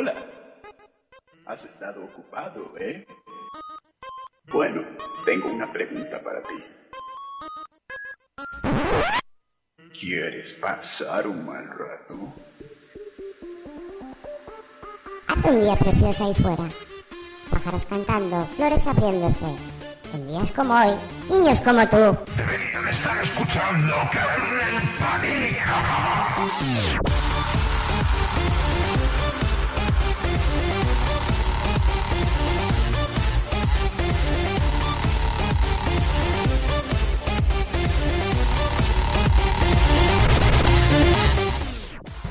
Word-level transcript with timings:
Hola. 0.00 0.14
Has 1.44 1.62
estado 1.66 2.02
ocupado, 2.02 2.72
¿eh? 2.78 3.06
Bueno, 4.50 4.82
tengo 5.26 5.50
una 5.50 5.70
pregunta 5.70 6.18
para 6.22 6.40
ti. 6.42 6.54
¿Quieres 9.92 10.54
pasar 10.54 11.26
un 11.26 11.44
mal 11.44 11.68
rato? 11.68 12.14
Hace 15.26 15.50
un 15.50 15.60
día 15.60 15.76
precioso 15.76 16.24
ahí 16.24 16.34
fuera. 16.34 16.68
Pájaros 17.50 17.84
cantando, 17.84 18.46
flores 18.56 18.86
abriéndose. 18.86 19.54
En 20.14 20.28
días 20.28 20.50
como 20.50 20.80
hoy, 20.80 20.96
niños 21.28 21.60
como 21.60 21.86
tú. 21.86 22.16
Deberían 22.38 22.88
estar 22.88 23.22
escuchando 23.22 23.94
Kernel 24.10 24.82
Panic. 24.98 25.60
Podcast 26.36 27.29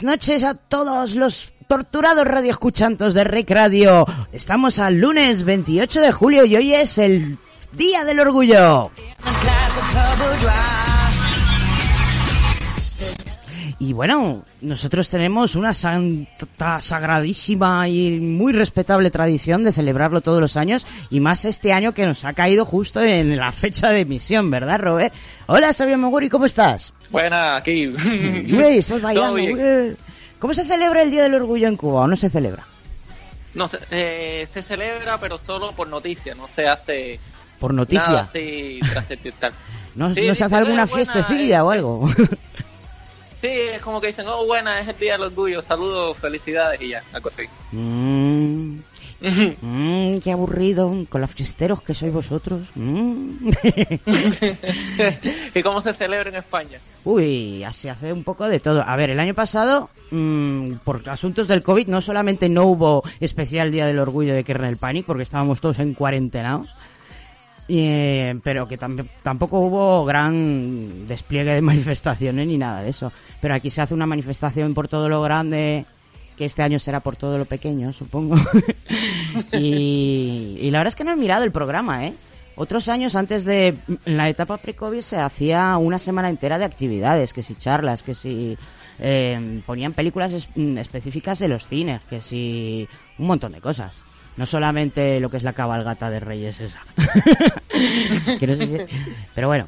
Noches 0.00 0.42
a 0.42 0.54
todos 0.54 1.14
los 1.14 1.52
torturados 1.68 2.26
radioescuchantes 2.26 3.12
de 3.12 3.24
Rec 3.24 3.50
Radio. 3.50 4.06
Estamos 4.32 4.78
al 4.78 4.98
lunes 4.98 5.44
28 5.44 6.00
de 6.00 6.12
julio 6.12 6.46
y 6.46 6.56
hoy 6.56 6.74
es 6.74 6.96
el 6.96 7.36
Día 7.72 8.04
del 8.04 8.20
Orgullo. 8.20 8.90
Y 13.82 13.94
bueno, 13.94 14.44
nosotros 14.60 15.08
tenemos 15.10 15.56
una 15.56 15.74
santa, 15.74 16.80
sagradísima 16.80 17.88
y 17.88 18.12
muy 18.20 18.52
respetable 18.52 19.10
tradición 19.10 19.64
de 19.64 19.72
celebrarlo 19.72 20.20
todos 20.20 20.40
los 20.40 20.56
años 20.56 20.86
y 21.10 21.18
más 21.18 21.44
este 21.44 21.72
año 21.72 21.92
que 21.92 22.06
nos 22.06 22.24
ha 22.24 22.32
caído 22.32 22.64
justo 22.64 23.02
en 23.02 23.36
la 23.36 23.50
fecha 23.50 23.90
de 23.90 24.02
emisión, 24.02 24.52
¿verdad, 24.52 24.78
Robert? 24.78 25.12
Hola, 25.46 25.72
Sabio 25.72 25.98
Moguri, 25.98 26.28
¿cómo 26.28 26.46
estás? 26.46 26.92
Buena, 27.10 27.56
aquí. 27.56 27.92
Estás 28.46 29.02
bailando. 29.02 29.96
¿Cómo 30.38 30.54
se 30.54 30.64
celebra 30.64 31.02
el 31.02 31.10
Día 31.10 31.24
del 31.24 31.34
Orgullo 31.34 31.66
en 31.66 31.76
Cuba 31.76 32.02
o 32.02 32.06
no 32.06 32.16
se 32.16 32.30
celebra? 32.30 32.62
No, 33.54 33.66
se, 33.66 33.78
eh, 33.90 34.46
se 34.48 34.62
celebra, 34.62 35.18
pero 35.18 35.40
solo 35.40 35.72
por 35.72 35.88
noticia, 35.88 36.36
no 36.36 36.46
se 36.46 36.68
hace 36.68 37.18
Por 37.58 37.74
noticia. 37.74 38.06
nada. 38.06 38.30
¿No, 39.96 40.14
Sí, 40.14 40.28
no 40.28 40.34
se 40.36 40.44
hace 40.44 40.54
alguna 40.54 40.84
"Eh, 40.84 40.86
buena, 40.86 40.86
fiestecilla 40.86 41.58
eh, 41.58 41.62
o 41.62 41.70
algo? 41.72 42.10
Sí, 43.42 43.48
es 43.48 43.82
como 43.82 44.00
que 44.00 44.06
dicen, 44.06 44.28
oh, 44.28 44.46
buena, 44.46 44.78
es 44.78 44.86
el 44.86 44.96
Día 44.98 45.14
del 45.14 45.22
Orgullo, 45.22 45.60
saludos, 45.62 46.16
felicidades 46.16 46.80
y 46.80 46.90
ya, 46.90 47.02
algo 47.12 47.28
así. 47.28 47.42
Mm, 47.72 48.76
mm, 49.60 50.20
qué 50.20 50.30
aburrido, 50.30 50.94
con 51.08 51.20
los 51.20 51.30
fiesteros 51.32 51.82
que 51.82 51.92
sois 51.92 52.14
vosotros. 52.14 52.60
Mm. 52.76 53.50
¿Y 55.56 55.62
cómo 55.64 55.80
se 55.80 55.92
celebra 55.92 56.30
en 56.30 56.36
España? 56.36 56.78
Uy, 57.02 57.66
se 57.72 57.90
hace 57.90 58.12
un 58.12 58.22
poco 58.22 58.48
de 58.48 58.60
todo. 58.60 58.84
A 58.86 58.94
ver, 58.94 59.10
el 59.10 59.18
año 59.18 59.34
pasado, 59.34 59.90
mm, 60.12 60.74
por 60.84 61.10
asuntos 61.10 61.48
del 61.48 61.64
COVID, 61.64 61.88
no 61.88 62.00
solamente 62.00 62.48
no 62.48 62.66
hubo 62.66 63.02
especial 63.18 63.72
Día 63.72 63.86
del 63.86 63.98
Orgullo 63.98 64.36
de 64.36 64.44
Kernel 64.44 64.76
Panic, 64.76 65.04
porque 65.04 65.24
estábamos 65.24 65.60
todos 65.60 65.80
en 65.80 65.94
cuarentenados, 65.94 66.76
eh, 67.68 68.38
pero 68.42 68.66
que 68.66 68.78
tam- 68.78 69.08
tampoco 69.22 69.60
hubo 69.60 70.04
gran 70.04 71.06
despliegue 71.08 71.54
de 71.54 71.60
manifestaciones 71.62 72.46
ni 72.46 72.58
nada 72.58 72.82
de 72.82 72.90
eso. 72.90 73.12
Pero 73.40 73.54
aquí 73.54 73.70
se 73.70 73.82
hace 73.82 73.94
una 73.94 74.06
manifestación 74.06 74.74
por 74.74 74.88
todo 74.88 75.08
lo 75.08 75.22
grande, 75.22 75.84
que 76.36 76.44
este 76.46 76.62
año 76.62 76.78
será 76.78 77.00
por 77.00 77.16
todo 77.16 77.38
lo 77.38 77.44
pequeño, 77.44 77.92
supongo. 77.92 78.36
y, 79.52 80.68
la 80.70 80.78
verdad 80.78 80.88
es 80.92 80.96
que 80.96 81.04
no 81.04 81.12
he 81.12 81.16
mirado 81.16 81.44
el 81.44 81.52
programa, 81.52 82.06
¿eh? 82.06 82.14
Otros 82.54 82.88
años 82.88 83.16
antes 83.16 83.44
de 83.46 83.76
la 84.04 84.28
etapa 84.28 84.58
pre-COVID 84.58 85.00
se 85.00 85.16
hacía 85.18 85.76
una 85.78 85.98
semana 85.98 86.28
entera 86.28 86.58
de 86.58 86.66
actividades, 86.66 87.32
que 87.32 87.42
si 87.42 87.54
charlas, 87.54 88.02
que 88.02 88.14
si 88.14 88.58
eh, 88.98 89.62
ponían 89.64 89.94
películas 89.94 90.32
es- 90.34 90.48
específicas 90.54 91.38
de 91.38 91.48
los 91.48 91.66
cines, 91.66 92.02
que 92.10 92.20
si 92.20 92.86
un 93.18 93.26
montón 93.26 93.52
de 93.52 93.60
cosas. 93.62 94.04
No 94.36 94.46
solamente 94.46 95.20
lo 95.20 95.30
que 95.30 95.36
es 95.36 95.42
la 95.42 95.52
cabalgata 95.52 96.08
de 96.10 96.20
Reyes 96.20 96.60
esa. 96.60 96.80
Que 98.38 98.46
no 98.46 98.54
sé 98.56 98.66
si- 98.66 98.94
Pero 99.34 99.48
bueno. 99.48 99.66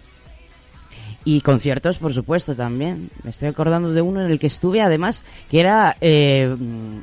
Y 1.27 1.41
conciertos, 1.41 1.97
por 1.97 2.13
supuesto, 2.13 2.55
también. 2.55 3.09
Me 3.23 3.31
estoy 3.31 3.49
acordando 3.49 3.93
de 3.93 4.03
uno 4.03 4.23
en 4.23 4.31
el 4.31 4.39
que 4.39 4.47
estuve, 4.47 4.83
además, 4.83 5.23
que 5.51 5.61
era 5.61 5.97
eh, 6.03 6.55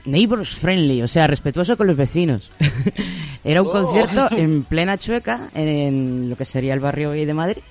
neighbors 0.05 0.49
friendly, 0.51 1.01
o 1.01 1.07
sea, 1.07 1.25
respetuoso 1.25 1.75
con 1.75 1.87
los 1.87 1.97
vecinos. 1.97 2.51
era 3.43 3.61
un 3.63 3.67
Oh. 3.69 3.71
concierto 3.71 4.27
en 4.37 4.63
plena 4.63 4.97
Chueca, 4.99 5.49
en 5.55 6.29
lo 6.29 6.35
que 6.35 6.45
sería 6.45 6.73
el 6.75 6.79
barrio 6.79 7.11
gay 7.11 7.25
de 7.25 7.33
Madrid, 7.33 7.63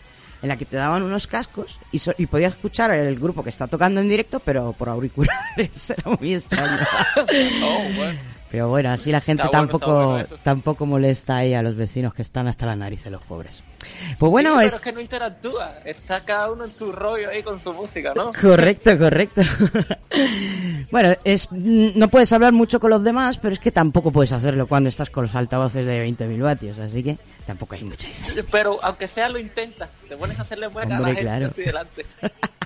en 0.42 0.48
la 0.48 0.56
que 0.56 0.64
te 0.64 0.74
daban 0.76 1.04
unos 1.04 1.28
cascos 1.28 1.78
y, 1.92 2.00
so- 2.00 2.14
y 2.18 2.26
podías 2.26 2.54
escuchar 2.54 2.90
el 2.92 3.14
grupo 3.20 3.44
que 3.44 3.50
está 3.50 3.68
tocando 3.68 4.00
en 4.00 4.08
directo, 4.08 4.40
pero 4.40 4.72
por 4.72 4.88
auriculares. 4.88 5.90
era 5.90 6.16
muy 6.18 6.34
extraño. 6.34 6.78
Oh, 7.62 7.82
bueno. 7.96 8.18
Pero 8.50 8.68
bueno, 8.68 8.90
así 8.90 9.12
la 9.12 9.20
gente 9.20 9.44
bueno, 9.44 9.58
tampoco, 9.58 10.06
bueno 10.12 10.26
tampoco 10.42 10.86
molesta 10.86 11.36
ahí 11.36 11.54
a 11.54 11.62
los 11.62 11.76
vecinos 11.76 12.12
que 12.14 12.22
están 12.22 12.48
hasta 12.48 12.66
la 12.66 12.74
nariz 12.74 13.04
de 13.04 13.10
los 13.10 13.22
pobres. 13.22 13.62
Pues 14.18 14.30
bueno, 14.30 14.50
Sí, 14.50 14.56
pero 14.56 14.66
es 14.66 14.74
es 14.74 14.80
que 14.80 14.92
no 14.92 15.00
interactúa, 15.00 15.78
está 15.84 16.24
cada 16.24 16.50
uno 16.50 16.64
en 16.64 16.72
su 16.72 16.90
rollo 16.90 17.30
ahí 17.30 17.42
con 17.42 17.60
su 17.60 17.72
música, 17.72 18.12
¿no? 18.14 18.32
correcto, 18.32 18.98
correcto. 18.98 19.42
bueno, 20.90 21.14
es 21.22 21.50
no 21.52 22.08
puedes 22.08 22.32
hablar 22.32 22.52
mucho 22.52 22.80
con 22.80 22.90
los 22.90 23.04
demás, 23.04 23.38
pero 23.38 23.54
es 23.54 23.60
que 23.60 23.70
tampoco 23.70 24.10
puedes 24.10 24.32
hacerlo 24.32 24.66
cuando 24.66 24.88
estás 24.88 25.10
con 25.10 25.24
los 25.24 25.34
altavoces 25.34 25.86
de 25.86 26.04
20.000 26.04 26.42
vatios, 26.42 26.78
así 26.80 27.04
que 27.04 27.16
tampoco 27.46 27.76
hay 27.76 27.84
mucha 27.84 28.08
diferencia. 28.08 28.44
Pero 28.50 28.82
aunque 28.82 29.06
sea 29.06 29.28
lo 29.28 29.38
intentas, 29.38 29.90
te 30.08 30.16
pones 30.16 30.38
a 30.38 30.42
hacerle 30.42 30.68
mueca 30.68 30.96
a 30.96 31.00
la 31.00 31.06
gente 31.08 31.22
claro. 31.22 31.46
así 31.46 31.62
delante. 31.62 32.06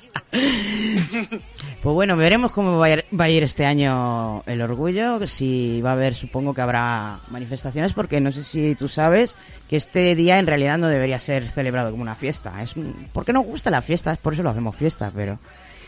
Pues 1.82 1.94
bueno, 1.94 2.16
veremos 2.16 2.50
cómo 2.50 2.78
va 2.78 2.86
a, 2.86 2.90
ir, 2.90 3.04
va 3.18 3.24
a 3.26 3.28
ir 3.28 3.42
este 3.42 3.66
año 3.66 4.42
el 4.46 4.62
orgullo, 4.62 5.26
si 5.26 5.80
va 5.82 5.90
a 5.90 5.92
haber, 5.92 6.14
supongo 6.14 6.54
que 6.54 6.62
habrá 6.62 7.20
manifestaciones, 7.28 7.92
porque 7.92 8.20
no 8.20 8.32
sé 8.32 8.42
si 8.44 8.74
tú 8.74 8.88
sabes 8.88 9.36
que 9.68 9.76
este 9.76 10.14
día 10.14 10.38
en 10.38 10.46
realidad 10.46 10.78
no 10.78 10.88
debería 10.88 11.18
ser 11.18 11.50
celebrado 11.50 11.90
como 11.90 12.02
una 12.02 12.14
fiesta. 12.14 12.62
Es 12.62 12.74
porque 13.12 13.32
nos 13.32 13.44
gusta 13.44 13.70
la 13.70 13.82
fiesta, 13.82 14.12
es 14.12 14.18
por 14.18 14.32
eso 14.32 14.42
lo 14.42 14.50
hacemos 14.50 14.74
fiesta, 14.74 15.12
pero 15.14 15.38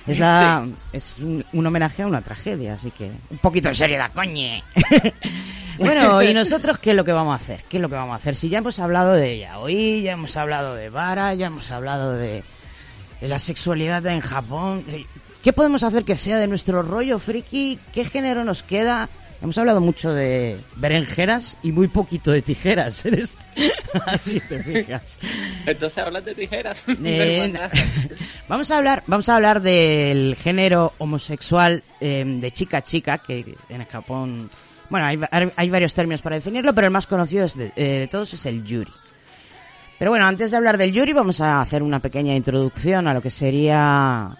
es, 0.06 0.20
la, 0.20 0.66
es 0.92 1.18
un, 1.18 1.44
un 1.52 1.66
homenaje 1.66 2.02
a 2.02 2.06
una 2.06 2.20
tragedia, 2.20 2.74
así 2.74 2.90
que 2.90 3.10
un 3.30 3.38
poquito 3.38 3.68
de 3.68 3.74
seriedad, 3.74 4.12
coñe. 4.12 4.62
bueno, 5.78 6.22
¿y 6.22 6.32
nosotros 6.32 6.78
qué 6.78 6.90
es 6.90 6.96
lo 6.96 7.04
que 7.04 7.12
vamos 7.12 7.32
a 7.32 7.42
hacer? 7.42 7.64
¿Qué 7.68 7.78
es 7.78 7.82
lo 7.82 7.88
que 7.88 7.96
vamos 7.96 8.12
a 8.12 8.16
hacer? 8.16 8.36
Si 8.36 8.48
ya 8.48 8.58
hemos 8.58 8.78
hablado 8.78 9.14
de 9.14 9.32
ella 9.32 9.58
hoy, 9.58 10.02
ya 10.02 10.12
hemos 10.12 10.36
hablado 10.36 10.74
de 10.74 10.90
Vara, 10.90 11.34
ya 11.34 11.46
hemos 11.46 11.70
hablado 11.70 12.12
de 12.12 12.44
la 13.20 13.38
sexualidad 13.38 14.04
en 14.06 14.20
Japón. 14.20 14.84
¿Qué 15.42 15.52
podemos 15.52 15.82
hacer 15.82 16.04
que 16.04 16.16
sea 16.16 16.38
de 16.38 16.46
nuestro 16.48 16.82
rollo 16.82 17.18
friki? 17.18 17.78
¿Qué 17.92 18.04
género 18.04 18.44
nos 18.44 18.62
queda? 18.62 19.08
Hemos 19.42 19.58
hablado 19.58 19.80
mucho 19.80 20.12
de 20.12 20.58
berenjenas 20.76 21.56
y 21.62 21.70
muy 21.70 21.88
poquito 21.88 22.30
de 22.32 22.40
tijeras. 22.42 23.04
en 23.06 23.14
este- 23.14 23.36
Así 24.06 24.40
te 24.40 24.62
fijas. 24.62 25.18
Entonces 25.66 25.98
hablas 25.98 26.24
de 26.24 26.34
tijeras. 26.34 26.86
Eh, 27.04 27.52
vamos 28.48 28.70
a 28.70 28.78
hablar, 28.78 29.02
vamos 29.06 29.28
a 29.28 29.36
hablar 29.36 29.60
del 29.60 30.36
género 30.36 30.92
homosexual 30.98 31.82
eh, 32.00 32.24
de 32.26 32.50
chica 32.50 32.78
a 32.78 32.82
chica 32.82 33.18
que 33.18 33.54
en 33.68 33.84
Japón, 33.84 34.50
bueno, 34.88 35.06
hay, 35.06 35.20
hay 35.54 35.70
varios 35.70 35.94
términos 35.94 36.22
para 36.22 36.36
definirlo, 36.36 36.74
pero 36.74 36.86
el 36.86 36.92
más 36.92 37.06
conocido 37.06 37.44
es 37.46 37.56
de, 37.56 37.72
eh, 37.76 38.00
de 38.00 38.08
todos 38.08 38.32
es 38.34 38.46
el 38.46 38.64
yuri. 38.64 38.90
Pero 39.98 40.10
bueno, 40.10 40.26
antes 40.26 40.50
de 40.50 40.56
hablar 40.56 40.76
del 40.76 40.92
Yuri, 40.92 41.12
vamos 41.14 41.40
a 41.40 41.60
hacer 41.60 41.82
una 41.82 42.00
pequeña 42.00 42.36
introducción 42.36 43.08
a 43.08 43.14
lo 43.14 43.22
que 43.22 43.30
sería 43.30 44.36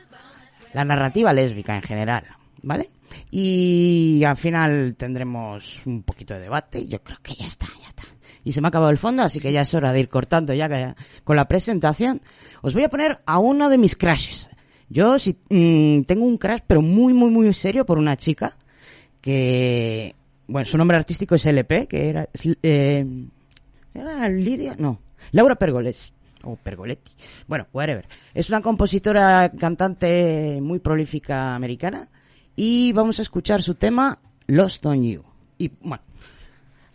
la 0.75 0.85
narrativa 0.85 1.32
lésbica 1.32 1.75
en 1.75 1.82
general, 1.82 2.25
¿vale? 2.62 2.91
Y 3.31 4.23
al 4.25 4.37
final 4.37 4.94
tendremos 4.99 5.87
un 5.87 6.03
poquito 6.03 6.35
de 6.35 6.41
debate 6.41 6.87
yo 6.87 7.03
creo 7.03 7.19
que 7.23 7.35
ya 7.35 7.47
está, 7.47 7.67
ya 7.81 7.88
está. 7.88 8.03
Y 8.44 8.53
se 8.53 8.61
me 8.61 8.67
ha 8.67 8.69
acabado 8.69 8.91
el 8.91 8.99
fondo, 8.99 9.23
así 9.23 9.41
que 9.41 9.50
ya 9.50 9.62
es 9.62 9.73
hora 9.73 9.93
de 9.93 10.00
ir 10.00 10.08
cortando 10.08 10.53
ya 10.53 10.94
con 11.25 11.37
la 11.37 11.49
presentación. 11.49 12.20
Os 12.61 12.75
voy 12.75 12.85
a 12.85 12.91
poner 12.91 13.19
a 13.25 13.38
uno 13.38 13.70
de 13.70 13.79
mis 13.79 13.97
crashes. 13.97 14.50
Yo 14.88 15.19
si, 15.19 15.38
mmm, 15.49 16.03
tengo 16.03 16.25
un 16.25 16.37
crash, 16.37 16.61
pero 16.67 16.82
muy, 16.82 17.12
muy, 17.12 17.31
muy 17.31 17.53
serio 17.55 17.87
por 17.87 17.99
una 17.99 18.17
chica 18.17 18.56
que... 19.20 20.14
Bueno, 20.47 20.64
su 20.64 20.79
nombre 20.79 20.97
artístico 20.97 21.35
es 21.35 21.47
LP, 21.47 21.88
que 21.88 22.08
era... 22.08 22.29
Eh, 22.62 23.05
¿Era 23.94 24.29
Lidia? 24.29 24.76
No. 24.79 25.00
Laura 25.32 25.56
Pergolesi 25.56 26.12
o 26.44 26.56
Pergoletti. 26.56 27.12
Bueno, 27.46 27.67
whatever. 27.73 28.06
Es 28.34 28.49
una 28.49 28.61
compositora, 28.61 29.50
cantante 29.50 30.58
muy 30.62 30.78
prolífica 30.78 31.55
americana 31.55 32.08
y 32.55 32.93
vamos 32.93 33.19
a 33.19 33.23
escuchar 33.23 33.62
su 33.62 33.75
tema 33.75 34.19
Lost 34.46 34.84
on 34.87 35.02
You. 35.02 35.23
Y 35.58 35.70
bueno, 35.81 36.02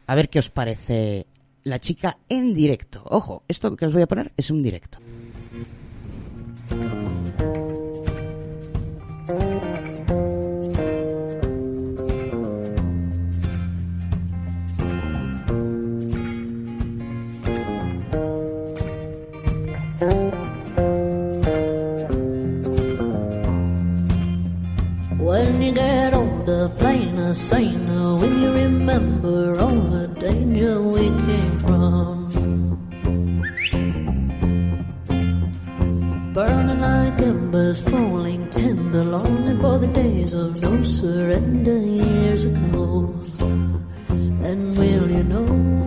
a 0.08 0.16
ver 0.16 0.30
qué 0.30 0.40
os 0.40 0.50
parece 0.50 1.28
la 1.64 1.80
chica 1.80 2.18
en 2.30 2.54
directo. 2.54 3.04
Ojo, 3.06 3.44
esto 3.48 3.76
que 3.76 3.86
os 3.86 3.94
voy 3.94 4.02
a 4.02 4.08
poner 4.08 4.32
es 4.38 4.50
un 4.50 4.64
directo. 4.64 5.00
Say 27.34 27.64
sign 27.64 27.88
when 28.20 28.42
you 28.42 28.52
remember 28.52 29.58
all 29.58 29.88
the 29.88 30.08
danger 30.20 30.82
we 30.82 31.08
came 31.24 31.60
from. 31.60 32.28
Burning 36.34 36.82
like 36.82 37.22
embers, 37.22 37.80
falling 37.88 38.50
tender, 38.50 39.06
longing 39.06 39.60
for 39.62 39.80
the 39.80 39.88
days 39.88 40.34
of 40.34 40.62
no 40.62 40.84
surrender 40.84 41.78
years 41.78 42.44
ago. 42.44 43.16
And 44.44 44.76
will 44.78 45.10
you 45.10 45.24
know? 45.24 45.81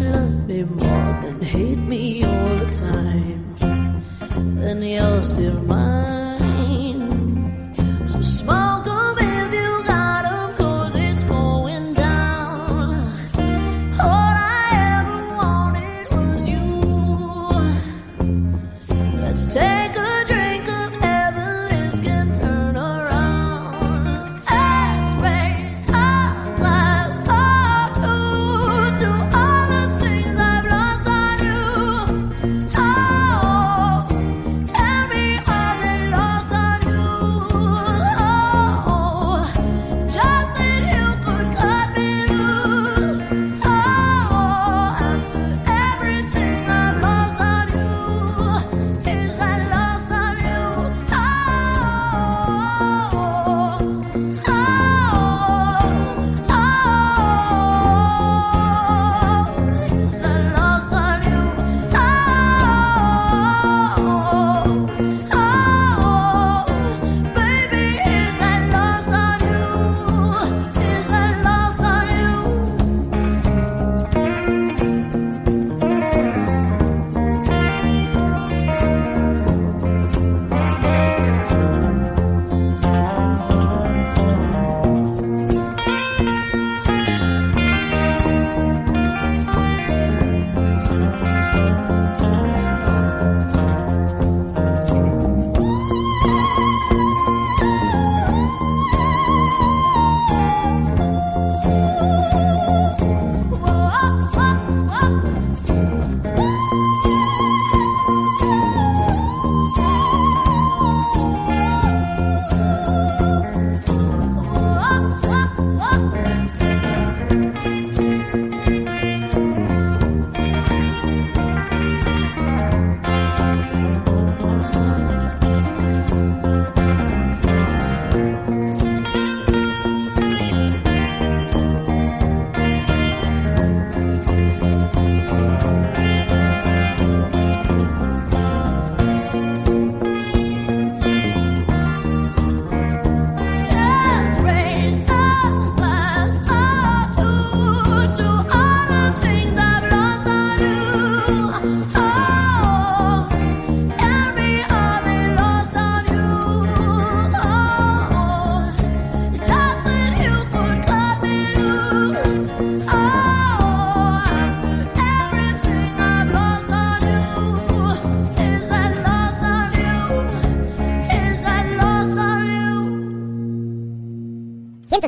much 0.00 0.14
love 0.14 0.46
me 0.46 0.62
more 0.62 1.22
than 1.22 1.40
hate 1.42 1.78
me 1.78 2.24
all 2.24 2.58
the 2.58 2.70
time, 2.70 3.54
then 4.56 4.82
you're 4.82 5.22
still 5.22 5.60
mine. 5.62 6.07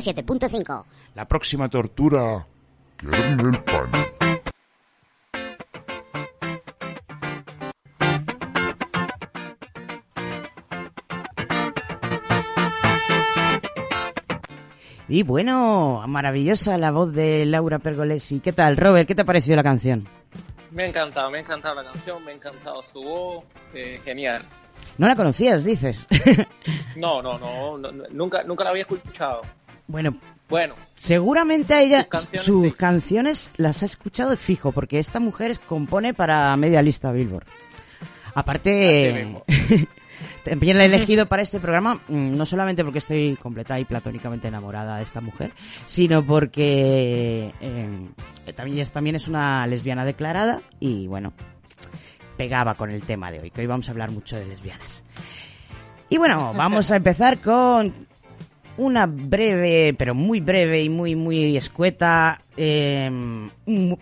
107.5. 0.01 0.83
La 1.15 1.27
próxima 1.27 1.69
tortura. 1.69 2.47
Kernel 2.97 3.63
Panic. 3.63 4.21
Y 15.07 15.23
bueno, 15.23 16.03
maravillosa 16.07 16.77
la 16.77 16.89
voz 16.89 17.11
de 17.11 17.45
Laura 17.45 17.79
Pergolesi. 17.79 18.39
¿Qué 18.39 18.53
tal, 18.53 18.77
Robert? 18.77 19.05
¿Qué 19.05 19.13
te 19.13 19.23
ha 19.23 19.25
parecido 19.25 19.57
la 19.57 19.63
canción? 19.63 20.07
Me 20.71 20.83
ha 20.83 20.85
encantado, 20.85 21.29
me 21.29 21.39
ha 21.39 21.41
encantado 21.41 21.75
la 21.75 21.83
canción, 21.83 22.23
me 22.23 22.31
ha 22.31 22.35
encantado 22.35 22.81
su 22.81 23.01
voz, 23.03 23.43
eh, 23.73 23.99
genial. 24.05 24.45
No 24.97 25.07
la 25.07 25.15
conocías, 25.17 25.65
dices. 25.65 26.07
No, 26.95 27.21
no, 27.23 27.37
no, 27.37 27.77
no, 27.77 27.91
no, 27.91 28.03
nunca, 28.11 28.43
nunca 28.43 28.63
la 28.63 28.69
había 28.69 28.83
escuchado. 28.83 29.41
Bueno, 29.87 30.15
Bueno, 30.49 30.75
seguramente 30.95 31.73
a 31.73 31.81
ella 31.81 32.01
Sus 32.01 32.09
canciones, 32.09 32.45
sus 32.45 32.63
sí. 32.63 32.71
canciones 32.71 33.51
las 33.57 33.83
ha 33.83 33.85
escuchado 33.85 34.35
fijo, 34.37 34.71
porque 34.71 34.99
esta 34.99 35.19
mujer 35.19 35.59
compone 35.59 36.13
para 36.13 36.55
media 36.57 36.81
lista 36.81 37.11
Billboard. 37.11 37.45
Aparte, 38.33 39.37
también 40.45 40.77
la 40.77 40.83
he 40.83 40.87
elegido 40.87 41.25
para 41.25 41.41
este 41.41 41.59
programa, 41.59 41.95
mm, 42.07 42.35
no 42.37 42.45
solamente 42.45 42.83
porque 42.83 42.99
estoy 42.99 43.35
completa 43.35 43.79
y 43.79 43.85
platónicamente 43.85 44.47
enamorada 44.47 44.97
de 44.97 45.03
esta 45.03 45.21
mujer, 45.21 45.51
sino 45.85 46.25
porque 46.25 47.53
eh, 47.59 48.09
también, 48.55 48.79
es, 48.79 48.91
también 48.91 49.15
es 49.15 49.27
una 49.27 49.65
lesbiana 49.67 50.05
declarada 50.05 50.61
y 50.79 51.07
bueno, 51.07 51.33
pegaba 52.37 52.75
con 52.75 52.91
el 52.91 53.03
tema 53.03 53.31
de 53.31 53.39
hoy, 53.39 53.51
que 53.51 53.61
hoy 53.61 53.67
vamos 53.67 53.87
a 53.87 53.91
hablar 53.91 54.11
mucho 54.11 54.35
de 54.35 54.45
lesbianas. 54.45 55.03
Y 56.09 56.17
bueno, 56.17 56.53
vamos 56.55 56.91
a 56.91 56.97
empezar 56.97 57.39
con 57.39 57.93
una 58.77 59.05
breve, 59.05 59.93
pero 59.97 60.15
muy 60.15 60.39
breve 60.39 60.83
y 60.83 60.89
muy, 60.89 61.15
muy 61.15 61.57
escueta, 61.57 62.41
eh, 62.57 63.09
un, 63.09 63.99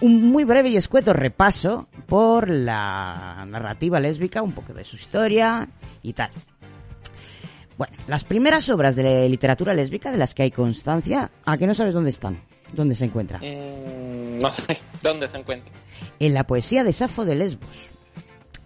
muy 0.00 0.44
breve 0.44 0.70
y 0.70 0.76
escueto 0.76 1.12
repaso 1.12 1.88
por 2.06 2.50
la 2.50 3.44
narrativa 3.48 4.00
lésbica, 4.00 4.42
un 4.42 4.52
poco 4.52 4.72
de 4.74 4.84
su 4.84 4.96
historia 4.96 5.68
y 6.02 6.12
tal. 6.12 6.30
Bueno, 7.76 7.96
las 8.06 8.24
primeras 8.24 8.68
obras 8.68 8.94
de 8.94 9.28
literatura 9.28 9.74
lésbica 9.74 10.12
de 10.12 10.18
las 10.18 10.34
que 10.34 10.44
hay 10.44 10.50
constancia, 10.50 11.30
¿a 11.44 11.56
que 11.58 11.66
no 11.66 11.74
sabes 11.74 11.94
dónde 11.94 12.10
están? 12.10 12.38
¿Dónde 12.72 12.94
se 12.94 13.04
encuentran? 13.04 13.40
mm, 13.42 14.38
no 14.40 14.50
sé 14.50 14.78
dónde 15.02 15.28
se 15.28 15.38
encuentra. 15.38 15.72
en 16.20 16.34
la 16.34 16.44
poesía 16.44 16.84
de 16.84 16.92
Safo 16.92 17.24
de 17.24 17.34
Lesbos, 17.34 17.90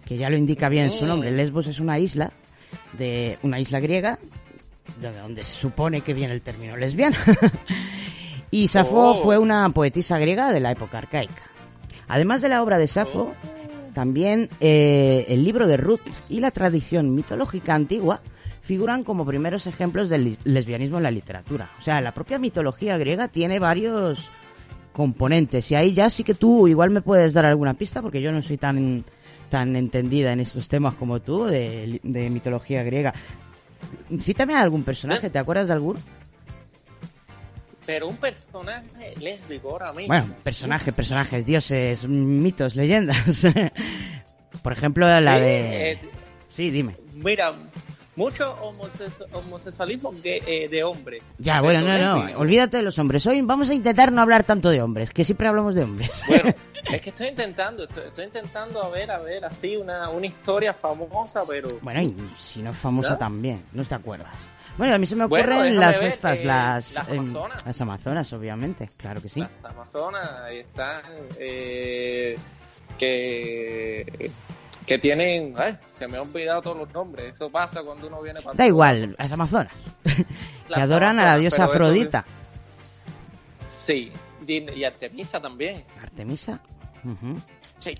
que 0.05 0.17
ya 0.17 0.29
lo 0.29 0.37
indica 0.37 0.69
bien 0.69 0.91
su 0.91 1.05
nombre. 1.05 1.31
Lesbos 1.31 1.67
es 1.67 1.79
una 1.79 1.99
isla 1.99 2.31
de 2.97 3.37
una 3.43 3.59
isla 3.59 3.79
griega 3.79 4.17
de 4.99 5.11
donde 5.19 5.43
se 5.43 5.53
supone 5.53 6.01
que 6.01 6.13
viene 6.13 6.33
el 6.33 6.41
término 6.41 6.75
lesbiana. 6.77 7.17
y 8.51 8.67
Safo 8.67 9.11
Oh. 9.11 9.23
fue 9.23 9.37
una 9.37 9.69
poetisa 9.69 10.17
griega 10.19 10.51
de 10.53 10.59
la 10.59 10.71
época 10.71 10.97
arcaica. 10.97 11.43
Además 12.07 12.41
de 12.41 12.49
la 12.49 12.63
obra 12.63 12.77
de 12.77 12.87
Safo, 12.87 13.33
también 13.93 14.49
eh, 14.59 15.25
el 15.29 15.43
libro 15.43 15.67
de 15.67 15.77
Ruth 15.77 16.01
y 16.29 16.39
la 16.39 16.51
tradición 16.51 17.13
mitológica 17.15 17.75
antigua 17.75 18.21
figuran 18.61 19.03
como 19.03 19.25
primeros 19.25 19.67
ejemplos 19.67 20.09
del 20.09 20.37
lesbianismo 20.43 20.97
en 20.97 21.03
la 21.03 21.11
literatura. 21.11 21.69
O 21.79 21.81
sea, 21.81 22.01
la 22.01 22.13
propia 22.13 22.37
mitología 22.37 22.97
griega 22.97 23.27
tiene 23.27 23.59
varios 23.59 24.29
componentes 24.93 25.71
y 25.71 25.75
ahí 25.75 25.93
ya 25.93 26.09
sí 26.09 26.23
que 26.23 26.33
tú 26.33 26.67
igual 26.67 26.89
me 26.89 27.01
puedes 27.01 27.33
dar 27.33 27.45
alguna 27.45 27.73
pista 27.73 28.01
porque 28.01 28.21
yo 28.21 28.31
no 28.31 28.41
soy 28.41 28.57
tan 28.57 29.05
tan 29.49 29.75
entendida 29.75 30.33
en 30.33 30.39
estos 30.41 30.67
temas 30.67 30.93
como 30.95 31.19
tú 31.21 31.45
de 31.45 32.29
mitología 32.31 32.83
griega. 32.83 33.13
Cítame 34.21 34.55
a 34.55 34.61
algún 34.61 34.83
personaje, 34.83 35.29
¿te 35.29 35.39
acuerdas 35.39 35.67
de 35.67 35.73
alguno? 35.73 35.99
Pero 37.85 38.07
un 38.07 38.17
personaje 38.17 39.15
lésbico 39.19 39.71
ahora 39.71 39.91
mismo. 39.93 40.07
Bueno, 40.07 40.33
personajes, 40.43 40.93
personajes, 40.93 41.45
dioses, 41.45 42.07
mitos, 42.07 42.75
leyendas. 42.75 43.47
Por 44.63 44.73
ejemplo, 44.73 45.07
la 45.07 45.35
Sí, 45.35 45.41
de... 45.41 45.91
eh, 45.91 45.99
Sí, 46.47 46.69
dime. 46.71 46.95
Mira, 47.13 47.53
mucho 48.19 48.53
homosexu- 48.61 49.25
homosexualismo 49.31 50.13
eh, 50.25 50.67
de 50.69 50.83
hombre. 50.83 51.21
Ya, 51.37 51.61
bueno, 51.61 51.79
no, 51.81 51.97
no, 51.97 52.37
olvídate 52.37 52.75
de 52.77 52.83
los 52.83 52.99
hombres. 52.99 53.25
Hoy 53.25 53.41
vamos 53.41 53.69
a 53.69 53.73
intentar 53.73 54.11
no 54.11 54.21
hablar 54.21 54.43
tanto 54.43 54.69
de 54.69 54.81
hombres, 54.81 55.11
que 55.11 55.23
siempre 55.23 55.47
hablamos 55.47 55.73
de 55.73 55.83
hombres. 55.83 56.23
Bueno, 56.27 56.53
es 56.91 57.01
que 57.01 57.11
estoy 57.11 57.27
intentando, 57.29 57.85
estoy, 57.85 58.07
estoy 58.07 58.25
intentando 58.25 58.83
a 58.83 58.89
ver, 58.89 59.09
a 59.09 59.19
ver, 59.19 59.45
así 59.45 59.77
una, 59.77 60.09
una 60.09 60.25
historia 60.25 60.73
famosa, 60.73 61.43
pero 61.47 61.69
Bueno, 61.81 62.01
y 62.01 62.13
si 62.37 62.61
no 62.61 62.71
es 62.71 62.77
famosa 62.77 63.17
también, 63.17 63.63
¿no 63.71 63.85
te 63.85 63.95
acuerdas? 63.95 64.35
Bueno, 64.77 64.95
a 64.95 64.97
mí 64.97 65.05
se 65.05 65.15
me 65.15 65.23
ocurren 65.23 65.79
las 65.79 66.01
ver, 66.01 66.09
estas, 66.09 66.39
eh, 66.41 66.45
las, 66.45 66.93
las 66.93 67.09
em, 67.09 67.19
amazonas. 67.19 67.65
las 67.65 67.81
amazonas, 67.81 68.33
obviamente, 68.33 68.89
claro 68.97 69.21
que 69.21 69.29
sí. 69.29 69.39
las 69.39 69.51
amazonas 69.63 70.51
están 70.51 71.01
eh, 71.39 72.37
que 72.97 74.29
que 74.89 74.97
tienen, 74.97 75.53
se 75.91 76.07
me 76.07 76.17
han 76.17 76.23
olvidado 76.23 76.63
todos 76.63 76.77
los 76.77 76.91
nombres. 76.91 77.33
Eso 77.33 77.47
pasa 77.51 77.83
cuando 77.83 78.07
uno 78.07 78.23
viene 78.23 78.41
para 78.41 78.55
Da 78.57 78.65
igual, 78.65 79.15
las 79.19 79.31
amazonas, 79.31 79.71
que 80.03 80.25
Las 80.67 80.79
adoran 80.79 81.19
a 81.19 81.25
la 81.25 81.37
diosa 81.37 81.65
Afrodita. 81.65 82.25
Sí, 83.67 84.11
y 84.47 84.83
Artemisa 84.83 85.39
también. 85.39 85.83
Artemisa. 86.01 86.59
Sí. 87.77 87.95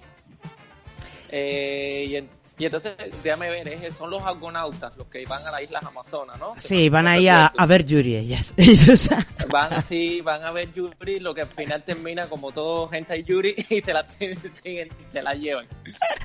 Eh, 1.29 2.05
y, 2.09 2.15
en- 2.15 2.38
y 2.59 2.65
entonces, 2.65 2.95
déjame 3.23 3.49
ver, 3.49 3.67
es- 3.69 3.95
son 3.95 4.11
los 4.11 4.21
argonautas 4.23 4.95
los 4.97 5.07
que 5.07 5.25
van 5.25 5.43
a 5.47 5.51
las 5.51 5.63
Islas 5.63 5.83
Amazonas, 5.83 6.37
¿no? 6.37 6.53
Sí, 6.57 6.89
van 6.89 7.07
ahí 7.07 7.27
a, 7.27 7.51
ver 7.67 7.85
Yuri, 7.85 8.17
ellas. 8.17 8.53
ellos. 8.57 9.09
Van 9.49 9.73
así, 9.73 10.21
van 10.21 10.43
a 10.43 10.51
ver 10.51 10.71
Yuri, 10.73 11.19
lo 11.19 11.33
que 11.33 11.41
al 11.41 11.49
final 11.49 11.83
termina 11.83 12.27
como 12.27 12.51
todo 12.51 12.87
gente 12.89 13.17
y 13.17 13.23
Yuri 13.23 13.55
y 13.69 13.81
se 13.81 13.93
la, 13.93 14.05
se 14.07 15.21
la 15.23 15.33
llevan. 15.33 15.65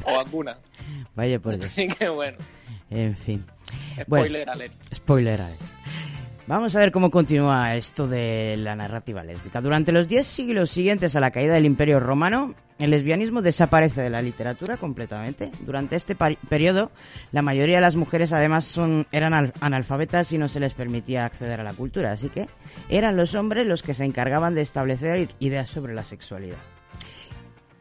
O 0.04 0.18
alguna. 0.18 0.58
Vaya 1.14 1.38
por 1.38 1.54
Dios. 1.56 1.66
Así 1.72 1.88
que 1.88 2.08
bueno, 2.08 2.36
En 2.90 3.16
fin. 3.16 3.44
Bueno. 4.08 4.24
spoiler 4.26 4.50
alert. 4.50 4.72
Spoiler 4.94 5.40
alert. 5.40 5.60
Vamos 6.46 6.76
a 6.76 6.78
ver 6.80 6.92
cómo 6.92 7.10
continúa 7.10 7.74
esto 7.74 8.06
de 8.06 8.56
la 8.58 8.76
narrativa 8.76 9.22
lésbica. 9.24 9.62
Durante 9.62 9.92
los 9.92 10.08
diez 10.08 10.26
siglos 10.26 10.70
siguientes 10.70 11.16
a 11.16 11.20
la 11.20 11.30
caída 11.30 11.54
del 11.54 11.64
Imperio 11.64 12.00
Romano, 12.00 12.54
el 12.78 12.90
lesbianismo 12.90 13.40
desaparece 13.43 14.02
de 14.02 14.11
la 14.11 14.21
literatura 14.23 14.76
completamente. 14.76 15.50
Durante 15.61 15.95
este 15.97 16.16
periodo, 16.16 16.90
la 17.33 17.43
mayoría 17.43 17.76
de 17.76 17.81
las 17.83 17.95
mujeres 17.97 18.33
además 18.33 18.64
son, 18.64 19.07
eran 19.12 19.33
al- 19.33 19.52
analfabetas 19.61 20.33
y 20.33 20.38
no 20.38 20.49
se 20.49 20.61
les 20.61 20.75
permitía 20.75 21.25
acceder 21.25 21.61
a 21.61 21.64
la 21.64 21.75
cultura, 21.75 22.12
así 22.12 22.28
que 22.31 22.49
eran 22.88 23.16
los 23.16 23.35
hombres 23.35 23.66
los 23.66 23.83
que 23.83 23.95
se 23.95 24.04
encargaban 24.04 24.54
de 24.54 24.62
establecer 24.62 25.28
ideas 25.38 25.71
sobre 25.71 25.95
la 25.95 26.02
sexualidad. 26.02 26.59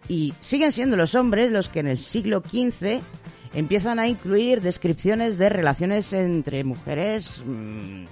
Y 0.08 0.34
siguen 0.40 0.72
siendo 0.72 0.98
los 0.98 1.16
hombres 1.16 1.52
los 1.52 1.70
que 1.70 1.80
en 1.80 1.88
el 1.88 1.98
siglo 1.98 2.42
XV 2.42 3.00
empiezan 3.54 4.00
a 4.00 4.08
incluir 4.08 4.62
descripciones 4.62 5.38
de 5.38 5.50
relaciones 5.50 6.12
entre 6.14 6.64
mujeres 6.64 7.42
mm, 7.46 8.06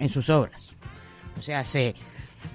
en 0.00 0.08
sus 0.08 0.30
obras. 0.30 0.70
O 1.38 1.42
sea, 1.42 1.62
se 1.64 1.94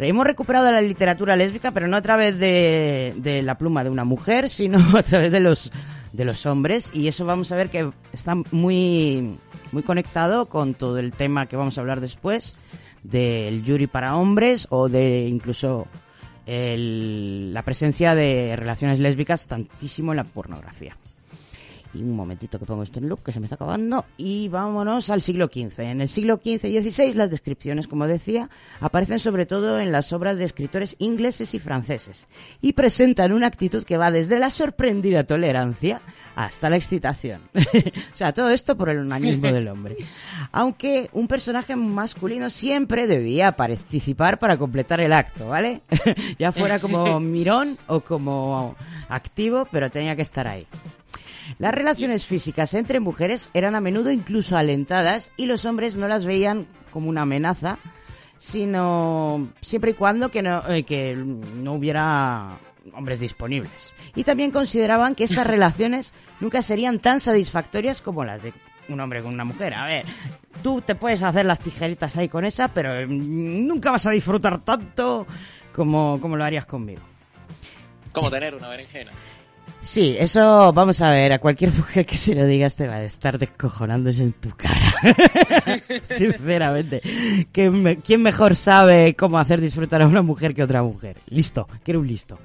hemos 0.07 0.25
recuperado 0.25 0.71
la 0.71 0.81
literatura 0.81 1.35
lésbica, 1.35 1.71
pero 1.71 1.87
no 1.87 1.97
a 1.97 2.01
través 2.01 2.39
de, 2.39 3.13
de 3.17 3.41
la 3.41 3.57
pluma 3.57 3.83
de 3.83 3.89
una 3.89 4.05
mujer, 4.05 4.49
sino 4.49 4.79
a 4.97 5.03
través 5.03 5.31
de 5.31 5.39
los 5.39 5.71
de 6.13 6.25
los 6.25 6.45
hombres 6.45 6.89
y 6.93 7.07
eso 7.07 7.25
vamos 7.25 7.51
a 7.51 7.55
ver 7.55 7.69
que 7.69 7.91
está 8.13 8.35
muy 8.51 9.37
muy 9.71 9.83
conectado 9.83 10.47
con 10.47 10.73
todo 10.73 10.97
el 10.97 11.11
tema 11.13 11.45
que 11.45 11.55
vamos 11.55 11.77
a 11.77 11.81
hablar 11.81 12.01
después 12.01 12.55
del 13.03 13.63
Yuri 13.63 13.87
para 13.87 14.15
hombres 14.15 14.67
o 14.71 14.89
de 14.89 15.27
incluso 15.27 15.87
la 16.47 17.61
presencia 17.61 18.15
de 18.15 18.55
relaciones 18.55 18.97
lésbicas 18.97 19.45
tantísimo 19.45 20.13
en 20.13 20.17
la 20.17 20.23
pornografía. 20.23 20.97
Y 21.93 22.01
un 22.03 22.15
momentito 22.15 22.59
que 22.59 22.65
pongo 22.65 22.83
esto 22.83 22.99
en 22.99 23.09
loop, 23.09 23.23
que 23.23 23.31
se 23.31 23.39
me 23.39 23.47
está 23.47 23.55
acabando. 23.55 24.05
Y 24.17 24.47
vámonos 24.49 25.09
al 25.09 25.21
siglo 25.21 25.47
XV. 25.47 25.79
En 25.79 26.01
el 26.01 26.09
siglo 26.09 26.37
XV 26.37 26.65
y 26.65 26.81
XVI 26.81 27.13
las 27.13 27.31
descripciones, 27.31 27.87
como 27.87 28.07
decía, 28.07 28.49
aparecen 28.79 29.19
sobre 29.19 29.45
todo 29.45 29.79
en 29.79 29.91
las 29.91 30.13
obras 30.13 30.37
de 30.37 30.45
escritores 30.45 30.95
ingleses 30.99 31.53
y 31.53 31.59
franceses. 31.59 32.27
Y 32.61 32.73
presentan 32.73 33.31
una 33.31 33.47
actitud 33.47 33.83
que 33.83 33.97
va 33.97 34.11
desde 34.11 34.39
la 34.39 34.51
sorprendida 34.51 35.23
tolerancia 35.23 36.01
hasta 36.35 36.69
la 36.69 36.77
excitación. 36.77 37.41
o 37.53 38.17
sea, 38.17 38.33
todo 38.33 38.49
esto 38.49 38.77
por 38.77 38.89
el 38.89 38.99
onanismo 38.99 39.51
del 39.51 39.67
hombre. 39.67 39.97
Aunque 40.51 41.09
un 41.13 41.27
personaje 41.27 41.75
masculino 41.75 42.49
siempre 42.49 43.07
debía 43.07 43.53
participar 43.53 44.39
para 44.39 44.57
completar 44.57 45.01
el 45.01 45.13
acto, 45.13 45.49
¿vale? 45.49 45.81
ya 46.39 46.51
fuera 46.51 46.79
como 46.79 47.19
mirón 47.19 47.77
o 47.87 48.01
como 48.01 48.75
activo, 49.09 49.67
pero 49.71 49.89
tenía 49.89 50.15
que 50.15 50.21
estar 50.21 50.47
ahí. 50.47 50.65
Las 51.57 51.73
relaciones 51.73 52.25
físicas 52.25 52.73
entre 52.73 52.99
mujeres 52.99 53.49
eran 53.53 53.75
a 53.75 53.81
menudo 53.81 54.11
incluso 54.11 54.57
alentadas 54.57 55.31
y 55.37 55.45
los 55.45 55.65
hombres 55.65 55.97
no 55.97 56.07
las 56.07 56.25
veían 56.25 56.67
como 56.91 57.09
una 57.09 57.23
amenaza, 57.23 57.79
sino 58.37 59.49
siempre 59.61 59.91
y 59.91 59.93
cuando 59.95 60.29
que 60.29 60.41
no, 60.41 60.67
eh, 60.69 60.83
que 60.83 61.15
no 61.15 61.73
hubiera 61.73 62.57
hombres 62.93 63.19
disponibles. 63.19 63.93
Y 64.15 64.23
también 64.23 64.51
consideraban 64.51 65.15
que 65.15 65.25
estas 65.25 65.47
relaciones 65.47 66.13
nunca 66.39 66.61
serían 66.61 66.99
tan 66.99 67.19
satisfactorias 67.19 68.01
como 68.01 68.23
las 68.23 68.41
de 68.41 68.53
un 68.87 68.99
hombre 68.99 69.21
con 69.21 69.33
una 69.33 69.45
mujer. 69.45 69.73
A 69.73 69.85
ver, 69.85 70.05
tú 70.63 70.81
te 70.81 70.95
puedes 70.95 71.21
hacer 71.21 71.45
las 71.45 71.59
tijeritas 71.59 72.15
ahí 72.15 72.27
con 72.27 72.45
esa, 72.45 72.69
pero 72.69 73.07
mm, 73.07 73.67
nunca 73.67 73.91
vas 73.91 74.05
a 74.05 74.11
disfrutar 74.11 74.59
tanto 74.59 75.27
como, 75.73 76.19
como 76.21 76.35
lo 76.35 76.43
harías 76.43 76.65
conmigo. 76.65 77.01
Como 78.11 78.31
tener 78.31 78.55
una 78.55 78.69
berenjena. 78.69 79.11
Sí, 79.81 80.15
eso 80.19 80.73
vamos 80.73 81.01
a 81.01 81.09
ver, 81.11 81.31
a 81.31 81.39
cualquier 81.39 81.71
mujer 81.77 82.05
que 82.05 82.15
se 82.15 82.35
lo 82.35 82.45
digas 82.45 82.75
te 82.75 82.87
va 82.87 82.95
a 82.95 83.03
estar 83.03 83.37
descojonándose 83.39 84.23
en 84.23 84.33
tu 84.33 84.49
cara. 84.51 84.75
Sinceramente. 86.09 87.01
¿Quién, 87.51 87.81
me- 87.81 87.97
quién 87.97 88.21
mejor 88.21 88.55
sabe 88.55 89.15
cómo 89.15 89.39
hacer 89.39 89.61
disfrutar 89.61 90.01
a 90.01 90.07
una 90.07 90.21
mujer 90.21 90.53
que 90.53 90.63
otra 90.63 90.83
mujer? 90.83 91.17
Listo, 91.29 91.67
quiero 91.83 92.01
un 92.01 92.07
listo. 92.07 92.37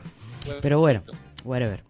Pero 0.62 0.79
bueno, 0.79 1.03
whatever. 1.45 1.83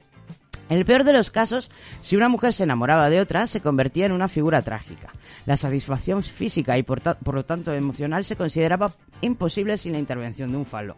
En 0.71 0.79
el 0.79 0.87
peor 0.87 1.05
de 1.05 1.13
los 1.13 1.31
casos, 1.31 1.71
si 2.01 2.17
una 2.17 2.31
mujer 2.31 2.55
se 2.55 2.63
enamoraba 2.65 3.11
de 3.11 3.21
otra, 3.21 3.47
se 3.47 3.61
convertía 3.61 4.07
en 4.07 4.13
una 4.13 4.29
figura 4.29 4.63
trágica. 4.63 5.11
La 5.45 5.59
satisfacción 5.59 6.23
física 6.23 6.79
y 6.79 6.83
por, 6.83 7.03
por 7.03 7.35
lo 7.35 7.45
tanto 7.45 7.75
emocional 7.75 8.25
se 8.25 8.35
consideraba 8.37 8.95
imposible 9.21 9.77
sin 9.77 9.93
la 9.93 9.99
intervención 9.99 10.51
de 10.53 10.57
un 10.57 10.65
falo. 10.65 10.97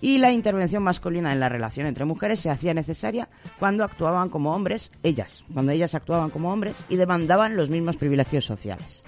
Y 0.00 0.18
la 0.18 0.32
intervención 0.32 0.82
masculina 0.82 1.32
en 1.32 1.40
la 1.40 1.48
relación 1.48 1.86
entre 1.86 2.04
mujeres 2.04 2.40
se 2.40 2.50
hacía 2.50 2.74
necesaria 2.74 3.28
cuando 3.58 3.84
actuaban 3.84 4.28
como 4.28 4.54
hombres, 4.54 4.90
ellas, 5.02 5.44
cuando 5.52 5.72
ellas 5.72 5.94
actuaban 5.94 6.30
como 6.30 6.52
hombres 6.52 6.84
y 6.88 6.96
demandaban 6.96 7.56
los 7.56 7.68
mismos 7.68 7.96
privilegios 7.96 8.44
sociales. 8.44 9.02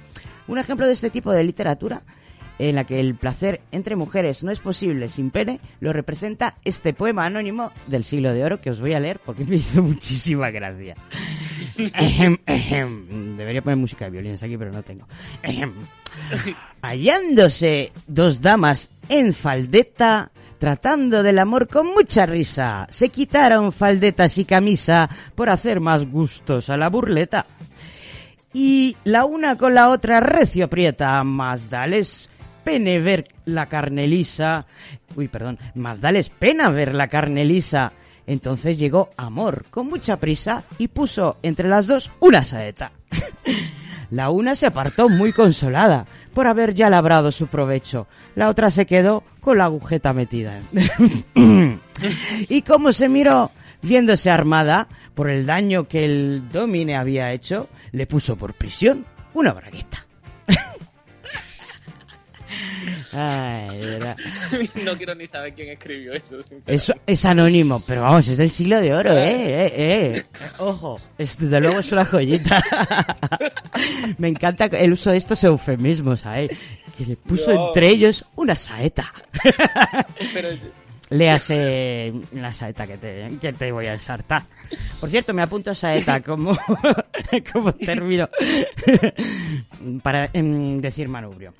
Un 0.48 0.58
ejemplo 0.58 0.86
de 0.86 0.92
este 0.92 1.10
tipo 1.10 1.32
de 1.32 1.44
literatura 1.44 2.02
en 2.68 2.76
la 2.76 2.84
que 2.84 3.00
el 3.00 3.14
placer 3.14 3.62
entre 3.72 3.96
mujeres 3.96 4.44
no 4.44 4.50
es 4.50 4.60
posible 4.60 5.08
sin 5.08 5.30
pene, 5.30 5.60
lo 5.80 5.92
representa 5.92 6.54
este 6.64 6.92
poema 6.92 7.24
anónimo 7.24 7.72
del 7.86 8.04
siglo 8.04 8.34
de 8.34 8.44
oro 8.44 8.60
que 8.60 8.70
os 8.70 8.80
voy 8.80 8.92
a 8.92 9.00
leer 9.00 9.18
porque 9.24 9.44
me 9.46 9.56
hizo 9.56 9.82
muchísima 9.82 10.50
gracia. 10.50 10.94
Debería 13.36 13.62
poner 13.62 13.78
música 13.78 14.04
de 14.04 14.10
violines 14.10 14.42
aquí, 14.42 14.58
pero 14.58 14.72
no 14.72 14.82
tengo. 14.82 15.06
Hallándose 16.82 17.92
dos 18.06 18.42
damas 18.42 18.90
en 19.08 19.32
faldeta, 19.32 20.30
tratando 20.60 21.22
del 21.22 21.38
amor 21.38 21.68
con 21.68 21.86
mucha 21.86 22.26
risa, 22.26 22.86
se 22.90 23.08
quitaron 23.08 23.72
faldetas 23.72 24.36
y 24.36 24.44
camisa 24.44 25.08
por 25.34 25.48
hacer 25.48 25.80
más 25.80 26.04
gustos 26.04 26.68
a 26.68 26.76
la 26.76 26.90
burleta. 26.90 27.46
Y 28.52 28.94
la 29.04 29.24
una 29.24 29.56
con 29.56 29.74
la 29.74 29.88
otra 29.88 30.20
recio 30.20 30.66
aprieta, 30.66 31.24
más 31.24 31.70
dales 31.70 32.28
pene 32.62 33.00
ver 33.00 33.26
la 33.46 33.70
carne 33.70 34.06
lisa. 34.06 34.66
Uy, 35.16 35.28
perdón, 35.28 35.58
más 35.74 36.02
dales 36.02 36.28
pena 36.28 36.68
ver 36.68 36.94
la 36.94 37.08
carne 37.08 37.46
lisa. 37.46 37.92
Entonces 38.26 38.78
llegó 38.78 39.08
Amor 39.16 39.64
con 39.70 39.88
mucha 39.88 40.18
prisa 40.18 40.64
y 40.76 40.88
puso 40.88 41.38
entre 41.42 41.70
las 41.70 41.86
dos 41.86 42.10
una 42.20 42.44
saeta. 42.44 42.92
La 44.10 44.30
una 44.30 44.56
se 44.56 44.66
apartó 44.66 45.08
muy 45.08 45.32
consolada 45.32 46.04
por 46.32 46.46
haber 46.46 46.74
ya 46.74 46.90
labrado 46.90 47.32
su 47.32 47.46
provecho. 47.46 48.06
La 48.34 48.48
otra 48.48 48.70
se 48.70 48.86
quedó 48.86 49.24
con 49.40 49.58
la 49.58 49.64
agujeta 49.64 50.12
metida. 50.12 50.60
y 52.48 52.62
como 52.62 52.92
se 52.92 53.08
miró, 53.08 53.50
viéndose 53.82 54.30
armada 54.30 54.88
por 55.14 55.28
el 55.28 55.46
daño 55.46 55.88
que 55.88 56.04
el 56.04 56.48
domine 56.50 56.96
había 56.96 57.32
hecho, 57.32 57.68
le 57.92 58.06
puso 58.06 58.36
por 58.36 58.54
prisión 58.54 59.04
una 59.34 59.52
bragueta. 59.52 60.06
Ay, 63.12 63.76
de 63.78 63.86
verdad. 63.86 64.16
no 64.84 64.96
quiero 64.96 65.14
ni 65.14 65.26
saber 65.26 65.52
quién 65.54 65.70
escribió 65.70 66.12
eso, 66.12 66.40
sinceramente. 66.42 66.74
Eso 66.74 66.94
es 67.06 67.24
anónimo, 67.24 67.82
pero 67.86 68.02
vamos, 68.02 68.28
es 68.28 68.38
del 68.38 68.50
siglo 68.50 68.80
de 68.80 68.94
oro, 68.94 69.12
eh, 69.12 69.66
eh, 69.66 69.72
eh. 69.76 70.22
Ojo, 70.58 70.96
es- 71.18 71.36
desde 71.38 71.60
luego 71.60 71.80
es 71.80 71.90
una 71.92 72.04
joyita. 72.04 72.62
Me 74.18 74.28
encanta 74.28 74.66
el 74.66 74.92
uso 74.92 75.10
de 75.10 75.16
estos 75.16 75.42
eufemismos, 75.44 76.20
¿sabes? 76.20 76.50
Que 76.96 77.06
le 77.06 77.16
puso 77.16 77.52
No. 77.52 77.68
entre 77.68 77.88
ellos 77.88 78.24
una 78.36 78.56
saeta. 78.56 79.12
Pero 80.32 80.48
Léase 81.12 82.12
la 82.34 82.54
saeta 82.54 82.86
que 82.86 82.96
te, 82.96 83.28
que 83.40 83.52
te 83.52 83.72
voy 83.72 83.86
a 83.86 83.94
ensartar. 83.94 84.44
Por 85.00 85.10
cierto, 85.10 85.34
me 85.34 85.42
apunto 85.42 85.74
saeta 85.74 86.20
como, 86.22 86.56
como 87.52 87.72
término 87.74 88.28
para 90.04 90.30
em, 90.32 90.80
decir 90.80 91.08
manubrio. 91.08 91.52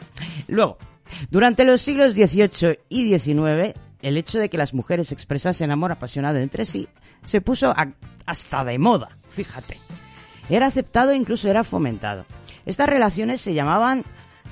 Luego, 0.47 0.79
durante 1.31 1.65
los 1.65 1.81
siglos 1.81 2.15
XVIII 2.15 2.79
y 2.89 3.19
XIX, 3.19 3.75
el 4.03 4.17
hecho 4.17 4.39
de 4.39 4.49
que 4.49 4.59
las 4.59 4.75
mujeres 4.75 5.13
expresasen 5.13 5.71
amor 5.71 5.93
apasionado 5.93 6.39
entre 6.39 6.67
sí 6.67 6.89
se 7.25 7.41
puso 7.41 7.71
a- 7.71 7.93
hasta 8.27 8.65
de 8.65 8.79
moda, 8.79 9.11
fíjate. 9.31 9.77
Era 10.49 10.67
aceptado 10.67 11.13
e 11.13 11.17
incluso 11.17 11.49
era 11.49 11.65
fomentado. 11.65 12.25
Estas 12.67 12.89
relaciones 12.89 13.41
se 13.41 13.55
llamaban 13.55 14.05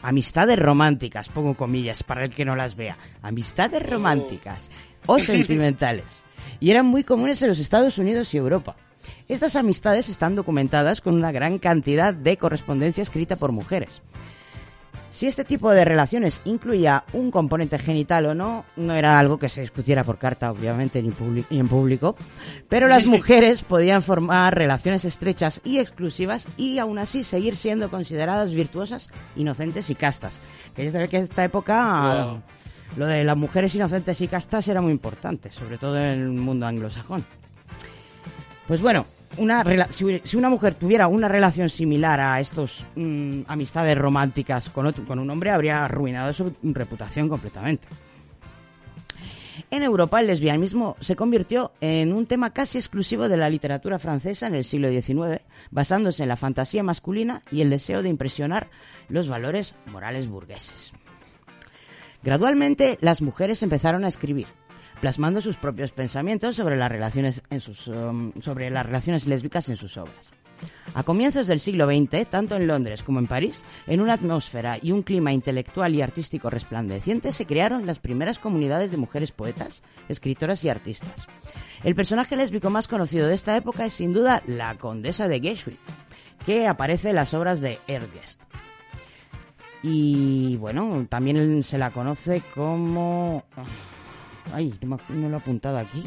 amistades 0.02 0.58
románticas, 0.58 1.28
pongo 1.28 1.54
comillas 1.54 2.02
para 2.02 2.24
el 2.24 2.30
que 2.30 2.44
no 2.44 2.54
las 2.56 2.76
vea. 2.76 2.96
Amistades 3.22 3.82
románticas 3.88 4.70
o 5.06 5.18
sentimentales. 5.18 6.22
Y 6.60 6.70
eran 6.70 6.86
muy 6.86 7.04
comunes 7.04 7.40
en 7.42 7.48
los 7.48 7.58
Estados 7.58 7.98
Unidos 7.98 8.32
y 8.34 8.36
Europa. 8.36 8.76
Estas 9.28 9.56
amistades 9.56 10.08
están 10.08 10.34
documentadas 10.34 11.00
con 11.00 11.14
una 11.14 11.32
gran 11.32 11.58
cantidad 11.58 12.12
de 12.14 12.36
correspondencia 12.36 13.02
escrita 13.02 13.36
por 13.36 13.52
mujeres. 13.52 14.02
Si 15.10 15.26
este 15.26 15.44
tipo 15.44 15.70
de 15.72 15.84
relaciones 15.84 16.40
incluía 16.44 17.04
un 17.12 17.30
componente 17.30 17.78
genital 17.78 18.26
o 18.26 18.34
no, 18.34 18.64
no 18.76 18.94
era 18.94 19.18
algo 19.18 19.38
que 19.38 19.48
se 19.48 19.62
discutiera 19.62 20.04
por 20.04 20.18
carta, 20.18 20.50
obviamente, 20.50 21.02
ni, 21.02 21.12
en 21.50 21.68
público, 21.68 22.14
pero 22.68 22.88
las 22.88 23.06
mujeres 23.06 23.62
podían 23.62 24.02
formar 24.02 24.54
relaciones 24.54 25.04
estrechas 25.04 25.60
y 25.64 25.78
exclusivas 25.78 26.46
y 26.56 26.78
aún 26.78 26.98
así 26.98 27.24
seguir 27.24 27.56
siendo 27.56 27.90
consideradas 27.90 28.52
virtuosas, 28.52 29.08
inocentes 29.34 29.90
y 29.90 29.94
castas. 29.94 30.34
Que 30.76 30.88
ve 30.90 31.08
que 31.08 31.16
en 31.16 31.24
esta 31.24 31.44
época 31.44 32.24
Wow. 32.24 32.42
lo 32.96 33.06
de 33.06 33.24
las 33.24 33.36
mujeres 33.36 33.74
inocentes 33.74 34.20
y 34.20 34.28
castas 34.28 34.68
era 34.68 34.80
muy 34.80 34.92
importante, 34.92 35.50
sobre 35.50 35.78
todo 35.78 35.96
en 35.96 36.04
el 36.04 36.28
mundo 36.28 36.66
anglosajón. 36.66 37.24
Pues 38.68 38.80
bueno, 38.82 39.06
una 39.36 39.62
si 39.90 40.36
una 40.36 40.48
mujer 40.50 40.74
tuviera 40.74 41.06
una 41.08 41.28
relación 41.28 41.68
similar 41.68 42.18
a 42.20 42.40
estos 42.40 42.86
mm, 42.96 43.42
amistades 43.46 43.96
románticas 43.98 44.68
con, 44.70 44.86
otro- 44.86 45.04
con 45.04 45.18
un 45.18 45.30
hombre, 45.30 45.50
habría 45.50 45.84
arruinado 45.84 46.32
su 46.32 46.52
reputación 46.62 47.28
completamente. 47.28 47.88
En 49.70 49.82
Europa, 49.82 50.20
el 50.20 50.28
lesbianismo 50.28 50.96
se 51.00 51.14
convirtió 51.16 51.72
en 51.80 52.12
un 52.12 52.26
tema 52.26 52.50
casi 52.50 52.78
exclusivo 52.78 53.28
de 53.28 53.36
la 53.36 53.50
literatura 53.50 53.98
francesa 53.98 54.46
en 54.46 54.54
el 54.54 54.64
siglo 54.64 54.88
XIX, 54.88 55.42
basándose 55.70 56.22
en 56.22 56.28
la 56.30 56.36
fantasía 56.36 56.82
masculina 56.82 57.42
y 57.50 57.60
el 57.60 57.68
deseo 57.70 58.02
de 58.02 58.08
impresionar 58.08 58.68
los 59.08 59.28
valores 59.28 59.74
morales 59.86 60.26
burgueses. 60.28 60.92
Gradualmente, 62.22 62.98
las 63.00 63.20
mujeres 63.20 63.62
empezaron 63.62 64.04
a 64.04 64.08
escribir, 64.08 64.46
plasmando 65.00 65.40
sus 65.40 65.56
propios 65.56 65.92
pensamientos 65.92 66.56
sobre 66.56 66.76
las 66.76 66.90
relaciones, 66.90 67.42
en 67.50 67.60
sus, 67.60 67.88
um, 67.88 68.32
sobre 68.40 68.70
las 68.70 68.86
relaciones 68.86 69.26
lésbicas 69.26 69.68
en 69.68 69.76
sus 69.76 69.96
obras. 69.96 70.32
A 70.94 71.02
comienzos 71.04 71.46
del 71.46 71.60
siglo 71.60 71.86
XX, 71.86 72.28
tanto 72.28 72.56
en 72.56 72.66
Londres 72.66 73.02
como 73.02 73.20
en 73.20 73.28
París, 73.28 73.62
en 73.86 74.00
una 74.00 74.14
atmósfera 74.14 74.78
y 74.82 74.90
un 74.90 75.02
clima 75.02 75.32
intelectual 75.32 75.94
y 75.94 76.02
artístico 76.02 76.50
resplandeciente, 76.50 77.30
se 77.30 77.46
crearon 77.46 77.86
las 77.86 78.00
primeras 78.00 78.38
comunidades 78.38 78.90
de 78.90 78.96
mujeres 78.96 79.30
poetas, 79.30 79.82
escritoras 80.08 80.64
y 80.64 80.68
artistas. 80.68 81.26
El 81.84 81.94
personaje 81.94 82.36
lésbico 82.36 82.70
más 82.70 82.88
conocido 82.88 83.28
de 83.28 83.34
esta 83.34 83.56
época 83.56 83.84
es 83.84 83.94
sin 83.94 84.12
duda 84.12 84.42
la 84.46 84.76
condesa 84.76 85.28
de 85.28 85.40
Geschwitz, 85.40 85.78
que 86.44 86.66
aparece 86.66 87.10
en 87.10 87.16
las 87.16 87.34
obras 87.34 87.60
de 87.60 87.78
Ernst. 87.86 88.40
Y 89.82 90.56
bueno, 90.56 91.06
también 91.08 91.62
se 91.62 91.78
la 91.78 91.90
conoce 91.90 92.42
como... 92.54 93.44
Ay, 94.52 94.74
no, 94.82 94.98
lo 95.08 95.28
he 95.28 95.36
apuntado 95.36 95.78
aquí. 95.78 96.04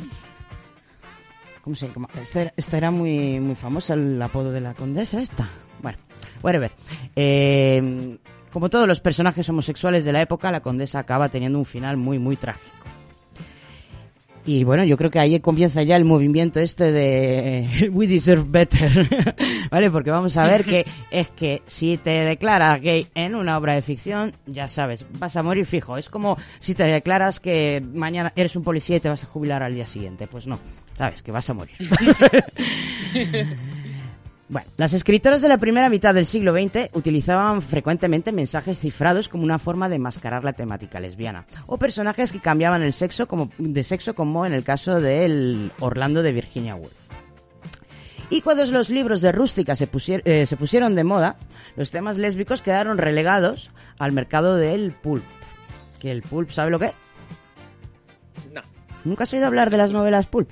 ¿Cómo 1.61 1.75
se 1.75 1.87
llama? 1.89 2.09
Esta 2.19 2.41
era, 2.41 2.53
esta 2.57 2.77
era 2.77 2.91
muy, 2.91 3.39
muy 3.39 3.55
famosa, 3.55 3.93
el 3.93 4.21
apodo 4.21 4.51
de 4.51 4.61
la 4.61 4.73
condesa 4.73 5.21
esta. 5.21 5.47
Bueno, 5.81 5.97
whatever. 6.41 6.71
Eh, 7.15 8.17
como 8.51 8.69
todos 8.69 8.87
los 8.87 8.99
personajes 8.99 9.47
homosexuales 9.47 10.03
de 10.03 10.11
la 10.11 10.21
época, 10.21 10.51
la 10.51 10.61
condesa 10.61 10.99
acaba 10.99 11.29
teniendo 11.29 11.57
un 11.57 11.65
final 11.65 11.97
muy, 11.97 12.19
muy 12.19 12.35
trágico. 12.35 12.80
Y 14.45 14.63
bueno, 14.63 14.83
yo 14.83 14.97
creo 14.97 15.11
que 15.11 15.19
ahí 15.19 15.39
comienza 15.39 15.83
ya 15.83 15.95
el 15.95 16.05
movimiento 16.05 16.59
este 16.59 16.91
de 16.91 17.89
We 17.93 18.07
Deserve 18.07 18.45
Better, 18.47 19.35
¿vale? 19.71 19.91
Porque 19.91 20.09
vamos 20.09 20.35
a 20.37 20.45
ver 20.45 20.65
que 20.65 20.85
es 21.11 21.29
que 21.29 21.61
si 21.67 21.97
te 21.97 22.11
declaras 22.11 22.81
gay 22.81 23.07
en 23.13 23.35
una 23.35 23.57
obra 23.57 23.75
de 23.75 23.81
ficción, 23.81 24.33
ya 24.47 24.67
sabes, 24.67 25.05
vas 25.19 25.35
a 25.35 25.43
morir 25.43 25.65
fijo. 25.65 25.97
Es 25.97 26.09
como 26.09 26.37
si 26.59 26.73
te 26.73 26.83
declaras 26.83 27.39
que 27.39 27.81
mañana 27.93 28.33
eres 28.35 28.55
un 28.55 28.63
policía 28.63 28.97
y 28.97 28.99
te 28.99 29.09
vas 29.09 29.23
a 29.23 29.27
jubilar 29.27 29.61
al 29.63 29.75
día 29.75 29.85
siguiente. 29.85 30.27
Pues 30.27 30.47
no, 30.47 30.59
sabes 30.97 31.21
que 31.21 31.31
vas 31.31 31.49
a 31.49 31.53
morir. 31.53 31.75
Bueno, 34.51 34.67
las 34.75 34.91
escritoras 34.93 35.41
de 35.41 35.47
la 35.47 35.57
primera 35.59 35.87
mitad 35.89 36.13
del 36.13 36.25
siglo 36.25 36.51
XX 36.53 36.89
utilizaban 36.93 37.61
frecuentemente 37.61 38.33
mensajes 38.33 38.77
cifrados 38.79 39.29
como 39.29 39.45
una 39.45 39.59
forma 39.59 39.87
de 39.87 39.97
mascarar 39.97 40.43
la 40.43 40.51
temática 40.51 40.99
lesbiana, 40.99 41.45
o 41.67 41.77
personajes 41.77 42.33
que 42.33 42.41
cambiaban 42.41 42.81
el 42.81 42.91
sexo 42.91 43.29
como, 43.29 43.49
de 43.57 43.81
sexo 43.81 44.13
como 44.13 44.45
en 44.45 44.51
el 44.51 44.65
caso 44.65 44.99
del 44.99 45.71
Orlando 45.79 46.21
de 46.21 46.33
Virginia 46.33 46.75
Woolf. 46.75 46.91
Y 48.29 48.41
cuando 48.41 48.65
los 48.65 48.89
libros 48.89 49.21
de 49.21 49.31
rústica 49.31 49.73
se, 49.73 49.89
pusier- 49.89 50.21
eh, 50.25 50.45
se 50.45 50.57
pusieron 50.57 50.95
de 50.95 51.05
moda, 51.05 51.37
los 51.77 51.91
temas 51.91 52.17
lésbicos 52.17 52.61
quedaron 52.61 52.97
relegados 52.97 53.71
al 53.99 54.11
mercado 54.11 54.57
del 54.57 54.91
pulp. 54.91 55.23
Que 56.01 56.11
el 56.11 56.23
pulp, 56.23 56.49
¿sabe 56.51 56.71
lo 56.71 56.79
que? 56.79 56.91
No. 58.53 58.61
¿Nunca 59.05 59.23
has 59.23 59.31
oído 59.31 59.47
hablar 59.47 59.69
de 59.69 59.77
las 59.77 59.93
novelas 59.93 60.27
pulp? 60.27 60.51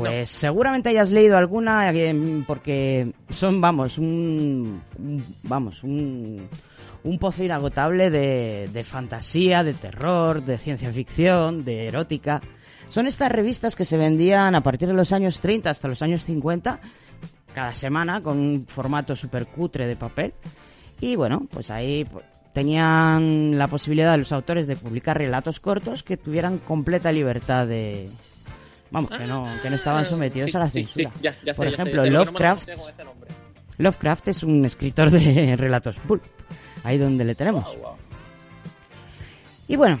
Pues 0.00 0.30
seguramente 0.30 0.88
hayas 0.88 1.10
leído 1.10 1.36
alguna 1.36 1.90
eh, 1.92 2.42
porque 2.46 3.12
son, 3.28 3.60
vamos, 3.60 3.98
un, 3.98 4.82
vamos, 5.42 5.82
un, 5.84 6.48
un 7.04 7.18
pozo 7.18 7.44
inagotable 7.44 8.10
de, 8.10 8.68
de 8.72 8.84
fantasía, 8.84 9.64
de 9.64 9.74
terror, 9.74 10.42
de 10.42 10.58
ciencia 10.58 10.92
ficción, 10.92 11.64
de 11.64 11.88
erótica. 11.88 12.40
Son 12.88 13.06
estas 13.06 13.30
revistas 13.30 13.76
que 13.76 13.84
se 13.84 13.96
vendían 13.96 14.54
a 14.54 14.62
partir 14.62 14.88
de 14.88 14.94
los 14.94 15.12
años 15.12 15.40
30 15.40 15.70
hasta 15.70 15.88
los 15.88 16.02
años 16.02 16.24
50, 16.24 16.80
cada 17.54 17.72
semana, 17.72 18.20
con 18.20 18.38
un 18.38 18.66
formato 18.66 19.14
súper 19.14 19.46
cutre 19.46 19.86
de 19.86 19.96
papel. 19.96 20.34
Y 21.00 21.16
bueno, 21.16 21.46
pues 21.50 21.70
ahí 21.70 22.04
pues, 22.04 22.24
tenían 22.52 23.56
la 23.56 23.68
posibilidad 23.68 24.18
los 24.18 24.32
autores 24.32 24.66
de 24.66 24.76
publicar 24.76 25.16
relatos 25.18 25.60
cortos 25.60 26.02
que 26.02 26.16
tuvieran 26.16 26.58
completa 26.58 27.12
libertad 27.12 27.66
de... 27.66 28.08
Vamos, 28.90 29.10
que 29.10 29.24
no, 29.26 29.46
que 29.62 29.70
no 29.70 29.76
estaban 29.76 30.04
sometidos 30.04 30.50
Sí, 30.50 30.56
a 30.56 30.60
la 30.60 30.70
sí, 30.70 30.84
censura. 30.84 31.12
ya, 31.22 31.30
ya 31.44 31.52
sé, 31.52 31.56
Por 31.56 31.66
sé, 31.68 31.72
ejemplo, 31.74 32.04
ya 32.04 32.10
no 32.10 32.18
Lovecraft, 32.18 32.68
nombre. 33.04 33.30
Lovecraft 33.78 34.28
es 34.28 34.42
un 34.42 34.64
escritor 34.64 35.10
de 35.10 35.54
relatos 35.58 35.96
pulp. 35.96 36.22
Ahí 36.82 36.98
donde 36.98 37.24
le 37.24 37.34
tenemos. 37.34 37.76
Y 39.68 39.76
bueno, 39.76 40.00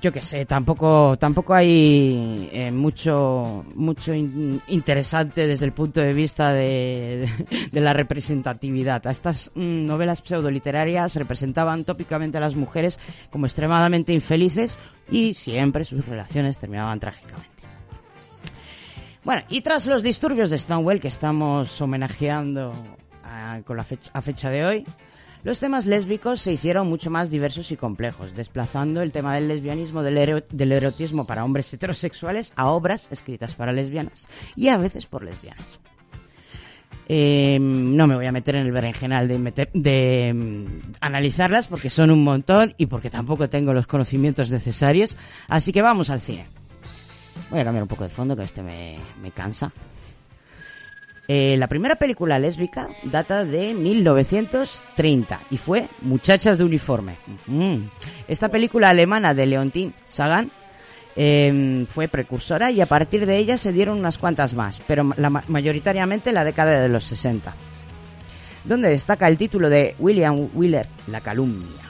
yo 0.00 0.10
qué 0.10 0.20
sé, 0.20 0.44
tampoco 0.46 1.16
tampoco 1.18 1.54
hay 1.54 2.48
eh, 2.52 2.72
mucho 2.72 3.64
mucho 3.76 4.12
in- 4.12 4.60
interesante 4.66 5.46
desde 5.46 5.66
el 5.66 5.72
punto 5.72 6.00
de 6.00 6.12
vista 6.12 6.52
de, 6.52 7.28
de- 7.48 7.68
de 7.70 7.80
la 7.80 7.92
representatividad. 7.92 9.06
A 9.06 9.10
estas 9.12 9.52
mm, 9.54 9.86
novelas 9.86 10.20
pseudoliterarias 10.24 11.14
representaban 11.14 11.84
tópicamente 11.84 12.38
a 12.38 12.40
las 12.40 12.56
mujeres 12.56 12.98
como 13.30 13.46
extremadamente 13.46 14.12
infelices 14.12 14.78
y 15.10 15.34
siempre 15.34 15.84
sus 15.84 16.04
relaciones 16.08 16.58
terminaban 16.58 16.98
trágicamente. 16.98 17.53
Bueno, 19.24 19.42
y 19.48 19.62
tras 19.62 19.86
los 19.86 20.02
disturbios 20.02 20.50
de 20.50 20.58
Stonewall 20.58 21.00
que 21.00 21.08
estamos 21.08 21.80
homenajeando 21.80 22.72
a, 23.24 23.60
con 23.64 23.76
la 23.76 23.84
fecha, 23.84 24.10
a 24.12 24.20
fecha 24.20 24.50
de 24.50 24.64
hoy, 24.66 24.84
los 25.44 25.60
temas 25.60 25.86
lésbicos 25.86 26.40
se 26.42 26.52
hicieron 26.52 26.88
mucho 26.88 27.10
más 27.10 27.30
diversos 27.30 27.70
y 27.72 27.76
complejos, 27.76 28.34
desplazando 28.34 29.00
el 29.02 29.12
tema 29.12 29.34
del 29.34 29.48
lesbianismo, 29.48 30.02
del, 30.02 30.18
ero- 30.18 30.44
del 30.50 30.72
erotismo 30.72 31.26
para 31.26 31.44
hombres 31.44 31.72
heterosexuales 31.72 32.52
a 32.56 32.66
obras 32.70 33.08
escritas 33.10 33.54
para 33.54 33.72
lesbianas 33.72 34.26
y 34.56 34.68
a 34.68 34.76
veces 34.76 35.06
por 35.06 35.24
lesbianas. 35.24 35.80
Eh, 37.06 37.58
no 37.60 38.06
me 38.06 38.16
voy 38.16 38.24
a 38.26 38.32
meter 38.32 38.56
en 38.56 38.62
el 38.66 38.72
berenjenal 38.72 39.28
de, 39.28 39.38
meter- 39.38 39.70
de 39.74 40.32
mm, 40.34 40.92
analizarlas 41.00 41.66
porque 41.66 41.88
son 41.90 42.10
un 42.10 42.24
montón 42.24 42.74
y 42.78 42.86
porque 42.86 43.10
tampoco 43.10 43.48
tengo 43.50 43.72
los 43.74 43.86
conocimientos 43.86 44.50
necesarios, 44.50 45.16
así 45.48 45.72
que 45.72 45.82
vamos 45.82 46.08
al 46.10 46.20
cine. 46.20 46.46
Voy 47.54 47.60
a 47.60 47.64
cambiar 47.66 47.84
un 47.84 47.88
poco 47.88 48.02
de 48.02 48.08
fondo, 48.10 48.34
que 48.36 48.42
este 48.42 48.64
me, 48.64 48.98
cansa. 49.32 49.70
Eh, 51.28 51.54
la 51.56 51.68
primera 51.68 51.94
película 51.94 52.36
lésbica 52.40 52.88
data 53.04 53.44
de 53.44 53.74
1930 53.74 55.40
y 55.52 55.56
fue 55.58 55.86
Muchachas 56.02 56.58
de 56.58 56.64
uniforme. 56.64 57.14
Mm. 57.46 57.76
Esta 58.26 58.48
película 58.48 58.90
alemana 58.90 59.34
de 59.34 59.46
Leontine 59.46 59.92
Sagan 60.08 60.50
eh, 61.14 61.86
fue 61.88 62.08
precursora 62.08 62.72
y 62.72 62.80
a 62.80 62.86
partir 62.86 63.24
de 63.24 63.36
ella 63.36 63.56
se 63.56 63.72
dieron 63.72 63.98
unas 64.00 64.18
cuantas 64.18 64.52
más, 64.52 64.80
pero 64.88 65.08
la, 65.16 65.30
ma- 65.30 65.44
mayoritariamente 65.46 66.30
en 66.30 66.34
la 66.34 66.42
década 66.42 66.80
de 66.82 66.88
los 66.88 67.04
60. 67.04 67.54
Donde 68.64 68.88
destaca 68.88 69.28
el 69.28 69.38
título 69.38 69.70
de 69.70 69.94
William 70.00 70.48
Wheeler, 70.54 70.88
La 71.06 71.20
calumnia. 71.20 71.84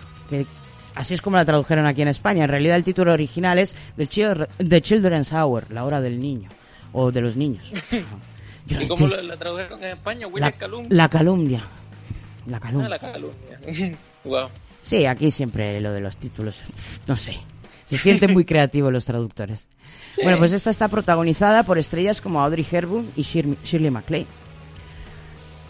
Así 0.94 1.14
es 1.14 1.20
como 1.22 1.37
la 1.37 1.44
tradujeron 1.44 1.87
aquí 1.87 2.02
en 2.02 2.09
España. 2.09 2.44
En 2.44 2.50
realidad 2.50 2.76
el 2.76 2.85
título 2.85 3.12
original 3.12 3.59
es 3.59 3.74
The, 3.96 4.07
Chil- 4.09 4.48
The 4.59 4.83
Children's 4.83 5.33
Hour, 5.33 5.70
la 5.70 5.85
hora 5.85 6.00
del 6.00 6.18
niño. 6.18 6.48
O 6.92 7.11
de 7.11 7.20
los 7.20 7.37
niños. 7.37 7.64
Yo 8.66 8.80
¿Y 8.80 8.85
no 8.87 8.88
cómo 8.88 9.09
la, 9.09 9.22
la 9.22 9.37
tradujeron 9.37 9.83
en 9.85 9.90
España? 9.90 10.26
la, 10.35 10.52
Calum. 10.52 10.87
la 10.88 11.09
calumnia. 11.09 11.62
La 12.46 12.57
Ah, 12.59 12.61
calumnia. 12.61 12.88
la 12.88 12.98
calumnia. 12.98 13.98
wow. 14.24 14.48
Sí, 14.83 15.07
aquí 15.07 15.30
siempre 15.30 15.80
lo 15.80 15.92
de 15.92 16.00
los 16.02 16.16
títulos, 16.18 16.61
no 17.07 17.16
sé. 17.16 17.38
Se 17.87 17.96
sienten 17.96 18.35
muy 18.35 18.44
creativos 18.46 18.92
los 18.92 19.07
traductores. 19.07 19.61
Bueno, 20.22 20.37
pues 20.38 20.52
esta 20.52 20.70
está 20.70 20.88
protagonizada 20.88 21.62
por 21.62 21.78
estrellas 21.78 22.20
como 22.20 22.42
Audrey 22.42 22.66
Hepburn 22.70 23.11
y 23.16 23.22
Shir- 23.22 23.57
Shirley 23.64 23.90
MacLaine. 23.90 24.26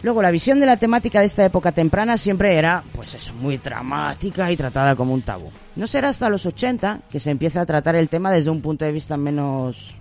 Luego, 0.04 0.20
la 0.20 0.30
visión 0.30 0.60
de 0.60 0.66
la 0.66 0.76
temática 0.76 1.20
de 1.20 1.24
esta 1.24 1.46
época 1.46 1.72
temprana 1.72 2.18
siempre 2.18 2.58
era, 2.58 2.84
pues 2.92 3.14
eso, 3.14 3.32
muy 3.32 3.56
dramática 3.56 4.52
y 4.52 4.56
tratada 4.56 4.94
como 4.94 5.14
un 5.14 5.22
tabú. 5.22 5.50
No 5.76 5.86
será 5.86 6.10
hasta 6.10 6.28
los 6.28 6.44
80 6.44 7.00
que 7.10 7.18
se 7.18 7.30
empieza 7.30 7.62
a 7.62 7.66
tratar 7.66 7.96
el 7.96 8.10
tema 8.10 8.30
desde 8.30 8.50
un 8.50 8.60
punto 8.60 8.84
de 8.84 8.92
vista 8.92 9.16
menos 9.16 9.94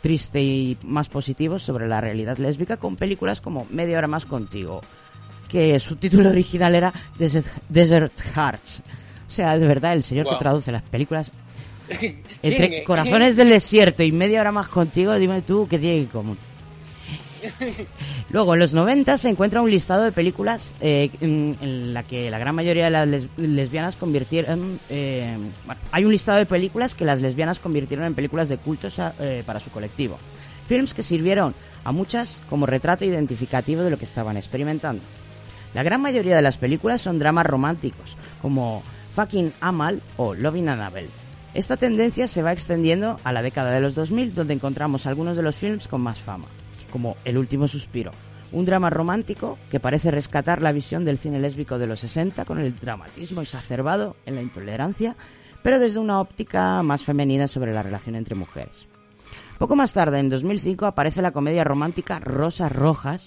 triste 0.00 0.40
y 0.40 0.78
más 0.84 1.08
positivo 1.08 1.58
sobre 1.58 1.88
la 1.88 2.00
realidad 2.00 2.38
lésbica 2.38 2.76
con 2.76 2.94
películas 2.94 3.40
como 3.40 3.66
Media 3.70 3.98
hora 3.98 4.06
más 4.06 4.26
contigo, 4.26 4.80
que 5.48 5.80
su 5.80 5.96
título 5.96 6.30
original 6.30 6.76
era 6.76 6.92
Desert, 7.18 7.48
Desert 7.68 8.20
Hearts. 8.36 8.80
O 9.26 9.32
sea, 9.32 9.58
de 9.58 9.66
verdad, 9.66 9.94
el 9.94 10.04
señor 10.04 10.28
que 10.28 10.36
traduce 10.36 10.70
las 10.70 10.82
películas 10.82 11.32
¿Quién 11.98 12.22
entre 12.44 12.78
es? 12.78 12.86
Corazones 12.86 13.36
del 13.36 13.48
Desierto 13.48 14.04
y 14.04 14.12
Media 14.12 14.40
hora 14.40 14.52
más 14.52 14.68
contigo, 14.68 15.12
dime 15.18 15.42
tú 15.42 15.66
qué 15.68 15.80
tiene 15.80 15.98
en 15.98 16.06
común. 16.06 16.38
Luego, 18.30 18.54
en 18.54 18.60
los 18.60 18.72
90 18.74 19.18
se 19.18 19.28
encuentra 19.28 19.62
un 19.62 19.70
listado 19.70 20.02
de 20.04 20.12
películas 20.12 20.74
eh, 20.80 21.10
en, 21.20 21.92
la 21.94 22.02
que 22.02 22.30
la 22.30 22.38
gran 22.38 22.54
mayoría 22.54 22.84
de 22.84 22.90
las 22.90 23.08
les- 23.08 23.28
lesbianas 23.36 23.96
convirtieron... 23.96 24.78
eh, 24.88 25.36
hay 25.90 26.04
un 26.04 26.12
listado 26.12 26.38
de 26.38 26.46
películas 26.46 26.94
que 26.94 27.04
las 27.04 27.20
lesbianas 27.20 27.58
convirtieron 27.58 28.06
en 28.06 28.14
películas 28.14 28.48
de 28.48 28.58
cultos 28.58 28.98
a- 28.98 29.14
eh, 29.20 29.42
para 29.44 29.60
su 29.60 29.70
colectivo. 29.70 30.18
Films 30.68 30.94
que 30.94 31.02
sirvieron 31.02 31.54
a 31.84 31.92
muchas 31.92 32.40
como 32.48 32.66
retrato 32.66 33.04
identificativo 33.04 33.82
de 33.82 33.90
lo 33.90 33.98
que 33.98 34.04
estaban 34.04 34.36
experimentando. 34.36 35.02
La 35.74 35.82
gran 35.82 36.00
mayoría 36.00 36.36
de 36.36 36.42
las 36.42 36.56
películas 36.56 37.00
son 37.02 37.18
dramas 37.18 37.46
románticos, 37.46 38.16
como 38.40 38.82
Fucking 39.16 39.52
Amal 39.60 40.00
o 40.16 40.34
Loving 40.34 40.68
Annabelle. 40.68 41.08
Esta 41.54 41.76
tendencia 41.76 42.28
se 42.28 42.42
va 42.42 42.52
extendiendo 42.52 43.18
a 43.24 43.32
la 43.32 43.42
década 43.42 43.72
de 43.72 43.80
los 43.80 43.94
2000, 43.94 44.34
donde 44.34 44.54
encontramos 44.54 45.06
algunos 45.06 45.36
de 45.36 45.42
los 45.42 45.54
films 45.56 45.88
con 45.88 46.00
más 46.00 46.18
fama, 46.18 46.46
como 46.92 47.16
El 47.24 47.38
último 47.38 47.66
suspiro, 47.66 48.12
un 48.52 48.64
drama 48.64 48.90
romántico 48.90 49.58
que 49.70 49.80
parece 49.80 50.10
rescatar 50.10 50.62
la 50.62 50.72
visión 50.72 51.04
del 51.04 51.18
cine 51.18 51.40
lésbico 51.40 51.78
de 51.78 51.86
los 51.86 52.00
60 52.00 52.44
con 52.44 52.60
el 52.60 52.76
dramatismo 52.76 53.40
exacerbado 53.40 54.14
en 54.26 54.36
la 54.36 54.42
intolerancia, 54.42 55.16
pero 55.62 55.78
desde 55.78 55.98
una 55.98 56.20
óptica 56.20 56.82
más 56.82 57.02
femenina 57.02 57.48
sobre 57.48 57.72
la 57.72 57.82
relación 57.82 58.14
entre 58.14 58.34
mujeres. 58.34 58.86
Poco 59.58 59.74
más 59.74 59.92
tarde, 59.92 60.18
en 60.18 60.28
2005, 60.28 60.86
aparece 60.86 61.22
la 61.22 61.32
comedia 61.32 61.64
romántica 61.64 62.20
Rosas 62.20 62.70
Rojas, 62.70 63.26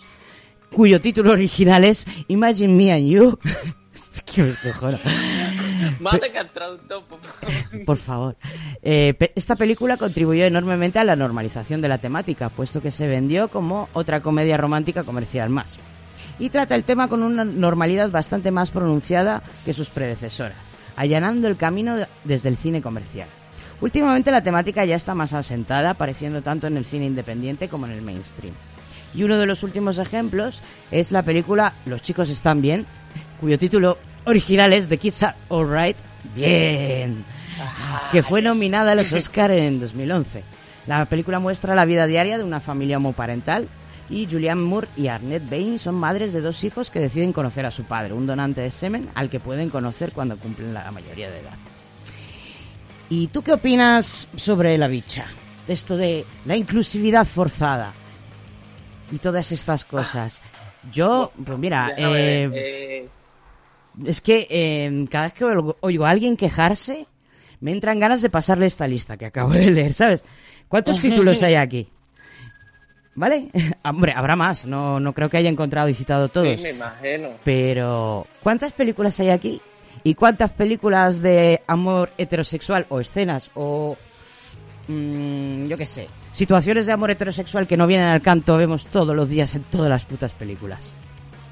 cuyo 0.72 1.02
título 1.02 1.32
original 1.32 1.84
es 1.84 2.06
Imagine 2.28 2.74
Me 2.74 2.94
and 2.94 3.08
You. 3.08 3.40
que 4.26 4.44
me. 4.44 5.00
Al 6.40 6.52
traductor, 6.52 7.04
por 7.06 7.20
favor. 7.22 7.86
Por 7.86 7.98
favor. 7.98 8.36
Eh, 8.82 9.14
esta 9.36 9.56
película 9.56 9.98
contribuyó 9.98 10.46
enormemente 10.46 11.00
a 11.00 11.04
la 11.04 11.16
normalización 11.16 11.82
de 11.82 11.88
la 11.88 11.98
temática, 11.98 12.50
puesto 12.50 12.82
que 12.82 12.92
se 12.92 13.08
vendió 13.08 13.48
como 13.50 13.90
otra 13.94 14.22
comedia 14.22 14.58
romántica 14.58 15.04
comercial 15.04 15.50
más. 15.50 15.78
Y 16.40 16.50
trata 16.50 16.76
el 16.76 16.84
tema 16.84 17.08
con 17.08 17.24
una 17.24 17.46
normalidad 17.46 18.10
bastante 18.12 18.52
más 18.52 18.70
pronunciada 18.72 19.42
que 19.64 19.74
sus 19.74 19.90
predecesoras, 19.90 20.58
allanando 20.96 21.48
el 21.48 21.56
camino 21.58 21.96
de- 21.96 22.08
desde 22.26 22.50
el 22.50 22.58
cine 22.58 22.82
comercial. 22.82 23.28
Últimamente 23.82 24.32
la 24.32 24.44
temática 24.44 24.86
ya 24.86 24.96
está 24.96 25.16
más 25.16 25.34
asentada, 25.34 25.92
apareciendo 25.92 26.42
tanto 26.42 26.68
en 26.68 26.78
el 26.78 26.86
cine 26.86 27.06
independiente 27.06 27.68
como 27.70 27.86
en 27.86 27.94
el 27.94 28.02
mainstream. 28.02 28.54
Y 29.14 29.24
uno 29.24 29.38
de 29.38 29.46
los 29.46 29.64
últimos 29.64 29.98
ejemplos 29.98 30.62
es 30.92 31.12
la 31.12 31.24
película 31.24 31.74
Los 31.86 32.02
chicos 32.02 32.30
están 32.30 32.62
bien, 32.62 32.86
cuyo 33.40 33.58
título 33.58 33.98
original 34.26 34.74
es 34.74 34.88
The 34.88 34.98
Kids 34.98 35.24
Are 35.24 35.36
Alright. 35.50 35.98
Bien. 36.36 37.24
Que 38.12 38.24
fue 38.24 38.42
nominada 38.42 38.92
a 38.92 38.96
los 38.96 39.12
Oscar 39.14 39.52
en 39.52 39.80
2011. 39.80 40.44
La 40.88 41.06
película 41.06 41.40
muestra 41.40 41.76
la 41.76 41.86
vida 41.86 42.06
diaria 42.08 42.38
de 42.38 42.44
una 42.44 42.60
familia 42.60 42.98
homoparental 42.98 43.68
y 44.10 44.28
Julianne 44.28 44.62
Moore 44.62 44.88
y 44.96 45.08
Arnett 45.08 45.50
Bain 45.50 45.80
son 45.80 45.96
madres 45.96 46.32
de 46.34 46.42
dos 46.42 46.64
hijos 46.64 46.92
que 46.92 47.00
deciden 47.00 47.34
conocer 47.34 47.66
a 47.66 47.72
su 47.72 47.86
padre, 47.86 48.14
un 48.14 48.28
donante 48.28 48.62
de 48.62 48.72
semen 48.72 49.10
al 49.16 49.30
que 49.30 49.40
pueden 49.40 49.70
conocer 49.70 50.12
cuando 50.12 50.38
cumplen 50.38 50.74
la 50.74 50.92
mayoría 50.92 51.32
de 51.32 51.40
edad. 51.40 51.58
¿Y 53.10 53.28
tú 53.28 53.42
qué 53.42 53.54
opinas 53.54 54.28
sobre 54.36 54.78
la 54.78 54.88
bicha? 54.88 55.26
De 55.68 55.74
esto 55.74 55.98
de 55.98 56.26
la 56.46 56.56
inclusividad 56.56 57.26
forzada 57.26 57.94
y 59.12 59.18
todas 59.18 59.52
estas 59.52 59.86
cosas. 59.86 60.42
Yo, 60.92 61.32
pues 61.44 61.58
mira, 61.58 61.94
eh, 61.98 62.50
eh, 62.54 63.10
es 64.06 64.22
que 64.22 64.48
eh, 64.50 65.06
cada 65.10 65.26
vez 65.26 65.34
que 65.34 65.46
oigo, 65.46 66.06
a 66.06 66.10
alguien 66.10 66.36
quejarse, 66.36 67.08
me 67.60 67.72
entran 67.72 68.00
ganas 68.00 68.22
de 68.22 68.30
pasarle 68.30 68.66
esta 68.66 68.88
lista 68.88 69.18
que 69.18 69.26
acabo 69.26 69.52
de 69.52 69.72
leer, 69.72 69.94
¿sabes? 69.94 70.24
¿Cuántos 70.68 71.00
títulos 71.02 71.42
hay 71.44 71.56
aquí? 71.56 71.88
¿Vale? 73.16 73.50
Hombre, 73.84 74.14
habrá 74.16 74.36
más, 74.36 74.66
no, 74.66 75.00
no 75.00 75.14
creo 75.14 75.30
que 75.30 75.38
haya 75.38 75.50
encontrado 75.50 75.88
y 75.90 75.94
citado 75.94 76.28
todos. 76.30 76.48
Sí, 76.58 76.64
me 76.64 76.72
imagino. 76.72 77.30
Pero, 77.44 78.28
¿cuántas 78.44 78.74
películas 78.74 79.20
hay 79.20 79.30
aquí? 79.30 79.62
¿Y 80.04 80.14
cuántas 80.14 80.52
películas 80.52 81.22
de 81.22 81.62
amor 81.68 82.12
heterosexual 82.18 82.86
o 82.90 83.00
escenas 83.00 83.50
o... 83.56 83.98
mm, 84.88 85.66
yo 85.66 85.78
qué 85.78 85.86
sé, 85.86 86.08
situaciones 86.32 86.86
de 86.86 86.92
amor 86.92 87.12
heterosexual 87.12 87.66
que 87.66 87.78
no 87.78 87.88
vienen 87.88 88.08
al 88.08 88.22
canto 88.22 88.58
vemos 88.58 88.86
todos 88.88 89.16
los 89.16 89.30
días 89.30 89.56
en 89.56 89.64
todas 89.64 89.90
las 89.90 90.06
putas 90.06 90.34
películas? 90.34 90.92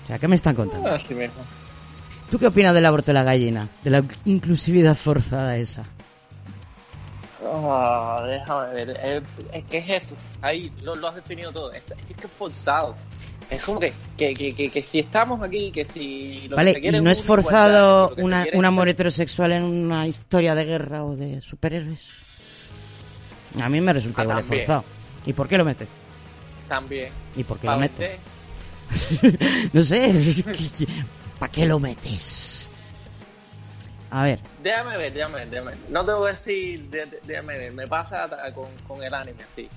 O 0.04 0.08
sea, 0.08 0.20
¿qué 0.20 0.28
me 0.28 0.36
están 0.36 0.56
contando? 0.56 0.90
Así 0.90 1.16
mismo. 1.16 1.42
¿Tú 2.34 2.40
qué 2.40 2.48
opinas 2.48 2.74
del 2.74 2.84
aborto 2.88 3.06
de 3.06 3.14
la 3.14 3.22
gallina? 3.24 3.70
De 3.84 3.92
la 3.92 4.04
inclusividad 4.26 4.96
forzada 4.96 5.56
esa. 5.56 5.84
Ah, 7.46 8.24
déjame 8.26 8.74
ver. 8.74 8.98
eh, 9.04 9.22
Es, 9.54 9.64
que 9.66 9.78
es 9.78 9.90
eso. 9.92 10.16
Ahí 10.42 10.72
lo, 10.82 10.96
lo 10.96 11.10
has 11.10 11.14
definido 11.14 11.52
todo. 11.52 11.72
Es, 11.72 11.84
es 12.10 12.16
que 12.18 12.26
es 12.26 12.32
forzado. 12.32 12.96
Es 13.52 13.62
como 13.62 13.80
que, 13.80 13.94
que, 14.18 14.34
que, 14.34 14.56
que, 14.56 14.72
que 14.72 14.82
si 14.82 14.98
estamos 14.98 15.44
aquí, 15.44 15.70
que 15.72 15.86
si. 15.86 16.48
Lo 16.50 16.56
Vale, 16.56 16.82
que 16.82 16.88
y 16.88 16.92
no 17.02 17.12
es 17.12 17.20
igualdad, 17.20 17.24
forzado 17.44 18.16
una- 18.18 18.48
un 18.56 18.66
amor 18.66 18.86
ser- 18.86 18.90
heterosexual 18.96 19.52
en 19.52 19.64
una 19.66 20.08
historia 20.08 20.56
de 20.56 20.66
guerra 20.66 21.04
o 21.06 21.16
de 21.16 21.40
superhéroes. 21.40 22.02
A 23.62 23.70
mí 23.70 23.80
me 23.80 23.94
resulta 23.94 24.22
Ah, 24.22 24.24
igual 24.24 24.38
también. 24.40 24.62
forzado. 24.66 24.84
¿Y 25.28 25.34
por 25.34 25.48
qué 25.48 25.58
lo 25.60 25.66
metes? 25.66 25.88
También. 26.68 27.10
¿Y 27.36 27.44
por 27.44 27.60
qué 27.60 27.68
lo 27.68 27.78
metes? 27.78 28.18
no 29.74 29.84
sé, 29.84 30.12
¿para 31.44 31.52
qué 31.52 31.66
lo 31.66 31.78
metes? 31.78 32.66
A 34.12 34.24
ver, 34.24 34.40
Déjame 34.62 34.96
ver, 34.96 35.12
déjame 35.12 35.40
ver, 35.40 35.50
déjame 35.50 35.72
ver. 35.72 35.80
No 35.90 36.06
te 36.06 36.14
voy 36.14 36.30
a 36.30 36.32
decir, 36.32 36.90
dé- 36.90 37.06
dé- 37.06 37.20
déjame 37.26 37.58
ver, 37.58 37.74
me 37.74 37.86
pasa 37.86 38.30
con, 38.56 38.70
con 38.88 39.04
el 39.04 39.14
anime 39.14 39.44
así. 39.44 39.68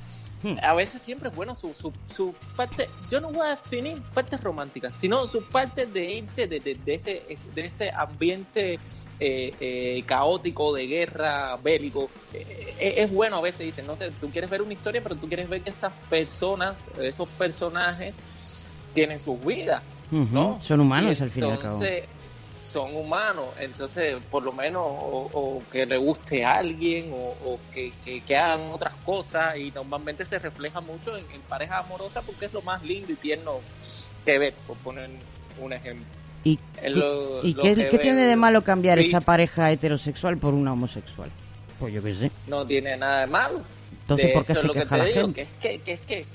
Hmm. 0.45 0.55
A 0.63 0.75
veces 0.75 1.03
siempre 1.03 1.29
es 1.29 1.35
bueno 1.35 1.57
su, 1.57 1.75
su, 1.75 1.93
su 2.15 2.33
parte, 2.55 2.89
yo 3.11 3.21
no 3.21 3.31
voy 3.33 3.49
a 3.49 3.57
definir 3.57 4.01
partes 4.15 4.41
románticas, 4.43 4.95
sino 4.97 5.27
su 5.27 5.43
parte 5.49 5.87
de 5.87 6.05
irte 6.19 6.47
de, 6.47 6.61
de, 6.61 6.75
de 6.85 6.95
ese, 6.95 7.25
de 7.57 7.65
ese 7.65 7.91
ambiente 7.91 8.79
eh, 9.19 9.53
eh, 9.59 10.05
caótico 10.07 10.73
de 10.73 10.87
guerra 10.87 11.57
bélico. 11.57 12.09
Eh, 12.33 12.95
es 12.99 13.11
bueno 13.11 13.39
a 13.39 13.41
veces, 13.41 13.61
dicen, 13.67 13.87
no 13.89 13.97
te, 13.97 14.13
tú 14.13 14.31
quieres 14.31 14.51
ver 14.51 14.63
una 14.63 14.75
historia, 14.75 15.03
pero 15.03 15.17
tú 15.17 15.27
quieres 15.27 15.49
ver 15.49 15.63
que 15.63 15.71
estas 15.71 15.93
personas, 16.09 16.77
esos 17.01 17.29
personajes, 17.31 18.15
tienen 18.97 19.21
sus 19.21 19.39
vidas. 19.45 19.83
ujú, 20.11 20.27
¿no? 20.33 20.59
son 20.61 20.81
humanos 20.81 21.21
Y 21.21 21.23
al 21.23 21.31
fin 21.31 21.45
y 21.45 21.51
al 21.51 21.59
cabo. 21.59 21.75
entonces, 21.75 22.05
son 22.63 22.97
humanos, 22.97 23.47
entonces 23.61 24.17
por 24.31 24.43
lo 24.43 24.53
menos 24.53 24.83
o, 24.85 25.31
o 25.33 25.63
que 25.71 25.87
le 25.87 25.97
guste 25.97 26.45
a 26.45 26.57
alguien 26.57 27.11
o, 27.13 27.17
o 27.51 27.61
que, 27.73 27.93
que, 28.05 28.21
que 28.23 28.37
hagan 28.37 28.71
otras 28.73 28.95
cosas 29.05 29.57
y 29.57 29.71
normalmente 29.71 30.25
se 30.25 30.39
refleja 30.39 30.81
mucho 30.81 31.17
en, 31.17 31.25
en 31.33 31.41
parejas 31.43 31.85
amorosas 31.85 32.25
porque 32.25 32.47
es 32.47 32.53
lo 32.53 32.63
más 32.63 32.83
lindo 32.83 33.13
y 33.13 33.17
tierno 33.17 33.61
que 34.25 34.39
ver, 34.39 34.55
por 34.67 34.77
poner 34.79 35.09
un 35.63 35.73
ejemplo. 35.73 36.05
¿Y, 36.45 36.59
lo- 36.89 37.45
y 37.45 37.55
qué, 37.55 37.75
que 37.75 37.89
qué 37.89 37.99
tiene 37.99 38.23
de 38.23 38.37
malo 38.37 38.63
cambiar 38.63 38.99
esa 38.99 39.21
pareja 39.21 39.71
heterosexual 39.73 40.37
por 40.39 40.53
una 40.55 40.73
homosexual? 40.73 41.31
Pues 41.79 41.93
yo 41.95 42.03
qué 42.03 42.15
sé. 42.15 42.31
No 42.47 42.67
tiene 42.67 42.97
nada 42.97 43.21
de 43.21 43.27
malo. 43.27 43.63
Entonces, 44.03 44.27
De 44.29 44.33
¿por 44.33 44.45
qué 44.47 44.55
se 44.55 44.67
lo 44.67 44.73
que 44.73 44.81
queja 44.81 44.95
te 44.97 44.99
la 45.03 45.05
digo, 45.09 45.21
gente? 45.23 45.35
Que 45.35 45.43
es 45.43 45.57
que, 45.57 45.79
que 45.81 45.93
es 45.93 46.01
que 46.01 46.27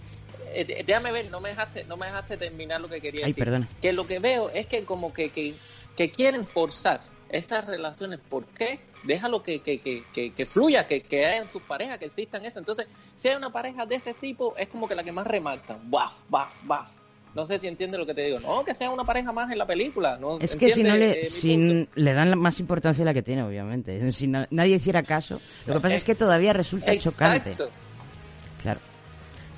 eh, 0.53 0.83
déjame 0.85 1.11
ver, 1.11 1.29
no 1.31 1.39
me 1.41 1.49
dejaste, 1.49 1.83
no 1.85 1.97
me 1.97 2.05
dejaste 2.07 2.37
terminar 2.37 2.81
lo 2.81 2.89
que 2.89 2.99
quería 3.01 3.25
Ay, 3.25 3.31
decir. 3.31 3.43
perdona. 3.45 3.67
Que 3.81 3.93
lo 3.93 4.05
que 4.07 4.19
veo 4.19 4.49
es 4.49 4.65
que 4.67 4.83
como 4.85 5.13
que, 5.13 5.29
que, 5.29 5.53
que 5.95 6.11
quieren 6.11 6.45
forzar 6.45 7.01
esas 7.29 7.65
relaciones. 7.65 8.19
¿Por 8.29 8.45
qué? 8.45 8.79
Déjalo 9.03 9.41
que, 9.41 9.59
que, 9.61 9.79
que, 9.79 10.03
que, 10.13 10.31
que 10.33 10.45
fluya, 10.45 10.85
que, 10.85 11.01
que 11.01 11.25
haya 11.25 11.37
en 11.41 11.49
sus 11.49 11.61
parejas, 11.63 11.97
que 11.97 12.05
existan 12.05 12.45
eso. 12.45 12.59
Entonces, 12.59 12.87
si 13.15 13.29
hay 13.29 13.35
una 13.35 13.51
pareja 13.51 13.85
de 13.85 13.95
ese 13.95 14.13
tipo, 14.13 14.53
es 14.57 14.67
como 14.67 14.87
que 14.87 14.95
la 14.95 15.03
que 15.03 15.11
más 15.11 15.25
remarcan. 15.25 15.79
Baf, 15.89 16.23
baf, 16.29 16.63
baf. 16.65 16.91
No 17.33 17.45
sé 17.45 17.57
si 17.59 17.67
entiendes 17.67 17.97
lo 17.97 18.05
que 18.05 18.13
te 18.13 18.25
digo. 18.25 18.41
No, 18.41 18.65
que 18.65 18.73
sea 18.75 18.89
una 18.89 19.05
pareja 19.05 19.31
más 19.31 19.49
en 19.49 19.57
la 19.57 19.65
película. 19.65 20.17
¿no? 20.17 20.37
Es 20.39 20.53
que 20.57 20.69
si 20.71 20.83
no 20.83 20.89
¿Entiendes, 20.93 21.17
le, 21.17 21.21
eh, 21.21 21.29
si 21.29 21.87
le 21.95 22.13
dan 22.13 22.37
más 22.37 22.59
importancia 22.59 23.03
a 23.03 23.05
la 23.05 23.13
que 23.13 23.21
tiene, 23.23 23.41
obviamente. 23.43 24.11
Si 24.11 24.27
na- 24.27 24.47
nadie 24.51 24.75
hiciera 24.75 25.01
caso, 25.01 25.39
lo 25.65 25.75
que 25.75 25.79
pasa 25.79 25.95
es 25.95 26.03
que 26.03 26.13
todavía 26.13 26.51
resulta 26.51 26.95
chocante. 26.97 27.51
Exacto. 27.51 27.69
Claro. 27.69 27.90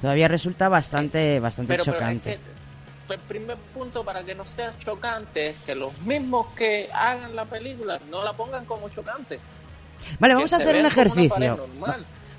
Todavía 0.03 0.27
resulta 0.27 0.67
bastante, 0.67 1.39
bastante 1.39 1.69
Pero, 1.73 1.85
pero 1.85 1.93
es 1.95 1.99
chocante. 2.01 2.39
que 3.07 3.13
el 3.13 3.19
primer 3.21 3.55
punto 3.73 4.03
para 4.03 4.21
que 4.21 4.35
no 4.35 4.43
sea 4.43 4.73
chocante 4.83 5.47
es 5.51 5.55
que 5.65 5.75
los 5.75 5.97
mismos 5.99 6.47
que 6.57 6.89
hagan 6.93 7.33
la 7.37 7.45
película 7.45 8.01
no 8.11 8.21
la 8.21 8.33
pongan 8.33 8.65
como 8.65 8.89
chocante. 8.89 9.39
Vale, 10.19 10.33
vamos 10.33 10.51
a 10.51 10.57
hacer 10.57 10.75
un 10.75 10.85
ejercicio. 10.85 11.67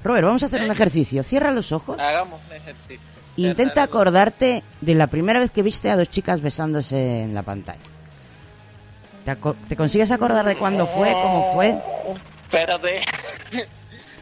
Robert, 0.05 0.27
vamos 0.27 0.43
a 0.43 0.47
hacer 0.47 0.61
un 0.63 0.69
¿Eh? 0.69 0.73
ejercicio. 0.75 1.23
Cierra 1.23 1.51
los 1.53 1.73
ojos. 1.73 1.99
Hagamos 1.99 2.39
un 2.51 2.55
ejercicio. 2.55 3.01
Intenta 3.39 3.83
acordarte 3.83 4.63
de 4.83 4.95
la 4.95 5.07
primera 5.07 5.41
vez 5.41 5.51
que 5.51 5.63
viste 5.63 5.89
a 5.91 5.97
dos 5.97 6.11
chicas 6.11 6.43
besándose 6.43 7.23
en 7.23 7.35
la 7.35 7.43
pantalla. 7.45 7.81
¿Te, 9.25 9.31
aco- 9.31 9.57
te 9.71 9.75
consigues 9.75 10.11
acordar 10.11 10.45
de 10.45 10.57
cuándo 10.57 10.87
fue, 10.87 11.13
cómo 11.13 11.55
fue? 11.55 11.75
Espérate. 12.43 13.01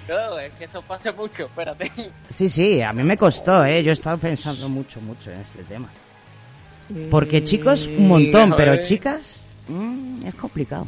No, 0.09 0.39
es 0.39 0.53
que 0.55 0.65
esto 0.65 0.83
pasa 0.83 1.13
mucho, 1.13 1.45
espérate. 1.45 1.91
Sí, 2.31 2.49
sí, 2.49 2.81
a 2.83 2.93
mí 2.93 3.03
me 3.03 3.17
costó, 3.17 3.65
¿eh? 3.65 3.83
Yo 3.83 3.91
he 3.91 3.95
estado 3.95 4.19
pensando 4.19 4.69
mucho, 4.69 5.01
mucho 5.01 5.31
en 5.31 5.41
este 5.41 5.63
tema. 5.65 5.89
Porque 7.11 7.43
chicos, 7.43 7.87
un 7.87 8.09
montón, 8.09 8.55
pero 8.57 8.83
chicas, 8.83 9.41
mm, 9.69 10.27
es 10.27 10.35
complicado. 10.35 10.87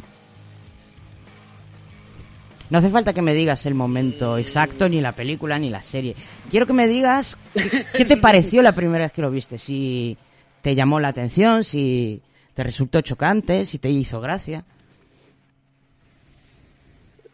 No 2.69 2.79
hace 2.79 2.89
falta 2.89 3.13
que 3.13 3.21
me 3.21 3.33
digas 3.33 3.65
el 3.65 3.75
momento 3.75 4.37
exacto, 4.37 4.89
ni 4.89 4.99
la 4.99 5.11
película, 5.11 5.59
ni 5.59 5.69
la 5.69 5.81
serie. 5.81 6.15
Quiero 6.49 6.65
que 6.65 6.73
me 6.73 6.87
digas 6.87 7.37
qué, 7.53 7.85
qué 7.95 8.05
te 8.05 8.17
pareció 8.17 8.61
la 8.61 8.71
primera 8.71 9.05
vez 9.05 9.13
que 9.13 9.21
lo 9.21 9.29
viste. 9.29 9.57
Si 9.59 10.17
te 10.61 10.73
llamó 10.73 10.99
la 10.99 11.09
atención, 11.09 11.63
si 11.63 12.21
te 12.55 12.63
resultó 12.63 13.01
chocante, 13.01 13.65
si 13.65 13.77
te 13.77 13.89
hizo 13.89 14.19
gracia. 14.19 14.63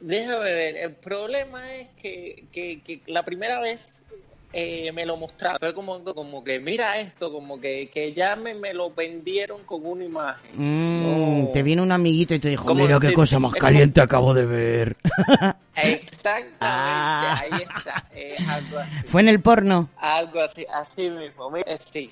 Déjame 0.01 0.43
ver, 0.53 0.77
el 0.77 0.95
problema 0.95 1.73
es 1.75 1.87
que, 2.01 2.45
que, 2.51 2.81
que 2.81 3.01
la 3.07 3.23
primera 3.23 3.59
vez 3.59 4.01
eh, 4.53 4.91
me 4.91 5.05
lo 5.05 5.15
mostraron. 5.15 5.59
Fue 5.59 5.73
como, 5.73 6.03
como 6.03 6.43
que 6.43 6.59
mira 6.59 6.99
esto, 6.99 7.31
como 7.31 7.61
que, 7.61 7.89
que 7.89 8.11
ya 8.13 8.35
me, 8.35 8.53
me 8.55 8.73
lo 8.73 8.91
vendieron 8.93 9.63
con 9.63 9.85
una 9.85 10.03
imagen. 10.03 10.51
Mm, 10.55 11.43
No. 11.43 11.47
Te 11.53 11.63
vino 11.63 11.83
un 11.83 11.91
amiguito 11.91 12.33
y 12.33 12.39
te 12.39 12.49
dijo, 12.49 12.65
¿Cómo 12.65 12.83
mira 12.83 12.99
qué 12.99 13.13
cosa 13.13 13.39
más 13.39 13.53
caliente 13.53 14.01
acabo 14.01 14.33
de 14.33 14.45
ver. 14.45 14.97
Exactamente, 15.75 16.55
Ah. 16.59 17.39
ahí 17.41 17.61
está. 17.61 18.05
Es 18.13 18.47
algo 18.47 18.79
así. 18.79 18.95
¿Fue 19.05 19.21
en 19.21 19.29
el 19.29 19.39
porno? 19.39 19.89
Algo 19.97 20.41
así, 20.41 20.65
así 20.73 21.09
mismo. 21.09 21.49
mira, 21.51 21.77
Sí. 21.77 22.11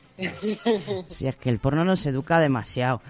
Si 1.10 1.28
es 1.28 1.36
que 1.36 1.50
el 1.50 1.60
porno 1.60 1.84
nos 1.86 2.06
educa 2.06 2.40
demasiado. 2.40 3.02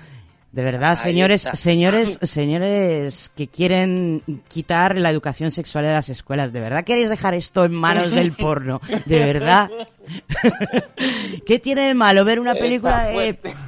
De 0.51 0.63
verdad, 0.63 0.91
Ahí 0.91 0.97
señores, 0.97 1.45
está. 1.45 1.55
señores, 1.55 2.19
señores 2.23 3.31
que 3.35 3.47
quieren 3.47 4.23
quitar 4.47 4.97
la 4.97 5.11
educación 5.11 5.51
sexual 5.51 5.85
de 5.85 5.91
las 5.91 6.09
escuelas, 6.09 6.51
¿de 6.51 6.59
verdad 6.59 6.83
queréis 6.83 7.09
dejar 7.09 7.35
esto 7.35 7.65
en 7.65 7.73
manos 7.73 8.11
del 8.11 8.31
porno? 8.37 8.81
¿De 9.05 9.19
verdad? 9.19 9.69
¿Qué 11.45 11.59
tiene 11.59 11.83
de 11.83 11.93
malo 11.93 12.25
ver 12.25 12.39
una 12.39 12.55
película 12.55 13.05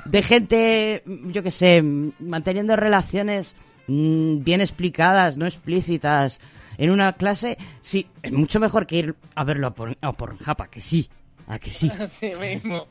de, 0.05 0.23
gente, 0.23 1.03
yo 1.05 1.43
qué 1.43 1.51
sé, 1.51 1.83
manteniendo 1.83 2.75
relaciones 2.75 3.55
mm, 3.87 4.43
bien 4.43 4.61
explicadas, 4.61 5.37
no 5.37 5.45
explícitas, 5.45 6.39
en 6.79 6.89
una 6.89 7.13
clase? 7.13 7.59
Sí, 7.81 8.07
es 8.23 8.31
mucho 8.31 8.59
mejor 8.59 8.87
que 8.87 8.95
ir 8.97 9.15
a 9.35 9.43
verlo 9.43 9.67
a, 9.67 9.73
por, 9.75 9.95
a 10.01 10.11
Pornhub, 10.13 10.61
¿a 10.61 10.67
que 10.67 10.81
sí? 10.81 11.07
¿A 11.45 11.59
que 11.59 11.69
sí? 11.69 11.91
Así 11.99 12.33
mismo. 12.39 12.87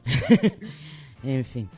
En 1.24 1.44
fin. 1.44 1.68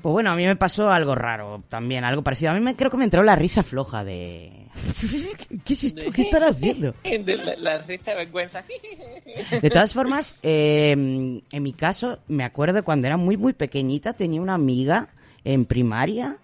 Pues 0.00 0.12
bueno, 0.12 0.30
a 0.30 0.36
mí 0.36 0.46
me 0.46 0.54
pasó 0.54 0.90
algo 0.90 1.14
raro 1.16 1.62
también, 1.68 2.04
algo 2.04 2.22
parecido. 2.22 2.52
A 2.52 2.54
mí 2.54 2.60
me 2.60 2.76
creo 2.76 2.90
que 2.90 2.96
me 2.96 3.04
entró 3.04 3.22
la 3.24 3.34
risa 3.34 3.62
floja 3.64 4.04
de... 4.04 4.66
¿Qué 5.64 5.72
es 5.72 5.84
esto? 5.84 6.12
¿Qué 6.12 6.22
están 6.22 6.44
haciendo? 6.44 6.94
De 7.02 7.36
La, 7.36 7.56
la 7.56 7.78
risa 7.78 8.12
de 8.12 8.16
vergüenza. 8.18 8.64
De 9.60 9.70
todas 9.70 9.92
formas, 9.92 10.38
eh, 10.44 10.92
en 10.92 11.62
mi 11.62 11.72
caso, 11.72 12.20
me 12.28 12.44
acuerdo 12.44 12.84
cuando 12.84 13.08
era 13.08 13.16
muy, 13.16 13.36
muy 13.36 13.54
pequeñita, 13.54 14.12
tenía 14.12 14.40
una 14.40 14.54
amiga 14.54 15.08
en 15.44 15.64
primaria, 15.64 16.36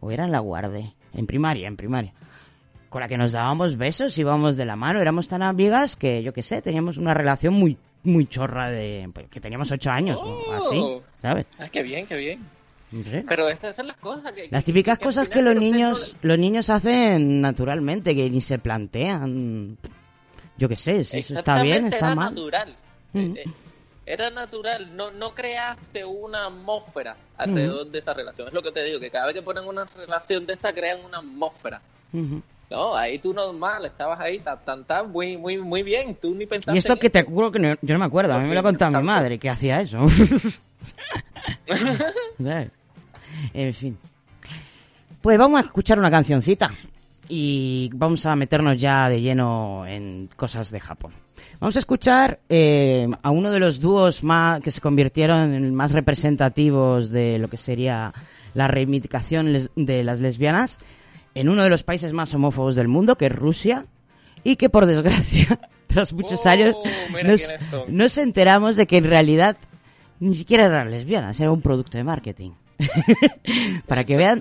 o 0.00 0.10
era 0.10 0.24
en 0.24 0.32
la 0.32 0.38
guarde, 0.38 0.94
en 1.12 1.26
primaria, 1.26 1.68
en 1.68 1.76
primaria, 1.76 2.14
con 2.88 3.00
la 3.02 3.08
que 3.08 3.18
nos 3.18 3.32
dábamos 3.32 3.76
besos, 3.76 4.16
íbamos 4.16 4.56
de 4.56 4.64
la 4.64 4.76
mano, 4.76 5.00
éramos 5.00 5.28
tan 5.28 5.42
amigas 5.42 5.96
que, 5.96 6.22
yo 6.22 6.32
qué 6.32 6.42
sé, 6.42 6.62
teníamos 6.62 6.96
una 6.96 7.12
relación 7.12 7.52
muy, 7.54 7.76
muy 8.04 8.26
chorra 8.26 8.70
de... 8.70 9.08
pues, 9.12 9.26
que 9.28 9.40
teníamos 9.40 9.70
ocho 9.70 9.90
años, 9.90 10.18
o 10.22 10.52
así, 10.52 10.76
Oh. 10.78 11.02
¿sabes? 11.20 11.46
Ah, 11.58 11.68
qué 11.70 11.82
bien, 11.82 12.06
qué 12.06 12.16
bien. 12.16 12.55
Pero 13.28 13.48
estas 13.48 13.74
son 13.76 13.88
las 13.88 13.96
cosas 13.96 14.32
que... 14.32 14.48
Las 14.50 14.64
típicas 14.64 14.98
que 14.98 15.04
cosas 15.06 15.28
que 15.28 15.42
los 15.42 15.54
niños 15.56 16.14
no- 16.22 16.28
los 16.28 16.38
niños 16.38 16.70
hacen 16.70 17.40
naturalmente, 17.40 18.14
que 18.14 18.30
ni 18.30 18.40
se 18.40 18.58
plantean. 18.58 19.76
Yo 20.56 20.68
qué 20.68 20.76
sé, 20.76 21.04
si 21.04 21.18
eso 21.18 21.38
está 21.38 21.62
bien, 21.62 21.86
está 21.86 21.98
era 21.98 22.14
mal. 22.14 22.34
natural. 22.34 22.76
Ujú. 23.12 23.34
Eh, 23.36 23.44
Era 24.06 24.30
natural, 24.30 24.94
no, 24.96 25.10
no 25.10 25.34
creaste 25.34 26.04
una 26.04 26.46
atmósfera 26.46 27.16
alrededor 27.36 27.90
de 27.90 27.98
esa 27.98 28.14
relación. 28.14 28.46
Es 28.48 28.54
lo 28.54 28.62
que 28.62 28.70
te 28.70 28.84
digo, 28.84 29.00
que 29.00 29.10
cada 29.10 29.26
vez 29.26 29.34
que 29.34 29.42
ponen 29.42 29.64
una 29.66 29.84
relación 29.84 30.46
de 30.46 30.52
esa, 30.54 30.72
crean 30.72 31.04
una 31.04 31.18
atmósfera. 31.18 31.82
No, 32.70 32.96
ahí 32.96 33.18
tú 33.18 33.34
normal, 33.34 33.84
estabas 33.84 34.18
ahí, 34.20 34.38
tan, 34.38 34.58
tan, 34.64 34.84
tan, 34.84 35.10
muy, 35.10 35.36
muy, 35.36 35.58
muy 35.58 35.82
bien. 35.82 36.14
Tú 36.14 36.34
ni 36.34 36.46
pensaste. 36.46 36.74
Y 36.76 36.78
esto 36.78 36.96
que 36.96 37.10
te 37.10 37.24
juro 37.24 37.50
que 37.50 37.58
no- 37.58 37.74
yo 37.82 37.94
no 37.94 37.98
me 37.98 38.04
acuerdo, 38.06 38.32
a 38.34 38.38
mí 38.38 38.48
me 38.48 38.54
lo 38.54 38.60
ha 38.60 38.62
contado 38.62 39.00
mi 39.00 39.06
madre 39.06 39.38
que 39.38 39.50
hacía 39.50 39.80
eso. 39.80 39.98
En 43.52 43.74
fin. 43.74 43.98
Pues 45.20 45.38
vamos 45.38 45.60
a 45.60 45.64
escuchar 45.64 45.98
una 45.98 46.10
cancioncita 46.10 46.70
y 47.28 47.90
vamos 47.94 48.24
a 48.26 48.36
meternos 48.36 48.80
ya 48.80 49.08
de 49.08 49.20
lleno 49.20 49.84
en 49.86 50.28
cosas 50.36 50.70
de 50.70 50.80
Japón. 50.80 51.12
Vamos 51.60 51.76
a 51.76 51.80
escuchar 51.80 52.40
eh, 52.48 53.08
a 53.22 53.30
uno 53.30 53.50
de 53.50 53.58
los 53.58 53.80
dúos 53.80 54.22
más 54.22 54.60
que 54.60 54.70
se 54.70 54.80
convirtieron 54.80 55.52
en 55.52 55.74
más 55.74 55.92
representativos 55.92 57.10
de 57.10 57.38
lo 57.38 57.48
que 57.48 57.56
sería 57.56 58.12
la 58.54 58.68
reivindicación 58.68 59.68
de 59.74 60.04
las 60.04 60.20
lesbianas 60.20 60.78
en 61.34 61.48
uno 61.48 61.62
de 61.62 61.70
los 61.70 61.82
países 61.82 62.12
más 62.12 62.32
homófobos 62.32 62.76
del 62.76 62.88
mundo, 62.88 63.16
que 63.16 63.26
es 63.26 63.32
Rusia, 63.32 63.86
y 64.42 64.56
que 64.56 64.70
por 64.70 64.86
desgracia, 64.86 65.60
tras 65.86 66.12
muchos 66.12 66.46
Oh, 66.46 66.48
años, 66.48 66.76
mira 67.12 67.24
nos, 67.24 67.42
nos 67.88 68.18
enteramos 68.18 68.76
de 68.76 68.86
que 68.86 68.96
en 68.96 69.04
realidad 69.04 69.56
ni 70.20 70.34
siquiera 70.34 70.66
eran 70.66 70.90
lesbianas, 70.90 71.38
era 71.40 71.50
un 71.52 71.60
producto 71.62 71.98
de 71.98 72.04
marketing. 72.04 72.50
Para 73.86 74.04
que 74.04 74.16
vean 74.16 74.38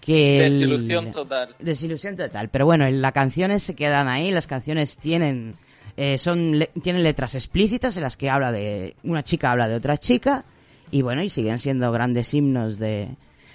que... 0.00 0.44
el- 0.46 0.52
Desilusión 0.54 1.10
total. 1.10 1.54
Desilusión 1.58 2.16
total. 2.16 2.48
Pero 2.48 2.64
bueno, 2.66 2.88
las 2.90 3.12
canciones 3.12 3.62
se 3.62 3.74
quedan 3.74 4.08
ahí, 4.08 4.30
las 4.30 4.46
canciones 4.46 4.96
tienen... 4.98 5.54
eh, 5.96 6.18
son 6.18 6.58
le- 6.58 6.70
tienen 6.82 7.02
letras 7.02 7.34
explícitas 7.34 7.96
en 7.96 8.02
las 8.02 8.16
que 8.16 8.30
habla 8.30 8.52
de... 8.52 8.96
Una 9.04 9.22
chica 9.22 9.50
habla 9.50 9.68
de 9.68 9.74
otra 9.76 9.96
chica 9.98 10.44
y 10.90 11.02
bueno, 11.02 11.22
y 11.22 11.28
siguen 11.28 11.58
siendo 11.58 11.90
grandes 11.92 12.32
himnos 12.34 12.78
de, 12.78 13.08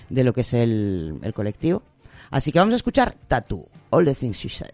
de 0.10 0.24
lo 0.24 0.34
que 0.34 0.42
es 0.42 0.54
el, 0.54 1.20
el 1.22 1.34
colectivo. 1.34 1.84
Así 2.32 2.52
que 2.52 2.60
vamos 2.60 2.74
a 2.74 2.78
escuchar 2.78 3.16
Tattoo, 3.28 3.68
All 3.90 4.06
the 4.06 4.14
Things 4.16 4.38
She 4.38 4.50
Said. 4.50 4.72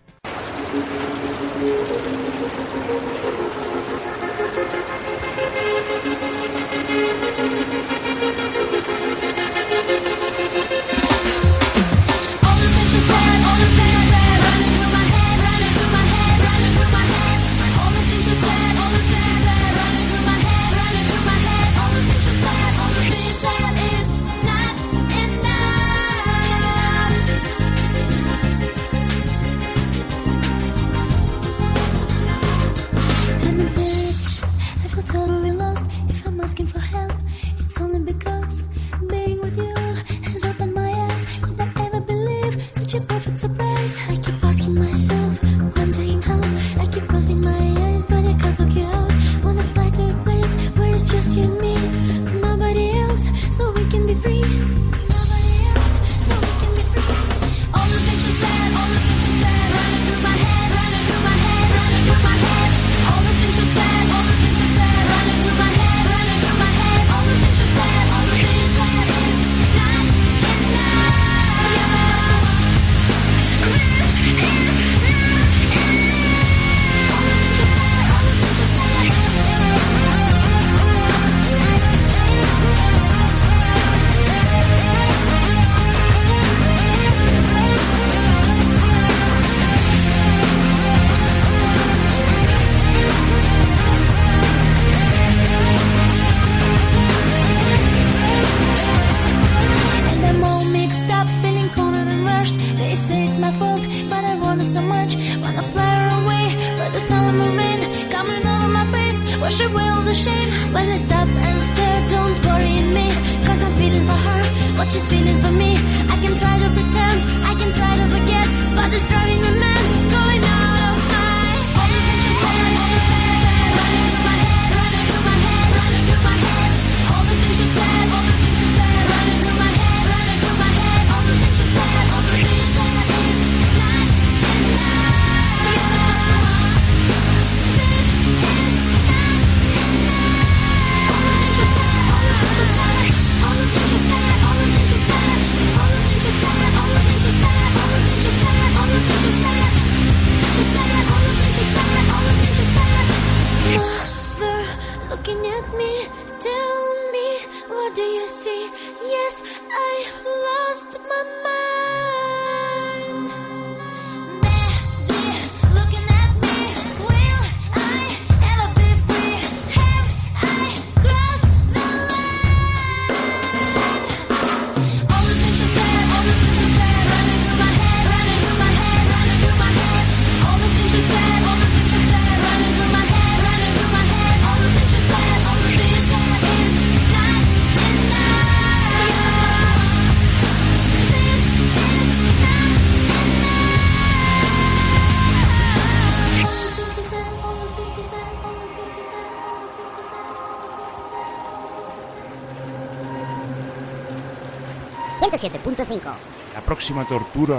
Próxima 206.85 207.05
tortura, 207.05 207.57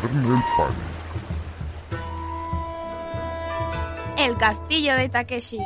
Kernel 0.00 0.38
Pan. 0.58 0.74
El 4.18 4.36
castillo 4.36 4.96
de 4.96 5.08
Takeshi. 5.08 5.60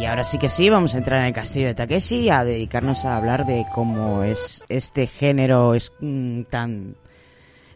Y 0.00 0.06
ahora 0.06 0.24
sí 0.24 0.38
que 0.38 0.48
sí, 0.48 0.70
vamos 0.70 0.94
a 0.94 0.98
entrar 0.98 1.20
en 1.20 1.26
el 1.26 1.34
castillo 1.34 1.66
de 1.66 1.74
Takeshi 1.74 2.30
a 2.30 2.42
dedicarnos 2.42 3.04
a 3.04 3.18
hablar 3.18 3.44
de 3.44 3.66
cómo 3.74 4.22
es 4.22 4.64
este 4.70 5.06
género 5.06 5.74
es 5.74 5.92
mm, 6.00 6.44
tan 6.44 6.96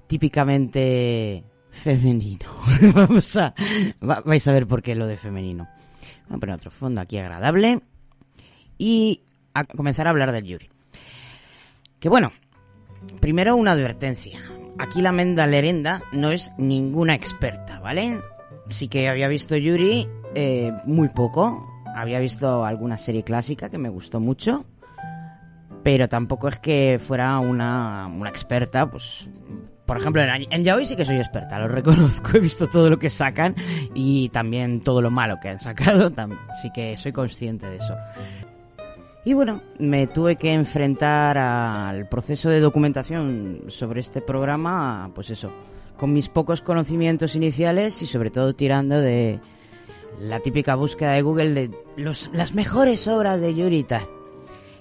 típicamente 0.06 1.44
femenino. 1.70 2.46
vamos 2.94 3.36
a 3.36 3.52
va- 4.02 4.22
vais 4.24 4.48
a 4.48 4.52
ver 4.52 4.66
por 4.66 4.80
qué 4.82 4.94
lo 4.94 5.06
de 5.06 5.18
femenino. 5.18 5.68
Vamos 6.28 6.38
a 6.38 6.40
poner 6.40 6.54
otro 6.56 6.70
fondo 6.70 7.02
aquí 7.02 7.18
agradable 7.18 7.80
y 8.78 9.20
a 9.52 9.64
comenzar 9.64 10.06
a 10.06 10.10
hablar 10.10 10.32
del 10.32 10.44
Yuri. 10.44 10.70
Que 12.00 12.08
bueno, 12.08 12.32
primero 13.20 13.56
una 13.56 13.72
advertencia. 13.72 14.38
Aquí 14.78 15.02
la 15.02 15.12
Menda 15.12 15.46
Lerenda 15.46 16.02
no 16.12 16.30
es 16.30 16.52
ninguna 16.58 17.14
experta, 17.14 17.80
¿vale? 17.80 18.20
Sí 18.70 18.88
que 18.88 19.08
había 19.08 19.28
visto 19.28 19.56
Yuri 19.56 20.06
eh, 20.34 20.72
muy 20.84 21.08
poco. 21.08 21.66
Había 21.96 22.20
visto 22.20 22.64
alguna 22.64 22.96
serie 22.98 23.24
clásica 23.24 23.68
que 23.70 23.78
me 23.78 23.88
gustó 23.88 24.20
mucho. 24.20 24.64
Pero 25.82 26.08
tampoco 26.08 26.48
es 26.48 26.58
que 26.58 26.98
fuera 27.04 27.38
una, 27.38 28.06
una 28.08 28.28
experta, 28.28 28.90
pues 28.90 29.28
por 29.86 29.96
ejemplo, 29.96 30.20
en, 30.20 30.44
en 30.52 30.64
yaoi 30.64 30.84
sí 30.84 30.96
que 30.96 31.04
soy 31.06 31.16
experta, 31.16 31.58
lo 31.58 31.66
reconozco, 31.78 32.36
he 32.36 32.40
visto 32.40 32.68
todo 32.68 32.90
lo 32.90 32.98
que 32.98 33.08
sacan 33.08 33.54
y 33.94 34.28
también 34.28 34.82
todo 34.82 35.00
lo 35.00 35.10
malo 35.10 35.38
que 35.40 35.48
han 35.48 35.60
sacado, 35.60 36.10
tam- 36.10 36.38
así 36.50 36.70
que 36.74 36.94
soy 36.98 37.12
consciente 37.12 37.66
de 37.66 37.76
eso. 37.76 37.94
Y 39.24 39.34
bueno, 39.34 39.60
me 39.78 40.06
tuve 40.06 40.36
que 40.36 40.52
enfrentar 40.52 41.36
al 41.36 42.08
proceso 42.08 42.48
de 42.48 42.60
documentación 42.60 43.64
sobre 43.68 44.00
este 44.00 44.20
programa, 44.20 45.10
pues 45.14 45.30
eso, 45.30 45.52
con 45.96 46.12
mis 46.12 46.28
pocos 46.28 46.62
conocimientos 46.62 47.34
iniciales 47.34 48.00
y 48.00 48.06
sobre 48.06 48.30
todo 48.30 48.54
tirando 48.54 49.00
de 49.00 49.40
la 50.20 50.40
típica 50.40 50.74
búsqueda 50.76 51.12
de 51.12 51.22
Google 51.22 51.52
de 51.52 51.70
las 52.32 52.54
mejores 52.54 53.06
obras 53.06 53.40
de 53.40 53.54
Yuri 53.54 53.84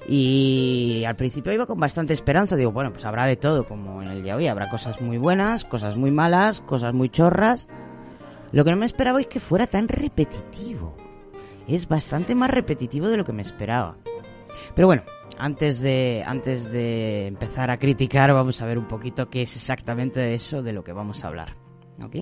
y 0.08 1.04
al 1.06 1.18
principio 1.18 1.52
iba 1.52 1.66
con 1.66 1.80
bastante 1.80 2.14
esperanza, 2.14 2.56
digo, 2.56 2.72
bueno, 2.72 2.94
pues 2.94 3.04
habrá 3.04 3.26
de 3.26 3.36
todo, 3.36 3.66
como 3.66 4.02
en 4.02 4.08
el 4.08 4.24
yaoi, 4.24 4.48
habrá 4.48 4.70
cosas 4.70 5.02
muy 5.02 5.18
buenas, 5.18 5.66
cosas 5.66 5.98
muy 5.98 6.12
malas, 6.12 6.62
cosas 6.62 6.94
muy 6.94 7.10
chorras. 7.10 7.68
Lo 8.54 8.64
que 8.64 8.72
no 8.72 8.78
me 8.78 8.86
esperaba 8.86 9.20
es 9.20 9.28
que 9.28 9.42
fuera 9.42 9.68
tan 9.68 9.90
repetitivo. 9.90 10.96
Es 11.68 11.90
bastante 11.90 12.36
más 12.36 12.50
repetitivo 12.50 13.10
de 13.10 13.18
lo 13.18 13.26
que 13.26 13.34
me 13.34 13.42
esperaba. 13.42 13.98
Pero 14.76 14.88
bueno, 14.88 15.04
antes 15.38 15.80
de, 15.80 16.24
antes 16.26 16.72
de 16.72 17.28
empezar 17.28 17.70
a 17.72 17.78
criticar, 17.78 18.34
vamos 18.34 18.62
a 18.62 18.66
ver 18.66 18.78
un 18.78 18.88
poquito 18.88 19.30
qué 19.30 19.44
es 19.44 19.56
exactamente 19.56 20.34
eso 20.34 20.62
de 20.64 20.74
lo 20.74 20.84
que 20.84 20.94
vamos 20.94 21.24
a 21.24 21.28
hablar. 21.28 21.50
¿Ok? 22.04 22.16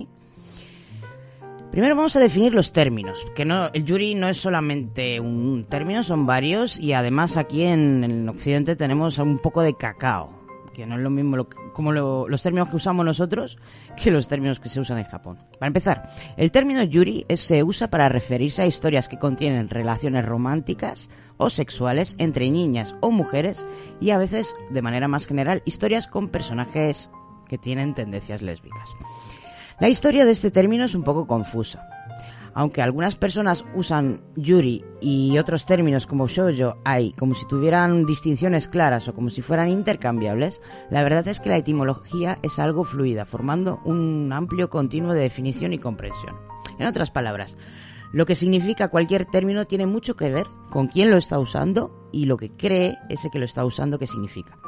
Primero 1.70 1.96
vamos 1.96 2.16
a 2.16 2.20
definir 2.20 2.54
los 2.54 2.72
términos, 2.72 3.26
que 3.34 3.42
el 3.42 3.84
yuri 3.84 4.14
no 4.14 4.28
es 4.28 4.38
solamente 4.38 5.20
un 5.20 5.66
término, 5.68 6.04
son 6.04 6.24
varios 6.24 6.78
y 6.78 6.92
además 6.94 7.36
aquí 7.36 7.64
en, 7.64 8.02
en 8.04 8.28
Occidente 8.28 8.76
tenemos 8.76 9.18
un 9.18 9.38
poco 9.40 9.60
de 9.62 9.74
cacao, 9.74 10.30
que 10.72 10.86
no 10.86 10.94
es 10.94 11.02
lo 11.02 11.10
mismo 11.10 11.46
como 11.74 11.92
lo- 11.92 12.28
los 12.28 12.42
términos 12.42 12.70
que 12.70 12.76
usamos 12.76 13.04
nosotros 13.04 13.58
que 14.02 14.10
los 14.10 14.26
términos 14.28 14.58
que 14.60 14.70
se 14.70 14.80
usan 14.80 14.98
en 14.98 15.04
Japón. 15.04 15.36
Para 15.58 15.66
empezar, 15.66 16.08
el 16.38 16.50
término 16.50 16.82
yuri 16.82 17.26
se 17.34 17.62
usa 17.62 17.88
para 17.90 18.08
referirse 18.08 18.62
a 18.62 18.66
historias 18.66 19.08
que 19.08 19.18
contienen 19.18 19.68
relaciones 19.68 20.24
románticas 20.24 21.10
o 21.38 21.50
sexuales 21.50 22.14
entre 22.18 22.50
niñas 22.50 22.94
o 23.00 23.10
mujeres 23.10 23.66
y 24.00 24.10
a 24.10 24.18
veces, 24.18 24.54
de 24.70 24.82
manera 24.82 25.08
más 25.08 25.26
general, 25.26 25.62
historias 25.64 26.06
con 26.06 26.28
personajes 26.28 27.10
que 27.48 27.58
tienen 27.58 27.94
tendencias 27.94 28.42
lésbicas. 28.42 28.90
La 29.78 29.88
historia 29.88 30.24
de 30.24 30.32
este 30.32 30.50
término 30.50 30.84
es 30.84 30.94
un 30.94 31.04
poco 31.04 31.26
confusa. 31.26 31.86
Aunque 32.54 32.80
algunas 32.80 33.16
personas 33.16 33.66
usan 33.74 34.22
yuri 34.34 34.82
y 35.02 35.36
otros 35.36 35.66
términos 35.66 36.06
como 36.06 36.26
shoujo, 36.26 36.78
ai, 36.86 37.12
como 37.12 37.34
si 37.34 37.46
tuvieran 37.46 38.06
distinciones 38.06 38.66
claras 38.66 39.08
o 39.08 39.14
como 39.14 39.28
si 39.28 39.42
fueran 39.42 39.68
intercambiables, 39.68 40.62
la 40.88 41.02
verdad 41.02 41.28
es 41.28 41.38
que 41.38 41.50
la 41.50 41.58
etimología 41.58 42.38
es 42.42 42.58
algo 42.58 42.84
fluida, 42.84 43.26
formando 43.26 43.82
un 43.84 44.32
amplio 44.32 44.70
continuo 44.70 45.12
de 45.12 45.20
definición 45.20 45.74
y 45.74 45.78
comprensión. 45.78 46.34
En 46.78 46.86
otras 46.86 47.10
palabras, 47.10 47.58
lo 48.12 48.26
que 48.26 48.34
significa 48.34 48.88
cualquier 48.88 49.24
término 49.24 49.66
tiene 49.66 49.86
mucho 49.86 50.16
que 50.16 50.30
ver 50.30 50.46
con 50.70 50.88
quién 50.88 51.10
lo 51.10 51.16
está 51.16 51.38
usando 51.38 52.08
y 52.12 52.26
lo 52.26 52.36
que 52.36 52.50
cree 52.50 52.96
ese 53.08 53.30
que 53.30 53.38
lo 53.38 53.44
está 53.44 53.64
usando 53.64 53.98
que 53.98 54.06
significa. 54.06 54.58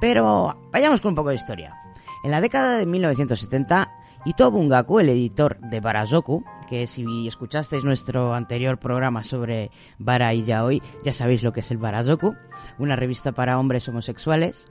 Pero 0.00 0.56
vayamos 0.72 1.00
con 1.00 1.10
un 1.10 1.14
poco 1.14 1.30
de 1.30 1.36
historia. 1.36 1.74
En 2.22 2.30
la 2.30 2.40
década 2.40 2.78
de 2.78 2.86
1970, 2.86 3.90
Ito 4.24 4.50
Bungaku, 4.50 5.00
el 5.00 5.10
editor 5.10 5.58
de 5.60 5.80
Barazoku, 5.80 6.44
que 6.68 6.86
si 6.86 7.26
escuchasteis 7.26 7.84
nuestro 7.84 8.34
anterior 8.34 8.78
programa 8.78 9.22
sobre 9.22 9.70
Bara 9.98 10.32
y 10.34 10.42
Yaoi, 10.42 10.82
ya 11.04 11.12
sabéis 11.12 11.42
lo 11.42 11.52
que 11.52 11.60
es 11.60 11.70
el 11.70 11.78
Barazoku, 11.78 12.34
una 12.78 12.96
revista 12.96 13.32
para 13.32 13.58
hombres 13.58 13.88
homosexuales, 13.88 14.68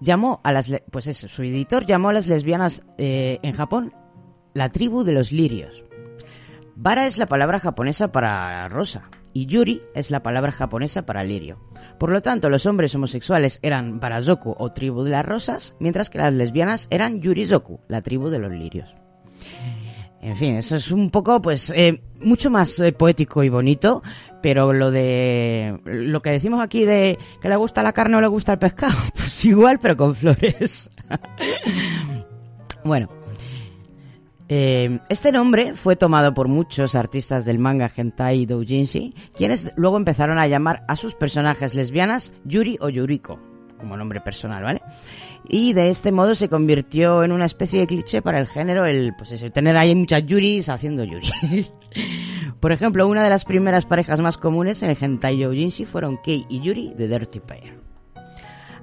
llamó 0.00 0.40
a 0.44 0.52
las, 0.52 0.70
pues 0.90 1.04
su 1.16 1.42
editor 1.42 1.84
llamó 1.86 2.10
a 2.10 2.12
las 2.12 2.26
lesbianas 2.26 2.84
eh, 2.98 3.38
en 3.42 3.52
Japón 3.52 3.92
la 4.54 4.70
tribu 4.70 5.02
de 5.02 5.12
los 5.12 5.32
lirios. 5.32 5.84
Bara 6.76 7.06
es 7.06 7.18
la 7.18 7.26
palabra 7.26 7.60
japonesa 7.60 8.10
para 8.10 8.68
rosa 8.68 9.08
y 9.32 9.46
Yuri 9.46 9.82
es 9.94 10.10
la 10.10 10.22
palabra 10.22 10.52
japonesa 10.52 11.06
para 11.06 11.24
lirio. 11.24 11.58
Por 11.98 12.10
lo 12.10 12.22
tanto, 12.22 12.48
los 12.48 12.66
hombres 12.66 12.94
homosexuales 12.94 13.58
eran 13.62 14.00
Barazoku 14.00 14.54
o 14.56 14.72
tribu 14.72 15.02
de 15.02 15.10
las 15.10 15.24
rosas, 15.24 15.74
mientras 15.78 16.10
que 16.10 16.18
las 16.18 16.32
lesbianas 16.32 16.86
eran 16.90 17.20
Yurizoku, 17.20 17.80
la 17.88 18.02
tribu 18.02 18.28
de 18.28 18.38
los 18.38 18.52
lirios. 18.52 18.94
En 20.20 20.36
fin, 20.36 20.56
eso 20.56 20.76
es 20.76 20.90
un 20.90 21.10
poco, 21.10 21.42
pues, 21.42 21.70
eh, 21.76 22.02
mucho 22.20 22.48
más 22.48 22.80
eh, 22.80 22.92
poético 22.92 23.44
y 23.44 23.50
bonito, 23.50 24.02
pero 24.40 24.72
lo 24.72 24.90
de, 24.90 25.78
lo 25.84 26.22
que 26.22 26.30
decimos 26.30 26.62
aquí 26.62 26.84
de 26.84 27.18
que 27.42 27.48
le 27.48 27.56
gusta 27.56 27.82
la 27.82 27.92
carne 27.92 28.16
o 28.16 28.20
le 28.22 28.26
gusta 28.28 28.52
el 28.52 28.58
pescado, 28.58 28.96
pues 29.14 29.44
igual, 29.44 29.78
pero 29.80 29.96
con 29.96 30.14
flores. 30.14 30.90
bueno, 32.84 33.08
eh, 34.48 34.98
este 35.08 35.32
nombre 35.32 35.74
fue 35.74 35.96
tomado 35.96 36.34
por 36.34 36.48
muchos 36.48 36.94
artistas 36.94 37.44
del 37.44 37.58
manga 37.58 37.90
hentai 37.94 38.44
doujinshi, 38.44 39.14
quienes 39.34 39.72
luego 39.76 39.96
empezaron 39.96 40.38
a 40.38 40.46
llamar 40.46 40.84
a 40.86 40.96
sus 40.96 41.14
personajes 41.14 41.74
lesbianas 41.74 42.32
Yuri 42.44 42.76
o 42.80 42.90
Yuriko, 42.90 43.40
como 43.78 43.96
nombre 43.96 44.20
personal, 44.20 44.62
¿vale? 44.62 44.82
Y 45.48 45.72
de 45.72 45.90
este 45.90 46.12
modo 46.12 46.34
se 46.34 46.48
convirtió 46.48 47.22
en 47.22 47.32
una 47.32 47.46
especie 47.46 47.80
de 47.80 47.86
cliché 47.86 48.22
para 48.22 48.40
el 48.40 48.46
género, 48.46 48.84
el, 48.84 49.14
pues 49.16 49.34
tener 49.52 49.76
ahí 49.76 49.94
muchas 49.94 50.26
Yuris 50.26 50.68
haciendo 50.68 51.04
Yuri. 51.04 51.30
por 52.60 52.72
ejemplo, 52.72 53.06
una 53.06 53.22
de 53.22 53.30
las 53.30 53.44
primeras 53.44 53.86
parejas 53.86 54.20
más 54.20 54.38
comunes 54.38 54.82
en 54.82 54.90
el 54.90 54.98
hentai 55.00 55.42
doujinshi 55.42 55.84
fueron 55.84 56.18
Kei 56.22 56.46
y 56.48 56.60
Yuri 56.60 56.94
de 56.94 57.08
Dirty 57.08 57.40
Pair. 57.40 57.93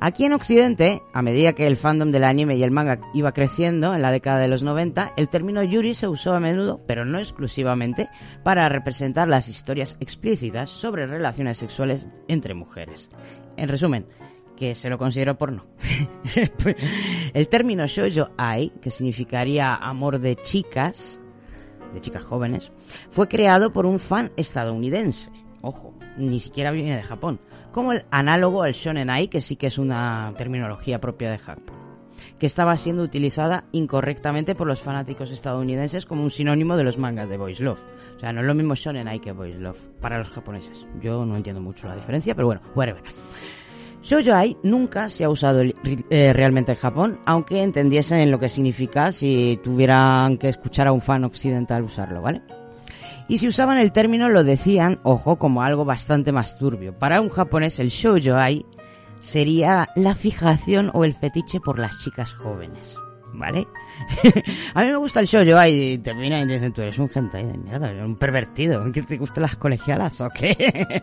Aquí 0.03 0.25
en 0.25 0.33
Occidente, 0.33 1.03
a 1.13 1.21
medida 1.21 1.53
que 1.53 1.67
el 1.67 1.77
fandom 1.77 2.09
del 2.09 2.23
anime 2.23 2.55
y 2.55 2.63
el 2.63 2.71
manga 2.71 2.99
iba 3.13 3.33
creciendo 3.33 3.93
en 3.93 4.01
la 4.01 4.09
década 4.09 4.39
de 4.39 4.47
los 4.47 4.63
90, 4.63 5.13
el 5.15 5.29
término 5.29 5.61
yuri 5.61 5.93
se 5.93 6.07
usó 6.07 6.33
a 6.33 6.39
menudo, 6.39 6.81
pero 6.87 7.05
no 7.05 7.19
exclusivamente, 7.19 8.09
para 8.43 8.67
representar 8.67 9.27
las 9.27 9.47
historias 9.47 9.97
explícitas 9.99 10.71
sobre 10.71 11.05
relaciones 11.05 11.59
sexuales 11.59 12.09
entre 12.27 12.55
mujeres. 12.55 13.09
En 13.57 13.69
resumen, 13.69 14.07
que 14.55 14.73
se 14.73 14.89
lo 14.89 14.97
considero 14.97 15.37
porno. 15.37 15.67
el 17.35 17.47
término 17.47 17.85
shoujo 17.85 18.31
ai, 18.39 18.71
que 18.81 18.89
significaría 18.89 19.75
amor 19.75 20.17
de 20.17 20.35
chicas, 20.35 21.19
de 21.93 22.01
chicas 22.01 22.23
jóvenes, 22.23 22.71
fue 23.11 23.27
creado 23.27 23.71
por 23.71 23.85
un 23.85 23.99
fan 23.99 24.31
estadounidense. 24.35 25.29
Ojo, 25.61 25.93
ni 26.17 26.39
siquiera 26.39 26.71
viene 26.71 26.95
de 26.95 27.03
Japón. 27.03 27.39
Como 27.71 27.93
el 27.93 28.03
análogo 28.11 28.63
al 28.63 28.73
shonen 28.73 29.09
ai, 29.09 29.29
que 29.29 29.39
sí 29.39 29.55
que 29.55 29.67
es 29.67 29.77
una 29.77 30.33
terminología 30.37 30.99
propia 30.99 31.31
de 31.31 31.37
Japón. 31.37 31.77
Que 32.37 32.45
estaba 32.45 32.75
siendo 32.75 33.01
utilizada 33.01 33.63
incorrectamente 33.71 34.55
por 34.55 34.67
los 34.67 34.81
fanáticos 34.81 35.31
estadounidenses 35.31 36.05
como 36.05 36.23
un 36.23 36.31
sinónimo 36.31 36.75
de 36.75 36.83
los 36.83 36.97
mangas 36.97 37.29
de 37.29 37.37
Boys 37.37 37.61
Love. 37.61 37.81
O 38.17 38.19
sea, 38.19 38.33
no 38.33 38.41
es 38.41 38.47
lo 38.47 38.53
mismo 38.53 38.75
shonen 38.75 39.07
ai 39.07 39.19
que 39.19 39.31
Boys 39.31 39.55
Love 39.55 39.79
para 40.01 40.17
los 40.17 40.29
japoneses. 40.29 40.85
Yo 41.01 41.25
no 41.25 41.37
entiendo 41.37 41.61
mucho 41.61 41.87
la 41.87 41.95
diferencia, 41.95 42.35
pero 42.35 42.47
bueno, 42.47 42.61
whatever. 42.75 43.03
Shoujo 44.03 44.33
ai 44.33 44.57
nunca 44.63 45.09
se 45.09 45.23
ha 45.23 45.29
usado 45.29 45.61
eh, 45.61 46.33
realmente 46.33 46.73
en 46.73 46.77
Japón, 46.77 47.19
aunque 47.25 47.63
entendiesen 47.63 48.29
lo 48.31 48.39
que 48.39 48.49
significa 48.49 49.13
si 49.13 49.59
tuvieran 49.63 50.37
que 50.37 50.49
escuchar 50.49 50.87
a 50.87 50.91
un 50.91 51.01
fan 51.01 51.23
occidental 51.23 51.83
usarlo, 51.83 52.21
¿vale? 52.21 52.41
Y 53.31 53.37
si 53.37 53.47
usaban 53.47 53.77
el 53.77 53.93
término 53.93 54.27
lo 54.27 54.43
decían, 54.43 54.99
ojo, 55.03 55.37
como 55.37 55.63
algo 55.63 55.85
bastante 55.85 56.33
más 56.33 56.57
turbio. 56.57 56.99
Para 56.99 57.21
un 57.21 57.29
japonés 57.29 57.79
el 57.79 57.87
shoujo 57.87 58.35
ai 58.35 58.65
sería 59.21 59.87
la 59.95 60.15
fijación 60.15 60.91
o 60.93 61.05
el 61.05 61.13
fetiche 61.13 61.61
por 61.61 61.79
las 61.79 61.97
chicas 61.99 62.33
jóvenes. 62.33 62.97
¿Vale? 63.31 63.69
a 64.73 64.83
mí 64.83 64.89
me 64.89 64.97
gusta 64.97 65.21
el 65.21 65.27
shoujo 65.27 65.57
ai 65.57 65.93
y 65.93 65.97
te 65.99 66.13
miran 66.13 66.41
y 66.41 66.55
dicen, 66.55 66.73
tú 66.73 66.81
eres 66.81 66.99
un 66.99 67.09
hentai 67.09 67.45
de 67.45 67.57
mierda, 67.57 67.91
eres 67.91 68.03
un 68.03 68.17
pervertido, 68.17 68.91
¿que 68.91 69.01
te 69.01 69.15
gustan 69.15 69.43
las 69.43 69.55
colegialas 69.55 70.19
o 70.19 70.29
qué? 70.29 70.51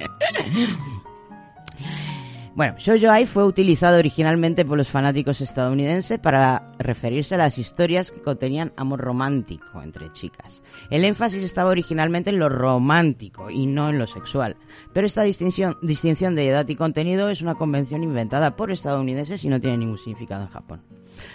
Bueno, 2.58 2.74
Shoujo 2.76 3.08
Ai 3.08 3.24
fue 3.24 3.44
utilizado 3.44 3.98
originalmente 3.98 4.64
por 4.64 4.76
los 4.76 4.88
fanáticos 4.88 5.40
estadounidenses 5.40 6.18
para 6.18 6.72
referirse 6.80 7.36
a 7.36 7.38
las 7.38 7.56
historias 7.56 8.10
que 8.10 8.20
contenían 8.20 8.72
amor 8.76 8.98
romántico 8.98 9.80
entre 9.80 10.10
chicas. 10.10 10.64
El 10.90 11.04
énfasis 11.04 11.44
estaba 11.44 11.70
originalmente 11.70 12.30
en 12.30 12.40
lo 12.40 12.48
romántico 12.48 13.48
y 13.48 13.66
no 13.66 13.90
en 13.90 14.00
lo 14.00 14.08
sexual, 14.08 14.56
pero 14.92 15.06
esta 15.06 15.22
distinción, 15.22 15.76
distinción 15.82 16.34
de 16.34 16.48
edad 16.48 16.68
y 16.68 16.74
contenido 16.74 17.28
es 17.28 17.42
una 17.42 17.54
convención 17.54 18.02
inventada 18.02 18.56
por 18.56 18.72
estadounidenses 18.72 19.44
y 19.44 19.48
no 19.48 19.60
tiene 19.60 19.78
ningún 19.78 19.98
significado 19.98 20.42
en 20.42 20.48
Japón. 20.48 20.82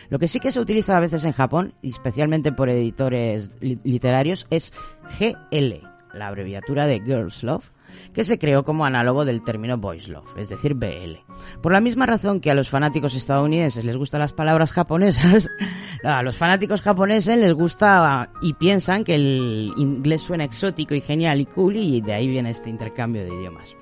Lo 0.09 0.19
que 0.19 0.27
sí 0.27 0.41
que 0.41 0.51
se 0.51 0.59
utiliza 0.59 0.97
a 0.97 0.99
veces 0.99 1.23
en 1.23 1.31
Japón, 1.31 1.73
y 1.81 1.91
especialmente 1.91 2.51
por 2.51 2.69
editores 2.69 3.49
li- 3.61 3.79
literarios, 3.85 4.45
es 4.49 4.73
GL 5.17 5.87
la 6.13 6.27
abreviatura 6.27 6.85
de 6.85 6.99
Girls 6.99 7.43
Love, 7.43 7.71
que 8.13 8.23
se 8.23 8.37
creó 8.37 8.63
como 8.63 8.85
análogo 8.85 9.25
del 9.25 9.43
término 9.43 9.77
Boys 9.77 10.07
Love, 10.07 10.37
es 10.37 10.49
decir, 10.49 10.73
BL. 10.73 11.17
Por 11.61 11.71
la 11.71 11.81
misma 11.81 12.05
razón 12.05 12.39
que 12.39 12.51
a 12.51 12.55
los 12.55 12.69
fanáticos 12.69 13.15
estadounidenses 13.15 13.85
les 13.85 13.97
gustan 13.97 14.21
las 14.21 14.33
palabras 14.33 14.71
japonesas, 14.71 15.49
a 16.03 16.21
los 16.23 16.37
fanáticos 16.37 16.81
japoneses 16.81 17.37
les 17.39 17.53
gusta 17.53 18.31
y 18.41 18.53
piensan 18.53 19.03
que 19.03 19.15
el 19.15 19.73
inglés 19.77 20.21
suena 20.21 20.43
exótico 20.43 20.93
y 20.93 21.01
genial 21.01 21.41
y 21.41 21.45
cool 21.45 21.77
y 21.77 22.01
de 22.01 22.13
ahí 22.13 22.27
viene 22.27 22.49
este 22.49 22.69
intercambio 22.69 23.23
de 23.23 23.33
idiomas. 23.33 23.75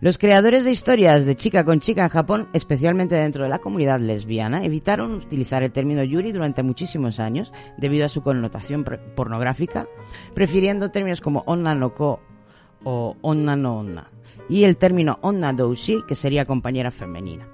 Los 0.00 0.18
creadores 0.18 0.64
de 0.64 0.72
historias 0.72 1.24
de 1.24 1.34
chica 1.34 1.64
con 1.64 1.80
chica 1.80 2.04
en 2.04 2.08
Japón, 2.08 2.48
especialmente 2.52 3.14
dentro 3.14 3.44
de 3.44 3.48
la 3.48 3.58
comunidad 3.58 4.00
lesbiana, 4.00 4.62
evitaron 4.64 5.12
utilizar 5.12 5.62
el 5.62 5.72
término 5.72 6.02
yuri 6.02 6.32
durante 6.32 6.62
muchísimos 6.62 7.18
años 7.20 7.52
debido 7.76 8.06
a 8.06 8.10
su 8.10 8.22
connotación 8.22 8.84
pornográfica, 9.16 9.88
prefiriendo 10.34 10.90
términos 10.90 11.20
como 11.20 11.42
onna 11.46 11.74
no 11.74 11.94
ko 11.94 12.20
o 12.90 13.18
onna 13.20 13.54
no 13.54 13.80
onna 13.80 14.08
y 14.48 14.64
el 14.64 14.78
término 14.78 15.18
onna 15.20 15.52
doushi, 15.52 16.04
que 16.08 16.14
sería 16.14 16.46
compañera 16.46 16.90
femenina. 16.90 17.46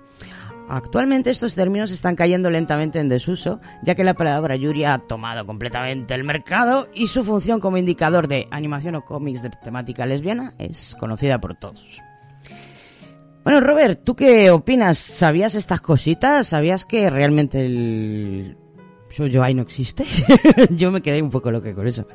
Actualmente 0.68 1.30
estos 1.30 1.56
términos 1.56 1.90
están 1.90 2.14
cayendo 2.14 2.50
lentamente 2.50 3.00
en 3.00 3.08
desuso, 3.08 3.60
ya 3.82 3.96
que 3.96 4.04
la 4.04 4.14
palabra 4.14 4.54
Yuri 4.54 4.84
ha 4.84 4.98
tomado 4.98 5.44
completamente 5.44 6.14
el 6.14 6.22
mercado 6.22 6.88
y 6.94 7.08
su 7.08 7.24
función 7.24 7.58
como 7.58 7.78
indicador 7.78 8.28
de 8.28 8.46
animación 8.52 8.94
o 8.94 9.04
cómics 9.04 9.42
de 9.42 9.50
temática 9.50 10.06
lesbiana 10.06 10.52
es 10.58 10.96
conocida 11.00 11.40
por 11.40 11.56
todos. 11.56 12.00
Bueno, 13.42 13.60
Robert, 13.60 14.04
¿tú 14.04 14.14
qué 14.14 14.52
opinas? 14.52 14.98
¿Sabías 14.98 15.56
estas 15.56 15.80
cositas? 15.80 16.46
¿Sabías 16.46 16.86
que 16.86 17.10
realmente 17.10 17.66
el 17.66 18.56
shoujo 19.10 19.52
no 19.52 19.62
existe? 19.62 20.06
Yo 20.70 20.92
me 20.92 21.02
quedé 21.02 21.20
un 21.20 21.30
poco 21.30 21.50
loco 21.50 21.74
con 21.74 21.88
eso. 21.88 22.06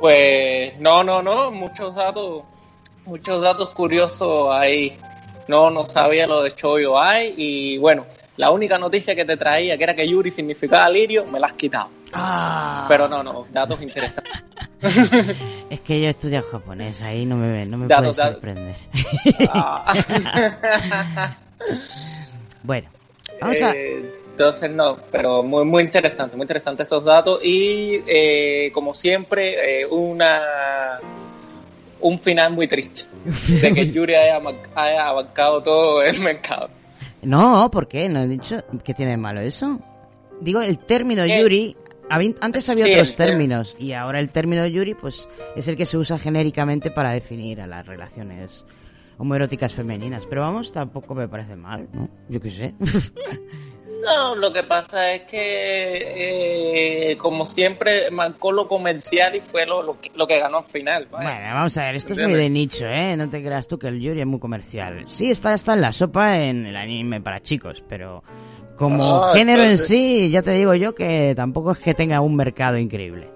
Pues 0.00 0.78
no, 0.78 1.02
no, 1.02 1.22
no, 1.22 1.50
muchos 1.50 1.94
datos, 1.94 2.44
muchos 3.04 3.42
datos 3.42 3.70
curiosos 3.70 4.48
ahí. 4.50 4.98
No, 5.48 5.70
no 5.70 5.84
sabía 5.86 6.26
lo 6.26 6.42
de 6.42 6.54
Choyo 6.54 6.98
Ai 7.00 7.34
y 7.36 7.78
bueno, 7.78 8.04
la 8.36 8.50
única 8.50 8.78
noticia 8.78 9.14
que 9.14 9.24
te 9.24 9.36
traía, 9.36 9.76
que 9.78 9.84
era 9.84 9.94
que 9.94 10.06
Yuri 10.06 10.30
significaba 10.30 10.88
lirio, 10.90 11.24
me 11.26 11.40
la 11.40 11.46
has 11.48 11.54
quitado. 11.54 11.88
Pero 12.88 13.08
no, 13.08 13.22
no, 13.22 13.46
datos 13.50 13.80
interesantes. 13.82 14.32
Es 15.70 15.80
que 15.80 16.00
yo 16.00 16.06
he 16.06 16.10
estudiado 16.10 16.46
japonés, 16.50 17.02
ahí 17.02 17.26
no 17.26 17.36
me, 17.36 17.66
no 17.66 17.76
me 17.76 17.88
Datos, 17.88 18.16
puede 18.16 18.30
datos. 18.30 18.34
sorprender. 18.34 18.76
Ah. 19.52 19.94
bueno, 22.62 22.88
vamos 23.40 23.60
a... 23.62 23.74
Entonces 24.38 24.70
no, 24.70 24.96
pero 25.10 25.42
muy 25.42 25.64
muy 25.64 25.82
interesante, 25.82 26.36
muy 26.36 26.44
interesante 26.44 26.84
esos 26.84 27.04
datos 27.04 27.44
y 27.44 28.04
eh, 28.06 28.70
como 28.72 28.94
siempre 28.94 29.80
eh, 29.80 29.84
una 29.84 31.00
un 32.00 32.20
final 32.20 32.52
muy 32.52 32.68
triste 32.68 33.02
de 33.48 33.72
que 33.72 33.90
Yuri 33.90 34.14
haya, 34.14 34.40
haya 34.76 35.08
abarcado 35.08 35.60
todo 35.60 36.02
el 36.04 36.20
mercado. 36.20 36.70
No, 37.20 37.68
¿por 37.68 37.88
qué? 37.88 38.08
¿No 38.08 38.20
he 38.20 38.28
dicho 38.28 38.62
que 38.84 38.94
tiene 38.94 39.10
de 39.10 39.16
malo 39.16 39.40
eso? 39.40 39.80
Digo, 40.40 40.62
el 40.62 40.78
término 40.78 41.24
Eh, 41.24 41.40
Yuri... 41.40 41.76
Antes 42.08 42.68
había 42.68 42.86
sí, 42.86 42.92
otros 42.92 43.16
términos 43.16 43.76
y 43.78 43.92
ahora 43.92 44.20
el 44.20 44.30
término 44.30 44.64
Yuri 44.64 44.94
pues 44.94 45.28
es 45.56 45.66
el 45.66 45.76
que 45.76 45.84
se 45.84 45.98
usa 45.98 46.16
genéricamente 46.16 46.90
para 46.92 47.10
definir 47.10 47.60
a 47.60 47.66
las 47.66 47.84
relaciones 47.84 48.64
homoeróticas 49.18 49.74
femeninas. 49.74 50.24
Pero 50.26 50.42
vamos, 50.42 50.72
tampoco 50.72 51.14
me 51.14 51.28
parece 51.28 51.56
mal, 51.56 51.88
¿no? 51.92 52.08
Yo 52.28 52.40
qué 52.40 52.50
sé. 52.50 52.74
No, 54.04 54.36
lo 54.36 54.52
que 54.52 54.62
pasa 54.62 55.12
es 55.12 55.22
que 55.22 57.10
eh, 57.10 57.16
como 57.16 57.44
siempre 57.44 58.10
marcó 58.10 58.52
lo 58.52 58.68
comercial 58.68 59.34
y 59.34 59.40
fue 59.40 59.66
lo, 59.66 59.82
lo, 59.82 60.00
que, 60.00 60.10
lo 60.14 60.26
que 60.26 60.38
ganó 60.38 60.58
al 60.58 60.64
final. 60.64 61.08
vaya. 61.10 61.30
Bueno, 61.30 61.54
vamos 61.54 61.78
a 61.78 61.84
ver, 61.86 61.96
esto 61.96 62.12
es 62.12 62.18
muy 62.20 62.34
de 62.34 62.48
nicho, 62.50 62.86
¿eh? 62.86 63.16
No 63.16 63.28
te 63.28 63.42
creas 63.42 63.66
tú 63.66 63.78
que 63.78 63.88
el 63.88 64.00
Yuri 64.00 64.20
es 64.20 64.26
muy 64.26 64.38
comercial. 64.38 65.04
Sí, 65.08 65.30
está, 65.30 65.54
está 65.54 65.72
en 65.74 65.80
la 65.80 65.92
sopa 65.92 66.38
en 66.38 66.66
el 66.66 66.76
anime 66.76 67.20
para 67.20 67.40
chicos, 67.40 67.82
pero 67.88 68.22
como 68.76 69.24
Ah, 69.24 69.32
género 69.34 69.64
en 69.64 69.78
sí, 69.78 70.30
ya 70.30 70.42
te 70.42 70.52
digo 70.52 70.74
yo 70.74 70.94
que 70.94 71.34
tampoco 71.34 71.72
es 71.72 71.78
que 71.78 71.94
tenga 71.94 72.20
un 72.20 72.36
mercado 72.36 72.78
increíble. 72.78 73.30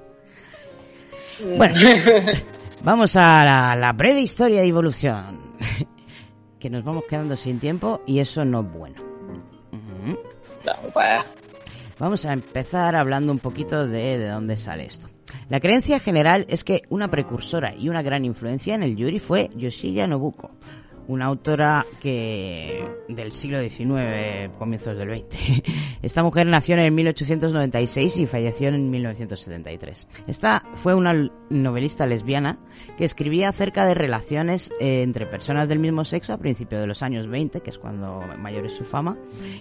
Bueno, 1.56 1.74
vamos 2.84 3.16
a 3.16 3.44
la, 3.44 3.76
la 3.76 3.92
breve 3.92 4.20
historia 4.20 4.64
y 4.64 4.68
evolución. 4.68 5.56
que 6.60 6.70
nos 6.70 6.84
vamos 6.84 7.04
quedando 7.08 7.34
sin 7.34 7.58
tiempo 7.58 8.02
y 8.06 8.20
eso 8.20 8.44
no 8.44 8.60
es 8.60 8.72
bueno. 8.72 9.11
Pues, 10.92 11.24
Vamos 11.98 12.24
a 12.26 12.32
empezar 12.32 12.96
hablando 12.96 13.32
un 13.32 13.38
poquito 13.38 13.86
de, 13.86 14.18
de 14.18 14.28
dónde 14.28 14.56
sale 14.56 14.86
esto. 14.86 15.08
La 15.48 15.60
creencia 15.60 16.00
general 16.00 16.46
es 16.48 16.64
que 16.64 16.82
una 16.88 17.08
precursora 17.08 17.74
y 17.76 17.88
una 17.88 18.02
gran 18.02 18.24
influencia 18.24 18.74
en 18.74 18.82
el 18.82 18.96
yuri 18.96 19.18
fue 19.18 19.50
Yoshiya 19.54 20.06
Nobuko, 20.06 20.50
una 21.08 21.26
autora 21.26 21.86
que 22.00 22.84
del 23.08 23.32
siglo 23.32 23.60
XIX, 23.60 24.50
comienzos 24.58 24.96
del 24.96 25.18
XX. 25.18 25.62
Esta 26.02 26.22
mujer 26.22 26.46
nació 26.46 26.76
en 26.76 26.94
1896 26.94 28.16
y 28.18 28.26
falleció 28.26 28.68
en 28.68 28.90
1973. 28.90 30.06
Esta 30.26 30.64
fue 30.74 30.94
una 30.94 31.30
novelista 31.50 32.06
lesbiana 32.06 32.58
que 32.96 33.04
escribía 33.04 33.48
acerca 33.48 33.84
de 33.86 33.94
relaciones 33.94 34.70
eh, 34.80 35.02
entre 35.02 35.26
personas 35.26 35.68
del 35.68 35.78
mismo 35.78 36.04
sexo 36.04 36.32
a 36.32 36.38
principios 36.38 36.80
de 36.80 36.86
los 36.86 37.02
años 37.02 37.28
20, 37.28 37.60
que 37.60 37.70
es 37.70 37.78
cuando 37.78 38.22
mayor 38.38 38.66
es 38.66 38.72
su 38.72 38.84
fama, 38.84 39.16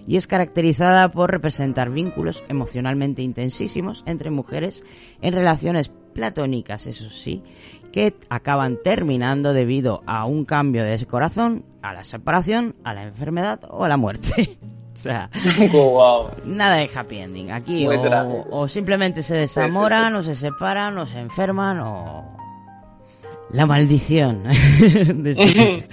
y 0.08 0.16
es 0.16 0.28
caracterizada 0.28 1.12
por 1.12 1.32
representar 1.32 1.92
vínculos 1.92 2.44
emocionalmente 2.48 3.22
intensísimos 3.22 4.04
entre 4.06 4.32
mujeres 4.32 4.84
en 5.22 5.34
relaciones 5.34 5.92
platónicas, 6.12 6.88
eso 6.88 7.10
sí, 7.10 7.42
que 7.92 8.16
acaban 8.30 8.78
terminando 8.84 9.54
debido 9.54 10.02
a 10.06 10.26
un 10.26 10.46
cambio 10.46 10.84
de 10.84 10.94
ese 10.94 11.06
corazón, 11.06 11.66
a 11.82 11.94
la 11.94 12.04
separación, 12.04 12.76
a 12.84 12.94
la 12.94 13.04
enfermedad 13.04 13.62
o 13.70 13.84
a 13.84 13.90
la 13.90 13.98
muerte. 13.98 14.58
o 14.94 14.98
sea, 14.98 15.30
wow. 15.72 16.30
nada 16.46 16.78
de 16.78 16.90
happy 16.94 17.18
ending. 17.18 17.52
Aquí 17.52 17.88
o, 17.88 18.68
simplemente 18.68 19.24
se 19.24 19.36
desamoran, 19.36 20.16
o 20.16 20.24
se 20.24 20.36
separan, 20.36 20.98
o 20.98 21.06
se 21.06 21.20
enferman, 21.20 21.80
o... 21.80 22.38
La 23.52 23.66
maldición. 23.66 24.44
este. 25.26 25.88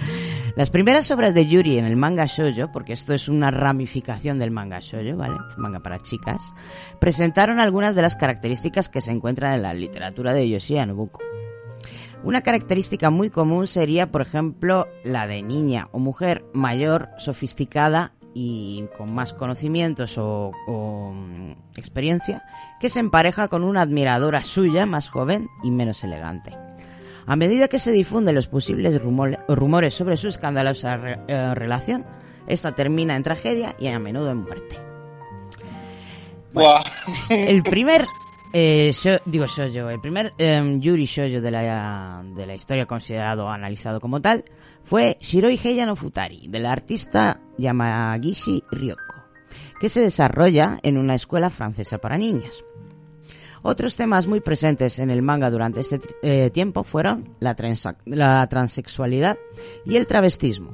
Las 0.59 0.71
primeras 0.71 1.09
obras 1.11 1.33
de 1.33 1.47
Yuri 1.47 1.77
en 1.77 1.85
el 1.85 1.95
manga 1.95 2.25
shoujo, 2.25 2.69
porque 2.73 2.91
esto 2.91 3.13
es 3.13 3.29
una 3.29 3.49
ramificación 3.49 4.39
del 4.39 4.51
manga 4.51 4.79
shoujo, 4.81 5.15
¿vale? 5.15 5.37
Manga 5.55 5.79
para 5.79 5.99
chicas, 5.99 6.53
presentaron 6.99 7.61
algunas 7.61 7.95
de 7.95 8.01
las 8.01 8.17
características 8.17 8.89
que 8.89 8.99
se 8.99 9.11
encuentran 9.11 9.53
en 9.53 9.61
la 9.61 9.73
literatura 9.73 10.33
de 10.33 10.49
Yoshia 10.49 10.85
Nobuko. 10.85 11.21
Una 12.23 12.41
característica 12.41 13.09
muy 13.09 13.29
común 13.29 13.67
sería, 13.67 14.11
por 14.11 14.21
ejemplo, 14.21 14.87
la 15.03 15.25
de 15.25 15.41
niña 15.41 15.87
o 15.91 15.99
mujer 15.99 16.43
mayor, 16.53 17.09
sofisticada 17.17 18.11
y 18.33 18.85
con 18.97 19.13
más 19.13 19.33
conocimientos 19.33 20.17
o, 20.17 20.51
o, 20.67 21.11
mm, 21.13 21.51
experiencia, 21.77 22.43
que 22.79 22.89
se 22.89 22.99
empareja 22.99 23.47
con 23.47 23.63
una 23.63 23.81
admiradora 23.81 24.41
suya 24.43 24.85
más 24.85 25.09
joven 25.09 25.47
y 25.63 25.71
menos 25.71 26.03
elegante. 26.03 26.55
A 27.25 27.35
medida 27.35 27.67
que 27.67 27.79
se 27.79 27.91
difunden 27.91 28.35
los 28.35 28.47
posibles 28.47 29.01
rumor- 29.01 29.39
rumores 29.47 29.93
sobre 29.93 30.17
su 30.17 30.27
escandalosa 30.27 30.97
re- 30.97 31.19
eh, 31.27 31.55
relación, 31.55 32.05
esta 32.47 32.73
termina 32.75 33.15
en 33.15 33.23
tragedia 33.23 33.75
y 33.79 33.87
a 33.87 33.97
menudo 33.99 34.29
en 34.31 34.37
muerte. 34.43 34.77
El 37.29 37.63
primer 37.63 38.05
eh, 38.53 38.91
sho- 38.93 39.21
digo 39.25 39.45
shoujo, 39.47 39.89
el 39.89 39.99
primer 40.01 40.33
em, 40.37 40.79
Yuri 40.81 41.05
shoujo 41.05 41.41
de 41.41 41.51
la, 41.51 42.23
de 42.35 42.45
la 42.45 42.55
historia 42.55 42.85
considerado 42.85 43.49
analizado 43.49 43.99
como 43.99 44.21
tal 44.21 44.43
fue 44.83 45.17
Shiroi 45.19 45.59
Heiya 45.63 45.85
no 45.85 45.95
Futari, 45.95 46.47
del 46.47 46.65
artista 46.65 47.37
Yamagishi 47.57 48.63
Ryoko, 48.71 49.15
que 49.79 49.89
se 49.89 49.99
desarrolla 50.01 50.79
en 50.83 50.97
una 50.97 51.15
escuela 51.15 51.49
francesa 51.49 51.99
para 51.99 52.17
niñas. 52.17 52.63
Otros 53.61 53.97
temas 53.97 54.25
muy 54.25 54.39
presentes 54.39 54.99
en 54.99 55.11
el 55.11 55.21
manga 55.21 55.51
durante 55.51 55.81
este 55.81 55.99
eh, 56.23 56.49
tiempo 56.49 56.83
fueron 56.85 57.35
la, 57.41 57.55
la 58.05 58.47
transexualidad 58.47 59.37
y 59.85 59.97
el 59.97 60.07
travestismo. 60.07 60.71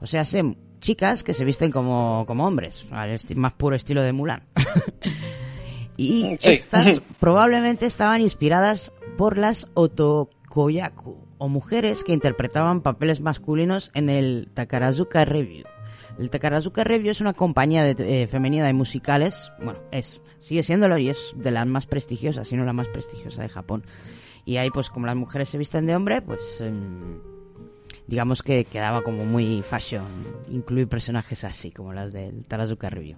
O 0.00 0.06
sea, 0.06 0.24
son 0.24 0.56
chicas 0.80 1.24
que 1.24 1.34
se 1.34 1.44
visten 1.44 1.72
como, 1.72 2.24
como 2.26 2.46
hombres, 2.46 2.86
más 3.34 3.54
puro 3.54 3.74
estilo 3.76 4.02
de 4.02 4.12
Mulan. 4.12 4.44
y 6.02 6.36
Sí. 6.38 6.50
estas 6.50 7.00
probablemente 7.20 7.86
estaban 7.86 8.20
inspiradas 8.20 8.92
por 9.16 9.38
las 9.38 9.68
otokoyaku, 9.74 11.16
o 11.38 11.48
mujeres 11.48 12.04
que 12.04 12.12
interpretaban 12.12 12.80
papeles 12.82 13.20
masculinos 13.20 13.90
en 13.94 14.08
el 14.08 14.48
Takarazuka 14.54 15.24
Review. 15.24 15.64
El 16.18 16.30
Takarazuka 16.30 16.84
Review 16.84 17.10
es 17.10 17.20
una 17.20 17.32
compañía 17.32 17.82
de, 17.84 18.22
eh, 18.22 18.26
femenina 18.26 18.66
de 18.66 18.72
musicales, 18.74 19.50
bueno, 19.62 19.80
es, 19.90 20.20
sigue 20.40 20.62
siéndolo 20.62 20.98
y 20.98 21.08
es 21.08 21.32
de 21.36 21.50
las 21.50 21.66
más 21.66 21.86
prestigiosas, 21.86 22.48
si 22.48 22.56
no 22.56 22.64
la 22.64 22.72
más 22.72 22.88
prestigiosa 22.88 23.42
de 23.42 23.48
Japón. 23.48 23.84
Y 24.44 24.56
ahí, 24.56 24.70
pues, 24.70 24.90
como 24.90 25.06
las 25.06 25.16
mujeres 25.16 25.48
se 25.48 25.58
visten 25.58 25.86
de 25.86 25.94
hombre, 25.96 26.20
pues, 26.20 26.60
em, 26.60 27.20
digamos 28.06 28.42
que 28.42 28.64
quedaba 28.64 29.02
como 29.02 29.24
muy 29.24 29.62
fashion 29.62 30.04
incluir 30.48 30.88
personajes 30.88 31.44
así, 31.44 31.70
como 31.70 31.92
las 31.92 32.12
del 32.12 32.44
Takarazuka 32.44 32.90
Review. 32.90 33.16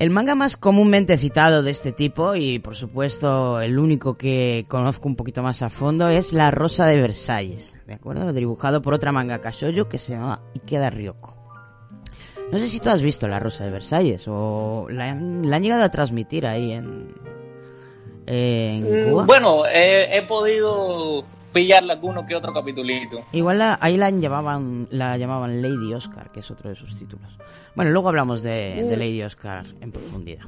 El 0.00 0.08
manga 0.10 0.34
más 0.34 0.56
comúnmente 0.56 1.16
citado 1.18 1.62
de 1.62 1.70
este 1.70 1.92
tipo, 1.92 2.34
y 2.34 2.58
por 2.58 2.74
supuesto 2.74 3.60
el 3.60 3.78
único 3.78 4.16
que 4.16 4.64
conozco 4.66 5.06
un 5.06 5.14
poquito 5.14 5.42
más 5.42 5.60
a 5.60 5.68
fondo, 5.68 6.08
es 6.08 6.32
La 6.32 6.50
Rosa 6.50 6.86
de 6.86 6.96
Versalles, 7.00 7.78
¿de 7.86 7.94
acuerdo? 7.94 8.32
Dibujado 8.32 8.80
por 8.80 8.94
otra 8.94 9.12
mangaka 9.12 9.50
shoujo 9.50 9.90
que 9.90 9.98
se 9.98 10.12
llama 10.14 10.40
Ikeda 10.54 10.88
Ryoko. 10.88 11.36
No 12.50 12.58
sé 12.58 12.68
si 12.68 12.80
tú 12.80 12.88
has 12.88 13.02
visto 13.02 13.28
La 13.28 13.38
Rosa 13.38 13.64
de 13.64 13.70
Versalles 13.70 14.24
o 14.26 14.86
la 14.90 15.10
han, 15.10 15.48
la 15.50 15.56
han 15.56 15.62
llegado 15.62 15.84
a 15.84 15.90
transmitir 15.90 16.46
ahí 16.46 16.72
en, 16.72 17.14
en 18.26 18.82
Mm, 19.06 19.10
Cuba. 19.10 19.24
Bueno, 19.26 19.66
he, 19.66 20.16
he 20.16 20.22
podido 20.22 21.24
pillarle 21.52 21.92
alguno 21.92 22.24
que 22.24 22.34
otro 22.36 22.52
capitulito. 22.54 23.20
Igual 23.32 23.58
la- 23.58 23.78
ahí 23.82 23.96
la 23.98 24.08
llamaban, 24.10 24.88
la 24.90 25.16
llamaban 25.18 25.60
Lady 25.60 25.92
Oscar, 25.92 26.32
que 26.32 26.40
es 26.40 26.50
otro 26.50 26.70
de 26.70 26.76
sus 26.76 26.96
títulos. 26.98 27.36
Bueno, 27.74 27.90
luego 27.92 28.08
hablamos 28.08 28.42
de, 28.42 28.84
de 28.88 28.96
Lady 28.96 29.22
Oscar 29.22 29.64
en 29.80 29.92
profundidad. 29.92 30.44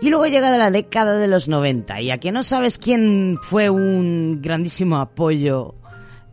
Y 0.00 0.10
luego 0.10 0.26
llega 0.26 0.56
la 0.56 0.70
década 0.70 1.18
de 1.18 1.28
los 1.28 1.48
90. 1.48 2.00
Y 2.00 2.10
a 2.10 2.18
que 2.18 2.32
no 2.32 2.42
sabes 2.42 2.78
quién 2.78 3.38
fue 3.42 3.70
un 3.70 4.40
grandísimo 4.42 4.96
apoyo 4.96 5.74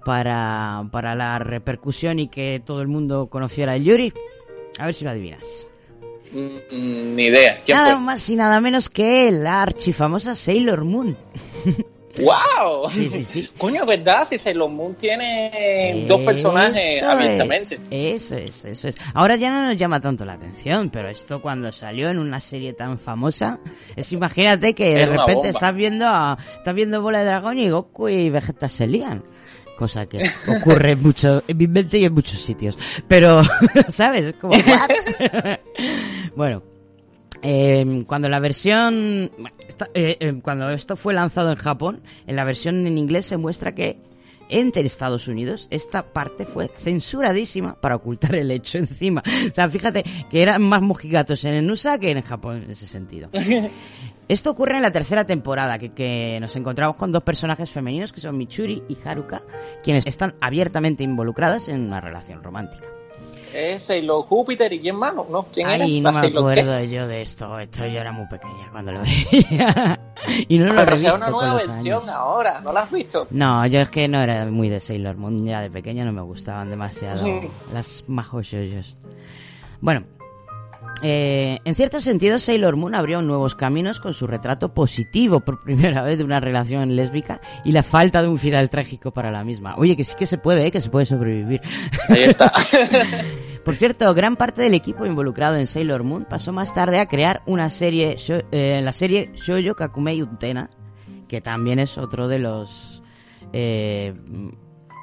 para, 0.06 0.84
para 0.92 1.16
la 1.16 1.40
repercusión 1.40 2.20
y 2.20 2.28
que 2.28 2.62
todo 2.66 2.82
el 2.82 2.88
mundo 2.88 3.28
conociera 3.28 3.74
a 3.74 3.78
Yuri. 3.78 4.14
A 4.80 4.86
ver 4.86 4.94
si 4.96 5.04
lo 5.04 5.12
adivinas. 5.12 5.70
Mm, 6.32 7.16
ni 7.16 7.24
idea. 7.24 7.62
¿Quién 7.66 7.78
Nada 7.78 7.96
fue? 7.96 8.06
más 8.06 8.30
y 8.30 8.36
nada 8.36 8.62
menos 8.62 8.90
que 8.90 9.32
la 9.32 9.62
archifamosa 9.62 10.36
Sailor 10.36 10.84
Moon. 10.86 11.18
¡Wow! 12.20 12.90
Sí, 12.90 13.10
sí, 13.10 13.24
sí. 13.24 13.50
Coño, 13.58 13.86
¿verdad? 13.86 14.28
Si 14.30 14.38
Sailor 14.38 14.70
Moon 14.70 14.96
tiene 14.96 16.06
dos 16.08 16.22
personajes 16.22 16.98
Eso 16.98 17.10
abiertamente. 17.10 17.80
es, 17.90 18.32
eso 18.32 18.36
es, 18.36 18.66
eso 18.66 18.88
es. 18.90 18.98
Ahora 19.14 19.36
ya 19.36 19.52
no 19.52 19.64
nos 19.66 19.78
llama 19.78 20.00
tanto 20.00 20.26
la 20.26 20.34
atención, 20.34 20.90
pero 20.90 21.10
esto 21.10 21.42
cuando 21.42 21.72
salió 21.72 22.10
en 22.10 22.20
una 22.20 22.40
serie 22.40 22.74
tan 22.74 23.00
famosa, 23.00 23.60
es 23.96 24.12
imagínate 24.12 24.74
que 24.74 24.96
de 24.96 25.06
repente 25.06 25.50
estás 25.50 25.74
viendo 25.74 26.08
a, 26.08 26.38
estás 26.58 26.74
viendo 26.76 27.02
Bola 27.02 27.20
de 27.20 27.26
Dragón 27.26 27.60
y 27.60 27.70
Goku 27.70 28.10
y 28.10 28.30
Vegeta 28.30 28.70
se 28.70 28.88
lían. 28.88 29.24
Cosa 29.78 30.06
que 30.06 30.20
ocurre 30.48 30.96
mucho 30.96 31.42
en 31.48 31.58
mi 31.58 31.68
mente 31.68 31.98
y 31.98 32.06
en 32.06 32.14
muchos 32.14 32.40
sitios. 32.40 32.78
Pero, 33.08 33.42
¿sabes? 33.90 34.26
Es 34.26 34.36
como, 34.36 34.54
bueno, 36.36 36.62
eh, 37.44 38.04
cuando 38.08 38.30
la 38.30 38.40
versión 38.40 39.32
esta- 39.68 39.90
eh, 39.94 40.18
eh, 40.20 40.40
cuando 40.42 40.70
esto 40.70 40.96
fue 40.96 41.14
lanzado 41.14 41.50
en 41.52 41.58
Japón 41.58 42.02
en 42.28 42.36
la 42.36 42.44
versión 42.44 42.86
en 42.88 42.98
inglés 42.98 43.26
se 43.26 43.38
muestra 43.38 43.74
que 43.74 43.98
entre 44.50 44.84
Estados 44.84 45.28
Unidos 45.28 45.68
esta 45.72 46.04
parte 46.12 46.46
fue 46.46 46.68
censuradísima 46.78 47.80
para 47.80 47.96
ocultar 47.96 48.36
el 48.36 48.52
hecho 48.52 48.78
encima 48.80 49.24
o 49.50 49.54
sea 49.54 49.70
fíjate 49.70 50.04
que 50.30 50.42
eran 50.42 50.62
más 50.62 50.82
mojigatos 50.82 51.44
en 51.46 51.54
el 51.54 51.72
USA 51.72 51.98
que 51.98 52.12
en 52.12 52.22
Japón 52.22 52.64
en 52.64 52.72
ese 52.72 52.86
sentido 52.88 53.30
esto 54.28 54.50
ocurre 54.52 54.78
en 54.78 54.84
la 54.84 54.92
tercera 54.92 55.26
temporada, 55.26 55.78
que, 55.78 55.90
que 55.94 56.40
nos 56.40 56.56
encontramos 56.56 56.96
con 56.96 57.12
dos 57.12 57.22
personajes 57.22 57.70
femeninos 57.70 58.14
que 58.14 58.22
son 58.22 58.38
Michuri 58.38 58.82
y 58.88 58.98
Haruka, 59.04 59.42
quienes 59.84 60.08
están 60.08 60.36
abiertamente 60.40 61.04
involucradas 61.04 61.68
en 61.68 61.82
una 61.82 62.00
relación 62.00 62.42
romántica. 62.42 62.86
Es 63.54 63.84
Sailor 63.84 64.24
Júpiter 64.24 64.72
y 64.74 64.80
quién 64.80 64.96
más, 64.96 65.14
¿no? 65.14 65.26
¿No? 65.30 65.44
¿Quién 65.54 65.68
Ay, 65.68 66.00
era? 66.00 66.10
no 66.12 66.14
me 66.18 66.20
Sailor 66.28 66.54
qué? 66.54 66.60
acuerdo 66.62 66.84
yo 66.86 67.08
de 67.08 67.22
esto. 67.22 67.60
Esto 67.60 67.86
yo 67.86 68.00
era 68.00 68.12
muy 68.12 68.26
pequeña 68.28 68.70
cuando 68.72 68.92
lo 68.94 69.02
veía. 69.02 70.00
y 70.48 70.58
no 70.58 70.66
lo 70.66 70.76
Pero 70.76 70.98
sea 70.98 71.16
una 71.16 71.30
nueva 71.30 71.56
versión 71.56 72.04
años. 72.04 72.10
ahora, 72.10 72.62
¿no 72.62 72.72
la 72.72 72.82
has 72.84 72.92
visto? 72.92 73.28
No, 73.32 73.66
yo 73.68 73.82
es 73.82 73.90
que 73.90 74.08
no 74.08 74.22
era 74.22 74.46
muy 74.46 74.70
de 74.70 74.80
Sailor 74.80 75.18
Moon. 75.18 75.46
Ya 75.46 75.62
de 75.62 75.70
pequeño 75.70 76.06
no 76.06 76.12
me 76.14 76.22
gustaban 76.22 76.70
demasiado 76.70 77.18
Sí. 77.18 77.42
las 77.74 78.04
majoyoyos. 78.08 78.96
Bueno, 79.82 80.04
eh, 81.04 81.60
en 81.66 81.76
cierto 81.76 82.02
sentido, 82.02 82.38
Sailor 82.38 82.76
Moon 82.76 82.96
abrió 82.96 83.22
nuevos 83.22 83.56
caminos 83.56 84.00
con 84.00 84.14
su 84.14 84.28
retrato 84.28 84.74
positivo 84.74 85.40
por 85.40 85.64
primera 85.64 86.04
vez 86.04 86.18
de 86.18 86.24
una 86.24 86.40
relación 86.40 86.96
lésbica 86.96 87.42
y 87.66 87.72
la 87.72 87.84
falta 87.84 88.22
de 88.22 88.28
un 88.28 88.38
final 88.38 88.70
trágico 88.70 89.12
para 89.12 89.32
la 89.32 89.44
misma. 89.44 89.76
Oye, 89.78 89.98
que 89.98 90.04
sí 90.04 90.16
que 90.18 90.26
se 90.26 90.38
puede, 90.38 90.68
¿eh? 90.68 90.72
que 90.72 90.82
se 90.82 90.90
puede 90.90 91.06
sobrevivir. 91.06 91.62
Ahí 92.10 92.24
está. 92.24 92.52
Por 93.66 93.76
cierto, 93.76 94.12
gran 94.14 94.36
parte 94.36 94.62
del 94.62 94.74
equipo 94.74 95.06
involucrado 95.06 95.56
en 95.56 95.68
Sailor 95.68 96.04
Moon 96.04 96.26
pasó 96.26 96.52
más 96.52 96.74
tarde 96.74 97.00
a 97.00 97.06
crear 97.08 97.44
una 97.46 97.70
serie, 97.70 98.18
eh, 98.52 98.82
la 98.84 98.94
serie 98.94 99.32
Shoujo 99.36 99.76
Kakumei 99.76 100.22
Utena, 100.22 100.70
que 101.28 101.42
también 101.42 101.80
es 101.80 101.98
otro 101.98 102.28
de 102.28 102.40
los 102.40 103.04
eh, 103.54 104.14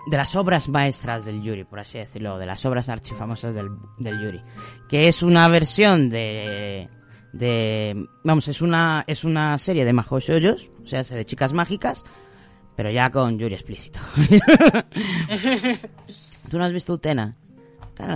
de 0.07 0.17
las 0.17 0.35
obras 0.37 0.69
maestras 0.69 1.25
del 1.25 1.43
Yuri, 1.43 1.65
por 1.65 1.81
así 1.81 1.99
decirlo, 1.99 2.39
de 2.39 2.47
las 2.47 2.65
obras 2.65 2.89
archifamosas 2.89 3.55
del, 3.55 3.69
del 3.99 4.21
Yuri, 4.21 4.41
que 4.89 5.09
es 5.09 5.23
una 5.23 5.49
versión 5.49 6.09
de 6.09 6.89
de 7.33 8.07
vamos, 8.25 8.49
es 8.49 8.63
una 8.63 9.05
es 9.07 9.25
una 9.25 9.59
serie 9.59 9.85
de 9.85 9.93
majo 9.93 10.19
shoujos, 10.19 10.71
o 10.83 10.87
sea, 10.87 11.03
de 11.03 11.27
chicas 11.27 11.53
mágicas, 11.53 12.05
pero 12.75 12.91
ya 12.91 13.11
con 13.11 13.39
Yuri 13.39 13.55
explícito. 13.55 14.01
¿Tú 16.51 16.59
no 16.59 16.65
has 16.65 16.73
visto 16.73 16.95
Utena? 16.95 17.37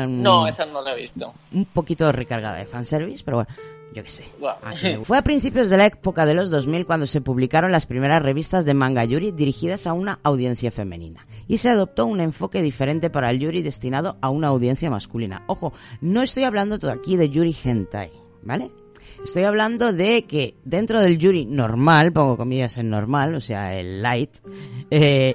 No, 0.08 0.46
esa 0.46 0.64
no 0.64 0.80
la 0.80 0.92
he 0.92 0.96
visto. 0.96 1.34
un 1.52 1.64
poquito 1.64 2.12
recargada 2.12 2.58
de 2.58 2.66
fanservice, 2.66 3.24
pero 3.24 3.38
bueno, 3.38 3.50
yo 3.94 4.02
qué 4.02 4.10
sé. 4.10 4.24
Me- 4.98 5.04
Fue 5.04 5.18
a 5.18 5.22
principios 5.22 5.70
de 5.70 5.76
la 5.76 5.86
época 5.86 6.26
de 6.26 6.34
los 6.34 6.50
2000 6.50 6.86
cuando 6.86 7.06
se 7.06 7.20
publicaron 7.20 7.72
las 7.72 7.86
primeras 7.86 8.22
revistas 8.22 8.64
de 8.64 8.74
manga 8.74 9.04
yuri 9.04 9.30
dirigidas 9.32 9.86
a 9.86 9.92
una 9.92 10.18
audiencia 10.22 10.70
femenina. 10.70 11.26
Y 11.48 11.58
se 11.58 11.68
adoptó 11.68 12.06
un 12.06 12.20
enfoque 12.20 12.62
diferente 12.62 13.10
para 13.10 13.30
el 13.30 13.38
yuri 13.40 13.62
destinado 13.62 14.16
a 14.20 14.30
una 14.30 14.48
audiencia 14.48 14.90
masculina. 14.90 15.42
Ojo, 15.48 15.72
no 16.00 16.22
estoy 16.22 16.44
hablando 16.44 16.78
todo 16.78 16.90
aquí 16.92 17.16
de 17.16 17.28
yuri 17.28 17.54
hentai, 17.64 18.10
¿vale? 18.42 18.70
Estoy 19.24 19.44
hablando 19.44 19.92
de 19.92 20.24
que 20.24 20.54
dentro 20.64 21.00
del 21.00 21.16
yuri 21.16 21.44
normal, 21.44 22.12
pongo 22.12 22.36
comillas 22.36 22.76
en 22.78 22.90
normal, 22.90 23.36
o 23.36 23.40
sea, 23.40 23.78
el 23.78 24.02
light, 24.02 24.30
eh, 24.90 25.34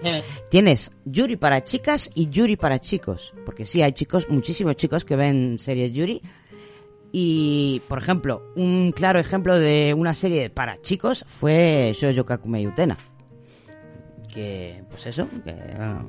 tienes 0.49 0.91
yuri 1.05 1.37
para 1.37 1.63
chicas 1.63 2.09
y 2.13 2.29
yuri 2.29 2.57
para 2.57 2.79
chicos. 2.79 3.33
Porque 3.45 3.65
sí, 3.65 3.81
hay 3.81 3.93
chicos, 3.93 4.27
muchísimos 4.29 4.75
chicos 4.75 5.05
que 5.05 5.15
ven 5.15 5.57
series 5.59 5.93
yuri. 5.93 6.21
Y, 7.11 7.81
por 7.87 7.99
ejemplo, 7.99 8.43
un 8.55 8.91
claro 8.91 9.19
ejemplo 9.19 9.57
de 9.57 9.93
una 9.93 10.13
serie 10.13 10.49
para 10.49 10.81
chicos 10.81 11.25
fue 11.27 11.93
Shoujo 11.95 12.25
Kakumei 12.25 12.67
Utena. 12.67 12.97
Que, 14.33 14.83
pues 14.89 15.07
eso, 15.07 15.27
que 15.43 15.53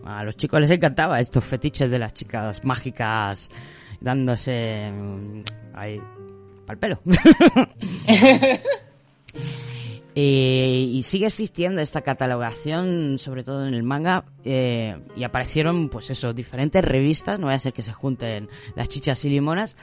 a 0.05 0.25
los 0.25 0.37
chicos 0.37 0.61
les 0.61 0.71
encantaba 0.71 1.21
estos 1.21 1.45
fetiches 1.45 1.91
de 1.91 1.99
las 1.99 2.13
chicas 2.13 2.65
mágicas 2.65 3.49
dándose 4.01 4.91
mm, 4.93 5.43
ahí 5.75 6.01
al 6.67 6.79
pelo. 6.79 7.01
Eh, 10.21 10.85
y 10.91 11.05
sigue 11.05 11.27
existiendo 11.27 11.81
esta 11.81 12.01
catalogación, 12.01 13.21
sobre 13.21 13.45
todo 13.45 13.69
en 13.69 13.75
el 13.75 13.85
manga, 13.85 14.25
eh, 14.45 14.99
y 15.15 15.23
aparecieron, 15.23 15.89
pues 15.91 16.11
eso, 16.11 16.33
diferentes 16.33 16.83
revistas, 16.83 17.39
no 17.39 17.47
vaya 17.47 17.59
a 17.59 17.61
ser 17.61 17.73
que 17.73 17.83
se 17.83 17.93
junten 17.93 18.49
las 18.75 18.89
chichas 18.89 19.25
y 19.25 19.31
limonas. 19.31 19.77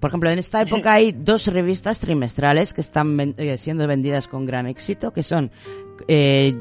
Por 0.00 0.08
ejemplo, 0.10 0.30
en 0.30 0.38
esta 0.38 0.60
época 0.62 0.92
hay 0.92 1.12
dos 1.12 1.46
revistas 1.46 2.00
trimestrales 2.00 2.74
que 2.74 2.80
están 2.82 3.16
ven- 3.16 3.34
eh, 3.38 3.56
siendo 3.56 3.86
vendidas 3.86 4.28
con 4.28 4.44
gran 4.44 4.66
éxito, 4.66 5.12
que 5.12 5.22
son 5.22 5.50
eh, 6.06 6.60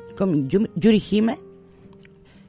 Yuri 0.76 1.04
Hime, 1.12 1.38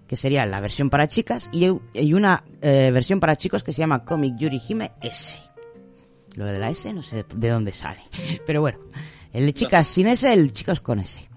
que 0.06 0.14
sería 0.16 0.46
la 0.46 0.60
versión 0.60 0.88
para 0.88 1.08
chicas, 1.08 1.50
y, 1.52 1.66
y 1.92 2.12
una 2.14 2.44
eh, 2.62 2.90
versión 2.92 3.18
para 3.18 3.36
chicos 3.36 3.64
que 3.64 3.72
se 3.72 3.80
llama 3.80 4.04
Comic 4.04 4.36
Yuri 4.38 4.60
Hime 4.68 4.92
S. 5.02 5.38
Lo 6.36 6.44
de 6.46 6.58
la 6.58 6.70
S 6.70 6.92
no 6.92 7.02
sé 7.02 7.24
de 7.34 7.48
dónde 7.48 7.72
sale. 7.72 8.02
Pero 8.46 8.60
bueno, 8.60 8.78
el 9.32 9.46
de 9.46 9.52
chicas 9.54 9.88
sin 9.88 10.06
S, 10.06 10.32
el 10.32 10.52
chicos 10.52 10.80
con 10.80 11.00
S. 11.00 11.28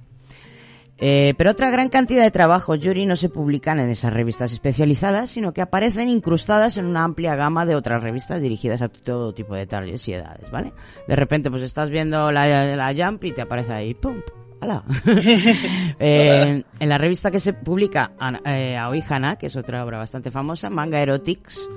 Eh, 1.01 1.33
pero 1.37 1.51
otra 1.51 1.69
gran 1.69 1.89
cantidad 1.89 2.23
de 2.23 2.31
trabajos 2.31 2.79
Yuri 2.79 3.05
no 3.05 3.15
se 3.15 3.29
publican 3.29 3.79
en 3.79 3.89
esas 3.89 4.11
revistas 4.13 4.51
especializadas, 4.51 5.31
sino 5.31 5.53
que 5.53 5.61
aparecen 5.61 6.09
incrustadas 6.09 6.75
en 6.77 6.85
una 6.85 7.05
amplia 7.05 7.35
gama 7.35 7.65
de 7.65 7.75
otras 7.75 8.03
revistas 8.03 8.41
dirigidas 8.41 8.81
a 8.81 8.89
todo 8.89 9.33
tipo 9.33 9.55
de 9.55 9.65
targets 9.65 10.07
y 10.09 10.13
edades, 10.13 10.51
¿vale? 10.51 10.73
De 11.07 11.15
repente, 11.15 11.49
pues 11.49 11.63
estás 11.63 11.89
viendo 11.89 12.31
la, 12.31 12.75
la 12.75 12.93
Jump 12.93 13.23
y 13.23 13.31
te 13.31 13.41
aparece 13.41 13.73
ahí, 13.73 13.93
¡pum! 13.93 14.17
¡Hala! 14.61 14.83
Eh, 16.01 16.63
en 16.79 16.89
la 16.89 16.97
revista 16.97 17.29
que 17.29 17.39
se 17.39 17.53
publica, 17.53 18.13
eh, 18.45 18.77
Aoi 18.77 19.03
que 19.37 19.47
es 19.47 19.55
otra 19.55 19.83
obra 19.83 19.97
bastante 19.97 20.31
famosa, 20.31 20.69
Manga 20.69 21.01
Erotics, 21.01 21.67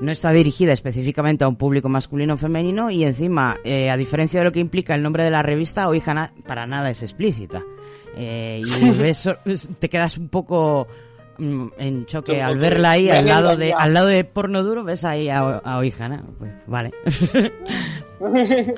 no 0.00 0.10
está 0.10 0.32
dirigida 0.32 0.72
específicamente 0.72 1.44
a 1.44 1.48
un 1.48 1.56
público 1.56 1.88
masculino 1.88 2.34
o 2.34 2.36
femenino 2.36 2.90
y 2.90 3.04
encima, 3.04 3.56
eh, 3.64 3.90
a 3.90 3.96
diferencia 3.96 4.40
de 4.40 4.44
lo 4.44 4.52
que 4.52 4.58
implica 4.58 4.94
el 4.94 5.02
nombre 5.02 5.22
de 5.22 5.30
la 5.30 5.42
revista, 5.42 5.84
Aoi 5.84 6.02
para 6.46 6.66
nada 6.66 6.90
es 6.90 7.02
explícita. 7.02 7.62
Eh, 8.16 8.62
y 8.64 8.90
ves, 8.92 9.28
te 9.78 9.88
quedas 9.88 10.16
un 10.18 10.28
poco 10.28 10.86
mm, 11.38 11.66
en 11.78 12.06
choque 12.06 12.40
al 12.40 12.58
verla 12.58 12.92
ahí 12.92 13.10
al 13.10 13.26
lado 13.26 13.56
de 13.56 13.72
al 13.72 13.92
lado 13.92 14.06
de 14.06 14.22
porno 14.22 14.62
duro 14.62 14.84
ves 14.84 15.04
ahí 15.04 15.28
a, 15.28 15.40
a 15.40 15.58
Aoi 15.74 15.92
Hana. 15.98 16.22
pues 16.38 16.52
vale 16.66 16.92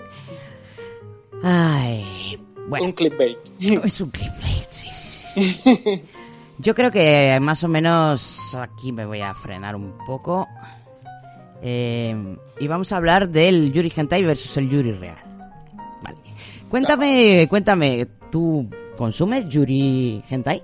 ay 1.42 2.38
bueno 2.68 2.86
Un 2.86 2.92
clickbait. 2.92 3.38
es 3.60 4.00
un 4.00 4.10
clickbait, 4.10 4.66
sí, 4.70 4.88
sí, 4.90 5.42
sí, 5.62 5.80
sí. 5.84 6.04
Yo 6.58 6.74
creo 6.74 6.90
que 6.90 7.38
más 7.40 7.62
o 7.64 7.68
menos 7.68 8.56
aquí 8.58 8.90
me 8.90 9.04
voy 9.04 9.20
a 9.20 9.34
frenar 9.34 9.76
un 9.76 9.92
poco. 10.06 10.48
Eh, 11.62 12.16
y 12.58 12.66
vamos 12.66 12.92
a 12.92 12.96
hablar 12.96 13.28
del 13.28 13.70
Yuri 13.72 13.92
Hentai 13.94 14.24
versus 14.24 14.56
el 14.56 14.68
Yuri 14.70 14.92
real. 14.92 15.18
Cuéntame, 16.70 17.46
cuéntame, 17.48 18.08
¿tú 18.32 18.68
consumes 18.96 19.48
Yuri 19.48 20.22
Hentai? 20.28 20.62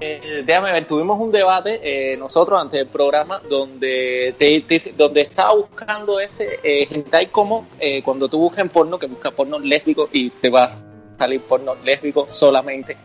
Eh, 0.00 0.44
déjame 0.46 0.70
ver, 0.70 0.86
tuvimos 0.86 1.18
un 1.18 1.32
debate 1.32 1.80
eh, 1.82 2.16
nosotros 2.16 2.60
antes 2.60 2.78
del 2.78 2.86
programa 2.86 3.40
donde 3.50 4.32
te, 4.38 4.60
te- 4.60 4.92
donde 4.96 5.22
estaba 5.22 5.54
buscando 5.54 6.20
ese 6.20 6.60
eh, 6.62 6.86
hentai 6.88 7.26
como 7.32 7.66
eh, 7.80 8.00
cuando 8.02 8.28
tú 8.28 8.38
buscas 8.38 8.60
en 8.60 8.68
porno, 8.68 8.96
que 8.96 9.06
buscas 9.06 9.32
porno 9.32 9.58
lésbico 9.58 10.08
y 10.12 10.30
te 10.30 10.50
va 10.50 10.64
a 10.64 10.70
salir 11.18 11.40
porno 11.40 11.74
lésbico 11.84 12.26
solamente. 12.28 12.96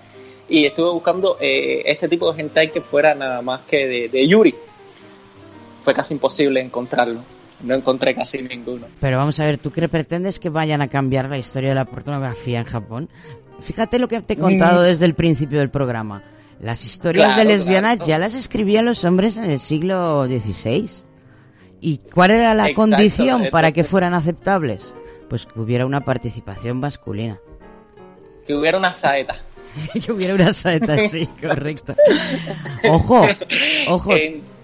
Y 0.47 0.65
estuve 0.65 0.91
buscando 0.91 1.37
este 1.39 2.07
tipo 2.09 2.31
de 2.31 2.41
hentai 2.41 2.71
que 2.71 2.81
fuera 2.81 3.15
nada 3.15 3.41
más 3.41 3.61
que 3.61 3.87
de, 3.87 4.09
de 4.09 4.27
Yuri. 4.27 4.53
Fue 5.83 5.93
casi 5.95 6.13
imposible 6.13 6.59
encontrarlo. 6.59 7.21
No 7.63 7.73
encontré 7.75 8.13
casi 8.13 8.41
ninguno. 8.41 8.87
Pero 8.99 9.17
vamos 9.17 9.39
a 9.39 9.45
ver, 9.45 9.57
¿tú 9.57 9.71
qué 9.71 9.87
pretendes 9.87 10.37
que 10.39 10.49
vayan 10.49 10.81
a 10.81 10.89
cambiar 10.89 11.29
la 11.29 11.37
historia 11.37 11.69
de 11.69 11.75
la 11.75 11.85
pornografía 11.85 12.59
en 12.59 12.65
Japón? 12.65 13.09
Fíjate 13.63 13.99
lo 13.99 14.07
que 14.07 14.21
te 14.21 14.33
he 14.33 14.37
contado 14.37 14.81
Mm. 14.81 14.85
desde 14.85 15.05
el 15.05 15.13
principio 15.15 15.59
del 15.59 15.69
programa. 15.69 16.23
Las 16.61 16.85
historias 16.85 17.33
Claro, 17.33 17.39
de 17.49 17.55
lesbianas 17.57 17.95
claro. 17.97 18.07
ya 18.07 18.17
las 18.19 18.35
escribían 18.35 18.85
los 18.85 19.03
hombres 19.03 19.37
en 19.37 19.45
el 19.45 19.59
siglo 19.59 20.25
XVI. 20.27 20.89
¿Y 21.81 21.97
cuál 21.97 22.31
era 22.31 22.53
la 22.53 22.63
Exacto, 22.69 22.75
condición 22.81 23.43
para 23.51 23.71
que 23.73 23.83
fueran 23.83 24.13
aceptables? 24.13 24.93
Pues 25.29 25.45
que 25.45 25.59
hubiera 25.59 25.85
una 25.85 25.99
participación 26.01 26.79
masculina. 26.79 27.39
Que 28.47 28.53
hubiera 28.55 28.77
una 28.77 28.93
saeta. 28.93 29.35
que 30.05 30.11
hubiera 30.11 30.35
una 30.35 30.53
saeta, 30.53 30.97
sí, 31.09 31.27
correcto. 31.41 31.95
Ojo, 32.89 33.27
ojo. 33.87 34.11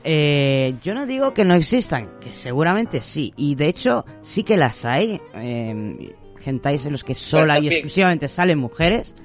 Eh, 0.03 0.75
yo 0.81 0.93
no 0.93 1.05
digo 1.05 1.33
que 1.33 1.43
no 1.43 1.53
existan, 1.55 2.09
que 2.21 2.31
seguramente 2.31 3.01
sí. 3.01 3.33
Y 3.35 3.55
de 3.55 3.67
hecho, 3.67 4.05
sí 4.21 4.43
que 4.43 4.55
las 4.55 4.85
hay. 4.85 5.19
Eh, 5.35 6.15
gentais 6.39 6.85
en 6.85 6.91
los 6.91 7.03
que 7.03 7.13
sola 7.15 7.59
y 7.59 7.67
exclusivamente 7.67 8.27
salen 8.27 8.57
mujeres. 8.59 9.15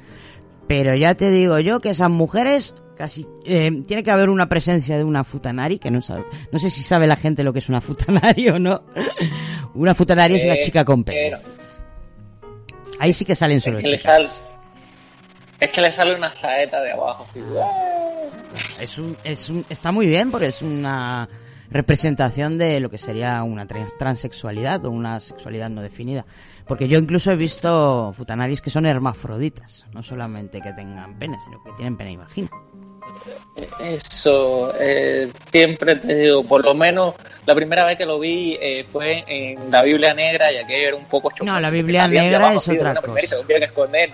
Pero 0.68 0.94
ya 0.94 1.14
te 1.14 1.30
digo 1.30 1.58
yo 1.58 1.80
que 1.80 1.90
esas 1.90 2.10
mujeres 2.10 2.74
casi 2.96 3.26
eh, 3.44 3.70
tiene 3.86 4.02
que 4.02 4.10
haber 4.10 4.30
una 4.30 4.48
presencia 4.48 4.96
de 4.96 5.04
una 5.04 5.24
futanari 5.24 5.78
que 5.80 5.90
no 5.90 6.00
sabe 6.00 6.24
no 6.52 6.60
sé 6.60 6.70
si 6.70 6.80
sabe 6.80 7.08
la 7.08 7.16
gente 7.16 7.42
lo 7.42 7.52
que 7.52 7.58
es 7.58 7.68
una 7.68 7.80
futanari 7.80 8.48
o 8.50 8.58
no 8.60 8.84
una 9.74 9.96
futanari 9.96 10.36
es 10.36 10.44
una 10.44 10.54
Eh, 10.54 10.60
chica 10.64 10.84
con 10.84 11.02
pero- 11.02 11.38
ahí 13.00 13.12
sí 13.12 13.24
que 13.24 13.34
salen 13.34 13.60
solo 13.60 13.78
es 13.78 13.84
que 13.84 13.90
le 13.90 14.00
es 15.60 15.70
que 15.70 15.80
le 15.80 15.90
sale 15.92 16.14
una 16.14 16.32
saeta 16.32 16.80
de 16.82 16.92
abajo. 16.92 17.26
Es 18.80 18.98
un, 18.98 19.16
es 19.24 19.48
un, 19.48 19.64
está 19.68 19.92
muy 19.92 20.06
bien 20.06 20.30
porque 20.30 20.48
es 20.48 20.62
una 20.62 21.28
representación 21.70 22.58
de 22.58 22.80
lo 22.80 22.90
que 22.90 22.98
sería 22.98 23.42
una 23.42 23.66
trans- 23.66 23.96
transexualidad 23.98 24.84
o 24.84 24.90
una 24.90 25.20
sexualidad 25.20 25.70
no 25.70 25.80
definida. 25.82 26.26
Porque 26.66 26.88
yo 26.88 26.98
incluso 26.98 27.30
he 27.30 27.36
visto 27.36 28.12
futanaris 28.16 28.60
que 28.60 28.70
son 28.70 28.86
hermafroditas, 28.86 29.84
no 29.92 30.02
solamente 30.02 30.60
que 30.60 30.72
tengan 30.72 31.18
pene, 31.18 31.38
sino 31.44 31.62
que 31.62 31.72
tienen 31.72 31.96
pene 31.96 32.12
y 32.12 32.16
vagina. 32.16 32.50
Eso, 33.80 34.72
eh, 34.80 35.30
siempre 35.50 35.96
te 35.96 36.14
digo, 36.14 36.42
por 36.44 36.64
lo 36.64 36.74
menos 36.74 37.14
la 37.46 37.54
primera 37.54 37.84
vez 37.84 37.98
que 37.98 38.06
lo 38.06 38.18
vi 38.18 38.56
eh, 38.60 38.86
fue 38.90 39.24
en 39.26 39.70
la 39.70 39.82
Biblia 39.82 40.14
Negra 40.14 40.50
y 40.52 40.56
aquello 40.56 40.88
era 40.88 40.96
un 40.96 41.04
poco 41.04 41.30
chocante. 41.30 41.50
No, 41.52 41.60
la 41.60 41.70
Biblia 41.70 42.08
Negra 42.08 42.38
abajo 42.38 42.58
es 42.60 42.68
otra 42.68 42.94
cosa. 42.94 43.20
que. 43.46 44.12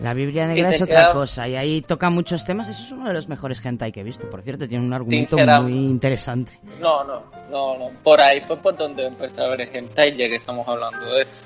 La 0.00 0.14
Biblia 0.14 0.48
negra 0.48 0.70
es 0.70 0.82
otra 0.82 0.96
queda- 0.96 1.12
cosa 1.12 1.46
y 1.46 1.54
ahí 1.54 1.80
toca 1.80 2.10
muchos 2.10 2.44
temas. 2.44 2.68
Eso 2.68 2.82
es 2.82 2.90
uno 2.90 3.06
de 3.06 3.12
los 3.14 3.28
mejores 3.28 3.64
hentai 3.64 3.92
que 3.92 4.00
he 4.00 4.02
visto. 4.02 4.28
Por 4.28 4.42
cierto, 4.42 4.66
tiene 4.66 4.84
un 4.84 4.92
argumento 4.92 5.36
Sincera- 5.36 5.60
muy 5.60 5.74
interesante. 5.74 6.58
No, 6.80 7.04
no, 7.04 7.22
no, 7.50 7.78
no. 7.78 7.90
Por 8.02 8.20
ahí 8.20 8.40
fue 8.40 8.56
por 8.56 8.74
donde 8.76 9.06
empecé 9.06 9.40
a 9.40 9.46
ver 9.48 9.60
hentai, 9.72 10.16
ya 10.16 10.26
que 10.28 10.36
estamos 10.36 10.66
hablando 10.66 11.06
de 11.14 11.22
eso. 11.22 11.44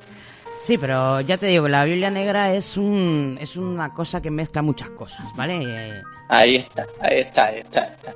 Sí, 0.60 0.78
pero 0.78 1.20
ya 1.20 1.36
te 1.38 1.46
digo, 1.46 1.68
la 1.68 1.84
Biblia 1.84 2.10
negra 2.10 2.52
es 2.52 2.76
un 2.76 3.38
es 3.40 3.56
una 3.56 3.92
cosa 3.94 4.20
que 4.20 4.30
mezcla 4.30 4.62
muchas 4.62 4.90
cosas, 4.90 5.24
¿vale? 5.36 5.60
Eh, 5.62 6.02
Ahí 6.28 6.56
está, 6.56 6.86
ahí 7.00 7.18
está, 7.20 7.44
ahí 7.46 7.58
está. 7.58 7.82
ahí 7.82 7.90
está. 7.92 8.14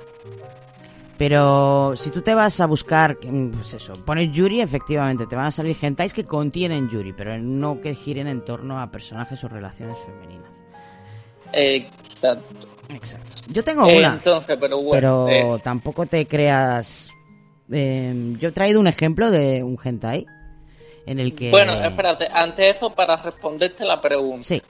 Pero 1.17 1.93
si 1.95 2.09
tú 2.09 2.21
te 2.21 2.33
vas 2.33 2.59
a 2.59 2.65
buscar, 2.65 3.15
mm, 3.23 3.49
pues 3.51 3.73
eso, 3.75 3.93
pones 4.05 4.31
Yuri, 4.31 4.59
efectivamente, 4.59 5.27
te 5.27 5.35
van 5.35 5.45
a 5.45 5.51
salir 5.51 5.77
hentais 5.79 6.13
que 6.13 6.25
contienen 6.25 6.89
Yuri, 6.89 7.13
pero 7.13 7.37
no 7.37 7.79
que 7.79 7.93
giren 7.93 8.27
en 8.27 8.43
torno 8.43 8.81
a 8.81 8.89
personajes 8.91 9.43
o 9.43 9.47
relaciones 9.47 9.97
femeninas. 10.05 10.49
Exacto. 11.53 12.67
Exacto. 12.89 13.27
Yo 13.49 13.63
tengo 13.63 13.85
una, 13.85 14.13
Entonces, 14.15 14.57
pero 14.59 14.77
bueno. 14.81 15.25
pero 15.29 15.55
es- 15.55 15.63
tampoco 15.63 16.05
te 16.07 16.25
creas... 16.25 17.09
eh, 17.71 18.35
yo 18.39 18.49
he 18.49 18.51
traído 18.51 18.79
un 18.79 18.87
ejemplo 18.87 19.29
de 19.31 19.63
un 19.63 19.77
hentai 19.81 20.25
en 21.05 21.19
el 21.19 21.33
que... 21.35 21.49
Bueno, 21.49 21.73
espérate, 21.73 22.27
antes 22.31 22.57
de 22.57 22.69
eso, 22.69 22.93
para 22.93 23.17
responderte 23.17 23.85
la 23.85 24.01
pregunta. 24.01 24.47
Sí, 24.47 24.61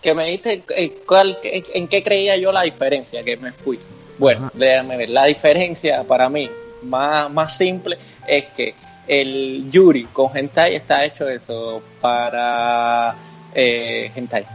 que 0.00 0.14
me 0.14 0.24
diste 0.24 0.62
eh, 0.76 1.02
cuál, 1.06 1.38
en 1.42 1.88
qué 1.88 2.02
creía 2.02 2.36
yo 2.36 2.52
la 2.52 2.62
diferencia, 2.62 3.22
que 3.22 3.36
me 3.36 3.52
fui. 3.52 3.78
Bueno, 4.18 4.46
Ajá. 4.46 4.52
déjame 4.54 4.96
ver. 4.96 5.10
La 5.10 5.24
diferencia 5.26 6.04
para 6.04 6.28
mí, 6.28 6.50
más, 6.82 7.30
más 7.30 7.56
simple, 7.56 7.98
es 8.26 8.44
que 8.56 8.74
el 9.06 9.70
Yuri 9.70 10.04
con 10.04 10.36
Hentai 10.36 10.76
está 10.76 11.04
hecho 11.04 11.28
eso 11.28 11.82
para 12.00 13.14
eh, 13.54 14.10
Hentai. 14.14 14.46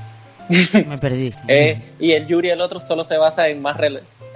me 0.88 0.98
perdí. 0.98 1.34
Eh, 1.48 1.80
y 2.00 2.12
el 2.12 2.28
Yuri, 2.28 2.50
el 2.50 2.62
otro, 2.62 2.80
solo 2.80 3.04
se 3.04 3.18
basa 3.18 3.48
en 3.48 3.62
más, 3.62 3.78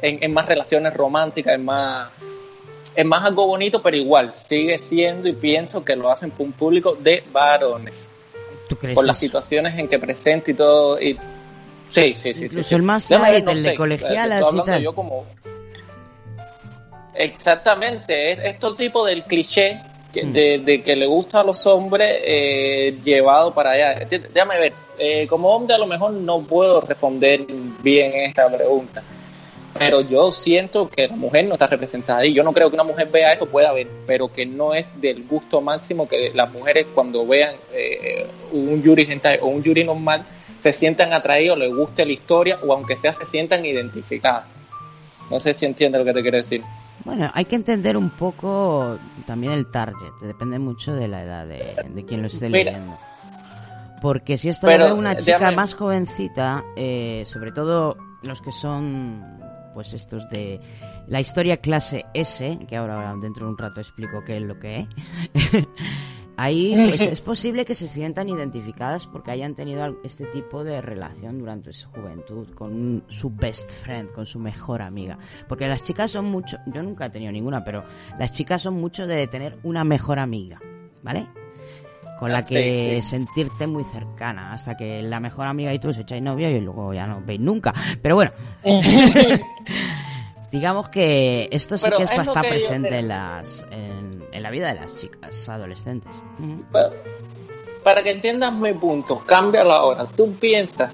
en 0.01 0.33
más 0.33 0.45
relaciones 0.45 0.93
románticas, 0.93 1.55
en 1.55 1.65
más, 1.65 2.09
en 2.95 3.07
más 3.07 3.23
algo 3.25 3.45
bonito, 3.45 3.81
pero 3.81 3.95
igual, 3.97 4.33
sigue 4.35 4.77
siendo 4.79 5.27
y 5.27 5.33
pienso 5.33 5.83
que 5.85 5.95
lo 5.95 6.11
hacen 6.11 6.31
para 6.31 6.43
un 6.43 6.51
público 6.51 6.97
de 6.99 7.23
varones 7.31 8.09
¿Tú 8.67 8.75
crees 8.75 8.95
por 8.95 9.05
las 9.05 9.17
situaciones 9.17 9.77
en 9.79 9.87
que 9.87 9.97
presenta 9.99 10.51
y 10.51 10.53
todo. 10.53 11.01
Y... 11.01 11.17
Sí, 11.87 12.13
sí, 12.17 12.33
sí. 12.35 12.45
Incluso 12.45 12.69
sí. 12.69 12.75
el 12.75 12.81
más 12.83 13.09
light, 13.09 13.47
el 13.47 13.63
de 13.63 13.75
colegialas 13.75 14.41
estoy 14.43 14.59
y 14.59 14.63
tal. 14.63 14.81
yo 14.83 14.93
como... 14.93 15.25
Exactamente, 17.15 18.31
es 18.31 18.39
estos 18.43 18.77
tipos 18.77 19.07
del 19.07 19.23
cliché 19.23 19.81
que- 20.13 20.23
Mm. 20.25 20.33
de, 20.33 20.57
de 20.59 20.81
que 20.83 20.95
le 20.95 21.05
gusta 21.05 21.41
a 21.41 21.43
los 21.43 21.65
hombres 21.67 22.15
eh, 22.23 22.97
llevado 23.03 23.53
para 23.53 23.71
allá. 23.71 24.05
Dé- 24.09 24.19
Déjame 24.19 24.57
ver, 24.59 24.73
eh, 24.97 25.27
como 25.27 25.49
hombre 25.49 25.75
a 25.75 25.77
lo 25.77 25.85
mejor 25.87 26.11
no 26.11 26.41
puedo 26.41 26.81
responder 26.81 27.45
bien 27.81 28.11
esta 28.15 28.47
pregunta, 28.47 29.03
pero 29.79 30.01
yo 30.01 30.31
siento 30.31 30.89
que 30.89 31.07
la 31.07 31.15
mujer 31.15 31.45
no 31.45 31.53
está 31.53 31.65
representada 31.67 32.19
ahí. 32.19 32.33
Yo 32.33 32.43
no 32.43 32.51
creo 32.53 32.69
que 32.69 32.75
una 32.75 32.83
mujer 32.83 33.07
vea 33.11 33.31
eso, 33.33 33.47
pueda 33.47 33.71
ver, 33.71 33.87
pero 34.05 34.31
que 34.31 34.45
no 34.45 34.73
es 34.73 34.91
del 35.01 35.23
gusto 35.23 35.61
máximo 35.61 36.07
que 36.07 36.31
las 36.35 36.51
mujeres 36.51 36.85
cuando 36.93 37.25
vean 37.25 37.55
eh, 37.73 38.27
un 38.51 38.83
Yuri 38.83 39.07
hentai 39.09 39.39
o 39.41 39.47
un 39.47 39.63
Yuri 39.63 39.83
normal 39.85 40.23
se 40.59 40.73
sientan 40.73 41.13
atraídos, 41.13 41.57
les 41.57 41.73
guste 41.73 42.05
la 42.05 42.11
historia 42.11 42.59
o 42.63 42.73
aunque 42.73 42.97
sea 42.97 43.13
se 43.13 43.25
sientan 43.25 43.65
identificadas. 43.65 44.43
No 45.31 45.39
sé 45.39 45.53
si 45.53 45.65
entiende 45.65 45.97
lo 45.97 46.05
que 46.05 46.13
te 46.13 46.21
quiero 46.21 46.37
decir. 46.37 46.61
Bueno, 47.05 47.31
hay 47.33 47.45
que 47.45 47.55
entender 47.55 47.95
un 47.95 48.09
poco 48.09 48.97
también 49.25 49.53
el 49.53 49.71
target. 49.71 50.11
Depende 50.21 50.59
mucho 50.59 50.93
de 50.93 51.07
la 51.07 51.23
edad 51.23 51.45
de, 51.47 51.75
de 51.87 52.05
quien 52.05 52.21
lo 52.21 52.27
esté 52.27 52.49
Mira. 52.49 52.71
leyendo. 52.71 52.97
Porque 54.01 54.37
si 54.37 54.49
esto 54.49 54.67
Pero, 54.67 54.87
lo 54.89 54.93
ve 54.95 54.99
una 54.99 55.13
eh, 55.13 55.17
chica 55.17 55.39
déjame- 55.39 55.55
más 55.55 55.73
jovencita, 55.75 56.63
eh, 56.75 57.23
sobre 57.25 57.51
todo 57.51 57.95
los 58.21 58.41
que 58.41 58.51
son, 58.51 59.23
pues 59.73 59.93
estos 59.93 60.29
de 60.29 60.59
la 61.07 61.19
historia 61.19 61.57
clase 61.57 62.05
S, 62.13 62.59
que 62.67 62.77
ahora 62.77 63.15
dentro 63.21 63.45
de 63.45 63.51
un 63.51 63.57
rato 63.57 63.81
explico 63.81 64.23
qué 64.23 64.37
es 64.37 64.43
lo 64.43 64.59
que 64.59 64.77
es, 64.77 64.87
ahí 66.37 66.73
pues, 66.73 67.01
es 67.01 67.21
posible 67.21 67.65
que 67.65 67.75
se 67.75 67.87
sientan 67.87 68.29
identificadas 68.29 69.07
porque 69.07 69.31
hayan 69.31 69.55
tenido 69.55 69.97
este 70.03 70.25
tipo 70.25 70.63
de 70.63 70.81
relación 70.81 71.39
durante 71.39 71.73
su 71.73 71.89
juventud 71.89 72.47
con 72.53 73.03
su 73.09 73.29
best 73.29 73.69
friend, 73.69 74.11
con 74.11 74.25
su 74.25 74.39
mejor 74.39 74.81
amiga. 74.81 75.17
Porque 75.47 75.67
las 75.67 75.83
chicas 75.83 76.11
son 76.11 76.25
mucho, 76.25 76.57
yo 76.67 76.81
nunca 76.81 77.07
he 77.07 77.09
tenido 77.09 77.31
ninguna, 77.31 77.63
pero 77.63 77.83
las 78.17 78.31
chicas 78.31 78.61
son 78.61 78.75
mucho 78.75 79.05
de 79.05 79.27
tener 79.27 79.59
una 79.63 79.83
mejor 79.83 80.19
amiga, 80.19 80.59
¿vale? 81.03 81.27
Con 82.19 82.31
la 82.31 82.41
sí, 82.43 82.53
que 82.53 82.99
sí. 83.01 83.09
sentirte 83.09 83.65
muy 83.65 83.83
cercana, 83.85 84.51
hasta 84.53 84.75
que 84.75 85.01
la 85.01 85.19
mejor 85.19 85.47
amiga 85.47 85.73
y 85.73 85.79
tú 85.79 85.89
os 85.89 85.97
echáis 85.97 86.21
novio 86.21 86.49
y 86.49 86.59
luego 86.59 86.93
ya 86.93 87.07
no 87.07 87.17
os 87.17 87.25
veis 87.25 87.39
nunca. 87.39 87.73
Pero 88.01 88.15
bueno, 88.15 88.31
digamos 90.51 90.89
que 90.89 91.47
esto 91.51 91.77
sí 91.77 91.85
Pero 91.85 91.97
que 91.97 92.03
es 92.03 92.11
es 92.11 92.17
lo 92.17 92.23
bastante 92.25 92.49
que 92.49 92.59
yo 92.59 92.65
presente 92.67 92.89
te- 92.89 92.99
en, 92.99 93.07
las, 93.07 93.65
en, 93.71 94.23
en 94.31 94.43
la 94.43 94.49
vida 94.49 94.73
de 94.73 94.79
las 94.81 94.95
chicas 94.97 95.47
adolescentes. 95.49 96.11
Para, 96.71 96.89
para 97.83 98.03
que 98.03 98.11
entiendas 98.11 98.53
mi 98.53 98.73
punto, 98.73 99.19
cámbialo 99.25 99.71
ahora. 99.73 100.05
Tú 100.05 100.33
piensas, 100.35 100.93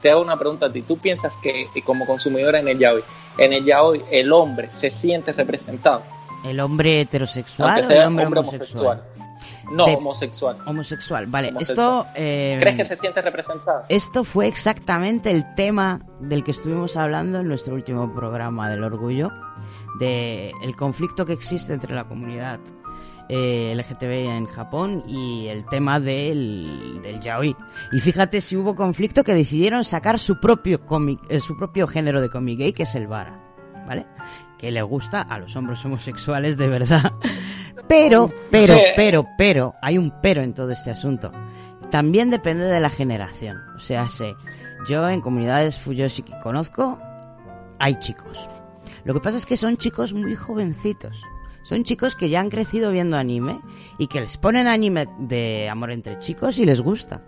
te 0.00 0.10
hago 0.10 0.22
una 0.22 0.38
pregunta 0.38 0.66
a 0.66 0.72
ti, 0.72 0.82
tú 0.82 0.98
piensas 0.98 1.36
que 1.36 1.68
eh, 1.74 1.82
como 1.84 2.06
consumidora 2.06 2.58
en 2.58 2.68
el 2.68 2.78
yaoi, 2.78 3.02
en 3.38 3.52
el 3.52 3.64
yaoi 3.64 4.02
el 4.10 4.32
hombre 4.32 4.70
se 4.72 4.90
siente 4.90 5.32
representado, 5.32 6.02
¿El 6.42 6.58
hombre 6.60 7.02
heterosexual 7.02 7.68
aunque 7.68 7.84
o 7.84 7.86
sea 7.86 8.00
el 8.02 8.08
hombre, 8.08 8.24
hombre 8.24 8.40
homosexual? 8.40 8.98
homosexual? 8.98 9.09
No, 9.70 9.86
De- 9.86 9.94
homosexual. 9.94 10.58
Homosexual, 10.66 11.26
vale. 11.26 11.48
Homosexual. 11.50 12.00
Esto, 12.00 12.06
eh, 12.16 12.56
¿Crees 12.58 12.76
que 12.76 12.84
se 12.84 12.96
siente 12.96 13.22
representado? 13.22 13.84
esto 13.88 14.24
fue 14.24 14.48
exactamente 14.48 15.30
el 15.30 15.44
tema 15.54 16.00
del 16.20 16.42
que 16.44 16.50
estuvimos 16.50 16.96
hablando 16.96 17.40
en 17.40 17.48
nuestro 17.48 17.74
último 17.74 18.12
programa 18.14 18.68
del 18.68 18.82
orgullo, 18.82 19.30
de 20.00 20.52
el 20.62 20.74
conflicto 20.76 21.24
que 21.26 21.32
existe 21.34 21.72
entre 21.72 21.94
la 21.94 22.04
comunidad 22.04 22.58
eh, 23.28 23.72
LGTB 23.76 24.28
en 24.36 24.46
Japón 24.46 25.04
y 25.06 25.46
el 25.46 25.64
tema 25.66 26.00
del, 26.00 27.00
del 27.02 27.20
yaoi. 27.20 27.54
Y 27.92 28.00
fíjate 28.00 28.40
si 28.40 28.56
hubo 28.56 28.74
conflicto 28.74 29.22
que 29.22 29.34
decidieron 29.34 29.84
sacar 29.84 30.18
su 30.18 30.40
propio 30.40 30.84
cómic, 30.84 31.20
eh, 31.28 31.38
su 31.38 31.56
propio 31.56 31.86
género 31.86 32.20
de 32.20 32.28
cómic 32.28 32.58
gay 32.58 32.72
que 32.72 32.82
es 32.82 32.94
el 32.96 33.06
vara, 33.06 33.40
¿vale? 33.86 34.06
Que 34.60 34.70
le 34.70 34.82
gusta 34.82 35.22
a 35.22 35.38
los 35.38 35.56
hombres 35.56 35.82
homosexuales 35.84 36.58
de 36.58 36.68
verdad. 36.68 37.12
Pero, 37.88 38.30
pero, 38.50 38.74
pero, 38.94 39.26
pero, 39.38 39.74
hay 39.80 39.98
un 39.98 40.12
pero 40.22 40.42
en 40.42 40.54
todo 40.54 40.70
este 40.70 40.90
asunto. 40.90 41.32
También 41.90 42.30
depende 42.30 42.66
de 42.66 42.78
la 42.78 42.90
generación. 42.90 43.58
O 43.74 43.80
sea, 43.80 44.06
sé, 44.08 44.34
yo 44.88 45.08
en 45.08 45.20
comunidades 45.20 45.76
Fuyoshi 45.76 46.22
que 46.22 46.38
conozco, 46.40 47.00
hay 47.78 47.98
chicos. 47.98 48.48
Lo 49.04 49.14
que 49.14 49.20
pasa 49.20 49.38
es 49.38 49.46
que 49.46 49.56
son 49.56 49.76
chicos 49.76 50.12
muy 50.12 50.36
jovencitos. 50.36 51.20
Son 51.62 51.82
chicos 51.82 52.14
que 52.14 52.28
ya 52.28 52.40
han 52.40 52.50
crecido 52.50 52.92
viendo 52.92 53.16
anime 53.16 53.60
y 53.98 54.06
que 54.06 54.20
les 54.20 54.36
ponen 54.36 54.68
anime 54.68 55.08
de 55.18 55.68
amor 55.68 55.90
entre 55.90 56.18
chicos 56.18 56.58
y 56.58 56.66
les 56.66 56.80
gusta. 56.80 57.22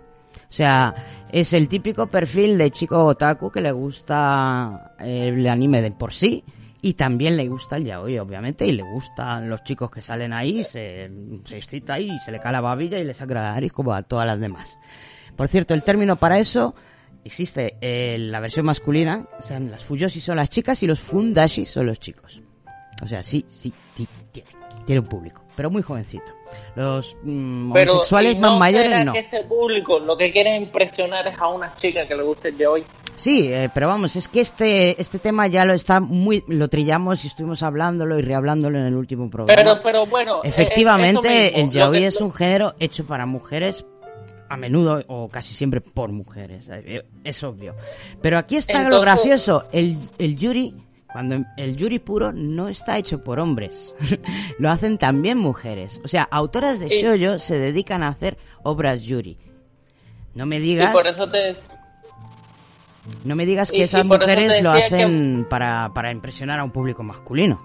O 0.49 0.53
sea, 0.53 0.93
es 1.31 1.51
el 1.53 1.67
típico 1.67 2.07
perfil 2.07 2.57
de 2.57 2.71
chico 2.71 3.03
otaku 3.05 3.51
que 3.51 3.61
le 3.61 3.71
gusta 3.71 4.95
el 4.99 5.47
anime 5.47 5.81
de 5.81 5.91
por 5.91 6.13
sí 6.13 6.43
y 6.85 6.95
también 6.95 7.37
le 7.37 7.47
gusta 7.47 7.77
el 7.77 7.85
yaoi, 7.85 8.19
obviamente, 8.19 8.67
y 8.67 8.73
le 8.73 8.83
gustan 8.83 9.49
los 9.49 9.63
chicos 9.63 9.89
que 9.89 10.01
salen 10.01 10.33
ahí, 10.33 10.65
se, 10.65 11.09
se 11.45 11.55
excita 11.55 11.93
ahí, 11.93 12.09
se 12.25 12.29
le 12.29 12.41
cae 12.41 12.51
la 12.51 12.59
babilla 12.59 12.99
y 12.99 13.05
le 13.05 13.13
saca 13.13 13.35
la 13.35 13.53
nariz 13.53 13.71
como 13.71 13.93
a 13.93 14.03
todas 14.03 14.27
las 14.27 14.41
demás. 14.41 14.77
Por 15.37 15.47
cierto, 15.47 15.73
el 15.73 15.81
término 15.83 16.17
para 16.17 16.39
eso 16.39 16.75
existe 17.23 17.77
eh, 17.79 18.17
la 18.19 18.41
versión 18.41 18.65
masculina, 18.65 19.25
o 19.39 19.41
sea, 19.41 19.61
las 19.61 19.81
fuyoshi 19.81 20.19
son 20.19 20.35
las 20.35 20.49
chicas 20.49 20.83
y 20.83 20.87
los 20.87 20.99
fundashi 20.99 21.65
son 21.65 21.85
los 21.85 22.01
chicos. 22.01 22.41
O 23.01 23.07
sea, 23.07 23.23
sí, 23.23 23.45
sí, 23.47 23.73
sí, 23.95 24.05
tiene, 24.33 24.49
tiene 24.85 24.99
un 24.99 25.07
público, 25.07 25.41
pero 25.55 25.71
muy 25.71 25.83
jovencito. 25.83 26.33
Los 26.75 27.15
mm, 27.23 27.71
Pero 27.71 27.93
homosexuales 27.93 28.33
¿y 28.33 28.39
más 28.39 28.51
no 28.51 28.59
mayores 28.59 28.87
será 28.89 29.05
no. 29.05 29.13
que 29.13 29.19
ese 29.19 29.43
público 29.45 30.01
lo 30.01 30.17
que 30.17 30.31
quiere 30.31 30.53
impresionar 30.57 31.27
es 31.27 31.39
a 31.39 31.47
una 31.47 31.73
chica 31.77 32.05
que 32.05 32.13
le 32.13 32.23
guste 32.23 32.49
el 32.49 32.57
yaoi? 32.57 32.83
Sí, 33.15 33.47
eh, 33.53 33.69
pero 33.73 33.87
vamos, 33.87 34.15
es 34.15 34.27
que 34.27 34.41
este 34.41 34.99
este 35.01 35.19
tema 35.19 35.47
ya 35.47 35.65
lo 35.65 35.73
está 35.73 35.99
muy 35.99 36.43
lo 36.47 36.67
trillamos 36.67 37.23
y 37.23 37.27
estuvimos 37.27 37.61
hablándolo 37.63 38.17
y 38.17 38.21
rehablándolo 38.21 38.79
en 38.79 38.85
el 38.85 38.95
último 38.95 39.29
programa. 39.29 39.55
Pero, 39.61 39.81
pero 39.83 40.05
bueno, 40.05 40.37
eh, 40.43 40.49
Efectivamente, 40.49 41.59
el 41.59 41.69
yaoi 41.69 41.99
que- 41.99 42.07
es 42.07 42.19
un 42.21 42.33
género 42.33 42.73
hecho 42.79 43.05
para 43.05 43.25
mujeres 43.25 43.85
a 44.49 44.57
menudo 44.57 45.03
o 45.07 45.29
casi 45.29 45.53
siempre 45.53 45.79
por 45.81 46.11
mujeres, 46.11 46.69
eh, 46.71 47.03
es 47.23 47.43
obvio. 47.43 47.75
Pero 48.21 48.37
aquí 48.37 48.55
está 48.55 48.87
lo 48.89 48.99
gracioso, 49.01 49.65
el, 49.71 49.97
el 50.19 50.37
yuri, 50.37 50.75
cuando 51.11 51.43
el 51.57 51.75
yuri 51.75 51.99
puro 51.99 52.31
no 52.33 52.67
está 52.67 52.97
hecho 52.97 53.23
por 53.23 53.39
hombres, 53.39 53.93
lo 54.59 54.69
hacen 54.69 54.97
también 54.97 55.37
mujeres. 55.37 56.01
O 56.03 56.07
sea, 56.07 56.23
autoras 56.29 56.79
de 56.79 56.87
Y- 56.95 57.01
shoujo 57.01 57.39
se 57.39 57.57
dedican 57.57 58.03
a 58.03 58.09
hacer 58.09 58.37
obras 58.63 59.01
yuri. 59.03 59.37
No 60.35 60.45
me 60.45 60.57
Y 60.57 60.61
digas, 60.61 60.91
por 60.91 61.05
eso 61.07 61.29
te... 61.29 61.55
no 63.23 63.35
me 63.35 63.45
digas 63.45 63.71
que 63.71 63.77
y- 63.77 63.81
esas 63.83 64.05
mujeres 64.05 64.61
lo 64.61 64.73
que- 64.73 64.83
hacen 64.83 65.45
para, 65.49 65.89
para 65.93 66.11
impresionar 66.11 66.59
a 66.59 66.63
un 66.63 66.71
público 66.71 67.03
masculino. 67.03 67.61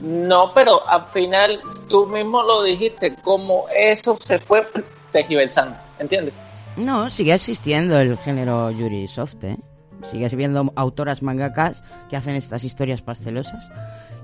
No, 0.00 0.52
pero 0.54 0.86
al 0.88 1.04
final 1.06 1.58
tú 1.88 2.06
mismo 2.06 2.42
lo 2.42 2.62
dijiste, 2.62 3.16
como 3.16 3.64
eso 3.76 4.16
se 4.16 4.38
fue 4.38 4.64
tejiversando, 5.10 5.76
¿entiendes? 5.98 6.34
No, 6.76 7.10
sigue 7.10 7.34
existiendo 7.34 7.98
el 7.98 8.16
género 8.18 8.70
Yuri 8.70 9.08
Soft, 9.08 9.42
¿eh? 9.42 9.56
Sigue 10.04 10.26
habiendo 10.32 10.72
autoras 10.76 11.22
mangakas 11.22 11.82
que 12.08 12.16
hacen 12.16 12.36
estas 12.36 12.62
historias 12.62 13.02
pastelosas 13.02 13.68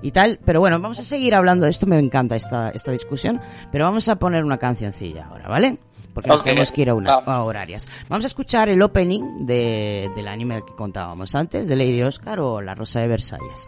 y 0.01 0.11
tal. 0.11 0.39
Pero 0.45 0.61
bueno, 0.61 0.79
vamos 0.79 0.97
a 0.99 1.03
seguir 1.03 1.35
hablando 1.35 1.65
de 1.65 1.71
esto. 1.71 1.85
Me 1.85 1.99
encanta 1.99 2.37
esta, 2.37 2.69
esta 2.69 2.91
discusión. 2.93 3.41
Pero 3.73 3.83
vamos 3.83 4.07
a 4.07 4.15
poner 4.15 4.45
una 4.45 4.57
cancioncilla 4.57 5.25
ahora, 5.25 5.49
¿vale? 5.49 5.77
Porque 6.15 6.29
nos 6.29 6.43
tenemos 6.43 6.71
que 6.71 6.81
ir 6.81 6.89
a, 6.89 6.95
una, 6.95 7.17
vamos. 7.17 7.27
a 7.27 7.43
horarias. 7.43 7.87
Vamos 8.07 8.23
a 8.23 8.27
escuchar 8.27 8.69
el 8.69 8.81
opening 8.81 9.45
de, 9.45 10.09
del 10.15 10.29
anime 10.29 10.63
que 10.65 10.73
contábamos 10.73 11.35
antes, 11.35 11.67
de 11.67 11.75
Lady 11.75 12.01
Oscar 12.01 12.39
o 12.39 12.61
La 12.61 12.73
Rosa 12.73 13.01
de 13.01 13.09
Versalles. 13.09 13.67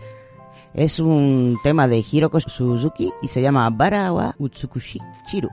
Es 0.74 1.00
un 1.00 1.58
tema 1.62 1.90
de 1.90 2.06
Hiroko 2.10 2.40
Suzuki 2.40 3.12
y 3.22 3.28
se 3.28 3.42
llama 3.42 3.70
Barawa 3.70 4.34
Utsukushi 4.40 5.00
Chiru. 5.30 5.50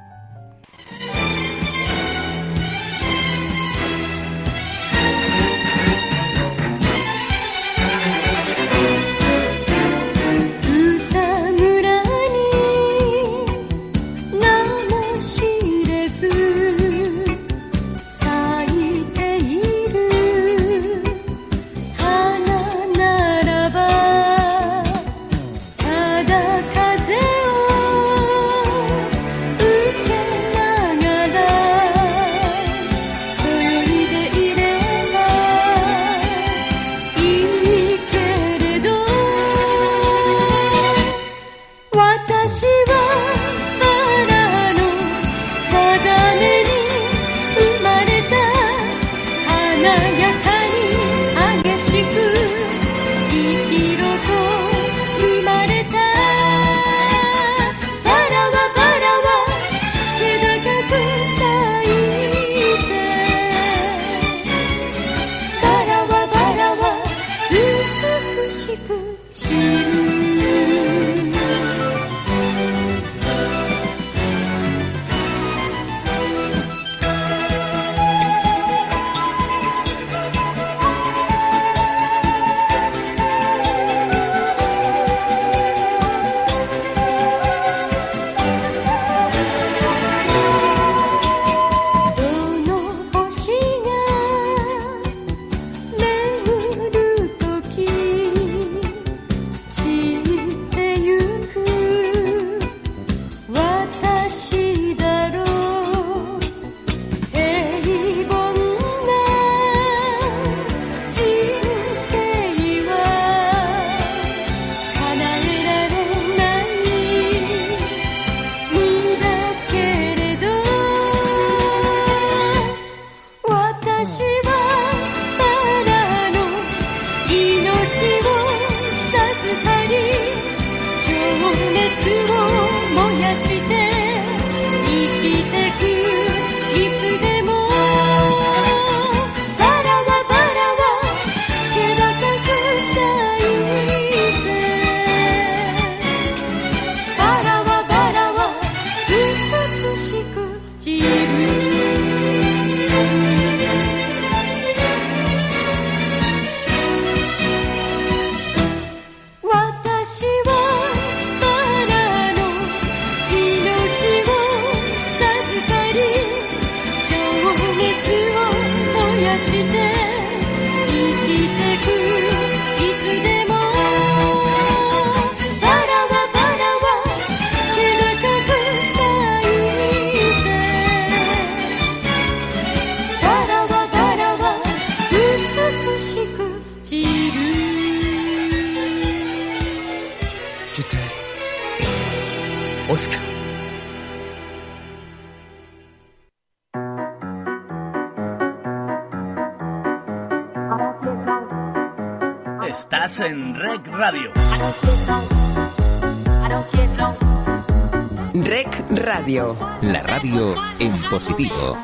Positivo. 211.35 211.77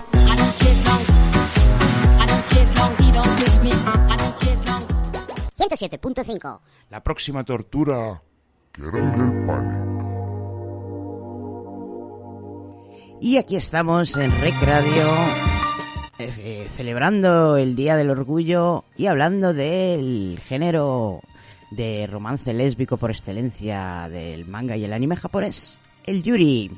...107.5... 5.59 6.61
La 6.91 7.03
próxima 7.03 7.45
tortura... 7.45 8.23
Y 13.21 13.37
aquí 13.37 13.57
estamos 13.57 14.17
en 14.17 14.31
Rec 14.41 14.55
Radio, 14.63 15.07
eh, 16.19 16.67
celebrando 16.71 17.59
el 17.59 17.77
Día 17.77 17.97
del 17.97 18.11
Orgullo 18.11 18.85
y 18.97 19.07
hablando 19.07 19.53
del 19.53 20.41
género 20.43 21.21
de 21.71 22.07
romance 22.07 22.55
lésbico 22.55 22.97
por 22.97 23.11
excelencia 23.11 24.09
del 24.09 24.47
manga 24.47 24.77
y 24.77 24.85
el 24.85 24.93
anime 24.95 25.17
japonés, 25.17 25.79
el 26.05 26.23
Yuri. 26.23 26.71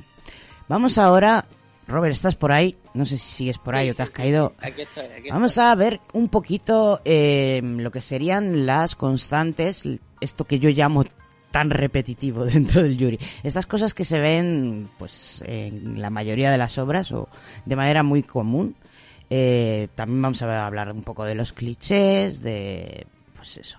Vamos 0.68 0.98
ahora, 0.98 1.44
Robert, 1.86 2.12
¿estás 2.12 2.36
por 2.36 2.52
ahí? 2.52 2.76
No 2.94 3.04
sé 3.04 3.16
si 3.16 3.30
sigues 3.30 3.58
por 3.58 3.74
ahí 3.74 3.90
o 3.90 3.94
te 3.94 4.02
has 4.02 4.10
caído. 4.10 4.54
Aquí 4.60 4.82
estoy, 4.82 5.04
aquí 5.06 5.30
Vamos 5.30 5.58
a 5.58 5.74
ver 5.74 6.00
un 6.12 6.28
poquito 6.28 7.00
eh, 7.04 7.60
lo 7.62 7.90
que 7.90 8.00
serían 8.00 8.66
las 8.66 8.94
constantes, 8.94 9.84
esto 10.20 10.44
que 10.44 10.58
yo 10.58 10.70
llamo 10.70 11.04
tan 11.50 11.70
repetitivo 11.70 12.44
dentro 12.46 12.82
del 12.82 12.96
Yuri. 12.96 13.20
Estas 13.44 13.66
cosas 13.66 13.94
que 13.94 14.04
se 14.04 14.18
ven 14.18 14.90
pues 14.98 15.42
en 15.46 16.00
la 16.00 16.10
mayoría 16.10 16.50
de 16.50 16.58
las 16.58 16.78
obras 16.78 17.12
o 17.12 17.28
de 17.64 17.76
manera 17.76 18.02
muy 18.02 18.24
común. 18.24 18.74
Eh, 19.30 19.88
también 19.94 20.20
vamos 20.20 20.42
a 20.42 20.66
hablar 20.66 20.92
un 20.92 21.02
poco 21.02 21.24
de 21.24 21.34
los 21.34 21.52
clichés, 21.52 22.42
de 22.42 23.06
pues 23.36 23.56
eso. 23.56 23.78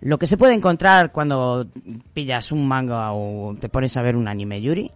Lo 0.00 0.18
que 0.18 0.26
se 0.26 0.36
puede 0.36 0.54
encontrar 0.54 1.10
cuando 1.10 1.66
pillas 2.12 2.52
un 2.52 2.68
manga 2.68 3.12
o 3.12 3.54
te 3.58 3.68
pones 3.68 3.96
a 3.96 4.02
ver 4.02 4.14
un 4.14 4.28
anime 4.28 4.60
Yuri. 4.60 4.90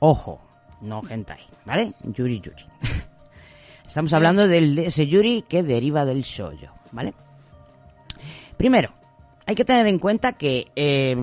Ojo, 0.00 0.40
no 0.80 1.02
hentai, 1.08 1.40
¿vale? 1.64 1.92
Yuri 2.04 2.40
Yuri. 2.40 2.64
Estamos 3.86 4.12
hablando 4.12 4.48
del, 4.48 4.74
de 4.74 4.86
ese 4.86 5.06
Yuri 5.06 5.42
que 5.48 5.62
deriva 5.62 6.04
del 6.04 6.22
shoujo, 6.22 6.72
¿vale? 6.92 7.14
Primero, 8.56 8.92
hay 9.46 9.54
que 9.54 9.64
tener 9.64 9.86
en 9.86 9.98
cuenta 9.98 10.32
que 10.32 10.66
eh, 10.74 11.14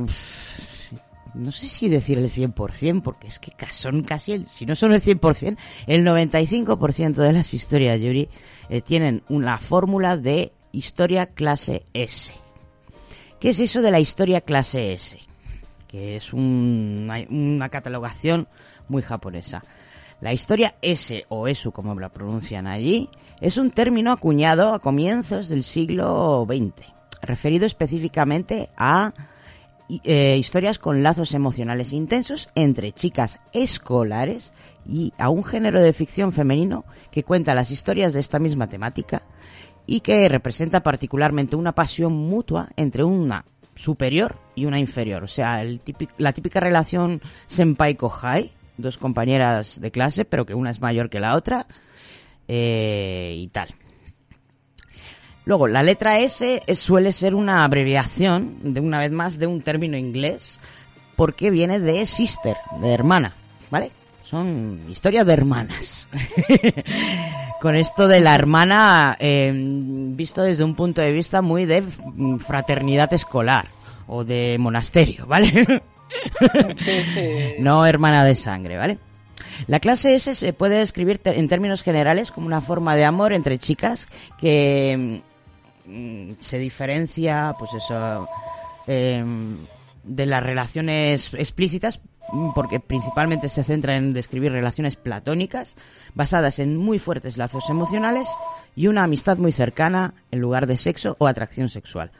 no 1.33 1.51
sé 1.51 1.67
si 1.67 1.89
decir 1.89 2.17
el 2.19 2.29
100%, 2.29 3.01
porque 3.01 3.27
es 3.27 3.39
que 3.39 3.51
son 3.71 4.03
casi, 4.03 4.33
el, 4.33 4.47
si 4.49 4.65
no 4.65 4.75
son 4.75 4.93
el 4.93 5.01
100%, 5.01 5.57
el 5.87 6.05
95% 6.05 7.15
de 7.15 7.33
las 7.33 7.53
historias 7.53 7.99
Yuri 8.01 8.29
eh, 8.69 8.81
tienen 8.81 9.23
una 9.29 9.57
fórmula 9.57 10.15
de 10.15 10.51
historia 10.71 11.25
clase 11.27 11.83
S. 11.93 12.33
¿Qué 13.39 13.49
es 13.49 13.59
eso 13.59 13.81
de 13.81 13.91
la 13.91 13.99
historia 13.99 14.41
clase 14.41 14.93
S? 14.93 15.19
Que 15.87 16.15
es 16.15 16.31
un- 16.33 17.09
una 17.29 17.69
catalogación 17.69 18.47
muy 18.87 19.01
japonesa. 19.01 19.63
La 20.21 20.33
historia 20.33 20.75
S 20.81 21.25
o 21.29 21.47
ESU, 21.47 21.71
como 21.71 21.93
la 21.99 22.09
pronuncian 22.09 22.67
allí, 22.67 23.09
es 23.41 23.57
un 23.57 23.71
término 23.71 24.11
acuñado 24.11 24.73
a 24.73 24.79
comienzos 24.79 25.49
del 25.49 25.63
siglo 25.63 26.45
XX, 26.47 26.87
referido 27.21 27.65
específicamente 27.65 28.69
a 28.77 29.13
eh, 30.03 30.37
historias 30.37 30.79
con 30.79 31.03
lazos 31.03 31.33
emocionales 31.33 31.91
intensos 31.91 32.47
entre 32.55 32.93
chicas 32.93 33.41
escolares 33.51 34.53
y 34.85 35.13
a 35.17 35.29
un 35.29 35.43
género 35.43 35.81
de 35.81 35.91
ficción 35.93 36.31
femenino 36.31 36.85
que 37.11 37.23
cuenta 37.23 37.53
las 37.53 37.69
historias 37.69 38.13
de 38.13 38.21
esta 38.21 38.39
misma 38.39 38.67
temática 38.67 39.23
y 39.85 39.99
que 39.99 40.29
representa 40.29 40.81
particularmente 40.81 41.55
una 41.55 41.73
pasión 41.73 42.13
mutua 42.13 42.69
entre 42.77 43.03
una 43.03 43.45
superior 43.75 44.39
y 44.55 44.65
una 44.65 44.79
inferior. 44.79 45.23
O 45.23 45.27
sea, 45.27 45.61
la 46.17 46.33
típica 46.33 46.59
relación 46.59 47.21
senpai-kohai, 47.47 48.51
dos 48.77 48.97
compañeras 48.97 49.79
de 49.79 49.91
clase, 49.91 50.25
pero 50.25 50.45
que 50.45 50.53
una 50.53 50.71
es 50.71 50.81
mayor 50.81 51.09
que 51.09 51.19
la 51.19 51.35
otra, 51.35 51.67
eh, 52.47 53.35
y 53.37 53.47
tal. 53.47 53.69
Luego, 55.45 55.67
la 55.67 55.83
letra 55.83 56.19
S 56.19 56.61
suele 56.75 57.11
ser 57.11 57.35
una 57.35 57.65
abreviación, 57.65 58.73
de 58.73 58.79
una 58.79 58.99
vez 58.99 59.11
más, 59.11 59.39
de 59.39 59.47
un 59.47 59.61
término 59.61 59.97
inglés, 59.97 60.59
porque 61.15 61.49
viene 61.49 61.79
de 61.79 62.05
sister, 62.05 62.55
de 62.79 62.93
hermana, 62.93 63.35
¿vale? 63.69 63.91
Son 64.21 64.85
historias 64.89 65.25
de 65.25 65.33
hermanas. 65.33 66.07
Con 67.61 67.75
esto 67.75 68.07
de 68.07 68.21
la 68.21 68.35
hermana, 68.35 69.17
eh, 69.19 69.51
visto 69.53 70.41
desde 70.41 70.63
un 70.63 70.75
punto 70.75 71.01
de 71.01 71.11
vista 71.11 71.41
muy 71.41 71.65
de 71.65 71.83
fraternidad 72.39 73.13
escolar 73.13 73.67
o 74.07 74.23
de 74.23 74.57
monasterio, 74.59 75.25
¿vale? 75.27 75.81
No 77.59 77.85
hermana 77.85 78.23
de 78.23 78.35
sangre, 78.35 78.77
¿vale? 78.77 78.97
La 79.67 79.79
clase 79.79 80.15
S 80.15 80.35
se 80.35 80.53
puede 80.53 80.77
describir 80.77 81.21
en 81.25 81.47
términos 81.47 81.83
generales 81.83 82.31
como 82.31 82.47
una 82.47 82.61
forma 82.61 82.95
de 82.95 83.05
amor 83.05 83.33
entre 83.33 83.59
chicas 83.59 84.07
que 84.37 85.21
mm, 85.85 86.31
se 86.39 86.57
diferencia, 86.57 87.55
pues 87.57 87.73
eso, 87.73 88.27
em, 88.87 89.65
de 90.03 90.25
las 90.25 90.43
relaciones 90.43 91.33
explícitas, 91.33 92.01
mm, 92.31 92.51
porque 92.53 92.79
principalmente 92.79 93.49
se 93.49 93.63
centra 93.63 93.95
en 93.95 94.13
describir 94.13 94.51
relaciones 94.51 94.95
platónicas 94.95 95.75
basadas 96.13 96.59
en 96.59 96.77
muy 96.77 96.99
fuertes 96.99 97.37
lazos 97.37 97.69
emocionales 97.69 98.27
y 98.75 98.87
una 98.87 99.03
amistad 99.03 99.37
muy 99.37 99.51
cercana 99.51 100.15
en 100.31 100.39
lugar 100.39 100.67
de 100.67 100.77
sexo 100.77 101.15
o 101.19 101.27
atracción 101.27 101.69
sexual. 101.69 102.11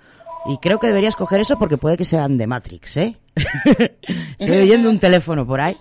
Y 0.45 0.57
creo 0.57 0.79
que 0.79 0.87
deberías 0.87 1.15
coger 1.15 1.41
eso 1.41 1.57
porque 1.57 1.77
puede 1.77 1.97
que 1.97 2.05
sean 2.05 2.37
de 2.37 2.47
Matrix, 2.47 2.97
¿eh? 2.97 3.17
Estoy 4.37 4.57
oyendo 4.57 4.89
un 4.89 4.99
teléfono 4.99 5.45
por 5.47 5.61
ahí. 5.61 5.77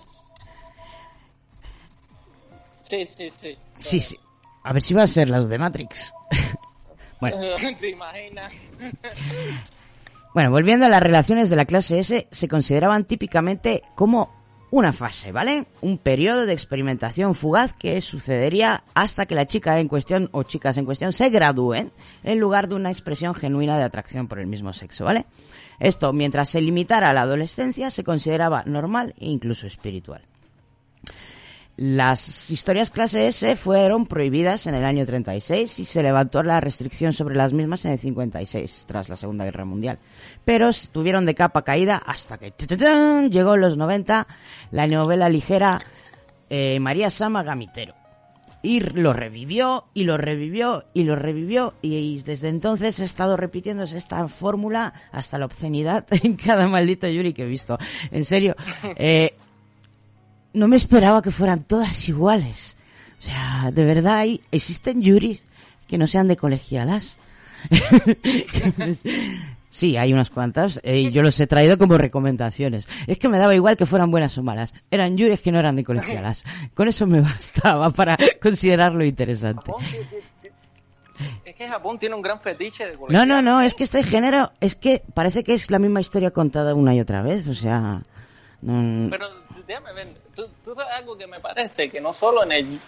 Sí, 2.83 3.07
sí, 3.15 3.31
sí. 3.35 3.57
Sí, 3.79 3.99
sí. 3.99 4.17
A 4.63 4.71
ver 4.71 4.81
si 4.81 4.93
va 4.93 5.03
a 5.03 5.07
ser 5.07 5.29
los 5.29 5.49
de 5.49 5.57
Matrix. 5.57 6.13
bueno, 7.19 7.37
¿Te 7.79 7.89
imaginas? 7.89 8.51
bueno, 10.33 10.51
volviendo 10.51 10.85
a 10.85 10.89
las 10.89 11.03
relaciones 11.03 11.49
de 11.49 11.55
la 11.57 11.65
clase 11.65 11.99
S, 11.99 12.27
se 12.31 12.47
consideraban 12.47 13.03
típicamente 13.03 13.83
como 13.95 14.42
una 14.73 14.91
fase, 14.91 15.31
¿vale? 15.31 15.67
Un 15.81 15.99
periodo 15.99 16.47
de 16.47 16.53
experimentación 16.53 17.35
fugaz 17.35 17.73
que 17.73 18.01
sucedería 18.01 18.83
hasta 18.95 19.27
que 19.27 19.35
la 19.35 19.45
chica 19.45 19.79
en 19.79 19.87
cuestión 19.87 20.29
o 20.31 20.41
chicas 20.41 20.79
en 20.79 20.85
cuestión 20.85 21.13
se 21.13 21.29
gradúen 21.29 21.91
en 22.23 22.39
lugar 22.39 22.67
de 22.67 22.73
una 22.73 22.89
expresión 22.89 23.35
genuina 23.35 23.77
de 23.77 23.83
atracción 23.83 24.27
por 24.27 24.39
el 24.39 24.47
mismo 24.47 24.73
sexo, 24.73 25.05
¿vale? 25.05 25.27
Esto, 25.79 26.11
mientras 26.11 26.49
se 26.49 26.59
limitara 26.59 27.09
a 27.09 27.13
la 27.13 27.21
adolescencia, 27.21 27.91
se 27.91 28.03
consideraba 28.03 28.63
normal 28.63 29.13
e 29.19 29.27
incluso 29.27 29.67
espiritual. 29.67 30.23
Las 31.75 32.51
historias 32.51 32.91
clase 32.91 33.27
S 33.27 33.55
fueron 33.55 34.05
prohibidas 34.05 34.67
en 34.67 34.75
el 34.75 34.85
año 34.85 35.07
36 35.07 35.79
y 35.79 35.85
se 35.85 36.03
levantó 36.03 36.43
la 36.43 36.61
restricción 36.61 37.13
sobre 37.13 37.35
las 37.35 37.51
mismas 37.51 37.83
en 37.85 37.93
el 37.93 37.99
56, 37.99 38.85
tras 38.87 39.09
la 39.09 39.15
Segunda 39.15 39.43
Guerra 39.45 39.65
Mundial. 39.65 39.97
Pero 40.45 40.69
estuvieron 40.69 41.25
de 41.25 41.33
capa 41.33 41.63
caída 41.63 41.97
hasta 41.97 42.37
que 42.37 42.53
llegó 43.31 43.55
en 43.55 43.61
los 43.61 43.75
90 43.75 44.27
la 44.69 44.85
novela 44.85 45.29
ligera 45.29 45.79
eh, 46.47 46.79
María 46.79 47.09
Sama 47.09 47.41
Gamitero. 47.41 47.95
Y 48.61 48.79
lo 48.79 49.11
revivió, 49.11 49.87
y 49.93 50.05
lo 50.05 50.17
revivió, 50.17 50.85
y 50.93 51.03
lo 51.03 51.17
revivió, 51.17 51.73
y 51.81 52.21
desde 52.21 52.47
entonces 52.47 52.97
he 52.99 53.03
estado 53.03 53.35
repitiéndose 53.35 53.97
esta 53.97 54.25
fórmula 54.29 54.93
hasta 55.11 55.37
la 55.37 55.47
obscenidad 55.47 56.05
en 56.23 56.37
cada 56.37 56.67
maldito 56.67 57.07
Yuri 57.07 57.33
que 57.33 57.43
he 57.43 57.47
visto. 57.47 57.77
En 58.09 58.23
serio, 58.23 58.55
eh, 58.95 59.35
no 60.53 60.67
me 60.67 60.75
esperaba 60.75 61.21
que 61.21 61.31
fueran 61.31 61.63
todas 61.63 62.07
iguales. 62.09 62.75
O 63.19 63.23
sea, 63.23 63.71
de 63.71 63.85
verdad 63.85 64.17
hay, 64.17 64.41
existen 64.51 65.01
Yuris 65.01 65.41
que 65.87 65.97
no 65.97 66.07
sean 66.07 66.27
de 66.27 66.37
colegialas. 66.37 67.17
sí, 69.69 69.97
hay 69.97 70.13
unas 70.13 70.29
cuantas 70.29 70.79
eh, 70.83 70.99
y 70.99 71.11
yo 71.11 71.21
los 71.23 71.39
he 71.39 71.47
traído 71.47 71.77
como 71.77 71.97
recomendaciones. 71.97 72.87
Es 73.07 73.17
que 73.17 73.29
me 73.29 73.37
daba 73.37 73.55
igual 73.55 73.77
que 73.77 73.85
fueran 73.85 74.11
buenas 74.11 74.37
o 74.37 74.43
malas. 74.43 74.73
Eran 74.91 75.17
Yuris 75.17 75.41
que 75.41 75.51
no 75.51 75.59
eran 75.59 75.75
de 75.75 75.83
colegialas. 75.83 76.43
Con 76.73 76.87
eso 76.87 77.07
me 77.07 77.21
bastaba 77.21 77.89
para 77.91 78.17
considerarlo 78.41 79.03
interesante. 79.05 79.71
Es 81.45 81.55
que 81.55 81.67
Japón 81.67 81.99
tiene 81.99 82.15
un 82.15 82.21
gran 82.21 82.41
fetiche 82.41 82.85
de 82.87 82.97
No, 83.09 83.25
no, 83.25 83.41
no, 83.41 83.61
es 83.61 83.75
que 83.75 83.83
este 83.83 84.03
género, 84.03 84.51
es 84.59 84.75
que 84.75 85.03
parece 85.13 85.43
que 85.43 85.53
es 85.53 85.69
la 85.69 85.79
misma 85.79 86.01
historia 86.01 86.31
contada 86.31 86.73
una 86.73 86.93
y 86.95 86.99
otra 86.99 87.21
vez. 87.21 87.47
O 87.47 87.53
sea, 87.53 88.01
no- 88.61 89.09
Pero 89.09 89.27
déjame 89.67 89.93
ver, 89.93 90.07
tú, 90.35 90.47
tú 90.63 90.75
sabes 90.75 90.91
algo 90.93 91.17
que 91.17 91.27
me 91.27 91.39
parece 91.39 91.89
que 91.89 92.01
no 92.01 92.13
solo 92.13 92.43
en 92.43 92.51
el 92.51 92.79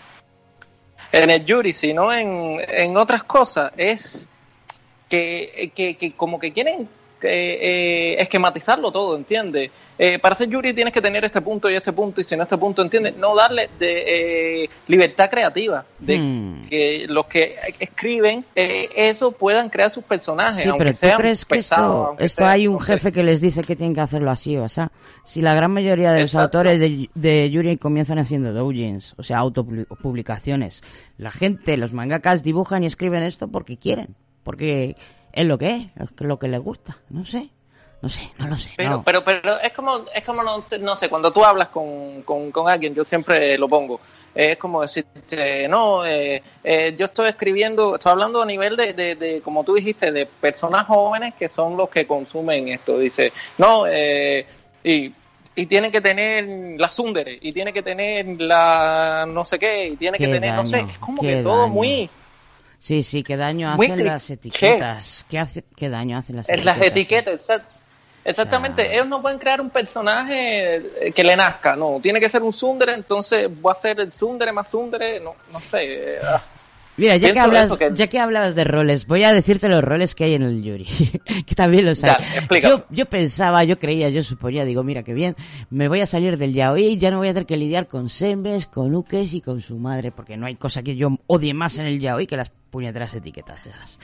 en 1.12 1.30
el 1.30 1.46
Yuri, 1.46 1.74
sino 1.74 2.12
en, 2.14 2.58
en 2.68 2.98
otras 2.98 3.24
cosas, 3.24 3.72
es 3.78 4.28
que, 5.10 5.72
que, 5.76 5.98
que 5.98 6.14
como 6.14 6.40
que 6.40 6.52
quieren 6.52 6.90
eh, 7.26 7.60
eh, 7.62 8.16
esquematizarlo 8.20 8.92
todo, 8.92 9.16
¿entiendes? 9.16 9.72
Eh, 9.98 10.20
para 10.20 10.36
ser 10.36 10.54
jury 10.54 10.74
tienes 10.74 10.94
que 10.94 11.02
tener 11.02 11.24
este 11.24 11.40
punto 11.40 11.70
y 11.70 11.76
este 11.76 11.94
punto, 11.94 12.20
y 12.20 12.26
si 12.26 12.36
no 12.36 12.44
este 12.44 12.58
punto, 12.58 12.82
¿entiendes? 12.82 13.16
No 13.16 13.34
darle 13.34 13.70
de 13.80 14.64
eh, 14.64 14.70
libertad 14.88 15.30
creativa, 15.30 15.86
de 16.00 16.18
Hmm. 16.18 16.68
que 16.68 17.06
los 17.08 17.28
que 17.28 17.56
escriben 17.80 18.44
eh, 18.56 18.90
eso 18.96 19.32
puedan 19.32 19.70
crear 19.70 19.92
sus 19.92 20.04
personajes, 20.04 20.64
Sí, 20.64 20.70
aunque 20.70 20.86
pero 20.86 20.98
¿tú 20.98 21.06
sean 21.06 21.18
crees 21.18 21.46
que 21.46 21.56
pesados, 21.56 22.16
esto, 22.20 22.46
hay 22.46 22.68
un 22.68 22.80
jefe 22.80 23.14
que 23.14 23.24
les 23.24 23.40
dice 23.40 23.64
que 23.64 23.76
tienen 23.78 23.96
que 23.96 24.02
hacerlo 24.02 24.32
así? 24.32 24.58
O 24.58 24.68
sea, 24.68 24.92
si 25.24 25.42
la 25.42 25.56
gran 25.56 25.72
mayoría 25.72 26.12
de 26.12 26.22
los 26.22 26.36
autores 26.36 26.78
de, 26.80 27.10
de 27.16 27.50
Yuri 27.50 27.78
comienzan 27.78 28.20
haciendo 28.20 28.52
doujins, 28.52 29.14
o 29.18 29.24
sea, 29.24 29.38
autopublicaciones, 29.38 30.84
la 31.18 31.32
gente, 31.32 31.78
los 31.78 31.94
mangakas 31.94 32.44
dibujan 32.44 32.84
y 32.84 32.88
escriben 32.88 33.24
esto 33.24 33.48
porque 33.48 33.78
quieren, 33.78 34.16
porque 34.44 34.96
es 35.36 35.46
lo 35.46 35.58
que 35.58 35.68
es, 35.68 35.82
es 36.02 36.10
lo 36.22 36.40
que 36.40 36.48
les 36.48 36.60
gusta, 36.62 36.98
no 37.10 37.24
sé, 37.26 37.50
no 38.02 38.10
sé, 38.10 38.32
no 38.40 38.48
lo 38.48 38.56
sé. 38.58 38.72
Pero, 38.78 38.90
no. 38.90 39.04
pero, 39.04 39.24
pero 39.24 39.60
es 39.60 39.74
como, 39.74 40.06
es 40.14 40.24
como 40.24 40.42
no, 40.44 40.62
sé- 40.68 40.80
no 40.80 40.96
sé, 40.96 41.10
cuando 41.10 41.32
tú 41.32 41.44
hablas 41.46 41.68
con, 41.70 42.22
con, 42.24 42.52
con 42.52 42.70
alguien, 42.70 42.94
yo 42.96 43.06
siempre 43.06 43.58
lo 43.58 43.68
pongo. 43.70 44.00
Eh, 44.34 44.52
Es 44.52 44.58
como 44.58 44.82
decirte, 44.82 45.68
no, 45.70 46.06
eh, 46.06 46.44
eh, 46.64 46.94
yo 47.00 47.06
estoy 47.06 47.30
escribiendo, 47.30 47.96
estoy 47.96 48.12
hablando 48.12 48.42
a 48.42 48.46
nivel 48.46 48.76
de, 48.76 48.94
de, 48.94 49.16
de, 49.16 49.42
como 49.42 49.64
tú 49.64 49.76
dijiste, 49.76 50.12
de 50.12 50.26
personas 50.26 50.86
jóvenes 50.88 51.34
que 51.36 51.50
son 51.50 51.78
los 51.78 51.90
que 51.90 52.06
consumen 52.06 52.68
esto. 52.68 52.98
Dice, 53.00 53.32
no, 53.58 53.86
eh, 53.88 54.46
y, 54.84 55.14
y 55.56 55.66
tiene 55.68 55.90
que 55.90 56.02
tener 56.02 56.78
la 56.78 56.92
Sundere, 56.92 57.40
y 57.42 57.54
tiene 57.54 57.72
que 57.72 57.82
tener 57.82 58.42
la 58.42 59.26
no 59.26 59.46
sé 59.46 59.58
qué, 59.58 59.88
y 59.88 59.96
tiene 59.96 60.18
que 60.18 60.28
tener, 60.28 60.54
no 60.54 60.66
sé, 60.66 60.82
es 60.82 60.98
como 61.00 61.22
que 61.22 61.38
todo 61.38 61.60
daño. 61.62 61.74
muy... 61.74 62.10
Sí, 62.80 63.04
sí, 63.04 63.24
qué 63.24 63.38
daño 63.38 63.70
hacen 63.72 64.06
las 64.06 64.30
etiquetas, 64.30 65.26
qué, 65.30 65.40
hace, 65.40 65.64
qué 65.76 65.90
daño 65.90 66.18
hacen 66.18 66.36
las 66.38 66.50
etiquetas. 66.50 66.78
las 66.78 66.88
etiquetas, 66.88 67.34
exact- 67.50 67.80
exactamente. 68.24 68.94
Ellos 68.94 69.08
no 69.08 69.22
pueden 69.22 69.40
crear 69.40 69.62
un 69.62 69.70
personaje 69.70 70.76
eh, 71.08 71.12
que 71.14 71.24
le 71.24 71.36
nazca, 71.36 71.76
no. 71.76 72.00
Tiene 72.02 72.20
que 72.20 72.30
ser 72.30 72.44
un 72.44 72.54
Sundere, 72.54 72.94
entonces 72.94 73.50
voy 73.62 73.70
a 73.70 73.74
hacer 73.74 74.00
el 74.00 74.12
Sundere 74.12 74.52
más 74.52 74.68
Sundere, 74.70 75.20
no, 75.20 75.36
no 75.52 75.60
sé. 75.60 75.80
eh, 76.16 76.20
ah. 76.24 76.44
Mira, 76.98 77.18
ya 77.18 77.34
que, 77.34 77.40
hablas, 77.40 77.76
que- 77.76 77.92
ya 77.94 78.08
que 78.08 78.20
hablabas 78.20 78.56
de 78.56 78.64
roles, 78.64 79.06
voy 79.06 79.24
a 79.24 79.34
decirte 79.34 79.68
los 79.68 79.84
roles 79.84 80.16
que 80.16 80.24
hay 80.24 80.36
en 80.36 80.44
el 80.44 80.64
Yuri, 80.64 80.86
que 81.46 81.56
también 81.56 81.86
los 81.86 82.04
hay. 82.04 82.12
Yo, 82.62 82.86
yo 82.90 83.06
pensaba, 83.06 83.64
yo 83.66 83.78
creía, 83.78 84.08
yo 84.10 84.24
suponía, 84.24 84.64
digo, 84.64 84.84
mira, 84.84 85.04
qué 85.04 85.14
bien, 85.14 85.36
me 85.70 85.88
voy 85.90 86.02
a 86.02 86.08
salir 86.08 86.38
del 86.38 86.54
yaoi, 86.54 86.96
ya 86.98 87.12
no 87.12 87.18
voy 87.18 87.28
a 87.28 87.34
tener 87.34 87.46
que 87.46 87.58
lidiar 87.58 87.88
con 87.88 88.08
sembes, 88.08 88.66
con 88.66 88.96
ukes 88.96 89.34
y 89.34 89.42
con 89.42 89.60
su 89.62 89.78
madre, 89.78 90.12
porque 90.12 90.38
no 90.38 90.46
hay 90.46 90.56
cosa 90.56 90.84
que 90.84 90.96
yo 90.96 91.10
odie 91.28 91.54
más 91.54 91.78
en 91.80 91.86
el 91.88 92.00
yaoi 92.00 92.28
que 92.28 92.38
las 92.38 92.50
puñeteras 92.70 93.14
etiquetas 93.14 93.66
esas. 93.66 94.00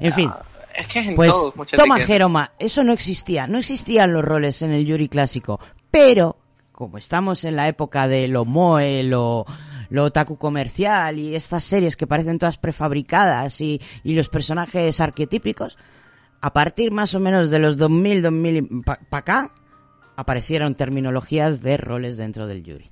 En 0.00 0.12
fin, 0.12 0.30
Es 0.74 0.86
que 0.88 0.98
en 0.98 1.14
pues 1.14 1.32
muchas 1.54 1.78
toma. 1.78 2.00
Jeroma, 2.00 2.52
eso 2.58 2.82
no 2.82 2.92
existía, 2.92 3.46
no 3.46 3.58
existían 3.58 4.12
los 4.12 4.24
roles 4.24 4.62
en 4.62 4.72
el 4.72 4.84
Yuri 4.84 5.08
clásico, 5.08 5.60
pero 5.92 6.36
como 6.72 6.98
estamos 6.98 7.44
en 7.44 7.54
la 7.54 7.68
época 7.68 8.08
de 8.08 8.26
lo 8.26 8.44
moe, 8.44 9.04
lo, 9.04 9.46
lo 9.92 10.04
otaku 10.04 10.38
comercial 10.38 11.18
y 11.18 11.36
estas 11.36 11.64
series 11.64 11.96
que 11.96 12.06
parecen 12.06 12.38
todas 12.38 12.56
prefabricadas 12.56 13.60
y, 13.60 13.78
y 14.02 14.14
los 14.14 14.30
personajes 14.30 15.00
arquetípicos, 15.00 15.76
a 16.40 16.54
partir 16.54 16.92
más 16.92 17.14
o 17.14 17.20
menos 17.20 17.50
de 17.50 17.58
los 17.58 17.76
2000, 17.76 18.22
2000 18.22 18.68
para 18.84 18.98
acá, 19.10 19.54
aparecieron 20.16 20.76
terminologías 20.76 21.60
de 21.60 21.76
roles 21.76 22.16
dentro 22.16 22.46
del 22.46 22.64
Yuri. 22.64 22.90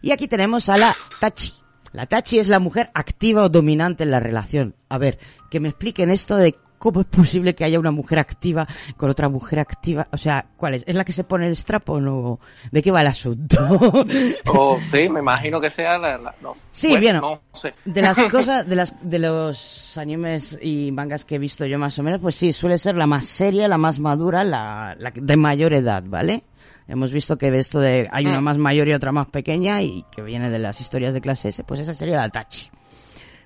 Y 0.00 0.12
aquí 0.12 0.28
tenemos 0.28 0.68
a 0.68 0.78
la 0.78 0.94
Tachi. 1.18 1.52
La 1.92 2.06
Tachi 2.06 2.38
es 2.38 2.46
la 2.46 2.60
mujer 2.60 2.92
activa 2.94 3.42
o 3.42 3.48
dominante 3.48 4.04
en 4.04 4.12
la 4.12 4.20
relación. 4.20 4.76
A 4.88 4.96
ver, 4.96 5.18
que 5.50 5.58
me 5.58 5.68
expliquen 5.68 6.08
esto 6.08 6.36
de 6.36 6.54
cómo 6.78 7.00
es 7.00 7.06
posible 7.06 7.54
que 7.54 7.64
haya 7.64 7.78
una 7.78 7.90
mujer 7.90 8.18
activa 8.18 8.66
con 8.96 9.10
otra 9.10 9.28
mujer 9.28 9.58
activa. 9.60 10.06
O 10.12 10.16
sea, 10.16 10.46
¿cuál 10.56 10.74
es? 10.74 10.84
¿Es 10.86 10.94
la 10.94 11.04
que 11.04 11.12
se 11.12 11.24
pone 11.24 11.46
el 11.46 11.56
strap 11.56 11.88
o 11.90 12.00
no? 12.00 12.40
¿De 12.70 12.82
qué 12.82 12.90
va 12.90 13.00
el 13.00 13.08
asunto? 13.08 13.58
Oh, 14.46 14.78
sí, 14.94 15.08
me 15.08 15.20
imagino 15.20 15.60
que 15.60 15.70
sea 15.70 15.98
la... 15.98 16.16
la- 16.18 16.34
no. 16.40 16.54
Sí, 16.72 16.88
Bueno, 16.88 17.00
bien. 17.00 17.16
No. 17.16 17.40
De 17.84 18.02
las 18.02 18.22
cosas, 18.30 18.66
de 18.68 18.76
las, 18.76 18.94
de 19.02 19.18
los 19.18 19.98
animes 19.98 20.58
y 20.62 20.90
mangas 20.92 21.24
que 21.24 21.34
he 21.34 21.38
visto 21.38 21.66
yo 21.66 21.78
más 21.78 21.98
o 21.98 22.02
menos, 22.02 22.20
pues 22.20 22.34
sí, 22.36 22.52
suele 22.52 22.78
ser 22.78 22.96
la 22.96 23.06
más 23.06 23.26
seria, 23.26 23.68
la 23.68 23.78
más 23.78 23.98
madura, 23.98 24.44
la, 24.44 24.96
la 24.98 25.10
de 25.14 25.36
mayor 25.36 25.72
edad, 25.74 26.02
¿vale? 26.06 26.44
Hemos 26.86 27.12
visto 27.12 27.36
que 27.36 27.48
esto 27.58 27.80
de 27.80 28.08
hay 28.10 28.24
una 28.24 28.40
Mm. 28.40 28.44
más 28.44 28.58
mayor 28.58 28.88
y 28.88 28.94
otra 28.94 29.12
más 29.12 29.26
pequeña 29.28 29.82
y 29.82 30.04
que 30.10 30.22
viene 30.22 30.48
de 30.48 30.58
las 30.58 30.80
historias 30.80 31.12
de 31.12 31.20
clase 31.20 31.50
S, 31.50 31.62
pues 31.64 31.80
esa 31.80 31.92
sería 31.92 32.16
la 32.16 32.30
Tachi. 32.30 32.70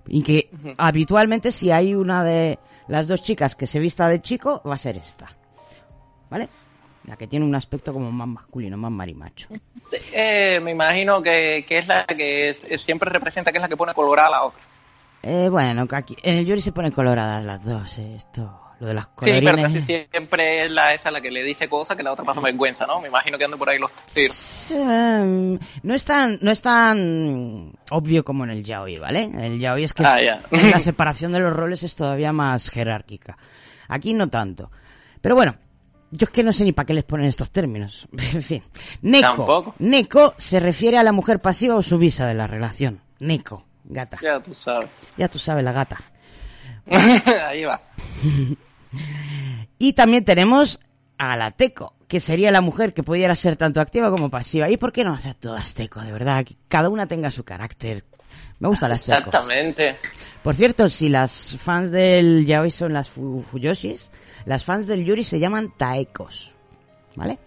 Y 0.06 0.22
que 0.22 0.50
habitualmente 0.78 1.50
si 1.52 1.70
hay 1.70 1.94
una 1.94 2.22
de 2.24 2.58
las 2.88 3.08
dos 3.08 3.22
chicas 3.22 3.54
que 3.54 3.66
se 3.66 3.78
vista 3.78 4.08
de 4.08 4.20
chico, 4.20 4.62
va 4.66 4.74
a 4.74 4.78
ser 4.78 4.96
esta. 4.96 5.30
¿Vale? 6.30 6.48
La 7.04 7.16
que 7.16 7.26
tiene 7.26 7.44
un 7.44 7.54
aspecto 7.54 7.92
como 7.92 8.10
más 8.12 8.28
masculino, 8.28 8.76
más 8.76 8.92
marimacho. 8.92 9.48
Eh, 10.12 10.60
me 10.62 10.70
imagino 10.70 11.20
que, 11.20 11.64
que 11.66 11.78
es 11.78 11.86
la 11.86 12.04
que 12.06 12.78
siempre 12.78 13.10
representa, 13.10 13.50
que 13.50 13.58
es 13.58 13.62
la 13.62 13.68
que 13.68 13.76
pone 13.76 13.92
colorada 13.92 14.28
a 14.28 14.30
la 14.30 14.44
otra. 14.44 14.62
Eh, 15.22 15.48
bueno, 15.48 15.86
que 15.86 15.96
aquí, 15.96 16.16
en 16.22 16.36
el 16.36 16.46
Yuri 16.46 16.60
se 16.60 16.72
ponen 16.72 16.90
coloradas 16.92 17.44
las 17.44 17.64
dos, 17.64 17.98
eh, 17.98 18.16
esto, 18.16 18.61
lo 18.82 18.88
de 18.88 18.94
las 18.94 19.04
Sí, 19.04 19.10
pero 19.20 19.40
colorines. 19.52 19.72
casi 19.84 20.06
siempre 20.10 20.64
es 20.64 20.70
la 20.72 20.92
esa 20.92 21.12
la 21.12 21.20
que 21.20 21.30
le 21.30 21.44
dice 21.44 21.68
cosas 21.68 21.96
que 21.96 22.02
la 22.02 22.10
otra 22.12 22.24
pasa 22.24 22.40
vergüenza, 22.40 22.84
¿no? 22.84 23.00
Me 23.00 23.06
imagino 23.06 23.38
que 23.38 23.44
ando 23.44 23.56
por 23.56 23.68
ahí 23.70 23.78
los 23.78 23.92
tiros. 24.12 24.66
Eh, 24.72 25.58
no 25.84 25.94
es 25.94 26.04
tan, 26.04 26.36
no 26.42 26.50
es 26.50 26.60
tan 26.60 27.72
obvio 27.90 28.24
como 28.24 28.42
en 28.42 28.50
el 28.50 28.64
yaoi, 28.64 28.96
¿vale? 28.96 29.22
En 29.22 29.38
el 29.40 29.60
yaoi 29.60 29.84
es 29.84 29.92
que 29.94 30.02
Ah, 30.04 30.20
ya. 30.20 30.42
la 30.50 30.80
separación 30.80 31.30
de 31.30 31.38
los 31.38 31.54
roles 31.54 31.84
es 31.84 31.94
todavía 31.94 32.32
más 32.32 32.70
jerárquica. 32.70 33.38
Aquí 33.86 34.14
no 34.14 34.28
tanto. 34.28 34.70
Pero 35.20 35.36
bueno, 35.36 35.54
yo 36.10 36.24
es 36.24 36.30
que 36.30 36.42
no 36.42 36.52
sé 36.52 36.64
ni 36.64 36.72
para 36.72 36.86
qué 36.86 36.94
les 36.94 37.04
ponen 37.04 37.26
estos 37.26 37.52
términos. 37.52 38.08
en 38.34 38.42
fin. 38.42 38.62
Neko. 39.02 39.26
Tampoco. 39.28 39.74
Neko 39.78 40.34
se 40.38 40.58
refiere 40.58 40.98
a 40.98 41.04
la 41.04 41.12
mujer 41.12 41.38
pasiva 41.40 41.76
o 41.76 41.82
sumisa 41.82 42.26
de 42.26 42.34
la 42.34 42.48
relación. 42.48 43.00
Neko, 43.20 43.64
gata. 43.84 44.18
Ya 44.20 44.40
tú 44.40 44.52
sabes. 44.54 44.88
Ya 45.16 45.28
tú 45.28 45.38
sabes, 45.38 45.62
la 45.62 45.70
gata. 45.70 45.98
ahí 47.48 47.62
va. 47.64 47.80
Y 49.78 49.92
también 49.94 50.24
tenemos 50.24 50.80
a 51.18 51.36
la 51.36 51.50
Teco, 51.50 51.94
que 52.08 52.20
sería 52.20 52.50
la 52.50 52.60
mujer 52.60 52.94
que 52.94 53.02
pudiera 53.02 53.34
ser 53.34 53.56
tanto 53.56 53.80
activa 53.80 54.10
como 54.10 54.30
pasiva. 54.30 54.70
¿Y 54.70 54.76
por 54.76 54.92
qué 54.92 55.04
no 55.04 55.12
hacer 55.14 55.34
todas 55.34 55.74
Teco, 55.74 56.00
de 56.00 56.12
verdad? 56.12 56.44
Que 56.44 56.56
cada 56.68 56.88
una 56.88 57.06
tenga 57.06 57.30
su 57.30 57.44
carácter. 57.44 58.04
Me 58.58 58.68
gusta 58.68 58.88
las 58.88 59.04
Teco. 59.04 59.18
Exactamente. 59.18 59.96
Por 60.42 60.54
cierto, 60.54 60.88
si 60.88 61.08
las 61.08 61.56
fans 61.60 61.90
del 61.90 62.44
yaoi 62.46 62.70
son 62.70 62.92
las 62.92 63.08
fu- 63.08 63.42
Fuyoshis, 63.50 64.10
las 64.44 64.64
fans 64.64 64.86
del 64.86 65.04
Yuri 65.04 65.24
se 65.24 65.38
llaman 65.38 65.72
Taekos. 65.76 66.54
¿Vale? 67.14 67.38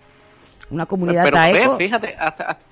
Una 0.70 0.86
comunidad 0.86 1.24
Pero 1.26 1.38
ve, 1.78 1.86
fíjate, 1.86 2.16
hasta, 2.18 2.44
hasta, 2.46 2.66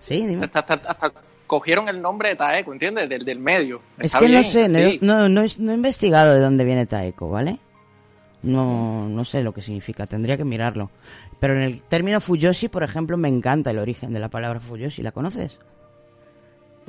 Sí, 0.00 0.26
dime. 0.26 0.44
hasta- 0.52 0.60
hasta- 0.74 1.12
cogieron 1.46 1.88
el 1.88 2.00
nombre 2.02 2.30
de 2.30 2.36
Taeko, 2.36 2.72
¿entiendes? 2.72 3.08
Del, 3.08 3.24
del 3.24 3.38
medio. 3.38 3.80
Es 3.98 4.06
Está 4.06 4.18
que 4.20 4.28
no 4.28 4.42
sé, 4.44 4.68
no, 4.68 4.78
sí. 4.78 4.98
no, 5.02 5.28
no, 5.28 5.42
he- 5.42 5.50
no 5.58 5.72
he 5.72 5.74
investigado 5.74 6.34
de 6.34 6.40
dónde 6.40 6.64
viene 6.64 6.86
Taeko, 6.86 7.30
¿vale? 7.30 7.58
No, 8.42 9.08
no 9.08 9.24
sé 9.24 9.42
lo 9.42 9.52
que 9.52 9.62
significa, 9.62 10.06
tendría 10.06 10.36
que 10.36 10.44
mirarlo. 10.44 10.90
Pero 11.40 11.54
en 11.54 11.62
el 11.62 11.82
término 11.82 12.20
Fuyoshi, 12.20 12.68
por 12.68 12.82
ejemplo, 12.82 13.16
me 13.16 13.28
encanta 13.28 13.70
el 13.70 13.78
origen 13.78 14.12
de 14.12 14.20
la 14.20 14.28
palabra 14.28 14.60
Fuyoshi, 14.60 15.02
¿la 15.02 15.12
conoces? 15.12 15.60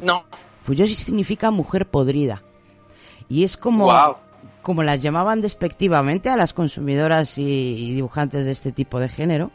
No. 0.02 0.26
Fuyoshi 0.64 0.96
significa 0.96 1.52
mujer 1.52 1.88
podrida. 1.88 2.44
Y 3.28 3.44
es 3.44 3.58
como, 3.58 3.92
como 4.62 4.84
las 4.84 5.02
llamaban 5.02 5.42
despectivamente 5.42 6.30
a 6.30 6.38
las 6.38 6.54
consumidoras 6.54 7.38
y, 7.38 7.44
y 7.44 7.94
dibujantes 7.94 8.46
de 8.46 8.52
este 8.52 8.72
tipo 8.72 9.00
de 9.00 9.10
género. 9.10 9.52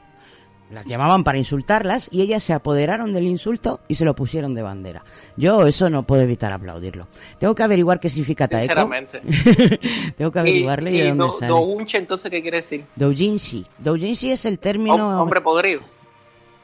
Las 0.75 0.87
llamaban 0.87 1.23
para 1.23 1.39
insultarlas 1.39 2.09
y 2.11 2.21
ellas 2.23 2.43
se 2.43 2.53
apoderaron 2.53 3.13
del 3.13 3.25
insulto 3.25 3.81
y 3.87 3.95
se 3.95 4.05
lo 4.05 4.15
pusieron 4.15 4.55
de 4.55 4.63
bandera. 4.63 5.05
Yo 5.37 5.67
eso 5.67 5.89
no 5.89 6.03
puedo 6.03 6.23
evitar 6.23 6.53
aplaudirlo. 6.53 7.07
Tengo 7.39 7.55
que 7.55 7.63
averiguar 7.63 8.01
qué 8.01 8.09
significa 8.09 8.49
Taeko. 8.49 8.75
Sinceramente. 8.75 9.21
Tengo 10.19 10.33
que 10.33 10.39
averiguarle 10.41 10.91
y, 10.91 10.97
y, 10.97 11.01
de 11.01 11.09
dónde 11.09 11.25
do, 11.25 11.31
sale. 11.33 11.47
dounche, 11.49 11.99
entonces, 11.99 12.31
¿qué 12.31 12.43
quiere 12.43 12.63
decir? 12.63 12.85
Doujinshi. 12.97 13.65
Doujinshi 13.79 14.33
es 14.33 14.45
el 14.47 14.59
término... 14.59 14.97
Hom- 14.97 15.23
hombre 15.23 15.41
podrido. 15.41 15.81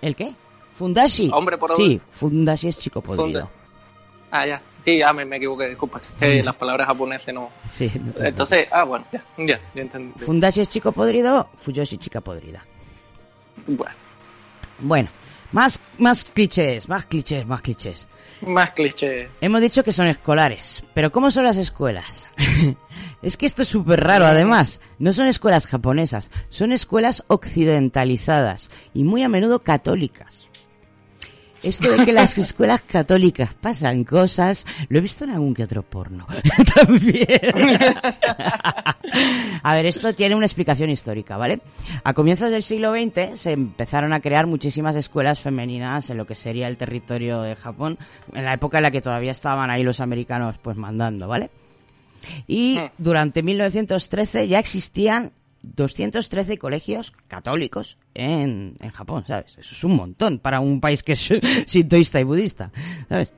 ¿El 0.03 0.16
qué? 0.16 0.35
Fundashi. 0.74 1.31
Hombre 1.32 1.57
podrido. 1.57 1.77
Sí, 1.78 2.01
Fundashi 2.11 2.69
es 2.69 2.78
chico 2.78 3.01
podrido. 3.01 3.24
Funda. 3.24 3.49
Ah, 4.32 4.47
ya. 4.47 4.62
Sí, 4.85 4.97
ya 4.99 5.12
me, 5.12 5.24
me 5.27 5.37
equivoqué, 5.37 5.69
disculpa. 5.69 6.01
Que 6.19 6.43
las 6.43 6.57
palabras 6.57 6.87
japonesas 6.87 7.35
no. 7.35 7.51
Sí, 7.69 7.91
no. 8.03 8.24
Entonces, 8.24 8.66
ah, 8.73 8.85
bueno, 8.85 9.05
ya, 9.12 9.23
ya, 9.39 9.61
ya 9.74 9.82
entendí. 9.82 10.19
Fundashi 10.19 10.62
es 10.62 10.70
chico 10.70 10.91
podrido, 10.91 11.49
Fuyoshi 11.59 11.99
chica 11.99 12.20
podrida. 12.23 12.65
Bueno, 13.76 13.94
Bueno, 14.80 15.09
más, 15.52 15.80
más 15.98 16.24
clichés, 16.24 16.88
más 16.88 17.06
clichés, 17.06 17.47
más 17.47 17.62
clichés. 17.62 18.09
más 18.42 18.70
cliché. 18.72 19.28
Hemos 19.40 19.60
dicho 19.60 19.84
que 19.84 19.92
son 19.92 20.06
escolares, 20.06 20.82
pero 20.94 21.10
¿cómo 21.12 21.30
son 21.30 21.44
las 21.44 21.56
escuelas? 21.56 22.30
es 23.22 23.36
que 23.36 23.47
esto 23.47 23.62
es 23.62 23.68
súper 23.68 24.01
raro, 24.01 24.26
además. 24.26 24.80
No 24.98 25.12
son 25.12 25.26
escuelas 25.26 25.66
japonesas, 25.66 26.30
son 26.48 26.72
escuelas 26.72 27.24
occidentalizadas 27.28 28.70
y 28.94 29.05
muy 29.05 29.22
a 29.22 29.28
menudo 29.28 29.60
católicas. 29.60 30.49
Esto 31.62 31.91
de 31.91 32.05
que 32.05 32.12
las 32.12 32.37
escuelas 32.39 32.82
católicas 32.82 33.55
pasan 33.55 34.05
cosas, 34.05 34.66
lo 34.89 34.99
he 34.99 35.01
visto 35.01 35.24
en 35.24 35.31
algún 35.31 35.55
que 35.55 35.65
otro 35.65 35.82
porno. 35.82 36.27
También. 36.74 37.28
a 39.62 39.74
ver, 39.74 39.87
esto 39.87 40.15
tiene 40.15 40.35
una 40.35 40.47
explicación 40.47 40.91
histórica, 40.91 41.37
¿vale? 41.37 41.61
A 42.05 42.15
comienzos 42.15 42.51
del 42.51 42.62
siglo 42.62 42.93
XX 42.93 43.39
se 43.39 43.53
empezaron 43.53 44.12
a 44.12 44.20
crear 44.20 44.47
muchísimas 44.47 44.97
escuelas 44.97 45.41
femeninas 45.41 46.11
en 46.11 46.16
lo 46.16 46.27
que 46.27 46.35
sería 46.35 46.69
el 46.69 46.77
territorio 46.77 47.43
de 47.43 47.57
Japón, 47.57 47.99
en 48.32 48.45
la 48.45 48.55
época 48.55 48.78
en 48.78 48.85
la 48.85 48.91
que 48.91 49.03
todavía 49.03 49.32
estaban 49.32 49.70
ahí 49.70 49.82
los 49.82 50.01
americanos 50.01 50.57
pues 50.62 50.77
mandando, 50.77 51.28
¿vale? 51.28 51.51
Y 52.47 52.78
durante 52.99 53.43
1913 53.43 54.49
ya 54.49 54.59
existían 54.59 55.32
213 55.62 56.59
colegios 56.59 57.12
católicos 57.28 57.99
en, 58.15 58.74
en 58.81 58.91
Japón, 58.91 59.24
¿sabes? 59.27 59.57
Eso 59.59 59.73
es 59.74 59.85
un 59.85 59.97
montón 59.97 60.39
para 60.39 60.61
un 60.61 60.81
país 60.81 61.03
que 61.03 61.12
es 61.12 61.28
sintoísta 61.66 62.20
y 62.20 62.24
budista, 62.24 62.70
¿sabes? 63.09 63.32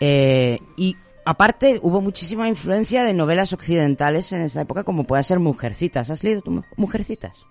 Eh, 0.00 0.58
y 0.76 0.96
aparte 1.24 1.78
hubo 1.82 2.00
muchísima 2.00 2.48
influencia 2.48 3.04
de 3.04 3.14
novelas 3.14 3.52
occidentales 3.52 4.32
en 4.32 4.42
esa 4.42 4.60
época, 4.62 4.84
como 4.84 5.04
puede 5.04 5.24
ser 5.24 5.38
Mujercitas. 5.38 6.10
¿Has 6.10 6.22
leído 6.24 6.42
tu 6.42 6.50
Mu- 6.50 6.62
Mujercitas? 6.76 7.46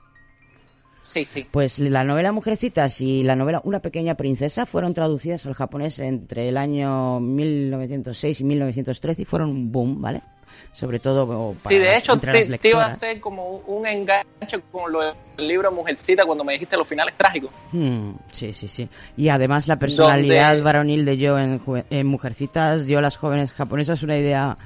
Sí, 1.01 1.27
sí. 1.29 1.45
Pues 1.51 1.79
la 1.79 2.03
novela 2.05 2.31
Mujercitas 2.31 3.01
y 3.01 3.23
la 3.23 3.35
novela 3.35 3.61
Una 3.65 3.81
pequeña 3.81 4.15
princesa 4.15 4.65
fueron 4.65 4.93
traducidas 4.93 5.45
al 5.45 5.53
japonés 5.53 5.99
entre 5.99 6.47
el 6.47 6.55
año 6.57 7.19
1906 7.19 8.39
y 8.39 8.43
1913 8.45 9.21
y 9.23 9.25
fueron 9.25 9.49
un 9.49 9.71
boom, 9.71 10.01
¿vale? 10.01 10.21
Sobre 10.71 10.99
todo 10.99 11.27
para 11.53 11.59
Sí, 11.59 11.77
de 11.77 11.97
hecho, 11.97 12.17
te, 12.17 12.69
iba 12.69 12.83
a 12.83 12.87
hacer 12.87 13.19
como 13.19 13.57
un 13.67 13.85
enganche 13.85 14.59
con 14.71 14.91
lo 14.91 15.01
del 15.01 15.47
libro 15.47 15.71
Mujercita 15.71 16.25
cuando 16.25 16.43
me 16.43 16.53
dijiste 16.53 16.75
los 16.77 16.87
finales 16.87 17.13
trágicos. 17.15 17.51
Mm, 17.71 18.11
sí, 18.31 18.53
sí, 18.53 18.67
sí. 18.67 18.89
Y 19.15 19.29
además 19.29 19.67
la 19.67 19.77
personalidad 19.77 20.49
Donde- 20.49 20.63
varonil 20.63 21.05
de 21.05 21.17
Yo 21.17 21.37
en, 21.37 21.61
en 21.89 22.07
Mujercitas 22.07 22.85
dio 22.85 22.99
a 22.99 23.01
las 23.01 23.17
jóvenes 23.17 23.53
japonesas 23.53 24.01
una 24.03 24.17
idea 24.17 24.57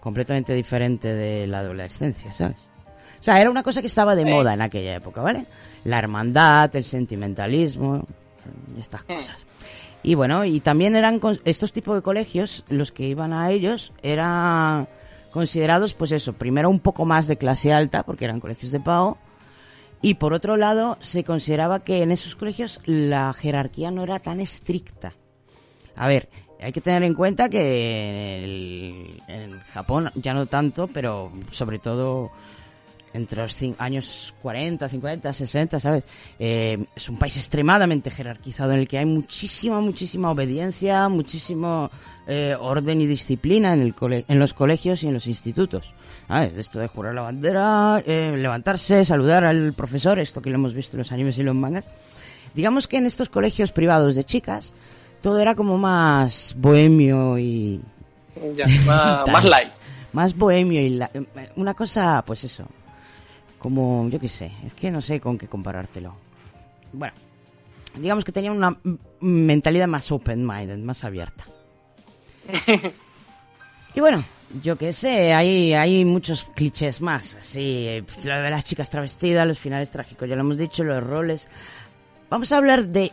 completamente 0.00 0.54
diferente 0.54 1.12
de 1.12 1.46
la 1.48 1.58
adolescencia, 1.60 2.32
¿sabes? 2.32 2.58
O 3.20 3.24
sea, 3.24 3.40
era 3.40 3.50
una 3.50 3.64
cosa 3.64 3.80
que 3.80 3.88
estaba 3.88 4.14
de 4.14 4.24
moda 4.24 4.54
en 4.54 4.62
aquella 4.62 4.94
época, 4.94 5.20
¿vale? 5.20 5.46
La 5.82 5.98
hermandad, 5.98 6.74
el 6.76 6.84
sentimentalismo, 6.84 8.06
estas 8.78 9.02
cosas. 9.02 9.36
Y 10.02 10.14
bueno, 10.14 10.44
y 10.44 10.60
también 10.60 10.94
eran 10.94 11.20
estos 11.44 11.72
tipos 11.72 11.96
de 11.96 12.02
colegios, 12.02 12.64
los 12.68 12.92
que 12.92 13.04
iban 13.04 13.32
a 13.32 13.50
ellos, 13.50 13.92
eran 14.02 14.86
considerados, 15.30 15.94
pues 15.94 16.12
eso, 16.12 16.32
primero 16.32 16.70
un 16.70 16.80
poco 16.80 17.04
más 17.04 17.26
de 17.26 17.36
clase 17.36 17.72
alta, 17.72 18.02
porque 18.04 18.24
eran 18.24 18.40
colegios 18.40 18.72
de 18.72 18.80
pago, 18.80 19.18
y 20.02 20.14
por 20.14 20.32
otro 20.32 20.56
lado, 20.56 20.98
se 21.00 21.24
consideraba 21.24 21.82
que 21.82 22.02
en 22.02 22.12
esos 22.12 22.36
colegios 22.36 22.80
la 22.84 23.32
jerarquía 23.32 23.90
no 23.90 24.02
era 24.02 24.18
tan 24.18 24.40
estricta. 24.40 25.12
A 25.96 26.06
ver, 26.06 26.28
hay 26.60 26.72
que 26.72 26.80
tener 26.80 27.02
en 27.02 27.14
cuenta 27.14 27.48
que 27.48 28.44
el- 28.44 29.22
en 29.28 29.60
Japón 29.60 30.10
ya 30.14 30.34
no 30.34 30.46
tanto, 30.46 30.86
pero 30.88 31.32
sobre 31.50 31.78
todo 31.78 32.30
entre 33.14 33.40
los 33.42 33.56
años 33.78 34.34
40, 34.42 34.88
50, 34.90 35.32
60, 35.32 35.80
¿sabes? 35.80 36.04
Eh, 36.38 36.84
es 36.94 37.08
un 37.08 37.18
país 37.18 37.34
extremadamente 37.38 38.10
jerarquizado 38.10 38.72
en 38.72 38.80
el 38.80 38.88
que 38.88 38.98
hay 38.98 39.06
muchísima, 39.06 39.80
muchísima 39.80 40.30
obediencia, 40.30 41.08
muchísimo 41.08 41.90
eh, 42.26 42.56
orden 42.58 43.00
y 43.00 43.06
disciplina 43.06 43.72
en, 43.72 43.80
el 43.82 43.94
cole- 43.94 44.24
en 44.28 44.38
los 44.38 44.52
colegios 44.54 45.02
y 45.02 45.08
en 45.08 45.14
los 45.14 45.26
institutos. 45.26 45.94
¿Sabes? 46.28 46.54
Esto 46.56 46.78
de 46.80 46.88
jurar 46.88 47.14
la 47.14 47.22
bandera, 47.22 48.02
eh, 48.04 48.34
levantarse, 48.36 49.04
saludar 49.04 49.44
al 49.44 49.72
profesor, 49.74 50.18
esto 50.18 50.42
que 50.42 50.50
lo 50.50 50.56
hemos 50.56 50.74
visto 50.74 50.96
en 50.96 50.98
los 50.98 51.12
animes 51.12 51.38
y 51.38 51.42
los 51.44 51.54
mangas. 51.54 51.88
Digamos 52.54 52.88
que 52.88 52.96
en 52.96 53.06
estos 53.06 53.28
colegios 53.28 53.70
privados 53.70 54.16
de 54.16 54.24
chicas, 54.24 54.72
todo 55.22 55.38
era 55.38 55.54
como 55.54 55.78
más 55.78 56.54
bohemio 56.58 57.38
y... 57.38 57.80
Ya, 58.54 58.66
más, 58.84 59.44
light. 59.48 59.68
Más 60.12 60.36
bohemio 60.36 60.80
y 60.80 60.90
la- 60.90 61.10
una 61.56 61.74
cosa, 61.74 62.22
pues 62.26 62.42
eso, 62.44 62.66
como, 63.58 64.08
yo 64.10 64.18
qué 64.18 64.28
sé, 64.28 64.50
es 64.64 64.72
que 64.74 64.90
no 64.90 65.00
sé 65.00 65.20
con 65.20 65.38
qué 65.38 65.46
comparártelo. 65.46 66.14
Bueno, 66.92 67.14
digamos 67.98 68.24
que 68.24 68.32
tenía 68.32 68.50
una 68.52 68.76
mentalidad 69.20 69.86
más 69.88 70.10
open-minded, 70.10 70.78
más 70.78 71.04
abierta. 71.04 71.44
Y 73.96 74.00
bueno, 74.00 74.22
yo 74.62 74.76
qué 74.76 74.92
sé, 74.92 75.32
hay, 75.32 75.72
hay 75.72 76.04
muchos 76.04 76.44
clichés 76.54 77.00
más, 77.00 77.34
así, 77.34 77.86
eh, 77.88 78.04
lo 78.24 78.42
de 78.42 78.50
las 78.50 78.62
chicas 78.62 78.90
travestidas, 78.90 79.46
los 79.46 79.58
finales 79.58 79.90
trágicos, 79.90 80.28
ya 80.28 80.36
lo 80.36 80.42
hemos 80.42 80.58
dicho, 80.58 80.84
los 80.84 81.02
roles. 81.02 81.48
Vamos 82.28 82.52
a 82.52 82.58
hablar 82.58 82.88
de 82.88 83.10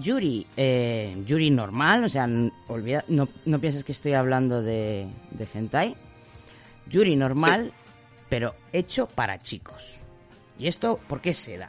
Yuri, 0.00 0.44
eh, 0.56 1.16
Yuri 1.24 1.50
normal, 1.50 2.02
o 2.02 2.08
sea, 2.08 2.28
olvida, 2.66 3.04
no, 3.06 3.28
no 3.44 3.60
pienses 3.60 3.84
que 3.84 3.92
estoy 3.92 4.14
hablando 4.14 4.60
de, 4.60 5.06
de 5.30 5.48
hentai. 5.54 5.94
Yuri 6.88 7.14
normal, 7.14 7.72
pero 8.28 8.56
hecho 8.72 9.06
para 9.06 9.38
chicos. 9.38 10.00
¿Y 10.58 10.66
esto 10.66 10.98
por 11.06 11.20
qué 11.20 11.32
se 11.32 11.58
da? 11.58 11.68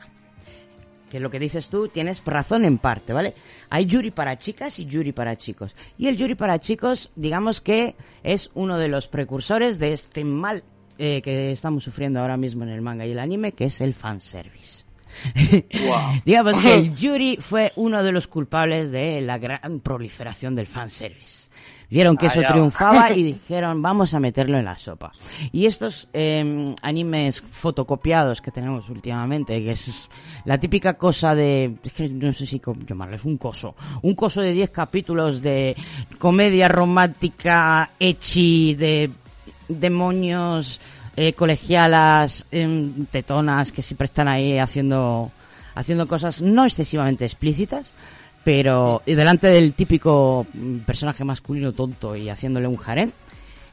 Que 1.09 1.19
lo 1.19 1.29
que 1.29 1.39
dices 1.39 1.69
tú 1.69 1.87
tienes 1.87 2.23
razón 2.23 2.65
en 2.65 2.77
parte, 2.77 3.13
¿vale? 3.13 3.33
Hay 3.69 3.85
Yuri 3.85 4.11
para 4.11 4.37
chicas 4.37 4.79
y 4.79 4.85
Yuri 4.85 5.11
para 5.11 5.35
chicos. 5.35 5.75
Y 5.97 6.07
el 6.07 6.17
Yuri 6.17 6.35
para 6.35 6.59
chicos, 6.59 7.11
digamos 7.15 7.61
que 7.61 7.95
es 8.23 8.51
uno 8.53 8.77
de 8.77 8.87
los 8.87 9.07
precursores 9.07 9.79
de 9.79 9.93
este 9.93 10.23
mal 10.23 10.63
eh, 10.97 11.21
que 11.21 11.51
estamos 11.51 11.83
sufriendo 11.83 12.19
ahora 12.19 12.37
mismo 12.37 12.63
en 12.63 12.69
el 12.69 12.81
manga 12.81 13.05
y 13.05 13.11
el 13.11 13.19
anime, 13.19 13.53
que 13.53 13.65
es 13.65 13.81
el 13.81 13.93
fanservice. 13.93 14.83
Digamos 16.25 16.59
que 16.59 16.73
el 16.73 16.95
Yuri 16.97 17.37
fue 17.39 17.71
uno 17.77 18.03
de 18.03 18.11
los 18.11 18.27
culpables 18.27 18.91
de 18.91 19.21
la 19.21 19.37
gran 19.37 19.79
proliferación 19.79 20.55
del 20.55 20.67
fanservice. 20.67 21.38
Vieron 21.89 22.17
que 22.17 22.27
eso 22.27 22.39
Allá 22.39 22.49
va. 22.49 22.53
triunfaba 22.53 23.13
y 23.13 23.23
dijeron, 23.33 23.81
vamos 23.81 24.13
a 24.13 24.19
meterlo 24.19 24.57
en 24.57 24.65
la 24.65 24.77
sopa. 24.77 25.11
Y 25.51 25.65
estos 25.65 26.07
eh, 26.13 26.75
animes 26.81 27.41
fotocopiados 27.41 28.41
que 28.41 28.51
tenemos 28.51 28.89
últimamente, 28.89 29.61
que 29.63 29.71
es 29.71 30.09
la 30.45 30.59
típica 30.59 30.93
cosa 30.93 31.33
de, 31.33 31.75
es 31.83 31.93
que 31.93 32.07
no 32.07 32.31
sé 32.33 32.45
si 32.45 32.61
llamarles, 32.87 33.25
un 33.25 33.37
coso. 33.37 33.75
Un 34.03 34.13
coso 34.13 34.41
de 34.41 34.53
10 34.53 34.69
capítulos 34.69 35.41
de 35.41 35.75
comedia 36.19 36.67
romántica, 36.67 37.89
echi, 37.99 38.75
de 38.75 39.09
demonios, 39.67 40.79
eh, 41.15 41.33
colegialas, 41.33 42.45
em, 42.51 43.05
tetonas, 43.07 43.71
que 43.71 43.81
siempre 43.81 44.05
están 44.05 44.27
ahí 44.27 44.57
haciendo, 44.57 45.31
haciendo 45.75 46.07
cosas 46.07 46.41
no 46.41 46.65
excesivamente 46.65 47.25
explícitas, 47.25 47.93
pero 48.51 49.03
delante 49.05 49.45
del 49.45 49.73
típico 49.75 50.47
mm, 50.51 50.77
personaje 50.79 51.23
masculino 51.23 51.71
tonto 51.71 52.15
y 52.15 52.29
haciéndole 52.29 52.65
un 52.65 52.79
harem. 52.83 53.11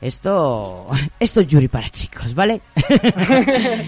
Esto, 0.02 0.86
esto 1.18 1.40
es 1.40 1.46
Yuri 1.46 1.66
para 1.68 1.88
chicos, 1.88 2.34
¿vale? 2.34 2.60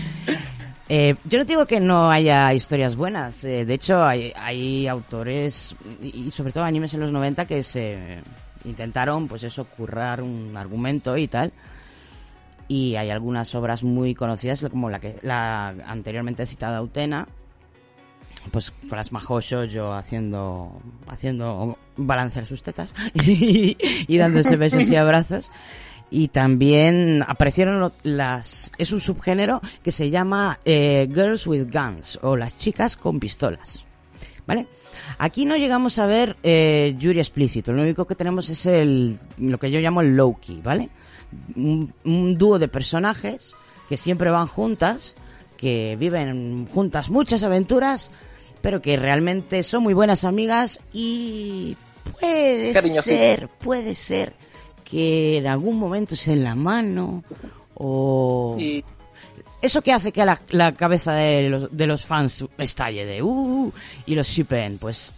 Eh, 0.90 1.16
yo 1.24 1.38
no 1.38 1.44
digo 1.44 1.66
que 1.66 1.80
no 1.80 2.10
haya 2.10 2.54
historias 2.54 2.96
buenas. 2.96 3.44
eh, 3.44 3.66
de 3.66 3.74
hecho, 3.74 4.02
hay, 4.02 4.88
autores 4.88 5.76
y, 6.02 6.28
y 6.28 6.30
sobre 6.30 6.50
todo 6.50 6.64
animes 6.64 6.94
en 6.94 7.00
los 7.00 7.12
90 7.12 7.44
que 7.44 7.62
se 7.62 8.22
intentaron, 8.64 9.28
pues 9.28 9.42
eso, 9.42 9.66
currar 9.66 10.22
un 10.22 10.56
argumento 10.56 11.18
y 11.18 11.28
tal. 11.28 11.52
Y 12.68 12.96
hay 12.96 13.10
algunas 13.10 13.54
obras 13.54 13.82
muy 13.82 14.14
conocidas, 14.14 14.64
como 14.70 14.88
la 14.88 14.98
que 14.98 15.16
la 15.20 15.68
anteriormente 15.68 16.46
citada 16.46 16.80
Utena, 16.80 17.28
pues 18.50 18.70
Plasma 18.88 19.22
yo 19.68 19.92
haciendo 19.92 20.80
haciendo 21.06 21.78
balancear 21.96 22.46
sus 22.46 22.62
tetas 22.62 22.90
y, 23.14 23.76
y 24.06 24.18
dándose 24.18 24.56
besos 24.56 24.88
y 24.90 24.96
abrazos 24.96 25.50
y 26.10 26.28
también 26.28 27.22
aparecieron 27.26 27.92
las 28.02 28.72
es 28.78 28.92
un 28.92 29.00
subgénero 29.00 29.60
que 29.82 29.92
se 29.92 30.10
llama 30.10 30.58
eh, 30.64 31.08
Girls 31.12 31.46
with 31.46 31.70
Guns 31.70 32.18
o 32.22 32.36
las 32.36 32.56
chicas 32.56 32.96
con 32.96 33.20
pistolas 33.20 33.84
¿vale? 34.48 34.66
Aquí 35.18 35.44
no 35.44 35.56
llegamos 35.56 35.98
a 35.98 36.06
ver 36.06 36.36
eh, 36.42 36.96
Yuri 36.98 37.20
explícito, 37.20 37.72
lo 37.72 37.82
único 37.82 38.06
que 38.06 38.14
tenemos 38.14 38.48
es 38.48 38.64
el 38.66 39.18
lo 39.36 39.58
que 39.58 39.70
yo 39.70 39.78
llamo 39.78 40.00
el 40.00 40.16
Loki, 40.16 40.60
¿vale? 40.62 40.88
Un, 41.54 41.92
un 42.04 42.38
dúo 42.38 42.58
de 42.58 42.68
personajes 42.68 43.52
que 43.88 43.98
siempre 43.98 44.30
van 44.30 44.46
juntas, 44.46 45.14
que 45.58 45.96
viven 45.98 46.66
juntas 46.68 47.10
muchas 47.10 47.42
aventuras, 47.42 48.10
pero 48.62 48.80
que 48.80 48.96
realmente 48.96 49.62
son 49.62 49.82
muy 49.82 49.92
buenas 49.92 50.24
amigas 50.24 50.80
y 50.92 51.76
puede 52.18 53.02
ser, 53.02 53.48
puede 53.48 53.94
ser 53.94 54.32
que 54.84 55.36
en 55.36 55.46
algún 55.46 55.78
momento 55.78 56.16
se 56.16 56.30
den 56.30 56.44
la 56.44 56.54
mano 56.54 57.22
o 57.74 58.56
eso 59.60 59.82
que 59.82 59.92
hace 59.92 60.12
que 60.12 60.24
la, 60.24 60.40
la 60.50 60.72
cabeza 60.72 61.12
de 61.12 61.48
los, 61.50 61.76
de 61.76 61.86
los 61.86 62.06
fans 62.06 62.44
estalle 62.56 63.04
de 63.04 63.22
uh 63.22 63.72
y 64.06 64.14
los 64.14 64.28
shippen, 64.28 64.78
pues 64.78 65.12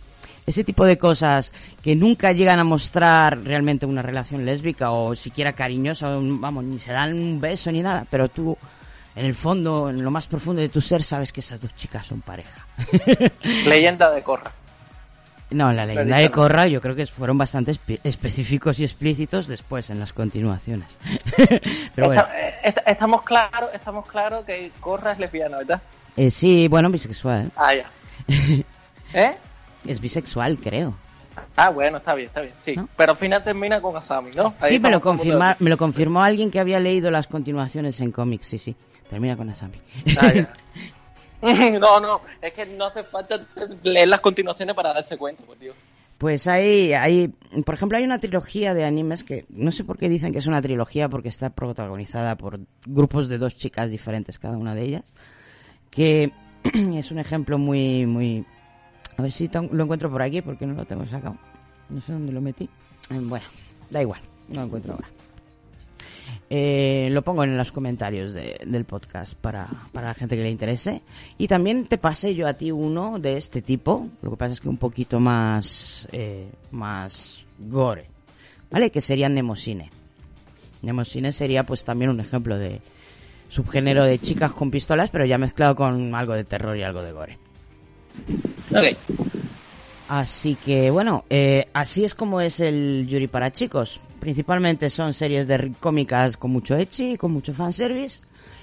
ese 0.46 0.64
tipo 0.64 0.84
de 0.84 0.98
cosas 0.98 1.52
que 1.82 1.94
nunca 1.94 2.32
llegan 2.32 2.58
a 2.58 2.64
mostrar 2.64 3.44
realmente 3.44 3.86
una 3.86 4.02
relación 4.02 4.44
lésbica 4.44 4.90
o 4.90 5.14
siquiera 5.14 5.52
cariñosa, 5.52 6.08
vamos, 6.18 6.64
ni 6.64 6.78
se 6.78 6.92
dan 6.92 7.14
un 7.14 7.40
beso 7.40 7.70
ni 7.70 7.82
nada, 7.82 8.06
pero 8.10 8.28
tú 8.28 8.56
en 9.16 9.24
el 9.26 9.34
fondo, 9.34 9.90
en 9.90 10.02
lo 10.02 10.10
más 10.10 10.26
profundo 10.26 10.62
de 10.62 10.68
tu 10.68 10.80
ser, 10.80 11.02
sabes 11.02 11.32
que 11.32 11.40
esas 11.40 11.60
dos 11.60 11.74
chicas 11.76 12.06
son 12.06 12.20
pareja. 12.20 12.66
leyenda 13.66 14.10
de 14.10 14.22
Corra. 14.22 14.52
No, 15.50 15.72
la 15.72 15.84
leyenda 15.84 16.16
de 16.18 16.30
Korra 16.30 16.68
yo 16.68 16.80
creo 16.80 16.94
que 16.94 17.06
fueron 17.06 17.36
bastante 17.36 17.72
espe- 17.72 17.98
específicos 18.04 18.78
y 18.78 18.84
explícitos 18.84 19.48
después 19.48 19.90
en 19.90 19.98
las 19.98 20.12
continuaciones. 20.12 20.88
Pero 21.94 22.06
bueno, 22.06 22.24
eh, 22.36 22.54
esta- 22.62 22.82
estamos 22.82 23.22
claros, 23.22 23.70
estamos 23.74 24.06
claros 24.06 24.44
que 24.44 24.70
Corra 24.80 25.12
es 25.12 25.18
lesbiana, 25.18 25.58
¿verdad? 25.58 25.82
eh, 26.16 26.30
sí, 26.30 26.68
bueno, 26.68 26.88
bisexual. 26.90 27.50
Ah, 27.56 27.74
ya. 27.74 27.90
¿Eh? 29.12 29.34
Es 29.86 30.00
bisexual, 30.00 30.58
creo. 30.58 30.94
Ah, 31.56 31.70
bueno, 31.70 31.98
está 31.98 32.14
bien, 32.14 32.28
está 32.28 32.42
bien, 32.42 32.54
sí. 32.58 32.76
Pero 32.96 33.12
al 33.12 33.18
final 33.18 33.42
termina 33.42 33.80
con 33.80 33.96
Asami, 33.96 34.30
¿no? 34.34 34.54
Ahí 34.60 34.72
Sí, 34.72 34.78
me 34.78 34.90
lo, 34.90 35.00
confirma, 35.00 35.56
me 35.58 35.70
lo 35.70 35.76
confirmó 35.76 36.22
alguien 36.22 36.50
que 36.50 36.60
había 36.60 36.78
leído 36.78 37.10
las 37.10 37.26
continuaciones 37.26 38.00
en 38.00 38.12
cómics, 38.12 38.46
sí, 38.46 38.58
sí. 38.58 38.76
Termina 39.10 39.36
con 39.36 39.50
Asami. 39.50 39.76
Ah, 40.16 40.32
ya. 40.32 40.54
no, 41.80 42.00
no, 42.00 42.20
es 42.40 42.52
que 42.52 42.66
no 42.66 42.86
hace 42.86 43.02
falta 43.02 43.40
leer 43.82 44.08
las 44.08 44.20
continuaciones 44.20 44.74
para 44.74 44.92
darse 44.92 45.16
cuenta, 45.16 45.42
por 45.44 45.58
Dios. 45.58 45.74
Pues 46.18 46.46
hay, 46.46 46.92
hay, 46.92 47.28
por 47.64 47.74
ejemplo, 47.74 47.96
hay 47.96 48.04
una 48.04 48.18
trilogía 48.18 48.74
de 48.74 48.84
animes 48.84 49.24
que 49.24 49.46
no 49.48 49.72
sé 49.72 49.84
por 49.84 49.96
qué 49.96 50.10
dicen 50.10 50.32
que 50.32 50.38
es 50.38 50.46
una 50.46 50.60
trilogía 50.60 51.08
porque 51.08 51.30
está 51.30 51.48
protagonizada 51.48 52.36
por 52.36 52.60
grupos 52.84 53.28
de 53.28 53.38
dos 53.38 53.56
chicas 53.56 53.88
diferentes, 53.88 54.38
cada 54.38 54.58
una 54.58 54.74
de 54.74 54.82
ellas, 54.82 55.04
que 55.90 56.30
es 56.94 57.10
un 57.10 57.18
ejemplo 57.18 57.58
muy, 57.58 58.04
muy... 58.04 58.44
A 59.16 59.22
ver 59.22 59.32
si 59.32 59.48
lo 59.48 59.82
encuentro 59.82 60.10
por 60.10 60.20
aquí 60.20 60.42
porque 60.42 60.66
no 60.66 60.74
lo 60.74 60.84
tengo 60.84 61.06
sacado. 61.06 61.36
No 61.88 62.00
sé 62.02 62.12
dónde 62.12 62.32
lo 62.32 62.42
metí. 62.42 62.68
Bueno, 63.08 63.46
da 63.88 64.02
igual, 64.02 64.20
no 64.48 64.60
lo 64.60 64.66
encuentro 64.66 64.92
ahora. 64.92 65.08
Eh, 66.52 67.08
lo 67.12 67.22
pongo 67.22 67.44
en 67.44 67.56
los 67.56 67.70
comentarios 67.70 68.34
de- 68.34 68.60
del 68.66 68.84
podcast 68.84 69.34
para, 69.34 69.68
para 69.92 70.08
la 70.08 70.14
gente 70.14 70.36
que 70.36 70.42
le 70.42 70.50
interese. 70.50 71.00
Y 71.38 71.46
también 71.46 71.86
te 71.86 71.96
pasé 71.96 72.34
yo 72.34 72.48
a 72.48 72.54
ti 72.54 72.72
uno 72.72 73.20
de 73.20 73.36
este 73.36 73.62
tipo. 73.62 74.08
Lo 74.20 74.30
que 74.32 74.36
pasa 74.36 74.54
es 74.54 74.60
que 74.60 74.68
un 74.68 74.76
poquito 74.76 75.20
más, 75.20 76.08
eh, 76.10 76.48
más 76.72 77.44
gore. 77.58 78.06
¿Vale? 78.70 78.90
Que 78.90 79.00
sería 79.00 79.28
Nemosine. 79.28 79.90
Nemosine 80.82 81.30
sería 81.32 81.64
pues 81.64 81.84
también 81.84 82.10
un 82.10 82.18
ejemplo 82.20 82.58
de 82.58 82.80
subgénero 83.48 84.04
de 84.04 84.18
chicas 84.18 84.50
con 84.52 84.70
pistolas, 84.72 85.10
pero 85.10 85.24
ya 85.26 85.38
mezclado 85.38 85.76
con 85.76 86.14
algo 86.14 86.34
de 86.34 86.44
terror 86.44 86.76
y 86.76 86.82
algo 86.82 87.02
de 87.02 87.12
gore. 87.12 87.38
Ok. 88.70 88.96
Así 90.10 90.56
que 90.56 90.90
bueno, 90.90 91.24
eh, 91.30 91.68
así 91.72 92.02
es 92.04 92.16
como 92.16 92.40
es 92.40 92.58
el 92.58 93.06
Yuri 93.08 93.28
para 93.28 93.52
chicos. 93.52 94.00
Principalmente 94.18 94.90
son 94.90 95.14
series 95.14 95.46
de 95.46 95.70
cómicas 95.78 96.36
con 96.36 96.50
mucho 96.50 96.76
ecchi, 96.76 97.16
con 97.16 97.30
mucho 97.32 97.54
fanservice. 97.54 98.20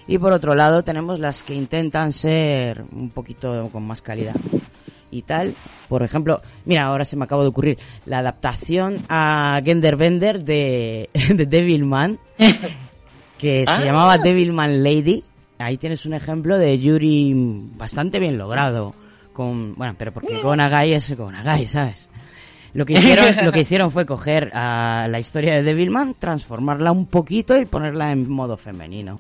Y 0.10 0.18
por 0.18 0.34
otro 0.34 0.56
lado 0.56 0.84
tenemos 0.84 1.20
las 1.20 1.44
que 1.44 1.56
intentan 1.56 2.12
ser 2.12 2.84
un 2.92 3.10
poquito 3.12 3.70
con 3.72 3.88
más 3.88 4.02
calidad 4.02 4.36
y 5.10 5.22
tal. 5.22 5.56
Por 5.88 6.04
ejemplo, 6.04 6.42
mira, 6.66 6.84
ahora 6.86 7.06
se 7.06 7.16
me 7.16 7.24
acaba 7.24 7.44
de 7.44 7.48
ocurrir 7.50 7.78
la 8.06 8.20
adaptación 8.20 8.98
a 9.08 9.62
Genderbender 9.64 10.44
de, 10.44 11.10
de 11.34 11.46
Devilman, 11.46 12.20
que 13.38 13.64
se 13.66 13.72
Ah. 13.72 13.86
llamaba 13.86 14.18
Devilman 14.18 14.84
Lady. 14.84 15.24
Ahí 15.60 15.78
tienes 15.78 16.06
un 16.06 16.14
ejemplo 16.14 16.58
de 16.58 16.78
Yuri 16.78 17.34
bastante 17.78 18.20
bien 18.20 18.38
logrado. 18.38 18.94
Con, 19.38 19.76
bueno, 19.76 19.94
pero 19.96 20.12
porque 20.12 20.42
con 20.42 20.60
Agai 20.60 20.94
es 20.94 21.14
con 21.16 21.36
Agai, 21.36 21.68
¿sabes? 21.68 22.10
Lo 22.74 22.88
que 22.88 22.94
hicieron, 22.94 23.28
lo 23.46 23.52
que 23.52 23.60
hicieron 23.60 23.92
fue 23.92 24.08
coger 24.08 24.50
a 24.56 25.08
la 25.08 25.20
historia 25.20 25.54
de 25.54 25.62
Devilman, 25.62 26.16
transformarla 26.16 26.92
un 26.92 27.06
poquito 27.06 27.56
y 27.56 27.68
ponerla 27.68 28.12
en 28.12 28.28
modo 28.32 28.58
femenino. 28.58 29.20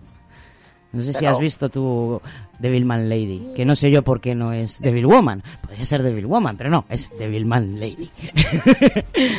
No 0.91 1.03
sé 1.03 1.14
si 1.14 1.27
has 1.27 1.38
visto 1.38 1.69
tu 1.69 2.19
Devilman 2.57 3.07
Lady, 3.07 3.52
que 3.56 3.64
no 3.64 3.76
sé 3.76 3.91
yo 3.91 4.02
por 4.02 4.19
qué 4.19 4.34
no 4.34 4.53
es 4.53 4.81
Devil 4.81 5.06
Woman. 5.06 5.44
Podría 5.61 5.85
ser 5.85 6.02
Devil 6.02 6.26
Woman, 6.26 6.57
pero 6.57 6.72
no, 6.72 6.85
es 6.89 7.15
Devilman 7.19 7.80
Lady. 7.80 8.10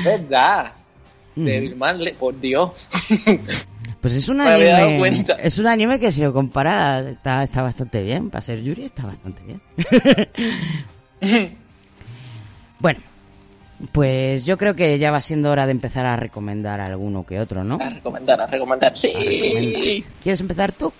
¿Verdad? 0.04 0.74
Devilman, 1.34 1.98
por 2.20 2.38
Dios. 2.38 2.88
Pues 4.00 4.14
es 4.14 4.28
un 4.28 4.36
Me 4.38 4.44
había 4.48 4.72
dado 4.74 4.84
anime, 4.86 4.98
cuenta. 4.98 5.32
es 5.34 5.58
un 5.58 5.66
anime 5.66 5.98
que 5.98 6.12
si 6.12 6.20
lo 6.20 6.32
compara 6.32 7.00
está, 7.10 7.42
está 7.42 7.62
bastante 7.62 8.00
bien, 8.02 8.30
para 8.30 8.42
ser 8.42 8.62
Yuri 8.62 8.84
está 8.84 9.04
bastante 9.06 9.42
bien. 9.42 9.60
bueno, 12.78 13.00
pues 13.92 14.44
yo 14.44 14.56
creo 14.56 14.74
que 14.76 14.98
ya 14.98 15.10
va 15.10 15.20
siendo 15.20 15.50
hora 15.50 15.66
de 15.66 15.72
empezar 15.72 16.06
a 16.06 16.14
recomendar 16.16 16.80
alguno 16.80 17.26
que 17.26 17.40
otro, 17.40 17.64
¿no? 17.64 17.78
A 17.80 17.90
recomendar, 17.90 18.40
a 18.40 18.46
recomendar. 18.46 18.96
Sí. 18.96 19.08
recomendar. 19.12 20.12
¿Quieres 20.22 20.40
empezar 20.40 20.72
tú? 20.72 20.92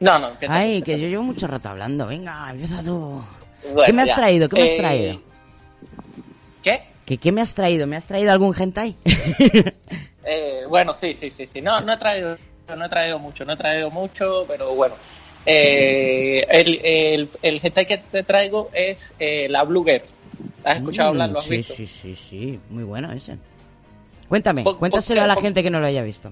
No, 0.00 0.18
no. 0.18 0.28
empieza, 0.30 0.54
Ay, 0.54 0.78
empieza. 0.78 0.96
que 0.96 1.02
yo 1.02 1.08
llevo 1.08 1.22
mucho 1.22 1.46
rato 1.46 1.68
hablando. 1.68 2.06
Venga, 2.06 2.50
empieza 2.50 2.82
tú. 2.82 3.22
Bueno, 3.62 3.82
¿Qué 3.86 3.92
me 3.92 4.02
has 4.02 4.08
ya. 4.08 4.16
traído? 4.16 4.48
¿Qué 4.48 4.56
me 4.56 4.62
has 4.62 4.70
Eh, 4.70 4.76
traído? 4.78 5.20
¿Qué? 6.62 6.82
¿Qué, 7.04 7.18
¿Qué 7.18 7.32
me 7.32 7.40
has 7.40 7.54
traído? 7.54 7.86
¿Me 7.86 7.96
has 7.96 8.06
traído 8.06 8.32
algún 8.32 8.54
hentai? 8.56 8.94
Eh, 10.28 10.64
bueno, 10.68 10.92
sí, 10.92 11.14
sí, 11.14 11.32
sí, 11.34 11.48
sí. 11.52 11.62
No, 11.62 11.80
no 11.80 11.92
he 11.92 11.96
traído, 11.96 12.36
no 12.76 12.84
he 12.84 12.88
traído 12.88 13.18
mucho, 13.18 13.44
no 13.44 13.54
he 13.54 13.56
traído 13.56 13.90
mucho, 13.90 14.44
pero 14.46 14.74
bueno. 14.74 14.94
Eh, 15.46 16.44
el, 16.50 16.80
el, 16.84 17.30
el 17.40 17.60
hentai 17.62 17.86
que 17.86 17.96
te 17.98 18.22
traigo 18.22 18.68
es 18.74 19.14
eh, 19.18 19.48
la 19.48 19.62
Blue 19.64 19.84
Girl. 19.84 20.02
¿Has 20.64 20.76
escuchado 20.76 21.08
Mm, 21.08 21.12
hablar? 21.12 21.30
¿Lo 21.30 21.38
has 21.38 21.48
sí, 21.48 21.56
visto? 21.56 21.74
sí, 21.74 21.86
sí, 21.86 22.14
sí. 22.16 22.60
Muy 22.68 22.84
bueno 22.84 23.10
ese. 23.12 23.38
Cuéntame, 24.28 24.62
cuéntaselo 24.64 25.22
a 25.22 25.26
la 25.26 25.36
gente 25.36 25.62
que 25.62 25.70
no 25.70 25.80
lo 25.80 25.86
haya 25.86 26.02
visto. 26.02 26.30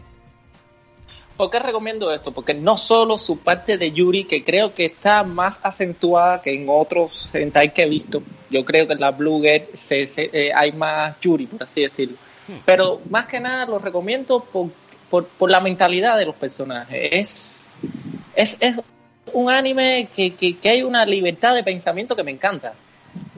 ¿Por 1.38 1.50
qué 1.50 1.58
recomiendo 1.58 2.10
esto? 2.12 2.32
Porque 2.32 2.54
no 2.54 2.76
solo 2.78 3.16
su 3.18 3.38
parte 3.38 3.76
de 3.78 3.92
Yuri, 3.92 4.24
que 4.24 4.42
creo 4.44 4.72
que 4.74 4.86
está 4.86 5.22
más 5.22 5.60
acentuada 5.62 6.40
que 6.42 6.52
en 6.54 6.66
otros 6.68 7.28
hentai 7.32 7.72
que 7.74 7.82
he 7.82 7.88
visto. 7.88 8.22
Yo 8.50 8.64
creo 8.64 8.86
que 8.86 8.94
en 8.94 9.00
la 9.00 9.10
Blue 9.12 9.40
Girl 9.42 9.66
se, 9.74 10.06
se- 10.06 10.30
eh, 10.32 10.52
hay 10.54 10.72
más 10.72 11.18
Yuri, 11.20 11.46
por 11.46 11.62
así 11.62 11.82
decirlo. 11.82 12.16
Pero 12.64 13.02
más 13.10 13.26
que 13.26 13.40
nada 13.40 13.66
lo 13.66 13.78
recomiendo 13.78 14.40
por, 14.40 14.70
por, 15.10 15.26
por 15.26 15.50
la 15.50 15.60
mentalidad 15.60 16.16
de 16.16 16.26
los 16.26 16.34
personajes. 16.34 17.08
Es, 17.12 17.64
es, 18.34 18.56
es 18.60 18.76
un 19.32 19.50
anime 19.50 20.08
que, 20.14 20.34
que, 20.34 20.56
que 20.56 20.68
hay 20.68 20.82
una 20.82 21.04
libertad 21.04 21.54
de 21.54 21.62
pensamiento 21.64 22.14
que 22.14 22.22
me 22.22 22.30
encanta. 22.30 22.74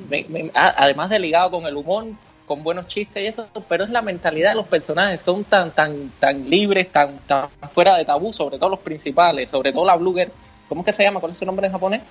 Me- 0.08 0.26
me- 0.28 0.50
además 0.54 1.10
de 1.10 1.18
ligado 1.18 1.50
con 1.50 1.66
el 1.66 1.76
humor, 1.76 2.06
con 2.46 2.62
buenos 2.62 2.86
chistes 2.86 3.22
y 3.22 3.26
eso, 3.26 3.48
pero 3.68 3.84
es 3.84 3.90
la 3.90 4.00
mentalidad 4.02 4.50
de 4.50 4.56
los 4.56 4.66
personajes, 4.66 5.20
son 5.20 5.44
tan 5.44 5.70
tan 5.72 6.10
tan 6.18 6.48
libres, 6.48 6.90
tan, 6.90 7.18
tan 7.26 7.48
fuera 7.74 7.96
de 7.96 8.04
tabú, 8.04 8.32
sobre 8.32 8.58
todo 8.58 8.70
los 8.70 8.80
principales, 8.80 9.50
sobre 9.50 9.72
todo 9.72 9.84
la 9.84 9.96
Blue 9.96 10.14
Girl. 10.14 10.32
¿Cómo 10.68 10.80
es 10.82 10.86
que 10.86 10.92
se 10.92 11.02
llama? 11.02 11.20
¿Cuál 11.20 11.32
es 11.32 11.38
su 11.38 11.46
nombre 11.46 11.66
en 11.66 11.72
japonés? 11.72 12.02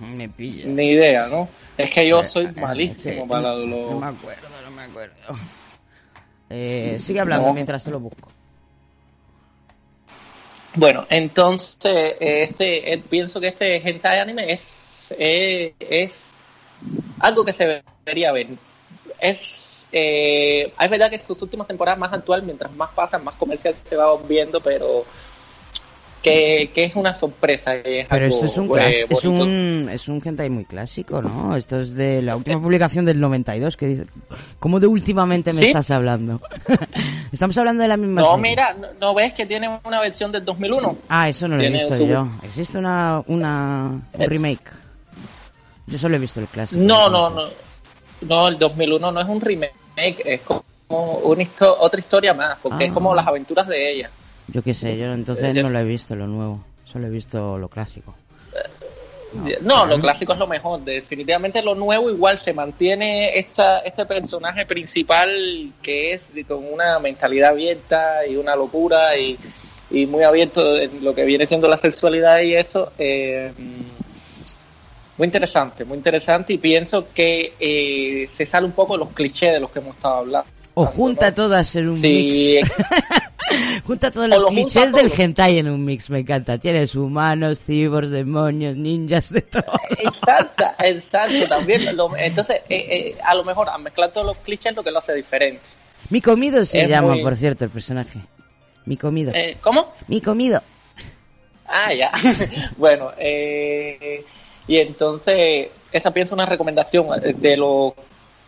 Me 0.00 0.28
pilla. 0.28 0.66
Ni 0.66 0.90
idea, 0.90 1.26
¿no? 1.26 1.48
Es 1.76 1.90
que 1.90 2.06
yo 2.06 2.24
soy 2.24 2.46
Eh, 2.46 2.52
malísimo 2.56 3.22
sí, 3.22 3.28
para 3.28 3.42
no, 3.42 3.56
lo... 3.58 3.90
No 3.90 4.00
me 4.00 4.06
acuerdo, 4.06 4.48
no 4.64 4.70
me 4.70 4.82
acuerdo. 4.82 5.14
Eh, 6.50 6.98
sigue 7.02 7.20
hablando 7.20 7.48
No. 7.48 7.54
mientras 7.54 7.84
te 7.84 7.90
lo 7.90 8.00
busco. 8.00 8.30
Bueno, 10.76 11.06
entonces, 11.08 12.16
eh, 12.20 12.42
este, 12.50 12.92
eh, 12.92 12.98
pienso 12.98 13.40
que 13.40 13.48
este 13.48 13.76
hentai 13.88 14.18
anime 14.18 14.52
es, 14.52 15.14
eh, 15.18 15.74
es 15.78 16.30
algo 17.20 17.44
que 17.44 17.52
se 17.52 17.82
debería 18.04 18.32
ver. 18.32 18.48
Es, 19.20 19.86
eh, 19.92 20.72
es 20.78 20.90
verdad 20.90 21.10
que 21.10 21.24
sus 21.24 21.40
últimas 21.40 21.68
temporadas 21.68 21.98
más 21.98 22.12
actual, 22.12 22.42
mientras 22.42 22.72
más 22.72 22.90
pasan, 22.90 23.22
más 23.22 23.36
comercial 23.36 23.74
se 23.84 23.94
va 23.96 24.16
viendo, 24.18 24.60
pero 24.60 25.04
que, 26.24 26.70
que 26.74 26.84
es 26.84 26.96
una 26.96 27.14
sorpresa. 27.14 27.74
es 27.76 28.08
Pero 28.08 28.24
algo, 28.24 28.34
esto 28.34 28.46
es 28.46 28.56
un, 28.56 28.78
eh, 28.80 29.06
es 29.08 29.24
un 29.24 29.88
es 29.92 30.08
un 30.08 30.20
hentai 30.24 30.48
muy 30.50 30.64
clásico, 30.64 31.22
¿no? 31.22 31.56
Esto 31.56 31.80
es 31.80 31.94
de 31.94 32.20
la 32.22 32.34
última 32.36 32.60
publicación 32.60 33.04
del 33.04 33.20
92 33.20 33.76
que 33.76 33.86
dice 33.86 34.06
¿Cómo 34.58 34.80
de 34.80 34.86
últimamente 34.88 35.52
me 35.52 35.58
¿Sí? 35.58 35.66
estás 35.66 35.90
hablando? 35.90 36.40
Estamos 37.32 37.56
hablando 37.58 37.82
de 37.82 37.88
la 37.88 37.96
misma 37.96 38.22
No, 38.22 38.34
serie. 38.36 38.42
mira, 38.50 38.74
no, 38.74 38.88
¿no 39.00 39.14
ves 39.14 39.32
que 39.32 39.46
tiene 39.46 39.68
una 39.84 40.00
versión 40.00 40.32
del 40.32 40.44
2001? 40.44 40.96
Ah, 41.08 41.28
eso 41.28 41.46
no 41.46 41.56
lo 41.56 41.62
he 41.62 41.70
visto 41.70 41.96
su- 41.96 42.06
yo. 42.06 42.26
Existe 42.42 42.78
una 42.78 43.22
una 43.26 44.00
un 44.12 44.26
remake. 44.26 44.70
Yo 45.86 45.98
solo 45.98 46.16
he 46.16 46.18
visto 46.18 46.40
el 46.40 46.46
clásico. 46.46 46.80
No, 46.82 47.10
no, 47.10 47.28
no. 47.30 47.42
No, 48.22 48.48
el 48.48 48.58
2001 48.58 49.12
no 49.12 49.20
es 49.20 49.28
un 49.28 49.40
remake, 49.40 49.74
es 50.24 50.40
como 50.40 50.62
una 51.24 51.42
histo- 51.42 51.76
otra 51.78 52.00
historia 52.00 52.32
más, 52.32 52.56
porque 52.62 52.84
Ah. 52.84 52.86
es 52.86 52.92
como 52.92 53.14
las 53.14 53.26
aventuras 53.26 53.66
de 53.68 53.90
ella. 53.92 54.10
Yo 54.48 54.62
qué 54.62 54.74
sé, 54.74 54.96
yo 54.98 55.12
entonces 55.12 55.56
Eh, 55.56 55.62
no 55.62 55.70
lo 55.70 55.78
he 55.78 55.84
visto 55.84 56.14
lo 56.14 56.26
nuevo. 56.26 56.64
Solo 56.84 57.06
he 57.06 57.10
visto 57.10 57.58
lo 57.58 57.68
clásico. 57.68 58.14
No, 59.62 59.84
lo 59.86 59.98
clásico 59.98 60.32
es 60.32 60.38
lo 60.38 60.46
mejor. 60.46 60.80
Definitivamente 60.84 61.60
lo 61.62 61.74
nuevo 61.74 62.08
igual 62.08 62.38
se 62.38 62.52
mantiene 62.52 63.36
esta, 63.36 63.80
este 63.80 64.06
personaje 64.06 64.64
principal 64.64 65.72
que 65.82 66.12
es 66.12 66.32
de- 66.32 66.44
con 66.44 66.64
una 66.72 66.98
mentalidad 67.00 67.50
abierta 67.50 68.24
y 68.26 68.36
una 68.36 68.54
locura 68.54 69.16
y, 69.16 69.36
y 69.90 70.06
muy 70.06 70.22
abierto 70.22 70.78
en 70.78 71.02
lo 71.02 71.14
que 71.14 71.24
viene 71.24 71.46
siendo 71.46 71.66
la 71.68 71.78
sexualidad 71.78 72.40
y 72.42 72.54
eso. 72.54 72.92
eh, 72.98 73.52
muy 75.16 75.26
interesante, 75.26 75.84
muy 75.84 75.96
interesante 75.96 76.52
y 76.52 76.58
pienso 76.58 77.08
que 77.14 77.54
eh, 77.60 78.28
se 78.34 78.46
sale 78.46 78.66
un 78.66 78.72
poco 78.72 78.96
los 78.96 79.10
clichés 79.10 79.52
de 79.52 79.60
los 79.60 79.70
que 79.70 79.78
hemos 79.80 79.94
estado 79.96 80.16
hablando. 80.16 80.48
O 80.74 80.86
junta 80.86 81.32
todas 81.34 81.74
en 81.76 81.88
un 81.88 81.96
Sí, 81.96 82.60
mix. 82.62 82.70
Junta 83.84 84.10
todos 84.10 84.26
los 84.28 84.46
clichés 84.46 84.90
del 84.92 85.12
hentai 85.16 85.58
en 85.58 85.68
un 85.68 85.84
mix, 85.84 86.08
me 86.10 86.20
encanta. 86.20 86.58
Tienes 86.58 86.94
humanos, 86.94 87.60
cibors, 87.64 88.10
demonios, 88.10 88.76
ninjas, 88.76 89.30
de 89.32 89.42
todo. 89.42 89.64
Exacto, 89.98 90.64
exacto, 90.80 91.46
también. 91.48 91.94
lo- 91.96 92.16
entonces, 92.16 92.62
eh, 92.68 92.86
eh, 92.90 93.18
a 93.22 93.34
lo 93.34 93.44
mejor, 93.44 93.68
al 93.68 93.82
mezclar 93.82 94.12
todos 94.12 94.26
los 94.26 94.36
clichés 94.38 94.70
es 94.72 94.76
lo 94.76 94.82
que 94.82 94.90
lo 94.90 94.98
hace 94.98 95.14
diferente. 95.14 95.60
Mi 96.10 96.20
comido 96.20 96.64
se 96.64 96.82
Es 96.82 96.88
llama, 96.88 97.14
muy- 97.14 97.22
por 97.22 97.36
cierto, 97.36 97.64
el 97.64 97.70
personaje. 97.70 98.18
Mi 98.86 98.96
comido. 98.96 99.30
Eh, 99.34 99.58
¿Cómo? 99.60 99.92
Mi 100.08 100.20
comido. 100.20 100.60
Ah, 101.66 101.92
ya. 101.92 102.10
bueno, 102.76 103.12
eh, 103.18 104.24
y 104.66 104.78
entonces, 104.78 105.68
esa 105.92 106.10
pienso 106.12 106.34
una 106.34 106.46
recomendación 106.46 107.06
eh, 107.22 107.34
de 107.36 107.56
los 107.58 107.92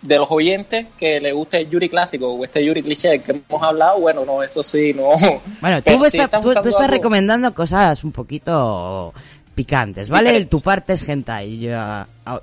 de 0.02 0.18
los 0.18 0.26
oyentes 0.30 0.86
que 0.98 1.20
le 1.20 1.32
guste 1.32 1.58
el 1.62 1.70
Yuri 1.70 1.88
clásico 1.88 2.28
o 2.32 2.44
este 2.44 2.64
Yuri 2.64 2.82
cliché 2.82 3.20
que 3.22 3.32
hemos 3.48 3.62
hablado, 3.62 3.98
bueno, 4.00 4.24
no, 4.24 4.42
eso 4.42 4.62
sí, 4.62 4.92
no. 4.94 5.10
Bueno, 5.60 5.82
tú, 5.82 5.90
estás- 6.04 6.14
están 6.14 6.40
tú- 6.40 6.48
tú 6.48 6.48
buscando 6.48 6.68
estás 6.68 6.84
algo- 6.84 6.92
recomendando 6.96 7.54
cosas 7.54 8.04
un 8.04 8.12
poquito 8.12 9.12
picantes, 9.54 10.08
¿vale? 10.10 10.28
Diferentes. 10.30 10.50
Tu 10.50 10.60
parte 10.60 10.92
es 10.92 11.08
hentai. 11.08 11.58
Yo, 11.58 11.72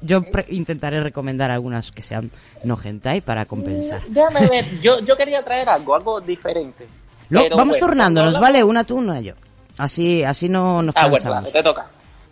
yo 0.02 0.24
pre- 0.24 0.48
intentaré 0.50 1.00
recomendar 1.00 1.52
algunas 1.52 1.92
que 1.92 2.02
sean 2.02 2.32
no 2.64 2.78
hentai 2.84 3.22
para 3.22 3.46
compensar. 3.46 4.02
Déjame 4.08 4.48
ver, 4.48 4.82
yo, 4.82 5.00
yo 5.00 5.16
quería 5.16 5.44
traer 5.44 5.70
algo, 5.70 5.94
algo 5.96 6.20
diferente. 6.22 6.88
Lo- 7.30 7.50
vamos 7.52 7.68
bueno, 7.78 7.86
turnándonos, 7.88 8.40
¿vale? 8.40 8.64
Una 8.64 8.84
tú, 8.84 8.96
una 8.98 9.22
yo. 9.22 9.34
Así, 9.78 10.24
así 10.24 10.50
no 10.50 10.82
nos 10.82 10.96
Ah, 10.98 11.08
bueno, 11.08 11.24
cansamos. 11.26 11.52
te 11.52 11.64
toca. 11.64 11.86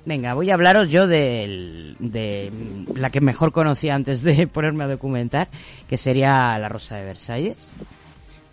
Venga, 0.06 0.34
voy 0.34 0.50
a 0.50 0.56
hablaros 0.56 0.90
yo 0.90 1.06
del- 1.08 1.96
de, 2.00 2.52
la 2.96 3.10
que 3.12 3.22
mejor 3.22 3.52
conocía 3.52 3.94
antes 3.96 4.22
de 4.24 4.48
ponerme 4.52 4.84
a 4.84 4.88
documentar, 4.88 5.48
que 5.88 5.98
sería 5.98 6.58
La 6.58 6.70
Rosa 6.70 6.96
de 6.98 7.06
Versalles. 7.06 7.58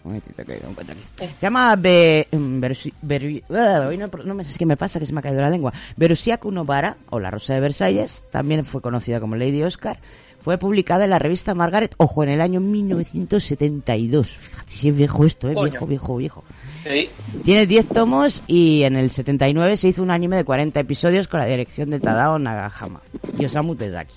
Un 0.05 0.13
momentito 0.13 0.45
que 0.45 0.61
lo 0.63 0.71
encuentro 0.71 0.95
aquí. 0.95 1.27
Se 1.39 1.41
llama 1.43 1.75
Be, 1.77 2.29
mm, 2.31 2.61
Beru- 2.61 3.43
ah, 3.51 3.91
no, 3.97 4.25
no 4.25 4.35
me 4.35 4.45
sé 4.45 4.59
qué 4.59 4.65
me 4.67 4.77
pasa, 4.77 4.99
que 5.01 5.07
se 5.07 5.13
me 5.13 5.21
ha 5.21 5.23
caído 5.23 5.41
la 5.41 5.51
lengua. 5.51 5.73
Berusiaku 5.97 6.51
Novara, 6.51 6.97
o 7.11 7.19
La 7.19 7.31
Rosa 7.31 7.55
de 7.55 7.61
Versalles, 7.61 8.23
también 8.31 8.65
fue 8.65 8.81
conocida 8.81 9.19
como 9.21 9.35
Lady 9.37 9.63
Oscar. 9.63 9.99
Fue 10.41 10.57
publicada 10.57 11.05
en 11.05 11.11
la 11.11 11.19
revista 11.19 11.53
Margaret, 11.55 11.95
ojo, 11.99 12.23
en 12.23 12.29
el 12.31 12.41
año 12.41 12.61
1972. 12.61 14.29
Fíjate, 14.29 14.73
si 14.73 14.89
es 14.89 14.97
viejo 14.97 15.25
esto, 15.27 15.51
¿eh? 15.51 15.55
Coño. 15.55 15.71
Viejo, 15.71 15.87
viejo, 15.87 16.17
viejo. 16.17 16.45
Sí. 16.89 17.11
Tiene 17.45 17.67
10 17.67 17.89
tomos 17.89 18.43
y 18.47 18.83
en 18.85 18.97
el 18.97 19.11
79 19.11 19.77
se 19.77 19.89
hizo 19.89 20.03
un 20.03 20.11
anime 20.11 20.37
de 20.37 20.45
40 20.45 20.81
episodios 20.81 21.29
con 21.29 21.41
la 21.41 21.47
dirección 21.47 21.91
de 21.91 22.01
Tadao 22.01 22.39
Nagahama 22.39 23.01
y 23.39 23.45
Osamu 23.45 23.77
Tezuki. 23.77 24.15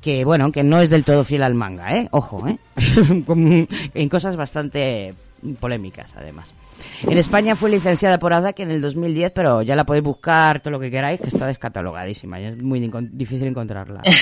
Que 0.00 0.24
bueno, 0.24 0.50
que 0.52 0.62
no 0.62 0.80
es 0.80 0.90
del 0.90 1.04
todo 1.04 1.24
fiel 1.24 1.42
al 1.42 1.54
manga, 1.54 1.94
¿eh? 1.94 2.08
Ojo, 2.12 2.46
¿eh? 2.46 2.58
En 3.94 4.08
cosas 4.08 4.36
bastante 4.36 5.14
polémicas, 5.58 6.14
además. 6.16 6.52
En 7.02 7.18
España 7.18 7.56
fue 7.56 7.70
licenciada 7.70 8.18
por 8.18 8.32
Azaki 8.32 8.62
en 8.62 8.70
el 8.70 8.80
2010, 8.80 9.32
pero 9.32 9.62
ya 9.62 9.76
la 9.76 9.84
podéis 9.84 10.04
buscar 10.04 10.60
todo 10.60 10.70
lo 10.70 10.80
que 10.80 10.90
queráis, 10.90 11.20
que 11.20 11.28
está 11.28 11.46
descatalogadísima. 11.46 12.40
y 12.40 12.44
Es 12.44 12.62
muy 12.62 12.80
difícil 13.12 13.48
encontrarla. 13.48 14.02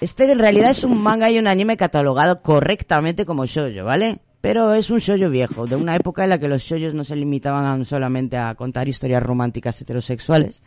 Este 0.00 0.30
en 0.30 0.38
realidad 0.38 0.70
es 0.70 0.84
un 0.84 1.02
manga 1.02 1.28
y 1.28 1.40
un 1.40 1.48
anime 1.48 1.76
catalogado 1.76 2.36
correctamente 2.36 3.26
como 3.26 3.46
shoujo, 3.46 3.84
¿vale? 3.84 4.20
Pero 4.40 4.72
es 4.72 4.90
un 4.90 4.98
shoujo 4.98 5.30
viejo, 5.30 5.66
de 5.66 5.76
una 5.76 5.96
época 5.96 6.22
en 6.22 6.30
la 6.30 6.38
que 6.38 6.48
los 6.48 6.62
shoujos 6.62 6.94
no 6.94 7.02
se 7.02 7.16
limitaban 7.16 7.84
solamente 7.84 8.36
a 8.36 8.54
contar 8.54 8.88
historias 8.88 9.22
románticas 9.22 9.80
heterosexuales, 9.80 10.62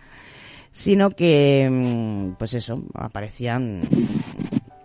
sino 0.72 1.12
que, 1.12 1.70
mm, 1.72 2.34
pues 2.38 2.54
eso, 2.54 2.84
aparecían 2.94 3.82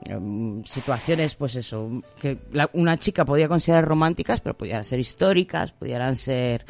mm, 0.09 0.63
situaciones, 0.65 1.35
pues 1.35 1.57
eso, 1.57 2.03
que 2.21 2.39
una 2.75 2.97
chica 2.97 3.25
podía 3.25 3.49
considerar 3.49 3.85
románticas, 3.85 4.41
pero 4.41 4.57
podían 4.57 4.85
ser 4.85 5.01
históricas, 5.01 5.73
pudieran 5.73 6.15
ser 6.15 6.65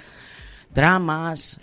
dramas, 0.74 1.59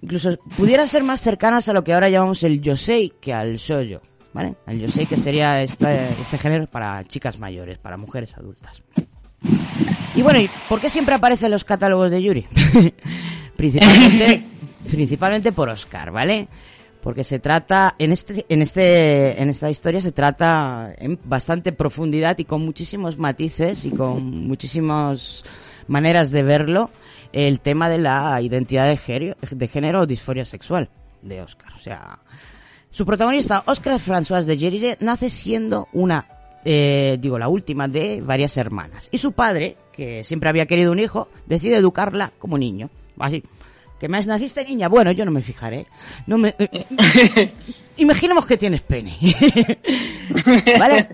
incluso 0.00 0.38
pudieran 0.56 0.88
ser 0.88 1.02
más 1.02 1.20
cercanas 1.20 1.68
a 1.68 1.74
lo 1.74 1.84
que 1.84 1.92
ahora 1.92 2.08
llamamos 2.08 2.42
el 2.42 2.62
yosei 2.62 3.12
que 3.20 3.34
al 3.34 3.56
shoujo, 3.56 4.00
¿vale? 4.32 4.56
El 4.66 4.80
yosei 4.80 5.04
que 5.04 5.18
sería 5.18 5.62
este, 5.62 6.08
este 6.20 6.38
género 6.38 6.66
para 6.66 7.04
chicas 7.04 7.38
mayores, 7.38 7.78
para 7.78 7.98
mujeres 7.98 8.36
adultas. 8.38 8.82
Y 10.14 10.22
bueno, 10.22 10.40
¿y 10.40 10.50
por 10.68 10.80
qué 10.80 10.90
siempre 10.90 11.14
aparecen 11.14 11.46
en 11.46 11.52
los 11.52 11.64
catálogos 11.64 12.10
de 12.10 12.22
Yuri? 12.22 12.46
principalmente, 13.56 14.44
principalmente 14.90 15.52
por 15.52 15.68
Oscar, 15.68 16.10
¿vale? 16.10 16.48
Porque 17.02 17.24
se 17.24 17.38
trata, 17.38 17.94
en 17.98 18.12
este, 18.12 18.44
en 18.48 18.60
este, 18.60 19.40
en 19.40 19.48
esta 19.48 19.70
historia 19.70 20.00
se 20.00 20.12
trata 20.12 20.92
en 20.98 21.18
bastante 21.24 21.72
profundidad 21.72 22.36
y 22.38 22.44
con 22.44 22.62
muchísimos 22.62 23.16
matices 23.16 23.86
y 23.86 23.90
con 23.90 24.46
muchísimas 24.46 25.44
maneras 25.86 26.30
de 26.30 26.42
verlo 26.42 26.90
el 27.32 27.60
tema 27.60 27.88
de 27.88 27.98
la 27.98 28.40
identidad 28.42 28.88
de 28.88 28.96
género, 28.96 29.36
de 29.50 29.68
género 29.68 30.00
o 30.00 30.06
disforia 30.06 30.44
sexual 30.44 30.90
de 31.22 31.40
Oscar. 31.40 31.72
O 31.74 31.78
sea, 31.78 32.18
su 32.90 33.06
protagonista, 33.06 33.62
Oscar 33.66 33.98
François 33.98 34.44
de 34.44 34.58
Jerige, 34.58 34.96
nace 35.00 35.30
siendo 35.30 35.88
una, 35.92 36.26
eh, 36.64 37.16
digo, 37.20 37.38
la 37.38 37.48
última 37.48 37.88
de 37.88 38.20
varias 38.20 38.56
hermanas. 38.56 39.08
Y 39.10 39.18
su 39.18 39.32
padre, 39.32 39.76
que 39.92 40.24
siempre 40.24 40.48
había 40.48 40.66
querido 40.66 40.92
un 40.92 41.00
hijo, 41.00 41.28
decide 41.46 41.76
educarla 41.76 42.32
como 42.38 42.58
niño. 42.58 42.90
Así. 43.18 43.42
¿Que 43.98 44.08
me 44.08 44.18
naciste 44.24 44.64
niña? 44.64 44.88
Bueno, 44.88 45.12
yo 45.12 45.26
no 45.26 45.30
me 45.30 45.42
fijaré. 45.42 45.86
No 46.26 46.38
me... 46.38 46.54
Imaginemos 47.98 48.46
que 48.46 48.56
tienes 48.56 48.80
pene. 48.80 49.14
¿Vale? 50.78 51.08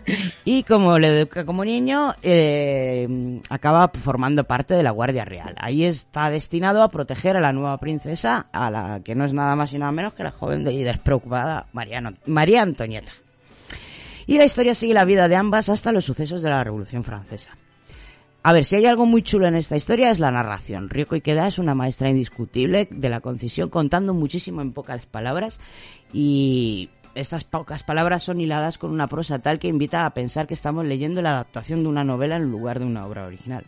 Y 0.44 0.62
como 0.62 0.96
le 0.96 1.08
educa 1.18 1.44
como 1.44 1.64
niño, 1.64 2.14
eh, 2.22 3.40
acaba 3.50 3.88
formando 3.88 4.44
parte 4.44 4.74
de 4.74 4.84
la 4.84 4.92
Guardia 4.92 5.24
Real. 5.24 5.56
Ahí 5.58 5.84
está 5.84 6.30
destinado 6.30 6.80
a 6.84 6.88
proteger 6.88 7.36
a 7.36 7.40
la 7.40 7.52
nueva 7.52 7.76
princesa, 7.78 8.46
a 8.52 8.70
la 8.70 9.00
que 9.02 9.16
no 9.16 9.24
es 9.24 9.32
nada 9.32 9.56
más 9.56 9.72
y 9.72 9.78
nada 9.78 9.90
menos 9.90 10.14
que 10.14 10.22
la 10.22 10.30
joven 10.30 10.64
y 10.70 10.84
despreocupada 10.84 11.66
Mariano- 11.72 12.14
María 12.26 12.62
Antonieta. 12.62 13.10
Y 14.26 14.38
la 14.38 14.44
historia 14.44 14.74
sigue 14.74 14.94
la 14.94 15.04
vida 15.04 15.28
de 15.28 15.36
ambas 15.36 15.68
hasta 15.68 15.92
los 15.92 16.04
sucesos 16.04 16.42
de 16.42 16.50
la 16.50 16.64
Revolución 16.64 17.04
Francesa. 17.04 17.52
A 18.42 18.52
ver, 18.52 18.64
si 18.64 18.76
hay 18.76 18.86
algo 18.86 19.06
muy 19.06 19.22
chulo 19.22 19.46
en 19.46 19.56
esta 19.56 19.76
historia 19.76 20.10
es 20.10 20.20
la 20.20 20.30
narración. 20.30 20.88
Ryoko 20.88 21.16
Ikeda 21.16 21.48
es 21.48 21.58
una 21.58 21.74
maestra 21.74 22.10
indiscutible 22.10 22.88
de 22.90 23.08
la 23.08 23.20
concisión, 23.20 23.70
contando 23.70 24.14
muchísimo 24.14 24.62
en 24.62 24.72
pocas 24.72 25.06
palabras 25.06 25.58
y 26.12 26.90
estas 27.16 27.44
pocas 27.44 27.82
palabras 27.82 28.22
son 28.22 28.40
hiladas 28.40 28.78
con 28.78 28.90
una 28.90 29.08
prosa 29.08 29.38
tal 29.38 29.58
que 29.58 29.68
invita 29.68 30.06
a 30.06 30.14
pensar 30.14 30.46
que 30.46 30.54
estamos 30.54 30.84
leyendo 30.84 31.22
la 31.22 31.30
adaptación 31.30 31.82
de 31.82 31.88
una 31.88 32.04
novela 32.04 32.36
en 32.36 32.50
lugar 32.50 32.78
de 32.78 32.84
una 32.84 33.06
obra 33.06 33.26
original. 33.26 33.64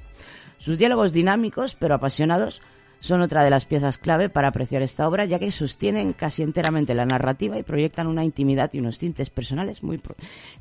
Sus 0.59 0.78
diálogos 0.78 1.12
dinámicos 1.12 1.74
pero 1.74 1.94
apasionados 1.94 2.60
son 3.01 3.20
otra 3.20 3.45
de 3.45 3.51
las 3.51 3.65
piezas 3.65 3.99
clave 3.99 4.29
para 4.29 4.49
apreciar 4.49 4.83
esta 4.83 5.07
obra, 5.07 5.25
ya 5.25 5.39
que 5.39 5.53
sostienen 5.53 6.12
casi 6.12 6.43
enteramente 6.43 6.95
la 6.95 7.07
narrativa 7.07 7.59
y 7.59 7.62
proyectan 7.62 8.07
una 8.07 8.25
intimidad 8.25 8.70
y 8.73 8.81
unos 8.81 8.99
tintes 8.99 9.31
personales 9.31 9.83
muy, 9.83 10.01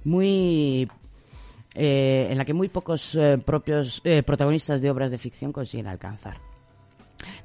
muy 0.04 0.88
eh, 1.76 2.28
en 2.30 2.38
la 2.38 2.46
que 2.46 2.54
muy 2.54 2.70
pocos 2.70 3.16
eh, 3.16 3.38
propios 3.44 4.02
eh, 4.04 4.24
protagonistas 4.24 4.82
de 4.82 4.90
obras 4.90 5.12
de 5.12 5.18
ficción 5.18 5.52
consiguen 5.52 5.88
alcanzar. 5.88 6.38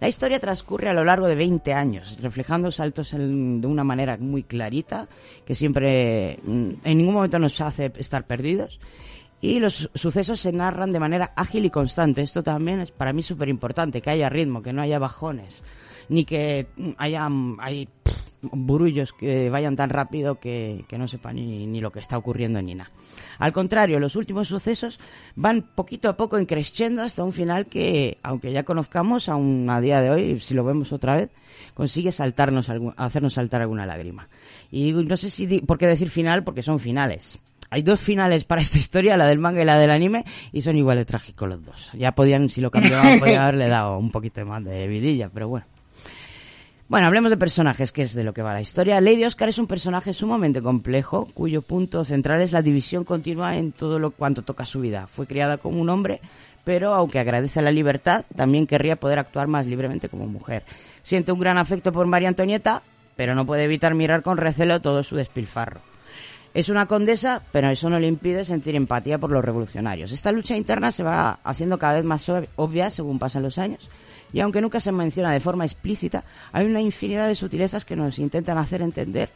La 0.01 0.09
historia 0.09 0.39
transcurre 0.39 0.89
a 0.89 0.93
lo 0.93 1.05
largo 1.05 1.27
de 1.27 1.35
20 1.35 1.73
años, 1.73 2.19
reflejando 2.21 2.71
saltos 2.71 3.13
de 3.13 3.67
una 3.67 3.85
manera 3.85 4.17
muy 4.19 4.43
clarita, 4.43 5.09
que 5.45 5.55
siempre 5.55 6.39
mm, 6.45 6.71
en 6.85 6.99
ningún 6.99 7.15
momento 7.15 7.39
nos 7.39 7.61
hace 7.61 7.93
estar 7.97 8.27
perdidos. 8.27 8.81
Y 9.43 9.59
los 9.59 9.91
sucesos 9.95 10.41
se 10.41 10.53
narran 10.53 10.93
de 10.93 11.01
manera 11.01 11.33
ágil 11.37 11.65
y 11.65 11.71
constante. 11.71 12.23
Esto 12.23 12.45
también 12.45 12.79
es 12.79 12.93
para 12.93 13.13
mí 13.13 13.25
súper 13.25 13.49
importante, 13.49 14.01
que 14.01 14.09
haya 14.09 14.29
ritmo, 14.29 14.63
que 14.63 14.73
no 14.73 14.81
haya 14.81 15.01
bajones, 15.01 15.65
ni 16.09 16.25
que 16.25 16.69
mm, 16.77 16.91
haya 16.97 17.29
mm, 17.29 17.59
hay, 17.61 17.89
burullos 18.43 19.13
que 19.13 19.51
vayan 19.51 19.77
tan 19.77 19.91
rápido 19.91 20.39
que, 20.39 20.85
que 20.89 20.97
no 20.97 21.09
sepa 21.09 21.33
ni, 21.33 21.67
ni 21.67 21.81
lo 21.81 21.91
que 21.91 21.99
está 21.99 22.19
ocurriendo 22.19 22.63
ni 22.63 22.77
nada. 22.77 22.91
Al 23.39 23.53
contrario, 23.53 23.99
los 23.99 24.15
últimos 24.17 24.47
sucesos 24.47 25.01
van 25.35 25.63
poquito 25.75 26.09
a 26.09 26.17
poco 26.17 26.39
increciendo 26.39 27.03
hasta 27.03 27.25
un 27.25 27.33
final 27.33 27.67
que, 27.67 28.19
aunque 28.23 28.53
ya 28.53 28.65
conozcamos, 28.65 29.29
aún 29.29 29.69
a 29.71 29.81
día 29.81 30.01
de 30.01 30.11
hoy, 30.11 30.41
si 30.41 30.55
lo 30.55 30.65
vemos 30.65 30.93
otra 30.93 31.17
vez, 31.17 31.31
consigue 31.75 32.13
saltarnos 32.13 32.71
hacernos 32.97 33.35
saltar 33.35 33.63
alguna 33.63 33.87
lágrima. 33.87 34.29
Y 34.71 34.93
no 34.93 35.17
sé 35.17 35.31
si 35.31 35.61
por 35.61 35.79
qué 35.79 35.87
decir 35.87 36.11
final, 36.11 36.45
porque 36.45 36.63
son 36.63 36.79
finales. 36.79 37.41
Hay 37.73 37.81
dos 37.81 38.01
finales 38.01 38.45
para 38.45 38.61
esta 38.61 38.77
historia, 38.77 39.17
la 39.17 39.27
del 39.27 39.39
manga 39.39 39.63
y 39.63 39.65
la 39.65 39.79
del 39.79 39.91
anime, 39.91 40.27
y 40.53 40.61
son 40.61 40.77
igual 40.77 40.99
de 40.99 41.07
trágicos 41.07 41.49
los 41.49 41.65
dos. 41.65 41.91
Ya 41.95 42.13
podían, 42.13 42.51
si 42.51 42.61
lo 42.61 42.71
cambiaban, 42.71 43.19
podían 43.19 43.41
haberle 43.41 43.67
dado 43.67 43.97
un 43.97 44.11
poquito 44.11 44.45
más 44.45 44.63
de 44.63 44.87
vidilla, 44.87 45.31
pero 45.33 45.49
bueno. 45.49 45.65
Bueno, 46.89 47.07
hablemos 47.07 47.31
de 47.31 47.39
personajes, 47.39 47.91
que 47.91 48.03
es 48.03 48.13
de 48.13 48.25
lo 48.25 48.35
que 48.35 48.43
va 48.43 48.53
la 48.53 48.61
historia. 48.61 49.01
Lady 49.01 49.25
Oscar 49.25 49.49
es 49.49 49.57
un 49.57 49.67
personaje 49.67 50.13
sumamente 50.13 50.61
complejo, 50.61 51.31
cuyo 51.33 51.63
punto 51.63 52.05
central 52.05 52.43
es 52.43 52.53
la 52.53 52.61
división 52.61 53.05
continua 53.05 53.57
en 53.57 53.73
todo 53.73 53.99
lo 53.99 54.11
cuanto 54.11 54.43
toca 54.43 54.67
su 54.67 54.81
vida. 54.83 55.07
Fue 55.07 55.27
criada 55.27 55.57
como 55.57 55.81
un 55.81 55.89
hombre, 55.89 56.21
pero 56.65 56.93
aunque 56.93 57.21
agradece 57.21 57.63
la 57.63 57.73
libertad, 57.73 58.27
también 58.37 58.67
querría 58.67 58.97
poder 58.97 59.19
actuar 59.19 59.49
más 59.49 59.65
libremente 59.65 60.11
como 60.11 60.27
mujer. 60.27 60.63
Siente 61.03 61.33
un 61.33 61.41
gran 61.41 61.57
afecto 61.57 61.91
por 61.91 62.07
María 62.07 62.29
Antonieta, 62.29 62.83
pero 63.17 63.35
no 63.35 63.47
puede 63.47 63.65
evitar 63.65 63.95
mirar 63.95 64.21
con 64.23 64.37
recelo 64.37 64.83
todo 64.83 65.03
su 65.03 65.17
despilfarro. 65.17 65.92
Es 66.55 66.69
una 66.69 66.87
condesa, 66.87 67.43
pero 67.51 67.71
eso 67.71 67.89
no 67.89 67.99
le 67.99 68.07
impide 68.09 68.45
sentir 68.45 68.75
empatía 68.75 69.19
por 69.19 69.31
los 69.31 69.45
revolucionarios. 69.45 70.13
Esta 70.13 70.33
lucha 70.33 70.57
interna 70.57 70.93
se 70.93 71.03
va 71.03 71.39
haciendo 71.45 71.79
cada 71.79 71.95
vez 71.95 72.05
más 72.05 72.29
ob- 72.29 72.49
obvia 72.57 72.91
según 72.91 73.19
pasan 73.19 73.43
los 73.43 73.57
años, 73.59 73.89
y 74.35 74.41
aunque 74.41 74.61
nunca 74.61 74.79
se 74.81 74.93
menciona 74.93 75.33
de 75.33 75.41
forma 75.41 75.65
explícita, 75.65 76.25
hay 76.53 76.67
una 76.67 76.81
infinidad 76.81 77.27
de 77.29 77.35
sutilezas 77.35 77.85
que 77.85 77.97
nos 77.97 78.19
intentan 78.19 78.59
hacer 78.59 78.83
entender 78.83 79.31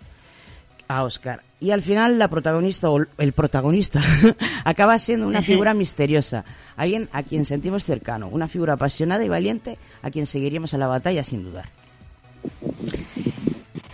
a 0.89 1.03
Oscar. 1.05 1.43
Y 1.59 1.71
al 1.71 1.81
final 1.83 2.19
la 2.19 2.29
protagonista 2.29 2.91
o 2.91 2.99
el 3.19 3.33
protagonista 3.33 4.03
acaba 4.65 4.99
siendo 4.99 5.27
una 5.27 5.41
figura 5.43 5.73
misteriosa, 5.75 6.45
alguien 6.77 7.09
a 7.13 7.23
quien 7.23 7.45
sentimos 7.47 7.83
cercano, 7.85 8.29
una 8.29 8.47
figura 8.47 8.75
apasionada 8.75 9.25
y 9.25 9.29
valiente 9.29 9.79
a 10.03 10.11
quien 10.11 10.27
seguiríamos 10.27 10.75
a 10.75 10.79
la 10.79 10.87
batalla 10.87 11.25
sin 11.25 11.43
dudar. 11.45 11.69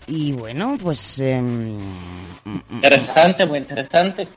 Y 0.08 0.32
bueno, 0.32 0.76
pues 0.82 1.18
em, 1.20 1.78
Interesante, 2.70 3.46
muy 3.46 3.58
interesante. 3.58 4.28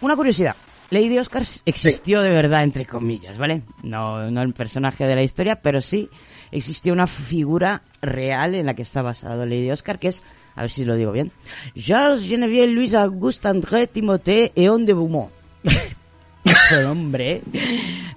una 0.00 0.16
curiosidad. 0.16 0.56
Lady 0.90 1.18
Oscar 1.18 1.42
existió 1.64 2.20
de 2.22 2.30
verdad, 2.30 2.62
entre 2.62 2.84
comillas, 2.86 3.36
¿vale? 3.38 3.62
No, 3.82 4.30
no 4.30 4.42
el 4.42 4.52
personaje 4.52 5.04
de 5.06 5.14
la 5.16 5.22
historia, 5.22 5.56
pero 5.56 5.80
sí 5.80 6.08
existió 6.52 6.92
una 6.92 7.06
figura 7.06 7.82
real 8.02 8.54
en 8.54 8.66
la 8.66 8.74
que 8.74 8.82
está 8.82 9.02
basado 9.02 9.44
Lady 9.46 9.70
Oscar, 9.70 9.98
que 9.98 10.08
es, 10.08 10.22
a 10.54 10.60
ver 10.60 10.70
si 10.70 10.84
lo 10.84 10.94
digo 10.94 11.10
bien, 11.10 11.32
Charles 11.76 12.28
Geneviève 12.28 12.70
Louis 12.72 12.94
Auguste 12.94 13.48
André 13.48 13.86
Timothée 13.86 14.52
Eon 14.54 14.84
de 14.86 14.92
Beaumont. 14.92 15.30
Ese 16.44 16.84
hombre. 16.84 17.42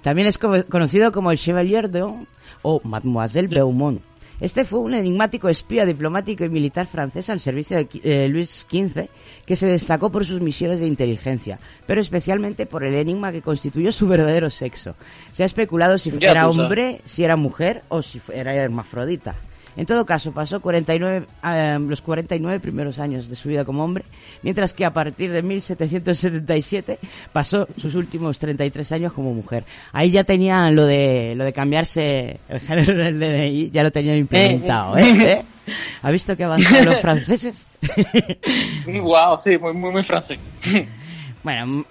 También 0.02 0.28
es 0.28 0.36
co- 0.38 0.64
conocido 0.68 1.10
como 1.10 1.30
el 1.32 1.38
Chevalier 1.38 1.88
de 1.90 2.02
o 2.62 2.80
Mademoiselle 2.84 3.48
Beaumont. 3.48 4.02
Este 4.40 4.64
fue 4.64 4.78
un 4.78 4.94
enigmático 4.94 5.48
espía 5.48 5.84
diplomático 5.84 6.44
y 6.44 6.48
militar 6.48 6.86
francés 6.86 7.28
al 7.28 7.40
servicio 7.40 7.76
de 7.76 7.88
eh, 8.04 8.28
Luis 8.28 8.66
XV 8.70 9.08
que 9.44 9.56
se 9.56 9.66
destacó 9.66 10.12
por 10.12 10.24
sus 10.24 10.40
misiones 10.40 10.78
de 10.78 10.86
inteligencia, 10.86 11.58
pero 11.86 12.00
especialmente 12.00 12.64
por 12.64 12.84
el 12.84 12.94
enigma 12.94 13.32
que 13.32 13.42
constituyó 13.42 13.90
su 13.90 14.06
verdadero 14.06 14.48
sexo. 14.50 14.94
Se 15.32 15.42
ha 15.42 15.46
especulado 15.46 15.98
si 15.98 16.12
Ya 16.18 16.30
era 16.30 16.48
hombre, 16.48 17.00
si 17.04 17.24
era 17.24 17.36
mujer 17.36 17.82
o 17.88 18.00
si 18.02 18.20
era 18.32 18.54
hermafrodita. 18.54 19.34
En 19.78 19.86
todo 19.86 20.04
caso, 20.04 20.32
pasó 20.32 20.60
49, 20.60 21.26
eh, 21.44 21.78
los 21.80 22.02
49 22.02 22.58
primeros 22.58 22.98
años 22.98 23.28
de 23.28 23.36
su 23.36 23.48
vida 23.48 23.64
como 23.64 23.84
hombre, 23.84 24.04
mientras 24.42 24.74
que 24.74 24.84
a 24.84 24.92
partir 24.92 25.30
de 25.30 25.40
1777 25.40 26.98
pasó 27.32 27.68
sus 27.76 27.94
últimos 27.94 28.40
33 28.40 28.90
años 28.90 29.12
como 29.12 29.32
mujer. 29.32 29.62
Ahí 29.92 30.10
ya 30.10 30.24
tenían 30.24 30.74
lo 30.74 30.84
de 30.84 31.34
lo 31.36 31.44
de 31.44 31.52
cambiarse 31.52 32.40
el 32.48 32.58
género 32.58 33.04
del 33.04 33.20
DNI, 33.20 33.70
ya 33.70 33.84
lo 33.84 33.92
tenían 33.92 34.16
implementado, 34.18 34.98
¿eh? 34.98 35.04
¿Eh? 35.16 35.42
¿Ha 36.02 36.10
visto 36.10 36.36
que 36.36 36.42
avanzaron 36.42 36.86
los 36.86 36.96
franceses? 36.96 37.64
wow, 38.86 39.38
sí, 39.38 39.58
muy, 39.58 39.74
muy, 39.74 39.92
muy 39.92 40.02
francés. 40.02 40.40
Bueno, 41.44 41.66
mm, 41.66 41.84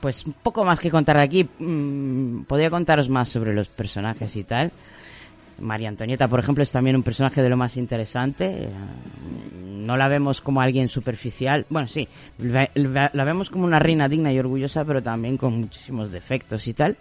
pues 0.00 0.24
poco 0.42 0.64
más 0.64 0.80
que 0.80 0.90
contar 0.90 1.18
aquí. 1.18 1.46
Mm, 1.58 2.44
Podría 2.44 2.70
contaros 2.70 3.08
más 3.08 3.28
sobre 3.28 3.54
los 3.54 3.68
personajes 3.68 4.34
y 4.36 4.42
tal. 4.42 4.72
María 5.60 5.88
Antonieta, 5.88 6.28
por 6.28 6.40
ejemplo, 6.40 6.62
es 6.62 6.70
también 6.70 6.96
un 6.96 7.02
personaje 7.02 7.42
de 7.42 7.48
lo 7.48 7.56
más 7.56 7.76
interesante. 7.76 8.64
Eh, 8.64 8.68
No 9.62 9.96
la 9.96 10.08
vemos 10.08 10.40
como 10.40 10.60
alguien 10.60 10.88
superficial. 10.88 11.66
Bueno, 11.70 11.88
sí, 11.88 12.06
la 12.38 13.24
vemos 13.24 13.50
como 13.50 13.64
una 13.64 13.78
reina 13.78 14.08
digna 14.08 14.32
y 14.32 14.38
orgullosa, 14.38 14.84
pero 14.84 15.02
también 15.02 15.36
con 15.36 15.58
muchísimos 15.60 16.10
defectos 16.10 16.66
y 16.68 16.74
tal. 16.74 16.96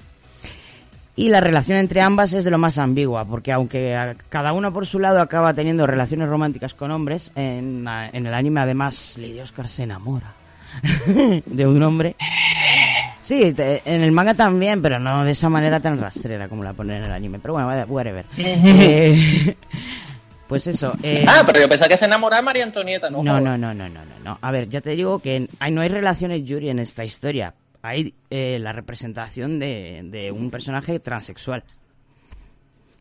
Y 1.15 1.27
la 1.30 1.41
relación 1.41 1.77
entre 1.77 1.99
ambas 2.02 2.31
es 2.31 2.45
de 2.45 2.52
lo 2.52 2.57
más 2.57 2.77
ambigua, 2.77 3.26
porque 3.26 3.52
aunque 3.52 4.15
cada 4.30 4.53
uno 4.53 4.72
por 4.72 4.86
su 4.88 4.99
lado 4.99 5.19
acaba 5.19 5.53
teniendo 5.53 5.86
relaciones 5.86 6.30
románticas 6.30 6.73
con 6.73 6.91
hombres, 6.91 7.34
en, 7.36 7.86
en 8.14 8.26
el 8.26 8.34
anime 8.34 8.61
además 8.61 9.15
Lady 9.18 9.41
Oscar 9.41 9.68
se 9.68 9.84
enamora 9.84 10.34
de 11.45 11.68
un 11.68 11.84
hombre. 11.84 12.15
Sí, 13.30 13.53
te- 13.53 13.84
en 13.85 14.01
el 14.01 14.11
manga 14.11 14.34
también, 14.34 14.81
pero 14.81 14.97
no 14.97 15.23
de 15.23 15.30
esa 15.31 15.49
manera 15.49 15.80
tan 15.80 15.99
rastrera 16.01 16.49
como 16.49 16.64
la 16.64 16.73
ponen 16.73 16.97
en 16.97 17.03
el 17.03 17.11
anime. 17.11 17.38
Pero 17.39 17.53
bueno, 17.53 17.68
vaya- 17.68 17.85
whatever. 17.85 18.26
Eh, 18.38 19.56
pues 20.47 20.65
eso. 20.65 20.93
eh, 21.03 21.23
Ah, 21.27 21.43
pero 21.45 21.60
yo 21.60 21.69
pensaba 21.69 21.88
que 21.89 21.97
se 21.97 22.06
enamoraba 22.06 22.41
de 22.41 22.45
María 22.45 22.64
Antonieta, 22.64 23.07
¿no? 23.11 23.22
no, 23.22 23.39
no, 23.39 23.56
no, 23.56 23.72
no, 23.76 23.88
no, 23.88 23.99
no. 24.23 24.39
A 24.41 24.51
ver, 24.51 24.68
ya 24.68 24.81
te 24.81 24.89
digo 24.95 25.19
que 25.19 25.47
hay, 25.60 25.72
no 25.72 25.81
hay 25.81 25.89
relaciones 25.89 26.43
Yuri 26.43 26.69
en 26.72 26.80
esta 26.80 27.06
historia. 27.06 27.53
Hay 27.84 28.15
eh, 28.31 28.57
la 28.60 28.73
representación 28.73 29.60
de, 29.60 30.01
de 30.06 30.31
un 30.31 30.49
personaje 30.49 30.99
transexual. 30.99 31.64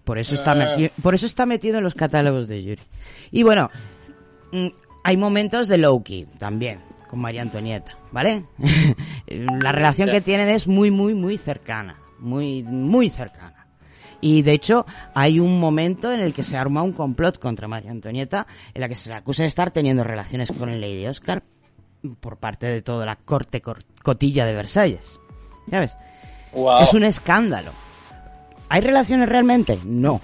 Por 0.05 0.19
eso 0.19 0.35
está 0.35 0.53
Ah. 0.53 0.57
metido, 0.57 0.91
por 1.03 1.15
eso 1.15 1.25
está 1.25 1.47
metido 1.47 1.79
en 1.79 1.85
los 1.85 1.95
catálogos 1.95 2.49
de 2.49 2.63
Yuri. 2.63 2.83
Y 3.31 3.45
bueno, 3.45 3.71
mm, 4.53 4.67
hay 5.05 5.17
momentos 5.17 5.69
de 5.69 5.79
Loki 5.79 6.27
también 6.39 6.81
con 7.09 7.19
María 7.21 7.43
Antonieta, 7.43 7.97
¿vale? 8.13 8.45
la 9.27 9.73
relación 9.73 10.11
que 10.11 10.21
tienen 10.21 10.49
es 10.49 10.67
muy, 10.67 10.91
muy, 10.91 11.15
muy 11.15 11.39
cercana, 11.39 11.97
muy, 12.19 12.63
muy 12.63 13.09
cercana. 13.11 13.67
Y 14.21 14.43
de 14.43 14.53
hecho, 14.53 14.85
hay 15.15 15.39
un 15.41 15.61
momento 15.61 16.13
en 16.13 16.21
el 16.21 16.33
que 16.33 16.43
se 16.43 16.57
arma 16.57 16.83
un 16.83 16.93
complot 16.93 17.39
contra 17.39 17.69
María 17.69 17.91
Antonieta, 17.93 18.47
en 18.75 18.81
la 18.81 18.89
que 18.89 18.95
se 18.97 19.09
le 19.09 19.15
acusa 19.17 19.43
de 19.45 19.47
estar 19.49 19.71
teniendo 19.71 20.03
relaciones 20.05 20.51
con 20.51 20.69
el 20.69 20.81
Lady 20.81 21.07
Oscar 21.07 21.43
por 22.21 22.37
parte 22.37 22.67
de 22.67 22.83
toda 22.83 23.07
la 23.07 23.17
corte 23.17 23.61
cor- 23.61 23.85
cotilla 24.03 24.45
de 24.47 24.55
Versalles. 24.55 25.19
¿Sabes? 25.71 25.97
Wow. 26.53 26.83
Es 26.83 26.95
un 26.95 27.05
escándalo. 27.05 27.71
¿Hay 28.69 28.81
relaciones 28.81 29.29
realmente? 29.29 29.79
No, 29.85 30.21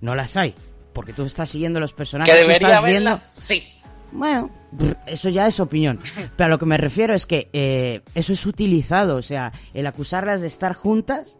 no 0.00 0.14
las 0.14 0.36
hay. 0.36 0.54
Porque 0.94 1.12
tú 1.12 1.24
estás 1.24 1.50
siguiendo 1.50 1.78
los 1.78 1.92
personajes. 1.92 2.32
Que 2.32 2.40
debería 2.40 2.68
estás 2.68 2.84
viendo- 2.86 3.20
sí. 3.22 3.68
Bueno, 4.12 4.50
eso 5.06 5.28
ya 5.28 5.46
es 5.46 5.60
opinión. 5.60 5.98
Pero 6.36 6.46
a 6.46 6.48
lo 6.48 6.58
que 6.58 6.66
me 6.66 6.76
refiero 6.76 7.14
es 7.14 7.26
que 7.26 7.48
eh, 7.52 8.02
eso 8.14 8.32
es 8.32 8.46
utilizado. 8.46 9.16
O 9.16 9.22
sea, 9.22 9.52
el 9.74 9.86
acusarlas 9.86 10.40
de 10.40 10.46
estar 10.46 10.74
juntas. 10.74 11.38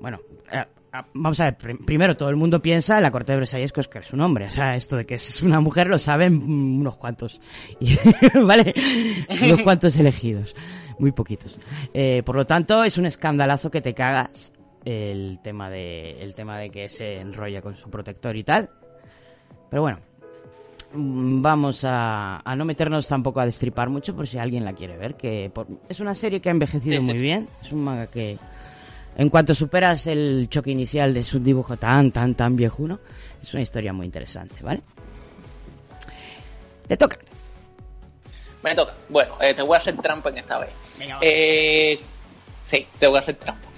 Bueno, 0.00 0.18
eh, 0.52 0.64
ah, 0.92 1.06
vamos 1.14 1.40
a 1.40 1.44
ver. 1.44 1.56
prim- 1.56 1.84
primero, 1.84 2.16
todo 2.16 2.28
el 2.28 2.36
mundo 2.36 2.60
piensa 2.62 2.96
en 2.96 3.02
la 3.02 3.10
corte 3.10 3.32
de 3.32 3.38
Versalles 3.38 3.72
que 3.72 3.80
Oscar 3.80 4.02
es 4.02 4.12
un 4.12 4.20
hombre. 4.20 4.46
O 4.46 4.50
sea, 4.50 4.74
esto 4.76 4.96
de 4.96 5.04
que 5.04 5.14
es 5.16 5.42
una 5.42 5.60
mujer 5.60 5.86
lo 5.88 5.98
saben 5.98 6.34
mm, 6.34 6.80
unos 6.80 6.96
cuantos. 6.96 7.40
¿Vale? 8.34 8.74
unos 9.42 9.62
cuantos 9.62 9.96
elegidos. 9.96 10.54
Muy 10.98 11.12
poquitos. 11.12 11.58
Eh, 11.92 12.22
por 12.24 12.36
lo 12.36 12.46
tanto, 12.46 12.82
es 12.84 12.96
un 12.98 13.06
escandalazo 13.06 13.70
que 13.70 13.80
te 13.82 13.94
cagas 13.94 14.52
el 14.84 15.40
tema 15.42 15.68
de 15.68 16.22
el 16.22 16.32
tema 16.32 16.58
de 16.58 16.70
que 16.70 16.88
se 16.88 17.20
enrolla 17.20 17.60
con 17.60 17.74
su 17.76 17.90
protector 17.90 18.36
y 18.36 18.44
tal. 18.44 18.70
Pero 19.68 19.82
bueno, 19.82 19.98
Vamos 20.98 21.84
a, 21.84 22.40
a 22.44 22.56
no 22.56 22.64
meternos 22.64 23.06
tampoco 23.06 23.40
a 23.40 23.44
destripar 23.46 23.88
mucho 23.90 24.16
por 24.16 24.26
si 24.26 24.38
alguien 24.38 24.64
la 24.64 24.72
quiere 24.72 24.96
ver, 24.96 25.14
que 25.14 25.50
por- 25.52 25.66
es 25.88 26.00
una 26.00 26.14
serie 26.14 26.40
que 26.40 26.48
ha 26.48 26.52
envejecido 26.52 27.02
muy 27.02 27.18
bien, 27.18 27.48
es 27.62 27.70
un 27.72 27.84
manga 27.84 28.06
que 28.06 28.38
en 29.16 29.28
cuanto 29.28 29.54
superas 29.54 30.06
el 30.06 30.48
choque 30.50 30.70
inicial 30.70 31.12
de 31.12 31.22
su 31.22 31.38
dibujo 31.40 31.76
tan, 31.76 32.10
tan, 32.12 32.34
tan 32.34 32.56
viejuno, 32.56 32.98
es 33.42 33.52
una 33.52 33.62
historia 33.62 33.92
muy 33.92 34.06
interesante, 34.06 34.54
¿vale? 34.62 34.80
Te 36.88 36.96
toca. 36.96 37.18
Me 38.62 38.74
toca. 38.74 38.94
Bueno, 39.08 39.34
eh, 39.40 39.54
te 39.54 39.62
voy 39.62 39.74
a 39.74 39.78
hacer 39.78 39.96
trampa 39.96 40.30
en 40.30 40.38
esta 40.38 40.58
vez. 40.58 40.70
Eh, 41.20 41.98
sí, 42.64 42.86
te 42.98 43.06
voy 43.06 43.16
a 43.16 43.20
hacer 43.20 43.36
trampa. 43.36 43.68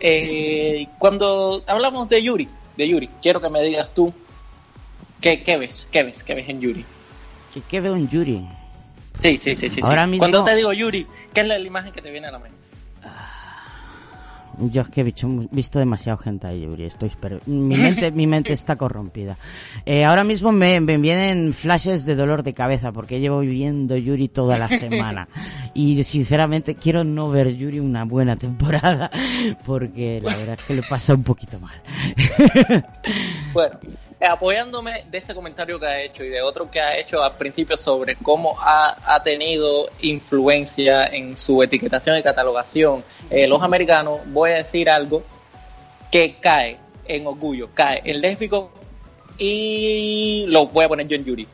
Eh, 0.00 0.86
cuando 0.98 1.62
hablamos 1.66 2.08
de 2.08 2.22
Yuri, 2.22 2.48
de 2.76 2.88
Yuri, 2.88 3.08
quiero 3.22 3.40
que 3.40 3.48
me 3.50 3.62
digas 3.62 3.92
tú 3.94 4.12
qué, 5.20 5.42
qué 5.42 5.56
ves, 5.58 5.88
qué 5.90 6.02
ves, 6.02 6.22
qué 6.22 6.34
ves 6.34 6.48
en 6.48 6.60
Yuri. 6.60 6.84
¿Qué, 7.54 7.62
qué 7.68 7.80
veo 7.80 7.96
en 7.96 8.08
Yuri? 8.08 8.46
Sí, 9.22 9.38
sí, 9.40 9.56
sí, 9.56 9.68
sí. 9.70 9.80
Ahora 9.82 10.04
sí. 10.04 10.10
mismo- 10.10 10.20
Cuando 10.22 10.44
te 10.44 10.54
digo 10.56 10.72
Yuri, 10.72 11.06
¿qué 11.32 11.40
es 11.40 11.46
la, 11.46 11.58
la 11.58 11.66
imagen 11.66 11.92
que 11.92 12.00
te 12.02 12.10
viene 12.10 12.26
a 12.28 12.30
la 12.32 12.38
mente? 12.38 12.56
Yo 14.60 14.82
es 14.82 14.88
que 14.88 15.02
he 15.02 15.04
visto, 15.04 15.28
visto 15.52 15.78
demasiado 15.78 16.18
gente 16.18 16.48
ahí, 16.48 16.62
Yuri. 16.62 16.86
Estoy 16.86 17.12
pero 17.20 17.38
mi 17.46 17.76
mente, 17.76 18.10
mi 18.10 18.26
mente 18.26 18.52
está 18.52 18.74
corrompida. 18.74 19.36
Eh, 19.86 20.04
ahora 20.04 20.24
mismo 20.24 20.50
me, 20.50 20.80
me 20.80 20.98
vienen 20.98 21.54
flashes 21.54 22.04
de 22.04 22.16
dolor 22.16 22.42
de 22.42 22.54
cabeza 22.54 22.90
porque 22.90 23.20
llevo 23.20 23.38
viviendo 23.38 23.96
Yuri 23.96 24.26
toda 24.28 24.58
la 24.58 24.68
semana. 24.68 25.28
Y 25.74 26.02
sinceramente 26.02 26.74
quiero 26.74 27.04
no 27.04 27.28
ver 27.30 27.54
Yuri 27.54 27.78
una 27.78 28.04
buena 28.04 28.34
temporada 28.34 29.12
porque 29.64 30.20
la 30.20 30.34
verdad 30.36 30.56
es 30.58 30.64
que 30.66 30.74
le 30.74 30.82
pasa 30.82 31.14
un 31.14 31.22
poquito 31.22 31.60
mal. 31.60 31.80
Bueno, 33.52 33.78
apoyándome 34.26 35.04
de 35.10 35.18
este 35.18 35.34
comentario 35.34 35.78
que 35.78 35.86
ha 35.86 36.02
hecho 36.02 36.24
y 36.24 36.28
de 36.28 36.42
otro 36.42 36.70
que 36.70 36.80
ha 36.80 36.96
hecho 36.98 37.22
al 37.22 37.36
principio 37.36 37.76
sobre 37.76 38.16
cómo 38.16 38.56
ha, 38.58 38.96
ha 39.14 39.22
tenido 39.22 39.88
influencia 40.00 41.06
en 41.06 41.36
su 41.36 41.62
etiquetación 41.62 42.18
y 42.18 42.22
catalogación 42.22 43.04
eh, 43.30 43.46
los 43.46 43.62
americanos, 43.62 44.20
voy 44.26 44.50
a 44.50 44.54
decir 44.56 44.90
algo 44.90 45.22
que 46.10 46.36
cae 46.40 46.78
en 47.04 47.26
orgullo, 47.26 47.68
cae 47.74 48.02
en 48.04 48.20
lésbico 48.20 48.72
y 49.38 50.46
lo 50.48 50.66
voy 50.66 50.84
a 50.84 50.88
poner 50.88 51.06
yo 51.06 51.16
en 51.16 51.24
Yuri. 51.24 51.46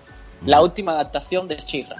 La 0.46 0.60
última 0.62 0.92
adaptación 0.92 1.48
de 1.48 1.56
Chirra. 1.56 1.96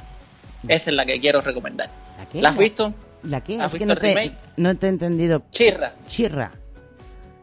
Esa 0.66 0.90
es 0.90 0.96
la 0.96 1.04
que 1.04 1.20
quiero 1.20 1.40
recomendar. 1.40 1.90
¿La 2.18 2.26
qué? 2.26 2.42
¿La 2.42 2.48
has 2.50 2.56
visto? 2.58 2.94
¿La 3.22 3.40
qué? 3.42 3.60
¿Has 3.60 3.72
Es 3.74 3.78
que 3.78 3.84
visto 3.84 3.86
no 3.86 3.92
el 3.94 3.98
te, 4.00 4.08
remake? 4.14 4.38
no 4.56 4.76
te 4.76 4.86
he 4.86 4.90
entendido. 4.90 5.42
Chirra. 5.50 5.92
Chirra. 6.08 6.52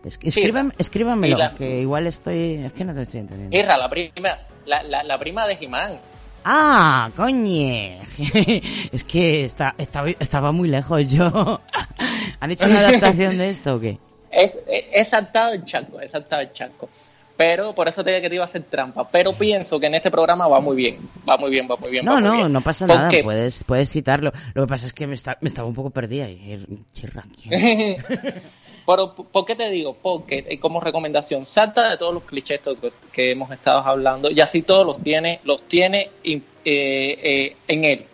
Es 0.04 0.18
escriban, 0.22 0.74
escríbanmelo, 0.78 1.38
la- 1.38 1.54
que 1.54 1.80
igual 1.82 2.08
estoy... 2.08 2.56
Es 2.66 2.74
que 2.74 2.84
no 2.86 2.94
te 2.94 3.04
estoy 3.04 3.20
entendiendo. 3.22 3.56
Chirra, 3.56 3.78
la 3.78 3.90
prima, 3.90 4.38
la, 4.66 4.84
la, 4.84 5.04
la 5.04 5.18
prima 5.20 5.48
de 5.48 5.56
Jimán. 5.58 6.00
Ah, 6.44 7.12
coñe. 7.16 8.00
es 8.92 9.04
que 9.04 9.44
está, 9.44 9.76
estaba, 9.78 10.10
estaba 10.20 10.52
muy 10.52 10.70
lejos 10.70 11.06
yo. 11.08 11.62
¿Han 12.40 12.52
hecho 12.52 12.66
una 12.66 12.80
adaptación 12.80 13.38
de 13.38 13.50
esto 13.50 13.76
o 13.76 13.80
qué? 13.80 14.00
Es, 14.32 14.58
es, 14.68 14.86
es 14.92 15.08
saltado 15.10 15.54
el 15.54 15.64
chanco, 15.66 16.00
es 16.02 16.12
saltado 16.12 16.42
el 16.42 16.52
chanco. 16.52 16.90
Pero 17.38 17.74
por 17.74 17.88
eso 17.88 18.04
te 18.04 18.12
dije 18.12 18.22
que 18.24 18.30
te 18.30 18.36
iba 18.36 18.44
a 18.44 18.46
hacer 18.46 18.64
trampa. 18.64 19.08
Pero 19.10 19.34
pienso 19.34 19.80
que 19.80 19.88
en 19.88 19.96
este 19.96 20.12
programa 20.12 20.48
va 20.48 20.60
muy 20.60 20.76
bien. 20.76 20.98
Va 21.28 21.38
muy 21.38 21.50
bien, 21.50 21.68
va 21.70 21.76
muy 21.76 21.90
bien. 21.90 22.06
No, 22.06 22.14
muy 22.14 22.22
no, 22.24 22.36
bien. 22.38 22.54
no 22.54 22.62
pasa 22.62 22.86
¿Por 22.88 22.96
nada, 22.96 23.10
qué? 23.10 23.24
puedes, 23.24 23.64
puedes 23.64 23.90
citarlo. 23.90 24.32
Lo 24.54 24.64
que 24.64 24.68
pasa 24.68 24.86
es 24.86 24.94
que 24.94 25.08
me, 25.08 25.16
está, 25.16 25.38
me 25.42 25.48
estaba 25.48 25.68
un 25.68 25.74
poco 25.74 25.90
perdida 25.90 26.30
y 26.30 26.66
chirra. 26.94 27.24
Pero, 28.86 29.14
¿por 29.14 29.46
qué 29.46 29.56
te 29.56 29.70
digo? 29.70 29.96
Porque 30.02 30.46
eh, 30.48 30.60
como 30.60 30.80
recomendación, 30.80 31.46
salta 31.46 31.90
de 31.90 31.98
todos 31.98 32.14
los 32.14 32.24
clichés 32.24 32.60
que, 33.12 33.32
hemos 33.32 33.52
estado 33.52 33.80
hablando 33.80 34.30
y 34.32 34.40
así 34.42 34.62
todos 34.62 34.86
los 34.86 35.02
tiene, 35.02 35.40
los 35.44 35.62
tiene 35.64 36.10
eh, 36.24 36.42
eh, 36.66 37.56
en 37.68 37.86
él. 37.86 38.06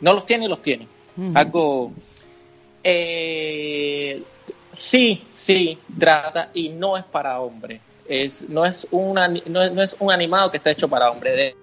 No 0.00 0.12
los 0.14 0.26
tiene 0.26 0.46
y 0.46 0.48
los 0.48 0.62
tiene. 0.62 0.86
Algo. 1.34 1.92
eh, 2.82 4.22
sí, 4.76 5.22
sí, 5.32 5.78
trata 5.98 6.50
y 6.54 6.68
no 6.68 6.96
es 6.96 7.04
para 7.04 7.40
hombre. 7.40 7.80
Es, 8.08 8.42
no, 8.48 8.66
es 8.66 8.86
una, 8.90 9.28
no, 9.28 9.62
es, 9.62 9.72
no 9.72 9.82
es 9.82 9.96
un 9.98 10.10
animado 10.10 10.50
que 10.50 10.58
está 10.58 10.70
hecho 10.70 10.88
para 10.88 11.10
hombre. 11.10 11.30
De 11.30 11.56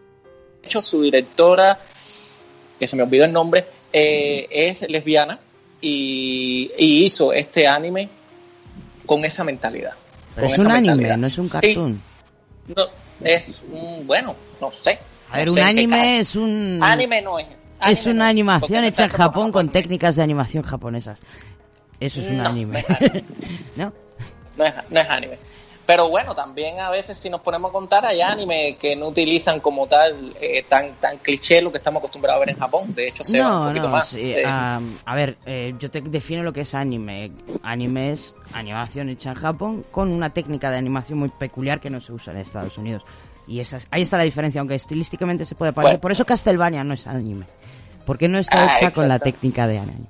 hecho, 0.64 0.82
su 0.82 1.02
directora, 1.02 1.80
que 2.80 2.88
se 2.88 2.96
me 2.96 3.04
olvidó 3.04 3.26
el 3.26 3.34
nombre, 3.34 3.66
eh, 3.94 4.48
es 4.50 4.82
lesbiana 4.90 5.40
y, 5.82 6.72
y 6.78 7.06
hizo 7.06 7.34
este 7.34 7.68
anime 7.68 8.10
con 9.12 9.26
esa 9.26 9.44
mentalidad. 9.44 9.92
Con 10.36 10.46
es 10.46 10.54
esa 10.54 10.62
un 10.62 10.72
anime, 10.72 10.96
mentalidad. 10.96 11.18
no 11.18 11.28
es 11.28 11.38
un 11.38 11.46
Sí, 11.46 11.52
cartoon. 11.60 12.02
no, 12.74 12.84
es 13.26 13.62
un, 13.70 14.08
bueno, 14.08 14.34
no 14.62 14.72
sé. 14.72 15.00
A 15.30 15.36
ver, 15.38 15.48
No 15.48 15.52
un 15.52 15.58
sé 15.58 15.64
anime 15.66 16.20
es 16.22 16.34
un... 16.38 16.80
Anime 16.82 17.22
no 17.22 17.38
es. 17.38 17.46
es 17.46 18.06
Anime 18.06 18.12
una 18.16 18.28
animación 18.30 18.86
hecha 18.86 19.04
en 19.04 19.10
Japón 19.10 19.52
con 19.52 19.68
técnicas 19.68 20.16
de 20.16 20.24
animación 20.24 20.64
japonesas. 20.64 21.20
Eso 22.00 22.22
es 22.22 22.28
un 22.28 22.38
No, 22.38 22.46
anime. 22.48 22.86
¿No? 23.76 23.92
no 24.56 24.66
es, 24.66 24.74
no 24.90 25.00
es 25.02 25.10
anime. 25.10 25.38
Pero 25.86 26.10
bueno, 26.10 26.36
también 26.36 26.80
a 26.80 26.90
veces 26.90 27.18
si 27.18 27.30
nos 27.30 27.42
ponemos 27.42 27.70
a 27.70 27.74
contar 27.74 28.06
hay 28.06 28.22
anime 28.22 28.78
que 28.80 28.96
no 28.96 29.08
utilizan 29.08 29.60
como 29.60 29.88
tal 29.88 30.34
eh, 30.40 30.64
tan 30.70 30.94
tan 30.96 31.18
cliché 31.18 31.62
lo 31.62 31.72
que 31.72 31.80
estamos 31.80 32.00
acostumbrados 32.00 32.38
a 32.38 32.40
ver 32.46 32.50
en 32.52 32.58
Japón. 32.58 32.94
De 32.96 33.08
hecho, 33.10 33.24
se 33.24 33.40
va 33.40 33.48
un 33.48 33.54
No, 33.64 33.68
poquito 33.68 33.86
no, 33.88 33.92
más. 33.92 34.08
sí, 34.08 34.22
de- 34.22 34.46
a 34.46 35.16
ver, 35.16 35.38
eh, 35.46 35.74
yo 35.80 35.90
te 35.92 36.02
defino 36.02 36.44
lo 36.44 36.54
que 36.54 36.62
es 36.62 36.76
anime. 36.76 37.32
Anime 37.64 38.12
es 38.12 38.36
animación 38.54 39.10
hecha 39.10 39.30
en 39.32 39.36
Japón 39.36 39.86
con 39.92 40.10
una 40.12 40.30
técnica 40.30 40.70
de 40.72 40.78
animación 40.78 41.20
muy 41.20 41.30
peculiar 41.30 41.80
que 41.82 41.90
no 41.90 42.00
se 42.00 42.14
usa 42.14 42.32
en 42.32 42.40
Estados 42.40 42.78
Unidos. 42.78 43.04
Y 43.48 43.60
esa 43.60 43.78
es- 43.78 43.88
ahí 43.92 44.04
está 44.04 44.18
la 44.18 44.24
diferencia, 44.24 44.60
aunque 44.62 44.76
estilísticamente 44.76 45.46
se 45.46 45.56
puede 45.56 45.74
parecer. 45.74 45.96
Bueno. 45.96 46.02
Por 46.02 46.12
eso 46.12 46.26
Castlevania 46.26 46.84
no 46.84 46.94
es 46.94 47.08
anime. 47.08 47.46
Porque 48.06 48.28
no 48.28 48.38
está 48.38 48.64
Ah, 48.74 48.78
hecha 48.78 48.92
con 48.92 49.08
la 49.08 49.20
técnica 49.20 49.68
de 49.68 49.80
anime. 49.80 50.06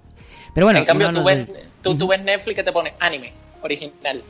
Pero 0.54 0.68
bueno, 0.68 0.80
en 0.80 0.86
cambio, 0.86 1.12
no 1.12 1.22
tú, 1.22 1.26
ves, 1.26 1.48
des- 1.48 1.58
tú, 1.82 1.98
tú 1.98 2.08
ves 2.08 2.22
Netflix 2.22 2.56
que 2.58 2.64
te 2.64 2.72
pone 2.74 2.94
anime 3.00 3.32
original. 3.62 4.22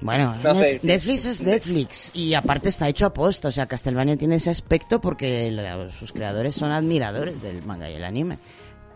Bueno, 0.00 0.36
No 0.42 0.54
sé. 0.54 0.80
Netflix 0.82 1.24
es 1.26 1.42
Netflix 1.42 2.10
y 2.14 2.34
aparte 2.34 2.68
está 2.68 2.88
hecho 2.88 3.06
a 3.06 3.12
posta, 3.12 3.48
o 3.48 3.50
sea, 3.50 3.66
Castlevania 3.66 4.16
tiene 4.16 4.36
ese 4.36 4.50
aspecto 4.50 5.00
porque 5.00 5.50
la- 5.50 5.88
sus 5.90 6.12
creadores 6.12 6.54
son 6.54 6.72
admiradores 6.72 7.42
del 7.42 7.62
manga 7.62 7.88
y 7.90 7.94
el 7.94 8.04
anime, 8.04 8.38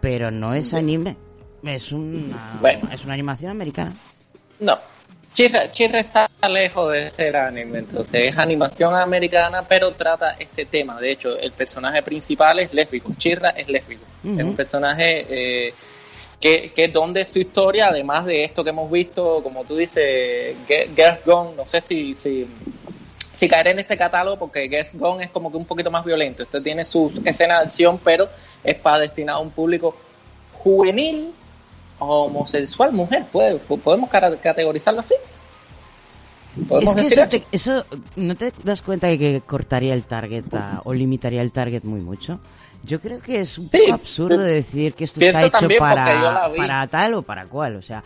pero 0.00 0.30
no 0.30 0.54
es 0.54 0.72
anime, 0.74 1.16
es 1.64 1.92
una, 1.92 2.58
Bueno. 2.60 2.88
es 2.92 3.04
una 3.04 3.14
animación 3.14 3.50
americana. 3.52 3.92
No. 4.60 4.78
Chirra, 5.32 5.70
Chirra 5.70 6.00
está 6.00 6.28
lejos 6.52 6.90
de 6.92 7.08
ser 7.10 7.36
anime, 7.36 7.78
entonces 7.78 8.24
es 8.32 8.36
animación 8.36 8.92
americana, 8.96 9.62
pero 9.66 9.92
trata 9.92 10.32
este 10.32 10.66
tema. 10.66 11.00
De 11.00 11.12
hecho, 11.12 11.38
el 11.38 11.52
personaje 11.52 12.02
principal 12.02 12.58
es 12.58 12.74
lésbico. 12.74 13.12
Chirra 13.16 13.50
es 13.50 13.68
lésbico. 13.68 14.02
Es 14.24 14.42
un 14.44 14.56
personaje 14.56 15.24
eh, 15.30 15.74
que, 16.40 16.72
que 16.72 16.88
donde 16.88 17.24
su 17.24 17.38
historia, 17.38 17.88
además 17.88 18.24
de 18.24 18.44
esto 18.44 18.64
que 18.64 18.70
hemos 18.70 18.90
visto, 18.90 19.42
como 19.42 19.64
tú 19.64 19.76
dices, 19.76 20.56
Girls 20.66 21.20
Gone, 21.24 21.54
no 21.54 21.66
sé 21.66 21.82
si, 21.82 22.14
si, 22.14 22.46
si 23.36 23.46
caer 23.48 23.68
en 23.68 23.78
este 23.80 23.96
catálogo, 23.96 24.38
porque 24.38 24.68
Girls 24.68 24.94
Gone 24.94 25.24
es 25.24 25.30
como 25.30 25.50
que 25.50 25.58
un 25.58 25.66
poquito 25.66 25.90
más 25.90 26.04
violento. 26.04 26.42
Este 26.42 26.60
tiene 26.62 26.84
sus 26.86 27.12
escenas 27.24 27.58
de 27.60 27.64
acción, 27.66 28.00
pero 28.02 28.28
es 28.64 28.74
para 28.76 29.00
destinado 29.00 29.38
a 29.38 29.42
un 29.42 29.50
público 29.50 29.94
juvenil 30.54 31.34
homosexual 31.98 32.92
mujer, 32.92 33.26
¿puede- 33.30 33.56
podemos 33.58 34.08
categorizarlo 34.08 35.00
así. 35.00 35.14
¿Podemos 36.68 36.96
Es 36.96 37.00
que 37.02 37.06
eso, 37.14 37.22
eso? 37.22 37.30
te- 37.30 37.44
eso, 37.52 37.86
¿no 38.16 38.34
te 38.36 38.52
das 38.64 38.80
cuenta 38.82 39.06
de 39.06 39.18
que 39.18 39.42
cortaría 39.46 39.92
el 39.94 40.04
target 40.04 40.44
a- 40.54 40.80
o 40.84 40.92
limitaría 40.94 41.42
el 41.42 41.52
target 41.52 41.84
muy 41.84 42.00
mucho? 42.00 42.40
Yo 42.84 43.00
creo 43.00 43.20
que 43.20 43.40
es 43.40 43.58
un 43.58 43.68
Sí, 43.70 43.78
poco 43.82 43.94
absurdo 43.94 44.38
decir 44.38 44.94
que 44.94 45.04
esto 45.04 45.20
pienso 45.20 45.38
está 45.38 45.58
hecho 45.66 45.78
para, 45.78 46.50
para 46.56 46.86
tal 46.86 47.14
o 47.14 47.22
para 47.22 47.46
cual. 47.46 47.76
O 47.76 47.82
sea, 47.82 48.02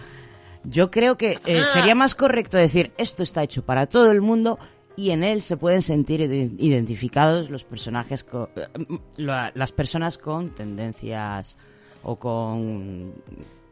yo 0.64 0.90
creo 0.90 1.16
que 1.16 1.38
eh, 1.46 1.62
Ah. 1.62 1.70
sería 1.72 1.94
más 1.94 2.14
correcto 2.14 2.56
decir 2.56 2.92
esto 2.98 3.22
está 3.22 3.42
hecho 3.42 3.62
para 3.64 3.86
todo 3.86 4.10
el 4.10 4.20
mundo 4.20 4.58
y 4.96 5.10
en 5.10 5.22
él 5.24 5.42
se 5.42 5.56
pueden 5.56 5.82
sentir 5.82 6.20
ide- 6.20 6.50
identificados 6.58 7.50
los 7.50 7.64
personajes, 7.64 8.24
co- 8.24 8.48
eh, 8.56 8.66
la- 9.16 9.52
las 9.54 9.72
personas 9.72 10.18
con 10.18 10.50
tendencias 10.50 11.56
o 12.02 12.16
con, 12.16 13.12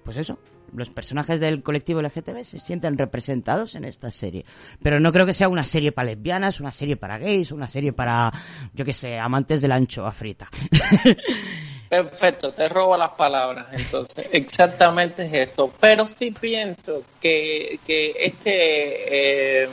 pues 0.05 0.17
eso, 0.17 0.39
los 0.75 0.91
personajes 0.91 1.41
del 1.41 1.63
colectivo 1.63 2.01
LGTB 2.03 2.45
se 2.45 2.61
sienten 2.61 2.97
representados 2.99 3.75
en 3.75 3.85
esta 3.85 4.11
serie. 4.11 4.45
Pero 4.83 5.01
no 5.01 5.13
creo 5.13 5.27
que 5.27 5.35
sea 5.35 5.49
una 5.49 5.65
serie 5.65 5.93
para 5.93 6.07
lesbianas, 6.11 6.61
una 6.61 6.73
serie 6.73 6.97
para 6.97 7.19
gays, 7.19 7.53
una 7.53 7.69
serie 7.69 7.93
para, 7.93 8.33
yo 8.75 8.85
que 8.85 8.93
sé, 8.93 9.19
amantes 9.19 9.61
de 9.61 9.69
la 9.69 9.77
anchoa 9.77 10.13
frita. 10.13 10.49
Perfecto, 11.89 12.53
te 12.55 12.71
robo 12.71 12.97
las 12.97 13.11
palabras, 13.11 13.67
entonces. 13.73 14.27
Exactamente 14.33 15.27
es 15.27 15.51
eso. 15.51 15.71
Pero 15.79 16.07
sí 16.07 16.31
pienso 16.31 17.03
que, 17.21 17.79
que 17.87 18.15
este, 18.19 19.65
eh, 19.65 19.69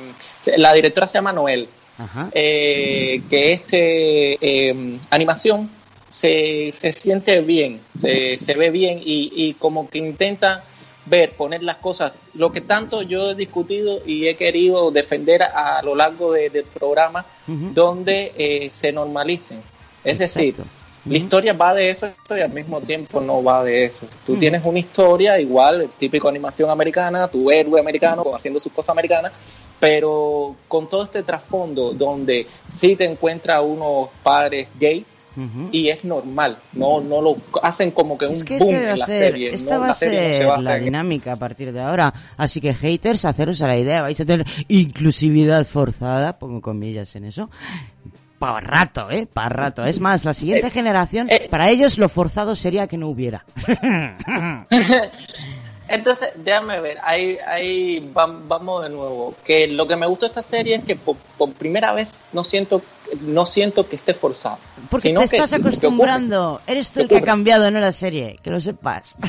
la 0.58 0.74
directora 0.74 1.08
se 1.08 1.14
llama 1.18 1.32
Noel, 1.32 1.70
Ajá. 1.98 2.30
eh, 2.34 3.22
que 3.30 3.54
este 3.54 4.38
eh, 4.42 5.00
animación 5.12 5.70
se, 6.10 6.72
se 6.74 6.92
siente 6.92 7.40
bien, 7.40 7.80
se, 7.98 8.38
se 8.38 8.54
ve 8.54 8.70
bien 8.70 9.00
y, 9.02 9.32
y 9.34 9.54
como 9.54 9.90
que 9.90 10.00
intenta 10.00 10.66
ver, 11.10 11.32
poner 11.34 11.64
las 11.64 11.78
cosas, 11.78 12.14
lo 12.36 12.52
que 12.52 12.62
tanto 12.62 13.02
yo 13.02 13.32
he 13.32 13.36
discutido 13.36 14.02
y 14.06 14.28
he 14.28 14.36
querido 14.36 14.92
defender 14.92 15.42
a, 15.44 15.78
a 15.80 15.82
lo 15.84 15.96
largo 15.96 16.34
de- 16.34 16.50
del 16.50 16.66
programa, 16.66 17.26
Ujú. 17.48 17.72
donde 17.74 18.32
eh, 18.38 18.70
se 18.74 18.92
normalicen. 18.92 19.62
Es 20.04 20.18
decir, 20.20 20.50
Exacto. 20.50 20.70
la 21.06 21.18
historia 21.18 21.54
va 21.54 21.74
de 21.74 21.90
eso 21.90 22.10
y 22.30 22.40
al 22.40 22.52
mismo 22.52 22.80
tiempo 22.82 23.20
no 23.22 23.44
va 23.44 23.64
de 23.64 23.86
eso. 23.86 24.06
Tú 24.26 24.34
Ujú. 24.34 24.40
tienes 24.40 24.64
una 24.64 24.80
historia 24.80 25.40
igual, 25.40 25.90
típico 25.98 26.30
animación 26.30 26.70
americana, 26.70 27.28
tu 27.28 27.50
héroe 27.50 27.80
americano 27.80 28.24
haciendo 28.36 28.60
sus 28.60 28.72
cosas 28.72 28.90
americanas, 28.90 29.32
pero 29.80 30.56
con 30.68 30.88
todo 30.88 31.04
este 31.04 31.24
trasfondo 31.24 31.94
donde 31.94 32.46
sí 32.76 32.96
te 32.96 33.06
encuentras 33.06 33.62
unos 33.64 34.10
padres 34.22 34.68
gay 34.78 35.06
Ujú. 35.46 35.70
y 35.72 35.90
es 35.90 36.04
normal, 36.04 36.58
no 36.74 37.00
no 37.02 37.22
lo 37.22 37.38
hacen 37.64 37.92
como 37.92 38.18
que 38.18 38.26
un 38.28 38.34
Es 38.34 38.44
que 38.44 38.58
boom 38.60 38.74
va 38.74 38.78
en 38.92 39.00
la 39.00 39.06
ser, 39.06 39.32
serie. 39.32 39.50
esta 39.50 39.76
no, 39.76 39.82
va 39.82 39.90
a 39.92 39.94
serie 39.94 40.20
no 40.20 40.26
se 40.28 40.34
ser 40.40 40.48
basa 40.48 40.62
la 40.62 40.76
dinámica 40.78 41.34
a 41.34 41.36
partir 41.38 41.72
de 41.72 41.82
ahora. 41.82 42.14
Así 42.38 42.60
que 42.62 42.74
haters, 42.74 43.26
haceros 43.26 43.62
a 43.62 43.68
la 43.68 43.78
idea, 43.78 44.02
vais 44.02 44.20
a 44.20 44.26
tener 44.26 44.46
inclusividad 44.68 45.66
forzada, 45.66 46.38
pongo 46.40 46.62
comillas 46.62 47.16
en 47.16 47.26
eso. 47.26 47.50
Para 48.38 48.62
rato, 48.62 49.12
¿eh? 49.12 49.28
Para 49.32 49.50
rato. 49.50 49.84
Es 49.84 50.00
más, 50.00 50.24
la 50.24 50.34
siguiente 50.34 50.68
Eh, 50.68 50.72
generación, 50.72 51.28
eh. 51.30 51.48
para 51.50 51.70
ellos 51.70 51.98
lo 51.98 52.08
forzado 52.08 52.56
sería 52.56 52.88
que 52.88 52.98
no 52.98 53.08
hubiera. 53.10 53.44
Entonces, 55.90 56.30
déjame 56.36 56.80
ver, 56.80 56.98
ahí, 57.04 57.38
ahí 57.46 58.00
vam- 58.14 58.42
vamos 58.48 58.84
de 58.84 58.90
nuevo. 58.90 59.36
Que 59.44 59.68
lo 59.68 59.88
que 59.88 59.96
me 59.96 60.06
gustó 60.08 60.26
de 60.26 60.30
esta 60.32 60.44
serie 60.44 60.76
es 60.76 60.84
que 60.84 60.96
por, 60.96 61.16
por 61.38 61.52
primera 61.54 61.94
vez 61.94 62.10
no 62.32 62.44
siento, 62.44 62.82
no 63.22 63.46
siento 63.46 63.88
que 63.90 63.96
esté 63.96 64.14
forzado. 64.14 64.60
Porque 64.90 65.12
te 65.14 65.24
estás 65.24 65.50
que 65.50 65.56
acostumbrando. 65.58 66.62
Eres 66.68 66.90
tú 66.92 66.96
¿Qué 66.96 67.02
el 67.02 67.08
que 67.10 67.18
ha 67.18 67.22
cambiado, 67.22 67.70
no 67.72 67.80
la 67.80 67.92
serie. 67.92 68.38
Que 68.44 68.50
lo 68.52 68.62
sepas. 68.62 69.16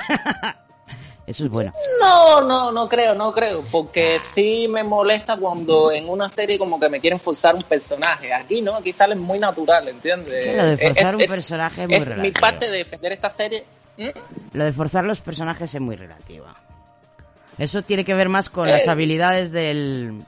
Eso 1.26 1.44
es 1.44 1.50
bueno. 1.50 1.72
No, 2.00 2.40
no, 2.40 2.72
no 2.72 2.88
creo, 2.88 3.14
no 3.14 3.32
creo, 3.32 3.64
porque 3.70 4.18
sí 4.34 4.66
me 4.68 4.82
molesta 4.82 5.36
cuando 5.36 5.92
en 5.92 6.08
una 6.08 6.28
serie 6.28 6.58
como 6.58 6.80
que 6.80 6.88
me 6.88 6.98
quieren 7.00 7.20
forzar 7.20 7.54
un 7.54 7.62
personaje. 7.62 8.32
Aquí 8.34 8.60
no, 8.60 8.74
aquí 8.74 8.92
sale 8.92 9.14
muy 9.14 9.38
natural, 9.38 9.86
¿entiendes? 9.86 10.56
Lo 10.56 10.66
de 10.66 10.76
forzar 10.76 11.14
un 11.14 11.20
Es- 11.20 11.30
personaje 11.30 11.82
es 11.84 11.88
muy 11.88 11.96
es 11.98 12.16
mi 12.16 12.32
parte 12.32 12.68
de 12.68 12.78
defender 12.78 13.12
esta 13.12 13.30
serie. 13.30 13.64
Lo 14.52 14.64
de 14.64 14.72
forzar 14.72 15.04
los 15.04 15.20
personajes 15.20 15.74
es 15.74 15.80
muy 15.80 15.96
relativa. 15.96 16.54
Eso 17.58 17.82
tiene 17.82 18.04
que 18.04 18.14
ver 18.14 18.28
más 18.28 18.48
con 18.48 18.68
las 18.68 18.86
Eh. 18.86 18.90
habilidades 18.90 19.52
del 19.52 20.22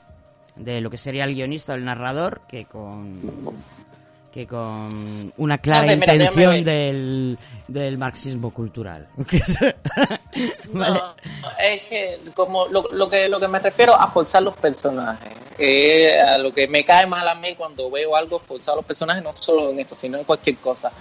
de 0.55 0.81
lo 0.81 0.91
que 0.91 0.99
sería 0.99 1.23
el 1.23 1.33
guionista 1.33 1.73
o 1.73 1.75
el 1.75 1.83
narrador 1.85 2.41
que 2.47 2.65
con 2.65 3.19
que 4.31 4.45
con 4.47 5.31
una 5.37 5.57
clara 5.59 5.81
No 5.83 5.87
sé, 5.89 5.97
mira, 5.97 6.13
intención 6.15 6.63
del, 6.63 7.37
del 7.67 7.97
marxismo 7.99 8.51
cultural. 8.51 9.07
vale. 10.73 10.99
No, 10.99 11.15
es 11.59 11.81
que 11.83 12.19
como 12.35 12.67
lo, 12.67 12.83
lo 12.91 13.09
que 13.09 13.29
lo 13.29 13.39
que 13.39 13.47
me 13.47 13.59
refiero 13.59 13.95
a 13.95 14.07
forzar 14.07 14.43
los 14.43 14.55
personajes. 14.57 15.33
eh, 15.57 16.19
a 16.19 16.37
lo 16.39 16.51
que 16.53 16.67
me 16.67 16.83
cae 16.83 17.05
mal 17.05 17.27
a 17.27 17.35
mí 17.35 17.55
cuando 17.55 17.89
veo 17.91 18.15
algo 18.15 18.39
forzado 18.39 18.73
a 18.73 18.75
los 18.77 18.85
personajes, 18.85 19.23
no 19.23 19.35
solo 19.35 19.69
en 19.71 19.79
esto, 19.79 19.93
sino 19.95 20.17
en 20.17 20.23
cualquier 20.23 20.57
cosa. 20.57 20.91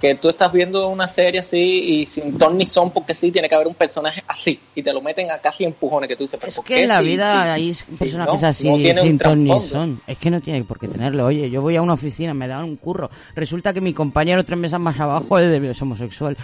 Que 0.00 0.14
tú 0.14 0.30
estás 0.30 0.50
viendo 0.50 0.88
una 0.88 1.06
serie 1.06 1.40
así 1.40 1.58
y 2.00 2.06
sin 2.06 2.38
ton 2.38 2.56
ni 2.56 2.64
son, 2.64 2.90
porque 2.90 3.12
sí, 3.12 3.30
tiene 3.30 3.48
que 3.50 3.54
haber 3.54 3.66
un 3.68 3.74
personaje 3.74 4.24
así 4.26 4.58
y 4.74 4.82
te 4.82 4.92
lo 4.94 5.02
meten 5.02 5.30
a 5.30 5.38
casi 5.38 5.64
empujones 5.64 6.08
que 6.08 6.16
tú 6.16 6.24
dices, 6.24 6.38
pero 6.40 6.48
Es 6.50 6.56
¿por 6.56 6.64
que 6.64 6.74
qué 6.76 6.82
en 6.82 6.88
la 6.88 6.98
sí, 7.00 7.04
vida 7.04 7.32
sí? 7.44 7.48
hay 7.50 7.74
Sí, 7.74 7.84
personajes 7.98 8.40
no, 8.42 8.48
así 8.48 8.70
no 8.70 8.76
tiene 8.76 9.02
sin 9.02 9.18
ton 9.18 9.44
ni 9.44 9.60
son. 9.68 10.00
Es 10.06 10.16
que 10.16 10.30
no 10.30 10.40
tiene 10.40 10.64
por 10.64 10.78
qué 10.78 10.88
tenerlo. 10.88 11.26
Oye, 11.26 11.50
yo 11.50 11.60
voy 11.60 11.76
a 11.76 11.82
una 11.82 11.92
oficina, 11.92 12.32
me 12.32 12.48
dan 12.48 12.64
un 12.64 12.76
curro. 12.76 13.10
Resulta 13.34 13.72
que 13.74 13.80
mi 13.82 13.92
compañero 13.92 14.42
tres 14.44 14.58
mesas 14.58 14.80
más 14.80 14.98
abajo 14.98 15.38
es, 15.38 15.50
de- 15.60 15.70
es 15.70 15.82
homosexual. 15.82 16.36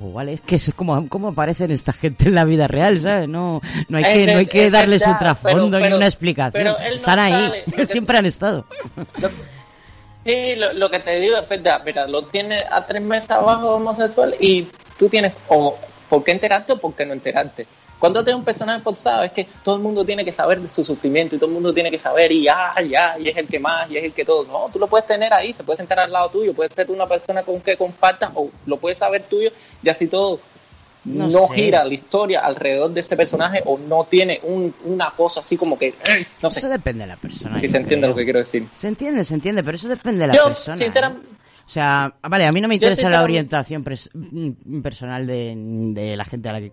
Pues 0.00 0.14
vale, 0.14 0.32
es 0.32 0.40
que 0.40 0.56
es 0.56 0.72
como, 0.74 1.08
como 1.08 1.28
aparecen 1.28 1.70
esta 1.70 1.92
gente 1.92 2.24
en 2.28 2.34
la 2.34 2.44
vida 2.44 2.66
real, 2.66 2.98
¿sabes? 3.00 3.28
No, 3.28 3.60
no 3.88 3.98
hay 3.98 4.02
Es 4.04 4.08
que, 4.10 4.32
no 4.32 4.38
hay 4.38 4.46
que 4.46 4.66
es 4.66 4.72
darles 4.72 5.06
un 5.06 5.16
trasfondo 5.18 5.78
pero- 5.78 5.90
ni 5.90 5.94
una 5.94 6.06
explicación. 6.06 6.52
pero 6.64 6.78
él 6.80 6.90
no 6.90 6.96
Están 6.96 7.18
ahí, 7.18 7.32
sale, 7.66 7.86
siempre 7.86 8.18
han 8.18 8.26
estado. 8.26 8.66
Sí, 10.24 10.54
lo, 10.54 10.72
lo 10.72 10.90
que 10.90 11.00
te 11.00 11.18
digo 11.18 11.36
es 11.36 11.48
verdad. 11.48 11.82
Mira, 11.84 12.06
lo 12.06 12.26
tienes 12.26 12.64
a 12.70 12.86
tres 12.86 13.02
meses 13.02 13.30
abajo 13.30 13.74
homosexual 13.74 14.36
y 14.38 14.68
tú 14.98 15.08
tienes 15.08 15.32
o 15.48 15.76
por 16.08 16.22
qué 16.22 16.32
enterarte 16.32 16.74
o 16.74 16.76
por 16.76 16.94
qué 16.94 17.04
no 17.04 17.12
enterarte. 17.12 17.66
Cuando 17.98 18.24
tienes 18.24 18.40
un 18.40 18.44
personaje 18.44 18.80
forzado 18.80 19.22
es 19.22 19.30
que 19.30 19.46
todo 19.62 19.76
el 19.76 19.80
mundo 19.80 20.04
tiene 20.04 20.24
que 20.24 20.32
saber 20.32 20.60
de 20.60 20.68
su 20.68 20.84
sufrimiento 20.84 21.36
y 21.36 21.38
todo 21.38 21.46
el 21.46 21.54
mundo 21.54 21.72
tiene 21.72 21.88
que 21.88 22.00
saber 22.00 22.32
y 22.32 22.42
ya, 22.42 22.74
ya, 22.84 23.16
y 23.16 23.28
es 23.28 23.36
el 23.36 23.46
que 23.46 23.60
más, 23.60 23.88
y 23.88 23.96
es 23.96 24.02
el 24.02 24.12
que 24.12 24.24
todo. 24.24 24.44
No, 24.44 24.68
tú 24.72 24.80
lo 24.80 24.88
puedes 24.88 25.06
tener 25.06 25.32
ahí, 25.32 25.52
se 25.52 25.62
puede 25.62 25.76
sentar 25.76 26.00
al 26.00 26.10
lado 26.10 26.28
tuyo, 26.28 26.52
puede 26.52 26.68
ser 26.70 26.90
una 26.90 27.06
persona 27.06 27.44
con 27.44 27.60
que 27.60 27.76
compartas 27.76 28.30
o 28.34 28.50
lo 28.66 28.76
puedes 28.78 28.98
saber 28.98 29.22
tuyo 29.22 29.50
y 29.84 29.88
así 29.88 30.08
todo 30.08 30.40
No 31.04 31.26
no, 31.28 31.48
sé. 31.48 31.54
gira 31.54 31.84
la 31.84 31.92
historia 31.94 32.40
alrededor 32.40 32.92
de 32.92 33.00
ese 33.00 33.16
personaje 33.16 33.60
o 33.66 33.76
no 33.76 34.04
tiene 34.04 34.38
un- 34.44 34.72
una 34.84 35.10
cosa 35.10 35.40
así 35.40 35.56
como 35.56 35.76
que, 35.76 35.88
eh, 35.88 36.26
no 36.40 36.50
sé, 36.50 36.60
Eso 36.60 36.68
depende 36.68 37.02
de 37.02 37.08
la 37.08 37.16
persona. 37.16 37.58
si 37.58 37.68
se 37.68 37.76
entiende 37.76 38.04
creo. 38.06 38.10
lo 38.10 38.16
que 38.16 38.24
quiero 38.24 38.38
decir. 38.38 38.68
Se 38.76 38.86
entiende, 38.86 39.24
se 39.24 39.34
entiende, 39.34 39.64
pero 39.64 39.76
eso 39.76 39.88
depende 39.88 40.20
de 40.20 40.26
la 40.28 40.34
Yo, 40.34 40.44
persona. 40.44 40.76
¿eh? 40.84 40.90
O 41.66 41.70
sea, 41.72 42.14
vale, 42.22 42.46
a 42.46 42.52
mí 42.52 42.60
no 42.60 42.68
me 42.68 42.74
interesa 42.74 43.08
la 43.08 43.22
orientación 43.22 43.84
pres- 43.84 44.10
mm, 44.12 44.80
personal 44.82 45.26
de, 45.26 45.54
de 45.56 46.16
la 46.16 46.24
gente 46.24 46.48
a 46.48 46.52
la 46.52 46.60
que 46.60 46.72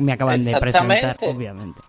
me 0.00 0.12
acaban 0.12 0.44
de 0.44 0.56
presentar, 0.56 1.16
obviamente. 1.22 1.80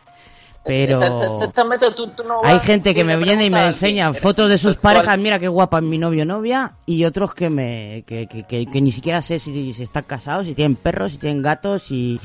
Pero 0.63 1.01
Exactamente, 1.01 1.91
tú- 1.91 2.07
tú 2.09 2.23
no 2.23 2.41
hay 2.43 2.59
gente 2.59 2.93
que 2.93 3.01
y 3.01 3.03
me 3.03 3.17
viene 3.17 3.45
y 3.45 3.49
me 3.49 3.65
enseñan 3.67 4.13
fotos 4.13 4.45
de 4.47 4.53
¿eres 4.53 4.61
sus 4.61 4.75
parejas, 4.77 5.17
mira 5.17 5.39
qué 5.39 5.47
guapa 5.47 5.77
es 5.79 5.83
mi 5.83 5.97
novio 5.97 6.21
o 6.21 6.25
novia, 6.25 6.73
y 6.85 7.03
otros 7.05 7.33
que 7.33 7.49
me 7.49 8.03
que, 8.05 8.27
que, 8.27 8.43
que- 8.43 8.65
que 8.67 8.81
ni 8.81 8.91
siquiera 8.91 9.21
sé 9.23 9.39
si, 9.39 9.73
si 9.73 9.83
están 9.83 10.03
casados, 10.03 10.45
si 10.45 10.53
tienen 10.53 10.75
perros, 10.75 11.13
si 11.13 11.17
tienen 11.17 11.41
gatos, 11.41 11.81
si 11.83 12.19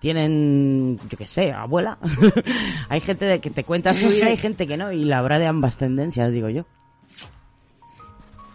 tienen, 0.00 0.98
yo 1.08 1.16
qué 1.18 1.26
sé, 1.26 1.50
abuela. 1.52 1.96
hay 2.90 3.00
gente 3.00 3.24
de 3.24 3.40
que 3.40 3.50
te 3.50 3.64
cuenta 3.64 3.94
su 3.94 4.08
vida, 4.10 4.26
hay 4.26 4.36
gente 4.36 4.66
que 4.66 4.76
no, 4.76 4.92
y 4.92 5.04
la 5.04 5.18
habrá 5.18 5.38
de 5.38 5.46
ambas 5.46 5.76
tendencias, 5.78 6.30
digo 6.30 6.50
yo. 6.50 6.64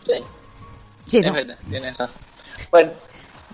Sí, 0.03 0.13
Sí, 1.07 1.17
es 1.17 1.25
¿no? 1.25 1.33
verdad, 1.33 1.57
tienes 1.69 1.97
razón. 1.97 2.21
Bueno, 2.71 2.91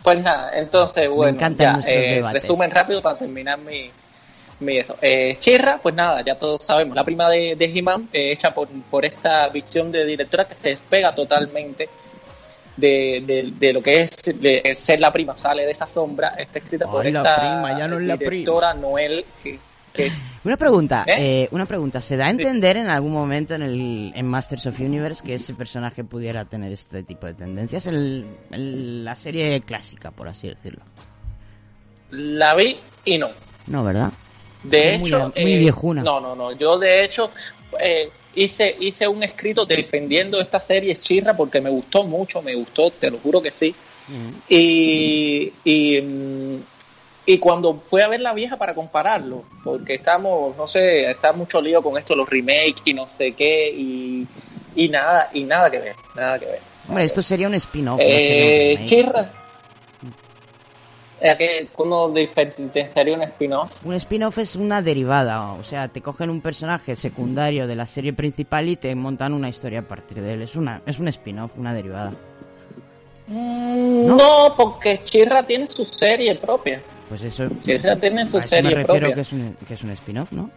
pues 0.04 0.22
nada, 0.22 0.52
entonces, 0.58 1.10
bueno, 1.10 1.38
encantan 1.38 1.66
ya, 1.66 1.74
nuestros 1.74 1.96
eh, 1.98 2.10
debates. 2.16 2.44
resumen 2.44 2.70
rápido 2.72 3.02
para 3.02 3.18
terminar 3.18 3.58
mi, 3.60 3.66
mi 3.84 3.92
eso. 4.68 4.98
Eh, 5.02 5.36
Chirra, 5.40 5.80
pues 5.82 5.96
nada, 5.96 6.22
ya 6.24 6.38
todos 6.38 6.64
sabemos, 6.64 6.96
la 6.96 7.04
prima 7.04 7.30
de, 7.30 7.56
de 7.56 7.66
He-Man, 7.66 8.10
eh, 8.12 8.32
hecha 8.34 8.54
por, 8.54 8.68
por 8.90 9.06
esta 9.06 9.48
visión 9.50 9.92
de 9.92 10.06
directora 10.06 10.48
que 10.48 10.56
se 10.56 10.70
despega 10.70 11.16
totalmente 11.16 11.88
de, 12.78 13.24
de, 13.26 13.54
de 13.58 13.74
lo 13.74 13.82
que 13.82 14.02
es 14.02 14.12
de 14.24 14.76
ser 14.78 15.00
la 15.02 15.12
prima, 15.12 15.36
sale 15.38 15.66
de 15.66 15.72
esa 15.72 15.88
sombra, 15.88 16.30
está 16.38 16.60
escrita 16.60 16.86
por 16.86 17.04
la 17.06 17.20
esta 17.20 17.36
prima, 17.38 17.78
ya 17.78 17.88
no 17.88 18.00
es 18.00 18.06
la 18.08 18.18
prima. 18.18 18.30
directora 18.32 18.74
Noel, 18.74 19.26
que, 19.44 19.60
que 19.94 20.12
Una 20.46 20.56
pregunta, 20.56 21.04
¿Eh? 21.06 21.14
eh, 21.18 21.48
una 21.52 21.66
pregunta. 21.66 22.00
¿Se 22.00 22.16
da 22.16 22.28
a 22.28 22.30
entender 22.30 22.78
en 22.78 22.88
algún 22.88 23.12
momento 23.12 23.56
en 23.56 23.62
el 23.62 24.12
en 24.16 24.26
Masters 24.26 24.68
of 24.68 24.80
Universe 24.80 25.22
que 25.22 25.34
ese 25.34 25.54
personaje 25.54 26.06
pudiera 26.06 26.46
tener 26.46 26.72
este 26.72 27.04
tipo 27.04 27.28
de 27.28 27.34
tendencias? 27.34 27.86
El, 27.88 28.26
el- 28.52 29.04
la 29.04 29.16
serie 29.18 29.60
clásica, 29.62 30.12
por 30.12 30.30
así 30.30 30.48
decirlo. 30.48 30.82
la 32.12 32.56
vi 32.56 32.78
y 33.04 33.18
no. 33.18 33.30
No, 33.68 33.84
¿verdad? 33.84 34.12
De 34.64 34.98
muy- 34.98 35.08
hecho, 35.10 35.32
muy 35.36 35.54
eh, 35.54 35.58
viejuna. 35.58 36.04
No, 36.04 36.20
no, 36.20 36.36
no. 36.36 36.52
Yo 36.52 36.78
de 36.78 37.04
hecho 37.04 37.32
eh, 37.80 38.10
hice 38.36 38.76
hice 38.80 39.08
un 39.08 39.24
escrito 39.24 39.66
defendiendo 39.66 40.40
esta 40.42 40.60
serie 40.60 40.96
Chirra 40.96 41.36
porque 41.36 41.62
me 41.62 41.70
gustó 41.70 42.04
mucho, 42.04 42.42
me 42.42 42.56
gustó, 42.56 42.92
te 42.92 43.10
lo 43.10 43.18
juro 43.20 43.42
que 43.42 43.52
sí. 43.52 43.74
Y, 44.48 45.54
y, 45.64 46.02
mm, 46.02 46.58
y 47.28 47.38
cuando 47.38 47.76
fui 47.86 48.02
a 48.02 48.08
ver 48.08 48.22
la 48.22 48.34
vieja 48.34 48.58
para 48.58 48.74
compararlo, 48.74 49.44
porque 49.64 49.94
estamos, 49.94 50.58
no 50.58 50.66
sé, 50.66 51.10
está 51.12 51.32
mucho 51.32 51.62
lío 51.62 51.82
con 51.84 51.96
esto, 51.98 52.16
los 52.16 52.28
remakes 52.28 52.82
y 52.86 52.94
no 52.96 53.06
sé 53.06 53.34
qué, 53.34 53.70
y, 53.70 54.26
y 54.76 54.90
nada, 54.90 55.30
y 55.34 55.44
nada 55.44 55.70
que 55.70 55.78
ver, 55.78 55.96
nada 56.16 56.40
que 56.40 56.46
ver. 56.48 56.60
Hombre, 56.88 57.04
esto 57.06 57.22
sería 57.22 57.48
un 57.48 57.54
spin-off. 57.54 58.00
Eh. 58.04 58.80
Chirra. 58.86 59.32
¿A 61.22 61.36
qué, 61.38 61.68
¿Cómo 61.76 62.10
diferenciaría 62.10 63.14
un 63.16 63.24
spin-off? 63.24 63.72
Un 63.84 63.94
spin-off 63.96 64.38
es 64.38 64.56
una 64.56 64.82
derivada, 64.82 65.52
o 65.54 65.64
sea, 65.64 65.88
te 65.90 66.02
cogen 66.02 66.30
un 66.30 66.40
personaje 66.42 66.96
secundario 66.96 67.68
de 67.68 67.76
la 67.76 67.86
serie 67.86 68.14
principal 68.14 68.70
y 68.70 68.78
te 68.78 68.94
montan 68.96 69.34
una 69.34 69.50
historia 69.50 69.80
a 69.80 69.88
partir 69.88 70.22
de 70.22 70.34
él. 70.34 70.42
Es 70.44 70.56
una 70.56 70.82
es 70.86 70.98
un 71.00 71.08
spin-off, 71.10 71.52
una 71.58 71.74
derivada. 71.74 72.12
Mm, 73.28 74.08
No, 74.08 74.54
porque 74.56 75.02
Chirra 75.04 75.44
tiene 75.46 75.68
su 75.68 75.84
serie 75.86 76.36
propia. 76.36 76.82
Pues 77.10 77.24
eso. 77.24 77.48
Chirra 77.62 77.96
tiene 77.96 78.28
su 78.28 78.38
a 78.38 78.40
eso 78.40 78.50
serie 78.50 78.70
me 78.70 78.76
refiero 78.76 79.00
propia. 79.08 79.16
que 79.16 79.22
es 79.22 79.32
un, 79.34 79.58
que 79.68 79.74
es 79.74 79.84
un 79.84 79.92
spin-off, 79.92 80.32
¿no? 80.32 80.50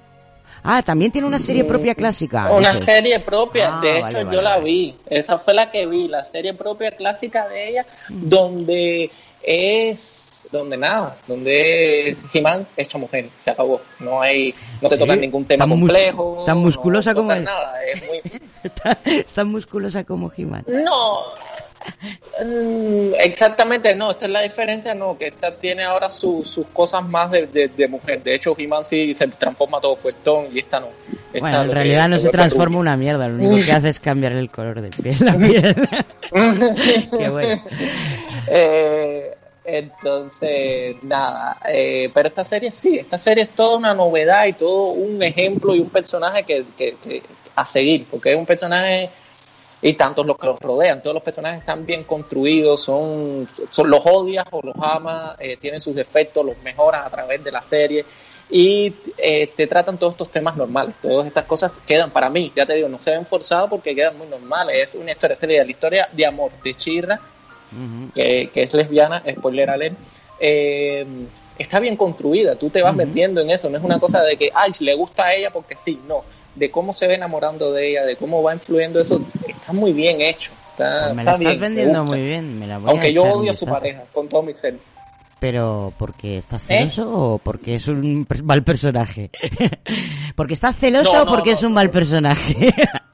Ah, 0.65 0.81
también 0.83 1.11
tiene 1.11 1.27
una 1.27 1.41
serie 1.41 1.65
propia 1.65 1.95
clásica. 1.97 2.53
Una 2.53 2.77
serie 2.77 3.19
propia, 3.19 3.79
Ah, 3.79 3.81
de 3.81 3.97
hecho 3.99 4.03
vale, 4.25 4.37
yo 4.37 4.41
la 4.43 4.51
vale. 4.51 4.65
vi, 4.65 4.95
esa 5.07 5.39
fue 5.39 5.55
la 5.55 5.71
que 5.73 5.87
vi, 5.87 6.07
la 6.07 6.25
serie 6.25 6.55
propia 6.55 6.93
clásica 6.93 7.49
de 7.49 7.69
ella, 7.71 7.87
Mm. 8.11 8.29
donde 8.29 9.11
es, 9.43 10.32
donde 10.53 10.77
nada, 10.77 11.17
donde 11.27 12.11
es 12.11 12.19
He-Man 12.33 12.67
hecho 12.77 12.99
mujer, 12.99 13.29
se 13.45 13.51
acabó, 13.51 13.81
no 13.99 14.21
hay, 14.21 14.55
no 14.81 14.89
te 14.89 14.95
Sí, 14.97 15.01
tocan 15.01 15.21
ningún 15.21 15.45
tema 15.45 15.65
tan 15.65 15.71
complejo, 15.71 16.43
tan 16.47 16.59
musculosa 16.59 17.13
no 17.13 17.17
como 17.21 17.33
él. 17.33 17.45
nada, 17.45 17.83
es 17.85 18.07
muy, 18.07 18.21
Está, 18.63 18.99
está 19.05 19.45
musculosa 19.45 20.05
como 20.05 20.31
He-Man. 20.37 20.65
no, 20.69 21.21
Mm, 22.45 23.15
exactamente 23.19 23.93
no, 23.97 24.13
esta 24.13 24.27
es 24.27 24.31
la 24.31 24.43
diferencia, 24.43 24.95
no, 24.95 25.19
que 25.19 25.27
esta 25.27 25.57
tiene 25.57 25.83
ahora 25.83 26.11
su- 26.11 26.45
sus 26.45 26.65
cosas 26.69 27.03
más 27.03 27.29
de, 27.33 27.49
de- 27.49 27.67
de 27.67 27.89
mujer, 27.89 28.23
de 28.23 28.37
hecho 28.37 28.55
He-Man 28.57 28.85
sí 28.85 29.15
se 29.17 29.27
transforma 29.27 29.81
todo 29.81 29.97
fuertón 29.97 30.47
y 30.53 30.61
esta 30.61 30.79
no. 30.79 30.87
Esta 31.33 31.41
Bueno, 31.41 31.63
en 31.63 31.71
realidad 31.73 32.09
no 32.09 32.17
se 32.17 32.23
vuelve 32.29 32.31
transforma 32.39 32.79
una 32.79 32.97
mierda, 32.97 33.27
lo 33.27 33.35
único 33.35 33.65
que 33.65 33.73
hace 33.73 33.89
es 33.89 33.99
cambiar 33.99 34.31
el 34.33 34.49
color 34.49 34.81
de 34.81 34.91
piel. 34.91 35.17
La 35.21 35.35
piel. 35.37 35.89
Qué 37.19 37.29
bueno. 37.31 37.63
Eh, 38.47 39.35
entonces, 39.65 40.97
nada, 41.03 41.59
eh, 41.69 42.11
pero 42.13 42.29
esta 42.29 42.45
serie 42.45 42.71
sí, 42.71 42.99
esta 42.99 43.19
serie 43.19 43.45
es 43.45 43.51
toda 43.51 43.77
una 43.77 43.95
novedad 43.95 44.47
y 44.47 44.53
todo 44.55 44.87
un 44.89 45.23
ejemplo 45.23 45.75
y 45.75 45.81
un 45.81 45.89
personaje 45.91 46.43
que, 46.45 46.65
que- 46.77 46.97
que- 46.97 47.23
a 47.55 47.65
seguir, 47.65 48.07
porque 48.11 48.31
es 48.31 48.37
un 48.37 48.47
personaje 48.47 49.11
y 49.83 49.93
tantos 49.95 50.25
los 50.27 50.39
que 50.39 50.47
los 50.47 50.61
rodean, 50.61 51.03
todos 51.03 51.15
los 51.15 51.23
personajes 51.23 51.61
están 51.61 51.85
bien 51.85 52.05
construidos, 52.05 52.81
son, 52.83 53.47
son 53.71 53.91
los 53.91 54.01
odias 54.07 54.45
o 54.51 54.61
los 54.63 54.75
amas, 54.81 55.37
eh, 55.41 55.57
tienen 55.61 55.81
sus 55.81 55.95
defectos, 55.95 56.45
los 56.47 56.57
mejoras 56.63 57.05
a 57.07 57.11
través 57.11 57.43
de 57.45 57.53
la 57.53 57.63
serie 57.63 58.05
y 58.49 58.95
eh, 59.19 59.49
te 59.57 59.67
tratan 59.67 59.99
todos 59.99 60.15
estos 60.15 60.31
temas 60.31 60.57
normales, 60.57 60.95
todas 61.03 61.27
estas 61.27 61.45
cosas 61.45 61.73
quedan 61.87 62.11
para 62.11 62.31
mí, 62.31 62.53
ya 62.55 62.65
te 62.67 62.75
digo, 62.75 62.89
no 62.89 62.99
se 62.99 63.11
ven 63.11 63.27
forzados 63.27 63.69
porque 63.71 63.95
quedan 63.95 64.17
muy 64.19 64.27
normales, 64.29 64.89
es 64.89 64.95
una 64.95 65.13
historia, 65.13 65.37
es 65.41 65.49
la 65.67 65.71
historia 65.71 66.09
de 66.13 66.27
amor 66.27 66.51
de 66.63 66.75
Chirra 66.75 67.21
que, 68.15 68.51
que 68.53 68.63
es 68.63 68.75
lesbiana, 68.75 69.23
spoiler 69.31 69.71
alert, 69.71 69.97
eh, 70.41 71.07
está 71.59 71.81
bien 71.81 71.97
construida, 71.97 72.57
tú 72.57 72.71
te 72.71 72.83
vas 72.83 72.95
metiendo 72.95 73.41
en 73.41 73.51
eso, 73.51 73.69
no 73.71 73.79
es 73.79 73.85
una 73.85 73.99
cosa 73.99 74.23
de 74.23 74.37
que, 74.37 74.51
ay, 74.55 74.73
le 74.81 74.95
gusta 74.95 75.27
a 75.27 75.35
ella 75.35 75.51
porque 75.51 75.77
sí, 75.77 76.01
no, 76.09 76.25
de 76.55 76.71
cómo 76.71 76.93
se 76.93 77.07
ve 77.07 77.15
enamorando 77.15 77.73
de 77.73 77.91
ella, 77.91 78.05
de 78.05 78.17
cómo 78.17 78.43
va 78.43 78.55
influyendo 78.55 79.01
eso, 79.01 79.21
está 79.47 79.73
muy 79.73 79.93
bien 79.93 80.21
hecho. 80.21 80.53
Está, 80.73 81.13
Me 81.15 81.23
la 81.23 81.33
está 81.33 81.33
estás 81.33 81.39
bien, 81.41 81.61
vendiendo 81.61 82.05
muy 82.05 82.21
bien. 82.21 82.59
Me 82.59 82.67
la 82.67 82.79
voy 82.79 82.89
a 82.89 82.91
Aunque 82.93 83.13
yo 83.13 83.23
echar 83.23 83.35
un 83.35 83.41
odio 83.41 83.51
a 83.51 83.55
su 83.55 83.67
pareja, 83.67 84.03
con 84.13 84.29
todo 84.29 84.43
mi 84.43 84.55
ser. 84.55 84.79
Pero 85.39 85.93
porque 85.99 86.39
está 86.39 86.57
¿Eh? 86.57 86.61
celoso 86.61 87.11
o 87.13 87.39
porque 87.39 87.75
es 87.75 87.89
un 87.89 88.27
mal 88.45 88.63
personaje. 88.63 89.31
porque 90.37 90.55
está 90.55 90.73
celoso 90.73 91.13
No, 91.13 91.23
o 91.23 91.25
no, 91.25 91.31
porque 91.31 91.51
no, 91.51 91.57
es 91.57 91.63
un 91.63 91.73
mal 91.73 91.91
personaje. 91.91 92.75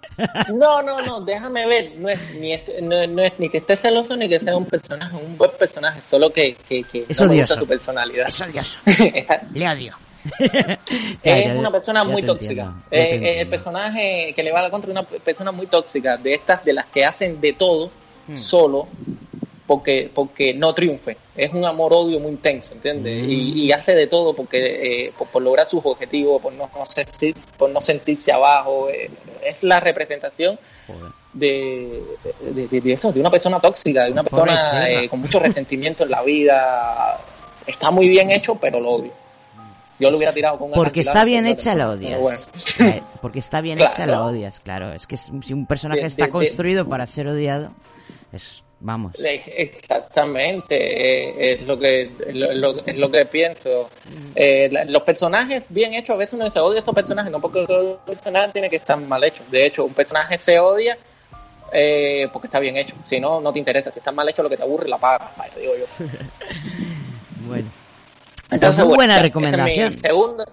No, 0.55 0.83
no, 0.83 1.01
no, 1.03 1.21
déjame 1.21 1.67
ver, 1.67 1.93
no 1.97 2.09
es 2.09 2.19
ni, 2.35 2.53
este- 2.53 2.83
no, 2.83 3.07
no 3.07 3.23
es 3.23 3.33
ni 3.39 3.49
que 3.49 3.59
esté 3.59 3.77
celoso 3.77 4.17
ni 4.17 4.29
que 4.29 4.41
sea 4.41 4.57
un 4.57 4.65
personaje, 4.67 5.15
un 5.17 5.37
buen 5.39 5.51
personaje, 5.59 6.01
solo 6.09 6.31
que, 6.33 6.55
que, 6.69 6.83
que 6.85 7.07
Es 7.09 7.21
no 7.21 7.27
me 7.27 7.33
odioso. 7.33 7.55
gusta 7.55 7.61
su 7.61 7.67
personalidad. 7.69 8.29
Es 8.29 8.41
odioso. 8.41 8.79
Le 9.55 9.69
odio. 9.69 9.97
es 11.23 11.55
una 11.57 11.71
persona 11.71 12.05
muy 12.05 12.23
tóxica. 12.23 12.63
entiendo, 12.63 12.83
Eh, 12.91 13.21
eh, 13.23 13.41
el 13.43 13.49
personaje 13.49 14.33
que 14.35 14.43
le 14.43 14.53
va 14.53 14.59
a 14.61 14.63
la 14.63 14.71
contra 14.71 14.91
es 14.91 14.99
una 14.99 15.05
persona 15.07 15.53
muy 15.53 15.67
tóxica, 15.67 16.17
de 16.17 16.35
estas 16.35 16.65
de 16.65 16.73
las 16.73 16.87
que 16.87 17.05
hacen 17.05 17.41
de 17.41 17.53
todo 17.53 17.91
Hmm. 18.27 18.37
solo 18.37 18.89
porque, 19.69 20.11
porque 20.13 20.53
no 20.55 20.75
triunfe. 20.75 21.17
Es 21.37 21.53
un 21.53 21.65
amor-odio 21.65 22.19
muy 22.19 22.33
intenso, 22.33 22.73
¿entiendes? 22.73 23.29
Y, 23.29 23.67
y 23.67 23.71
hace 23.71 23.95
de 23.95 24.09
todo 24.09 24.35
porque 24.35 25.05
eh, 25.07 25.13
por, 25.17 25.29
por 25.29 25.43
lograr 25.43 25.69
sus 25.69 25.85
objetivos, 25.85 26.43
por 26.43 26.53
no, 26.55 26.69
no 26.75 26.85
sentir- 26.87 27.37
por 27.57 27.71
no 27.71 27.81
sentirse 27.81 28.33
abajo. 28.33 28.89
eh, 28.89 29.09
es 29.45 29.63
la 29.63 29.79
representación 29.79 30.59
de, 31.33 32.03
de, 32.41 32.67
de- 32.69 32.81
de 32.81 32.93
eso, 32.93 33.13
de 33.13 33.21
una 33.21 33.31
persona 33.31 33.61
tóxica, 33.61 34.05
de 34.05 34.11
una 34.13 34.25
persona 34.25 34.89
eh, 34.91 35.09
con 35.09 35.21
mucho 35.21 35.39
resentimiento 35.39 36.03
en 36.05 36.11
la 36.11 36.23
vida. 36.23 37.21
Está 37.67 37.91
muy 37.91 38.09
bien 38.09 38.31
hecho, 38.31 38.55
pero 38.57 38.81
lo 38.81 38.91
odio. 38.91 39.13
Yo 40.01 40.11
lo 40.11 40.17
hubiera 40.17 40.33
tirado 40.33 40.59
con 40.59 40.69
un 40.69 40.75
Porque 40.75 41.01
está 41.01 41.25
bien 41.25 41.45
hecha, 41.47 41.75
la 41.75 41.91
odias. 41.91 42.19
bueno. 42.21 42.39
Porque 43.21 43.41
está 43.41 43.61
bien 43.61 43.79
hecha, 43.79 43.99
la 44.07 44.07
Claro. 44.07 44.27
odias, 44.27 44.61
claro. 44.61 44.93
Es 44.93 45.07
que 45.07 45.17
si 45.17 45.53
un 45.53 45.67
personaje 45.67 46.01
De- 46.03 46.07
está 46.07 46.23
de- 46.23 46.29
de- 46.29 46.33
construido 46.33 46.89
para 46.89 47.07
ser 47.07 47.27
odiado, 47.29 47.71
es, 48.33 48.63
vamos. 48.81 49.13
Ex- 49.19 49.49
Exactamente, 49.49 50.77
eh, 50.77 51.53
es 51.55 51.63
lo 51.67 51.79
que 51.79 52.11
es 52.27 52.35
lo, 52.37 52.53
lo- 52.55 52.87
es 52.87 52.97
lo 52.97 53.11
que 53.11 53.25
pienso. 53.27 53.91
Eh, 54.35 54.69
la- 54.71 54.85
los 54.85 55.03
personajes 55.03 55.67
bien 55.69 55.95
hechos, 55.95 56.15
a 56.15 56.17
veces 56.19 56.35
uno 56.35 56.45
dice 56.45 56.61
odia 56.61 56.77
a 56.77 56.79
estos 56.81 56.95
personajes, 56.95 57.31
no 57.33 57.41
porque 57.41 57.61
el 57.61 57.97
personaje 58.07 58.53
tiene 58.53 58.71
que 58.71 58.77
estar 58.77 58.99
mal 59.01 59.23
hecho. 59.25 59.43
De 59.51 59.65
hecho, 59.67 59.85
un 59.85 59.95
personaje 59.95 60.39
se 60.39 60.59
odia 60.59 60.97
eh, 61.73 62.29
porque 62.33 62.47
está 62.47 62.59
bien 62.61 62.77
hecho. 62.77 62.95
Si 63.05 63.21
no, 63.21 63.41
no 63.41 63.53
te 63.53 63.59
interesa. 63.59 63.91
Si 63.93 63.99
está 63.99 64.11
mal 64.13 64.29
hecho, 64.29 64.43
lo 64.43 64.49
que 64.49 64.57
te 64.57 64.63
aburre, 64.63 64.89
la 64.89 64.97
paga. 64.99 65.33
Vaya, 65.37 65.55
digo 65.59 65.73
yo. 65.77 66.07
Bueno. 67.47 67.69
Entonces, 68.51 68.85
muy 68.85 68.95
buena 68.97 69.21
recomendación. 69.21 69.69
esta 69.69 69.85
es 69.85 69.95
mi 69.97 70.09
segunda. 70.09 70.45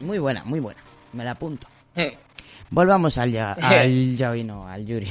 Muy 0.00 0.18
buena, 0.18 0.44
muy 0.44 0.60
buena. 0.60 0.80
Me 1.12 1.24
la 1.24 1.32
apunto. 1.32 1.66
Hmm. 1.94 2.02
Volvamos 2.70 3.18
al 3.18 3.32
ya, 3.32 3.52
al 3.60 4.46
no, 4.46 4.66
al 4.66 4.86
Yuri. 4.86 5.08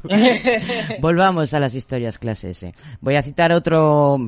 Volvamos 1.00 1.54
a 1.54 1.60
las 1.60 1.74
historias 1.74 2.18
clase 2.18 2.50
S. 2.50 2.74
Voy 3.00 3.16
a 3.16 3.22
citar 3.22 3.52
otro 3.52 4.18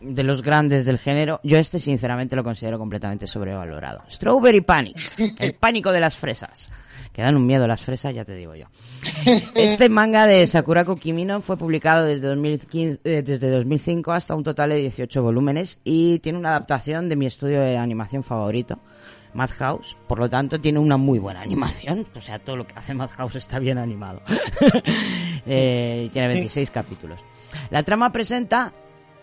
de 0.00 0.22
los 0.22 0.42
grandes 0.42 0.86
del 0.86 0.98
género. 0.98 1.40
Yo 1.42 1.58
este 1.58 1.78
sinceramente 1.78 2.34
lo 2.34 2.42
considero 2.42 2.78
completamente 2.78 3.26
sobrevalorado. 3.26 4.02
Strawberry 4.10 4.62
Panic, 4.62 4.96
el 5.38 5.54
pánico 5.54 5.92
de 5.92 6.00
las 6.00 6.16
fresas. 6.16 6.68
Que 7.12 7.22
dan 7.22 7.34
un 7.34 7.44
miedo 7.44 7.66
las 7.66 7.82
fresas, 7.82 8.14
ya 8.14 8.24
te 8.24 8.36
digo 8.36 8.54
yo. 8.54 8.66
Este 9.54 9.88
manga 9.88 10.26
de 10.26 10.46
Sakurako 10.46 10.94
Kimino 10.94 11.40
fue 11.40 11.56
publicado 11.56 12.04
desde, 12.04 12.28
2015, 12.28 13.00
eh, 13.02 13.22
desde 13.22 13.50
2005 13.50 14.12
hasta 14.12 14.36
un 14.36 14.44
total 14.44 14.70
de 14.70 14.76
18 14.76 15.20
volúmenes 15.20 15.80
y 15.82 16.20
tiene 16.20 16.38
una 16.38 16.50
adaptación 16.50 17.08
de 17.08 17.16
mi 17.16 17.26
estudio 17.26 17.60
de 17.62 17.76
animación 17.76 18.22
favorito, 18.22 18.78
Madhouse. 19.34 19.96
Por 20.06 20.18
lo 20.18 20.28
tanto, 20.28 20.60
tiene 20.60 20.78
una 20.78 20.96
muy 20.96 21.18
buena 21.18 21.40
animación. 21.40 22.06
O 22.16 22.20
sea, 22.20 22.38
todo 22.38 22.56
lo 22.56 22.66
que 22.66 22.74
hace 22.74 22.94
Madhouse 22.94 23.36
está 23.36 23.58
bien 23.58 23.78
animado. 23.78 24.22
Eh, 25.46 26.10
tiene 26.12 26.28
26 26.28 26.70
capítulos. 26.70 27.18
La 27.70 27.82
trama 27.82 28.12
presenta 28.12 28.72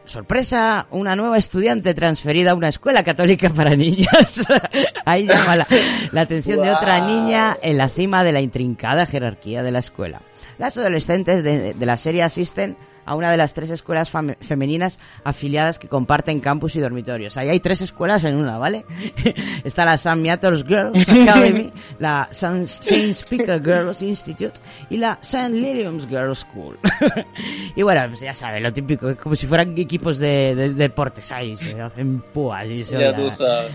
sorpresa, 0.03 0.87
una 0.89 1.15
nueva 1.15 1.37
estudiante 1.37 1.93
transferida 1.93 2.51
a 2.51 2.55
una 2.55 2.69
escuela 2.69 3.03
católica 3.03 3.49
para 3.49 3.75
niños. 3.75 4.41
Ahí 5.05 5.27
llama 5.27 5.57
la, 5.57 5.67
la 6.11 6.21
atención 6.21 6.61
de 6.61 6.71
otra 6.71 7.05
niña 7.05 7.55
en 7.61 7.77
la 7.77 7.89
cima 7.89 8.23
de 8.23 8.31
la 8.31 8.41
intrincada 8.41 9.05
jerarquía 9.05 9.61
de 9.61 9.71
la 9.71 9.79
escuela. 9.79 10.21
Las 10.57 10.75
adolescentes 10.77 11.43
de, 11.43 11.73
de 11.75 11.85
la 11.85 11.97
serie 11.97 12.23
asisten 12.23 12.77
a 13.07 13.15
una 13.15 13.31
de 13.31 13.37
las 13.37 13.53
tres 13.55 13.71
escuelas 13.71 14.13
fam- 14.13 14.37
femeninas 14.41 14.99
afiliadas 15.23 15.79
que 15.79 15.87
comparten 15.87 16.39
campus 16.41 16.75
y 16.75 16.79
dormitorios. 16.79 17.37
Ahí 17.37 17.49
hay 17.49 17.59
tres 17.59 17.81
escuelas 17.81 18.23
en 18.25 18.35
una, 18.35 18.57
¿vale? 18.59 18.85
Está 19.63 19.85
la 19.85 19.97
San 19.97 20.21
Miatos 20.21 20.63
Girls 20.65 21.07
Academy, 21.09 21.71
la 21.99 22.27
San 22.31 22.67
Saint 22.67 23.11
Speaker 23.15 23.63
Girls 23.63 24.01
Institute 24.03 24.59
y 24.89 24.97
la 24.97 25.17
St. 25.21 25.49
Lilium's 25.51 26.07
Girls 26.07 26.39
School. 26.39 26.77
y 27.75 27.81
bueno, 27.81 28.01
pues 28.09 28.19
ya 28.19 28.33
sabes, 28.35 28.61
lo 28.61 28.71
típico, 28.71 29.09
es 29.09 29.17
como 29.17 29.35
si 29.35 29.47
fueran 29.47 29.75
equipos 29.77 30.19
de, 30.19 30.53
de- 30.53 30.67
de 30.67 30.73
deportes, 30.73 31.31
ahí 31.31 31.55
se 31.55 31.79
hacen 31.81 32.21
púas 32.33 32.65
y 32.67 32.83
se 32.83 32.99
Ya 32.99 33.15
tú 33.15 33.29
sabes. 33.29 33.71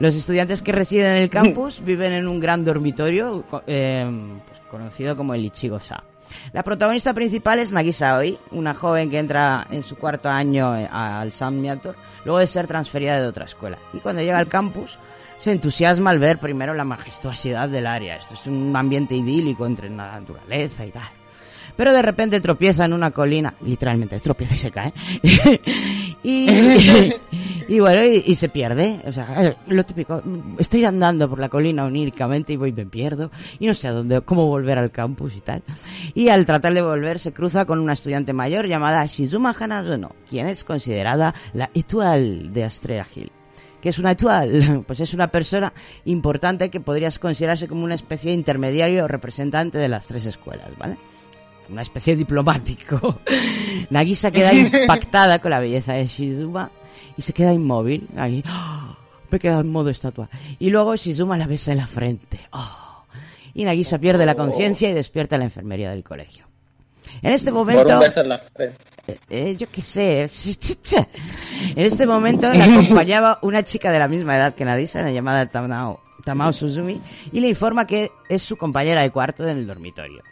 Los 0.00 0.14
estudiantes 0.16 0.62
que 0.62 0.72
residen 0.72 1.12
en 1.12 1.22
el 1.22 1.30
campus 1.30 1.80
viven 1.84 2.12
en 2.12 2.26
un 2.28 2.40
gran 2.40 2.64
dormitorio 2.64 3.44
eh, 3.66 4.04
pues, 4.46 4.60
conocido 4.68 5.16
como 5.16 5.32
el 5.34 5.44
Ichigo-sa. 5.44 6.02
La 6.52 6.62
protagonista 6.62 7.14
principal 7.14 7.58
es 7.58 7.72
Nagisa 7.72 8.16
Oi, 8.16 8.38
una 8.50 8.74
joven 8.74 9.10
que 9.10 9.18
entra 9.18 9.66
en 9.70 9.82
su 9.82 9.96
cuarto 9.96 10.28
año 10.28 10.76
eh, 10.76 10.88
al 10.90 11.32
Sam 11.32 11.60
Miator, 11.60 11.96
luego 12.24 12.38
de 12.38 12.46
ser 12.46 12.66
transferida 12.66 13.20
de 13.20 13.26
otra 13.26 13.44
escuela. 13.44 13.78
Y 13.92 13.98
cuando 13.98 14.22
llega 14.22 14.38
al 14.38 14.48
campus, 14.48 14.98
se 15.38 15.52
entusiasma 15.52 16.10
al 16.10 16.18
ver 16.18 16.38
primero 16.38 16.74
la 16.74 16.84
majestuosidad 16.84 17.68
del 17.68 17.86
área. 17.86 18.16
Esto 18.16 18.34
es 18.34 18.46
un 18.46 18.74
ambiente 18.74 19.14
idílico 19.14 19.66
entre 19.66 19.90
la 19.90 20.18
naturaleza 20.18 20.86
y 20.86 20.90
tal. 20.90 21.08
Pero 21.76 21.92
de 21.92 22.02
repente 22.02 22.40
tropieza 22.40 22.86
en 22.86 22.94
una 22.94 23.10
colina, 23.10 23.54
literalmente 23.60 24.18
tropieza 24.20 24.54
y 24.54 24.58
se 24.58 24.70
cae. 24.70 24.92
y, 26.26 26.48
y 27.68 27.80
bueno, 27.80 28.04
y, 28.04 28.22
y 28.26 28.34
se 28.34 28.48
pierde. 28.48 29.00
O 29.06 29.12
sea, 29.12 29.44
eh, 29.44 29.56
lo 29.68 29.84
típico, 29.84 30.20
estoy 30.58 30.84
andando 30.84 31.28
por 31.28 31.38
la 31.38 31.48
colina 31.48 31.84
oníricamente 31.84 32.52
y 32.52 32.56
voy 32.56 32.72
me 32.72 32.84
pierdo 32.84 33.30
y 33.60 33.66
no 33.66 33.74
sé 33.74 33.86
a 33.86 33.92
dónde, 33.92 34.20
cómo 34.22 34.46
volver 34.46 34.78
al 34.78 34.90
campus 34.90 35.36
y 35.36 35.40
tal. 35.40 35.62
Y 36.14 36.28
al 36.28 36.44
tratar 36.44 36.74
de 36.74 36.82
volver 36.82 37.20
se 37.20 37.32
cruza 37.32 37.64
con 37.64 37.78
una 37.78 37.92
estudiante 37.92 38.32
mayor 38.32 38.66
llamada 38.66 39.06
Shizuma 39.06 39.54
Hanazono, 39.58 40.16
quien 40.28 40.48
es 40.48 40.64
considerada 40.64 41.34
la 41.54 41.70
Etoile 41.74 42.48
de 42.50 42.64
Astrea 42.64 43.06
Hill. 43.14 43.30
¿Qué 43.80 43.90
es 43.90 43.98
una 44.00 44.10
actual? 44.10 44.82
Pues 44.86 44.98
es 44.98 45.14
una 45.14 45.28
persona 45.28 45.72
importante 46.06 46.70
que 46.70 46.80
podrías 46.80 47.20
considerarse 47.20 47.68
como 47.68 47.84
una 47.84 47.94
especie 47.94 48.30
de 48.30 48.36
intermediario 48.36 49.04
o 49.04 49.08
representante 49.08 49.78
de 49.78 49.88
las 49.88 50.08
tres 50.08 50.26
escuelas, 50.26 50.70
¿vale? 50.76 50.96
Una 51.68 51.82
especie 51.82 52.14
de 52.14 52.18
diplomático. 52.18 53.20
Nagisa 53.90 54.30
queda 54.30 54.52
impactada 54.82 55.38
con 55.38 55.50
la 55.50 55.60
belleza 55.60 55.94
de 55.94 56.06
Shizuma 56.06 56.70
y 57.16 57.22
se 57.22 57.32
queda 57.32 57.52
inmóvil. 57.52 58.08
Ahí, 58.16 58.42
¡oh! 58.48 58.96
me 59.30 59.36
he 59.36 59.40
quedado 59.40 59.60
en 59.60 59.70
modo 59.70 59.90
estatua. 59.90 60.28
Y 60.58 60.70
luego 60.70 60.94
Shizuma 60.96 61.36
la 61.36 61.46
besa 61.46 61.72
en 61.72 61.78
la 61.78 61.86
frente. 61.86 62.40
¡Oh! 62.52 63.04
Y 63.54 63.64
Nagisa 63.64 63.98
pierde 63.98 64.26
la 64.26 64.34
conciencia 64.34 64.88
y 64.90 64.92
despierta 64.92 65.36
en 65.36 65.40
la 65.40 65.46
enfermería 65.46 65.90
del 65.90 66.04
colegio. 66.04 66.46
En 67.22 67.32
este 67.32 67.50
momento... 67.50 67.84
Por 67.84 67.94
un 67.94 68.00
beso 68.00 68.20
en 68.20 68.28
la 68.28 68.38
frente. 68.38 68.76
Eh, 69.06 69.18
eh, 69.30 69.56
yo 69.56 69.68
qué 69.70 69.82
sé. 69.82 70.26
En 71.70 71.86
este 71.86 72.06
momento 72.06 72.52
la 72.52 72.64
acompañaba 72.64 73.38
una 73.42 73.62
chica 73.62 73.90
de 73.92 73.98
la 73.98 74.08
misma 74.08 74.36
edad 74.36 74.54
que 74.54 74.64
Nadisa, 74.64 75.08
llamada 75.10 75.46
Tamao, 75.46 76.00
Tamao 76.24 76.52
Suzumi, 76.52 77.00
y 77.32 77.40
le 77.40 77.48
informa 77.48 77.86
que 77.86 78.10
es 78.28 78.42
su 78.42 78.56
compañera 78.56 79.02
de 79.02 79.10
cuarto 79.10 79.46
en 79.48 79.58
el 79.58 79.66
dormitorio. 79.66 80.22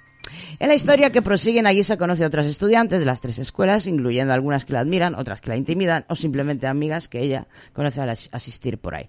En 0.59 0.69
la 0.69 0.75
historia 0.75 1.11
que 1.11 1.23
prosigue, 1.23 1.61
Nagisa 1.63 1.97
conoce 1.97 2.25
a 2.25 2.27
otras 2.29 2.47
estudiantes 2.47 2.99
de 3.01 3.05
las 3.05 3.21
tres 3.21 3.39
escuelas, 3.39 3.87
incluyendo 3.87 4.33
algunas 4.33 4.65
que 4.65 4.73
la 4.73 4.81
admiran, 4.81 5.15
otras 5.15 5.41
que 5.41 5.51
la 5.51 5.57
intimidan, 5.57 6.05
o 6.09 6.15
simplemente 6.15 6.67
amigas 6.67 7.09
que 7.09 7.21
ella 7.21 7.47
conoce 7.73 8.01
al 8.01 8.11
as- 8.11 8.29
asistir 8.33 8.79
por 8.79 8.95
ahí. 8.95 9.09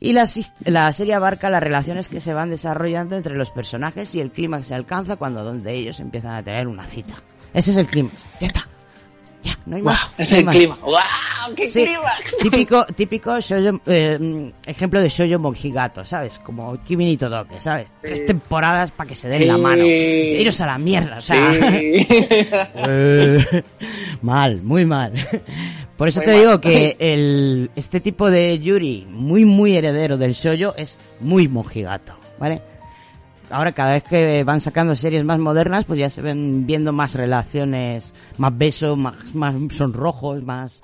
Y 0.00 0.12
la, 0.12 0.28
la 0.64 0.92
serie 0.92 1.14
abarca 1.14 1.50
las 1.50 1.62
relaciones 1.62 2.08
que 2.08 2.20
se 2.20 2.34
van 2.34 2.50
desarrollando 2.50 3.16
entre 3.16 3.36
los 3.36 3.50
personajes 3.50 4.14
y 4.14 4.20
el 4.20 4.30
clima 4.30 4.58
que 4.58 4.64
se 4.64 4.74
alcanza 4.74 5.16
cuando 5.16 5.44
dos 5.44 5.62
de 5.62 5.74
ellos 5.74 6.00
empiezan 6.00 6.34
a 6.34 6.42
tener 6.42 6.66
una 6.66 6.86
cita. 6.88 7.14
Ese 7.54 7.70
es 7.70 7.76
el 7.76 7.86
clima. 7.86 8.10
Ya 8.40 8.46
está. 8.48 8.68
Ya, 9.46 9.58
no 9.66 9.76
hay 9.76 9.82
más. 9.82 10.12
Ese 10.18 10.42
no 10.42 10.50
es 10.50 10.56
hay 10.56 10.62
el 10.64 10.68
más. 10.70 10.78
clima. 10.78 10.78
¡Wow! 10.82 11.54
¡Qué 11.56 11.70
Sí, 11.70 11.84
clima! 11.84 12.10
típico, 12.42 12.84
típico 12.96 13.40
shoujo, 13.40 13.80
eh, 13.86 14.52
ejemplo 14.66 15.00
de 15.00 15.08
shoujo 15.08 15.38
mojigato, 15.38 16.04
¿sabes? 16.04 16.38
Como 16.40 16.82
Kimi 16.82 17.04
ni 17.04 17.16
Todoke, 17.16 17.60
¿sabes? 17.60 17.88
Tres 18.02 18.26
temporadas 18.26 18.90
para 18.90 19.08
que 19.08 19.14
se 19.14 19.28
den 19.28 19.46
la 19.46 19.56
mano. 19.58 19.82
Sí. 19.84 19.88
Iros 19.88 20.60
a 20.60 20.66
la 20.66 20.78
mierda, 20.78 21.18
o 21.18 21.22
sea. 21.22 21.52
Sí. 21.52 22.06
Eh, 22.88 23.62
mal, 24.22 24.62
muy 24.62 24.84
mal. 24.84 25.12
Por 25.96 26.08
eso 26.08 26.20
Muy 26.20 26.26
te 26.26 26.32
mal. 26.32 26.40
digo 26.40 26.60
que 26.60 26.96
el, 26.98 27.70
este 27.76 28.00
tipo 28.00 28.30
de 28.30 28.58
Yuri, 28.58 29.06
muy, 29.10 29.44
muy 29.44 29.76
heredero 29.76 30.16
del 30.18 30.32
shoujo, 30.32 30.74
es 30.76 30.98
muy 31.20 31.48
mojigato, 31.48 32.14
¿vale? 32.38 32.60
Ahora 33.50 33.72
cada 33.72 33.92
vez 33.92 34.02
que 34.04 34.42
van 34.44 34.60
sacando 34.60 34.96
series 34.96 35.24
más 35.24 35.38
modernas, 35.38 35.84
pues 35.84 36.00
ya 36.00 36.10
se 36.10 36.20
ven 36.20 36.66
viendo 36.66 36.92
más 36.92 37.14
relaciones, 37.14 38.12
más 38.38 38.56
besos, 38.58 38.98
más, 38.98 39.34
más 39.34 39.54
sonrojos, 39.70 40.42
más 40.42 40.80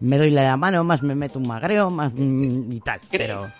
me 0.00 0.18
doy 0.18 0.30
la 0.30 0.56
mano, 0.56 0.82
más 0.82 1.02
me 1.02 1.14
meto 1.14 1.38
un 1.38 1.46
magreo, 1.46 1.88
más 1.90 2.12
mm, 2.14 2.72
y 2.72 2.80
tal. 2.80 3.00
¿Cre- 3.02 3.08
Pero, 3.18 3.50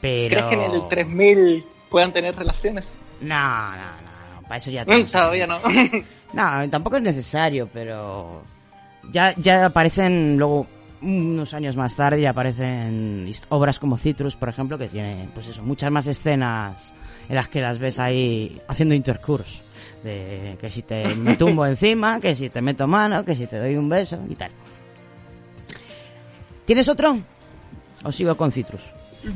pero... 0.00 0.28
¿Crees 0.30 0.44
que 0.46 0.54
en 0.64 0.74
el 0.74 0.88
3000 0.88 1.64
puedan 1.88 2.12
tener 2.12 2.34
relaciones? 2.34 2.94
No, 3.20 3.70
no, 3.70 3.76
no, 3.76 4.34
no, 4.34 4.42
para 4.42 4.56
eso 4.56 4.70
ya 4.70 4.84
Mm, 4.84 5.04
Todavía 5.10 5.46
no. 5.46 5.60
No, 6.32 6.68
tampoco 6.68 6.96
es 6.96 7.02
necesario, 7.02 7.68
pero 7.72 8.42
ya, 9.12 9.32
ya 9.36 9.66
aparecen 9.66 10.36
luego 10.36 10.66
unos 11.00 11.54
años 11.54 11.76
más 11.76 11.94
tarde 11.94 12.20
ya 12.22 12.30
aparecen 12.30 13.30
obras 13.50 13.78
como 13.78 13.96
Citrus, 13.96 14.34
por 14.34 14.48
ejemplo, 14.48 14.76
que 14.76 14.88
tiene 14.88 15.28
pues 15.32 15.46
eso, 15.46 15.62
muchas 15.62 15.92
más 15.92 16.08
escenas 16.08 16.92
en 17.28 17.34
las 17.34 17.48
que 17.48 17.60
las 17.60 17.78
ves 17.78 17.98
ahí 17.98 18.60
haciendo 18.68 18.94
intercurso. 18.94 19.62
De 20.02 20.56
que 20.60 20.68
si 20.68 20.82
te 20.82 21.14
me 21.14 21.36
tumbo 21.36 21.66
encima, 21.66 22.20
que 22.20 22.34
si 22.34 22.50
te 22.50 22.60
meto 22.60 22.86
mano, 22.86 23.24
que 23.24 23.34
si 23.34 23.46
te 23.46 23.58
doy 23.58 23.76
un 23.76 23.88
beso 23.88 24.18
y 24.28 24.34
tal. 24.34 24.50
¿Tienes 26.64 26.88
otro? 26.88 27.18
¿O 28.04 28.12
sigo 28.12 28.36
con 28.36 28.52
Citrus? 28.52 28.82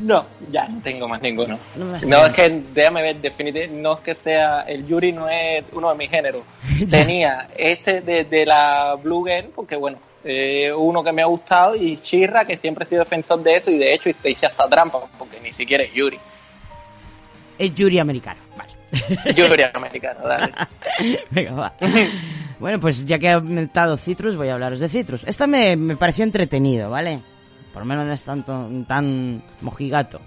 No, 0.03 0.27
ya 0.51 0.69
no 0.69 0.81
tengo 0.83 1.09
más 1.09 1.23
ninguno. 1.23 1.59
No 2.07 2.27
es 2.27 2.33
que, 2.33 2.63
déjame 2.75 3.03
ver, 3.03 3.21
definitivamente, 3.21 3.81
no 3.81 3.95
es 3.95 4.01
que 4.01 4.15
sea, 4.17 4.63
el 4.63 4.87
Yuri 4.87 5.13
no 5.13 5.29
es 5.29 5.65
uno 5.73 5.91
de 5.91 5.95
mis 5.97 6.11
géneros. 6.11 6.43
Tenía 6.91 7.49
este 7.57 8.03
de, 8.03 8.25
de 8.25 8.45
la 8.45 8.97
Blue 9.03 9.25
Girl, 9.25 9.51
porque 9.55 9.77
bueno, 9.77 9.99
eh, 10.25 10.71
uno 10.77 11.03
que 11.03 11.13
me 11.13 11.23
ha 11.23 11.27
gustado, 11.27 11.75
y 11.75 11.97
Shirra, 11.97 12.45
que 12.45 12.59
siempre 12.59 12.85
he 12.85 12.89
sido 12.89 13.05
defensor 13.05 13.43
de 13.43 13.57
eso, 13.57 13.71
y 13.71 13.79
de 13.79 13.95
hecho 13.95 14.11
hice 14.11 14.47
hasta 14.47 14.69
trampa, 14.69 15.01
porque 15.19 15.41
ni 15.41 15.53
siquiera 15.55 15.85
es 15.85 15.93
Yuri. 15.93 16.19
Es 17.59 17.75
Yuri 17.75 17.99
americano. 17.99 18.41
Vale. 18.57 19.35
Yuri 19.35 19.65
americano, 19.75 20.21
dale. 20.27 20.53
Venga, 21.31 21.53
va. 21.53 21.75
Bueno, 22.61 22.81
pues 22.81 23.05
ya 23.07 23.19
que 23.19 23.27
he 23.27 23.33
aumentado 23.33 23.97
Citrus, 23.97 24.37
voy 24.37 24.49
a 24.49 24.55
hablaros 24.55 24.81
de 24.81 24.89
Citrus. 24.89 25.23
Esta 25.25 25.47
me, 25.47 25.77
me 25.77 25.97
pareció 25.97 26.25
entretenido, 26.25 26.91
¿vale? 26.91 27.21
Por 27.73 27.83
lo 27.83 27.87
menos 27.87 28.07
no 28.07 28.13
es 28.13 28.25
tanto, 28.25 28.69
tan 28.87 29.43
mojigato. 29.61 30.21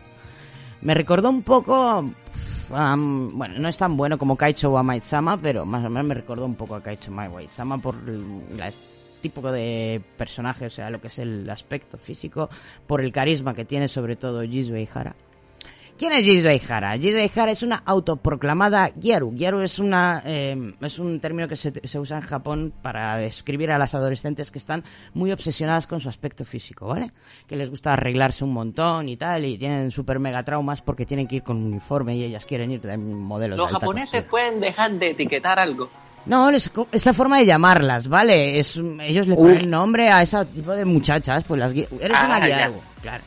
Me 0.81 0.93
recordó 0.93 1.29
un 1.29 1.43
poco... 1.43 2.05
bueno, 2.69 3.59
no 3.59 3.69
es 3.69 3.77
tan 3.77 3.97
bueno 3.97 4.17
como 4.17 4.37
Kaicho 4.37 4.71
Maid-sama, 4.71 5.37
pero 5.41 5.65
más 5.65 5.85
o 5.85 5.89
menos 5.89 6.05
me 6.07 6.15
recordó 6.15 6.45
un 6.45 6.55
poco 6.55 6.75
a 6.75 6.81
Kaicho 6.83 7.11
Maid-sama 7.11 7.77
por 7.77 7.95
el 8.07 8.23
tipo 9.21 9.51
de 9.51 10.01
personaje, 10.17 10.65
o 10.65 10.69
sea, 10.69 10.89
lo 10.89 10.99
que 10.99 11.07
es 11.07 11.19
el 11.19 11.49
aspecto 11.49 11.97
físico, 11.97 12.49
por 12.87 13.01
el 13.01 13.11
carisma 13.11 13.53
que 13.53 13.65
tiene 13.65 13.87
sobre 13.87 14.15
todo 14.15 14.41
Jizue 14.41 14.81
Ihara. 14.81 15.15
¿Quién 16.01 16.13
es 16.13 16.25
Jizue 16.25 16.55
Ihara? 16.55 16.95
Ihara 16.95 17.51
es 17.51 17.61
una 17.61 17.83
autoproclamada 17.85 18.89
Gyaru. 18.95 19.35
Gyaru 19.35 19.59
es, 19.61 19.77
una, 19.77 20.23
eh, 20.25 20.73
es 20.81 20.97
un 20.97 21.19
término 21.19 21.47
que 21.47 21.55
se, 21.55 21.71
se 21.87 21.99
usa 21.99 22.17
en 22.17 22.23
Japón 22.23 22.73
para 22.81 23.17
describir 23.17 23.69
a 23.69 23.77
las 23.77 23.93
adolescentes 23.93 24.49
que 24.49 24.57
están 24.57 24.83
muy 25.13 25.31
obsesionadas 25.31 25.85
con 25.85 25.99
su 25.99 26.09
aspecto 26.09 26.43
físico, 26.43 26.87
¿vale? 26.87 27.11
Que 27.45 27.55
les 27.55 27.69
gusta 27.69 27.93
arreglarse 27.93 28.43
un 28.43 28.51
montón 28.51 29.09
y 29.09 29.15
tal, 29.17 29.45
y 29.45 29.59
tienen 29.59 29.91
super 29.91 30.17
mega 30.17 30.41
traumas 30.41 30.81
porque 30.81 31.05
tienen 31.05 31.27
que 31.27 31.35
ir 31.35 31.43
con 31.43 31.57
uniforme 31.57 32.15
y 32.15 32.23
ellas 32.23 32.47
quieren 32.47 32.71
ir 32.71 32.81
de 32.81 32.97
modelos 32.97 33.59
Los 33.59 33.67
de 33.67 33.75
alta 33.75 33.79
japoneses 33.85 34.23
pueden 34.23 34.59
dejar 34.59 34.93
de 34.93 35.11
etiquetar 35.11 35.59
algo. 35.59 35.87
no, 36.25 36.49
es, 36.49 36.71
es 36.91 37.05
la 37.05 37.13
forma 37.13 37.37
de 37.37 37.45
llamarlas, 37.45 38.07
¿vale? 38.07 38.57
Es, 38.57 38.75
ellos 39.01 39.27
le 39.27 39.35
ponen 39.35 39.69
nombre 39.69 40.09
a 40.09 40.23
ese 40.23 40.43
tipo 40.45 40.71
de 40.71 40.83
muchachas, 40.83 41.43
pues 41.47 41.59
las 41.59 41.71
Eres 41.73 41.91
Ah, 42.15 42.25
una 42.25 42.39
ya. 42.39 42.55
guiaru, 42.57 42.81
claro. 43.03 43.23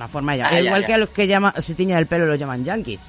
Una 0.00 0.08
forma 0.08 0.32
de 0.32 0.38
llamar. 0.38 0.54
Ah, 0.54 0.60
Igual 0.62 0.80
ya. 0.80 0.86
que 0.86 0.94
a 0.94 0.98
los 0.98 1.10
que 1.10 1.26
llama, 1.26 1.52
se 1.58 1.74
tiñen 1.74 1.98
el 1.98 2.06
pelo 2.06 2.24
los 2.24 2.38
llaman 2.38 2.64
yankees. 2.64 3.00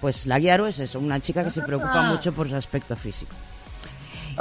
Pues 0.00 0.26
la 0.26 0.40
guiaru 0.40 0.66
es 0.66 0.80
eso, 0.80 0.98
una 0.98 1.20
chica 1.20 1.44
que 1.44 1.50
se 1.52 1.62
preocupa 1.62 2.00
Ah. 2.00 2.12
mucho 2.12 2.32
por 2.32 2.48
su 2.48 2.56
aspecto 2.56 2.96
físico. 2.96 3.32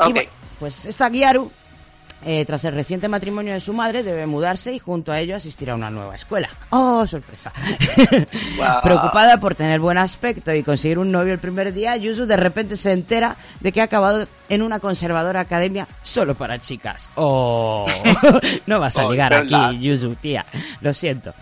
Y 0.07 0.13
pues 0.59 0.87
esta 0.87 1.07
guiaru, 1.09 1.51
eh, 2.25 2.43
tras 2.45 2.65
el 2.65 2.73
reciente 2.73 3.07
matrimonio 3.07 3.53
de 3.53 3.61
su 3.61 3.73
madre, 3.73 4.03
debe 4.03 4.25
mudarse 4.25 4.73
y 4.73 4.79
junto 4.79 5.11
a 5.11 5.19
ello 5.19 5.35
asistir 5.35 5.69
a 5.69 5.75
una 5.75 5.89
nueva 5.89 6.15
escuela. 6.15 6.49
¡Oh, 6.69 7.05
sorpresa! 7.07 7.51
Wow. 8.57 8.67
Preocupada 8.83 9.37
por 9.39 9.55
tener 9.55 9.79
buen 9.79 9.97
aspecto 9.97 10.53
y 10.53 10.63
conseguir 10.63 10.99
un 10.99 11.11
novio 11.11 11.33
el 11.33 11.39
primer 11.39 11.73
día, 11.73 11.95
Yuzu 11.97 12.25
de 12.25 12.37
repente 12.37 12.77
se 12.77 12.91
entera 12.91 13.35
de 13.59 13.71
que 13.71 13.81
ha 13.81 13.85
acabado 13.85 14.27
en 14.49 14.61
una 14.61 14.79
conservadora 14.79 15.39
academia 15.41 15.87
solo 16.03 16.35
para 16.35 16.59
chicas. 16.59 17.09
¡Oh! 17.15 17.85
no 18.67 18.79
vas 18.79 18.97
a 18.97 19.05
Oh, 19.05 19.11
ligar 19.11 19.33
aquí, 19.33 19.79
Yuzu, 19.79 20.15
tía. 20.15 20.45
Lo 20.81 20.93
siento. 20.93 21.33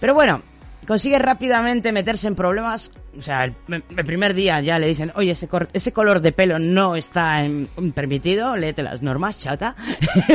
Pero 0.00 0.14
bueno, 0.14 0.42
consigue 0.86 1.18
rápidamente 1.18 1.92
meterse 1.92 2.28
en 2.28 2.34
problemas. 2.34 2.90
O 3.18 3.22
sea, 3.22 3.44
el, 3.44 3.54
el 3.68 4.04
primer 4.04 4.32
día 4.32 4.60
ya 4.60 4.78
le 4.78 4.86
dicen, 4.86 5.10
oye, 5.16 5.32
ese, 5.32 5.48
cor- 5.48 5.68
ese 5.72 5.92
color 5.92 6.20
de 6.20 6.30
pelo 6.30 6.60
no 6.60 6.94
está 6.94 7.44
en- 7.44 7.68
permitido, 7.92 8.56
léete 8.56 8.84
las 8.84 9.02
normas, 9.02 9.38
chata. 9.38 9.74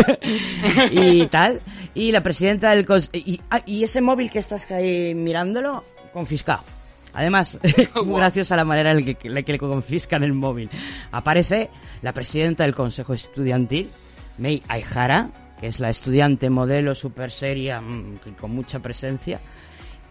y 0.91 1.25
tal. 1.27 1.61
Y 1.93 2.11
la 2.11 2.21
presidenta 2.21 2.71
del... 2.75 2.85
Y, 3.13 3.39
ah, 3.49 3.61
y 3.65 3.83
ese 3.83 4.01
móvil 4.01 4.29
que 4.29 4.39
estás 4.39 4.69
ahí 4.71 5.13
mirándolo, 5.15 5.83
confiscado. 6.11 6.63
Además, 7.13 7.59
muy 8.05 8.17
graciosa 8.17 8.55
la 8.55 8.65
manera 8.65 8.91
en 8.91 9.05
la 9.05 9.13
que, 9.13 9.29
la 9.29 9.41
que 9.43 9.53
le 9.53 9.59
confiscan 9.59 10.23
el 10.23 10.33
móvil. 10.33 10.69
Aparece 11.11 11.69
la 12.01 12.11
presidenta 12.13 12.63
del 12.63 12.75
consejo 12.75 13.13
estudiantil, 13.13 13.89
Mei 14.37 14.61
Aihara, 14.67 15.29
que 15.59 15.67
es 15.67 15.79
la 15.79 15.89
estudiante 15.89 16.49
modelo 16.49 16.95
super 16.95 17.31
seria 17.31 17.79
mm, 17.79 18.19
con 18.39 18.51
mucha 18.51 18.79
presencia, 18.79 19.39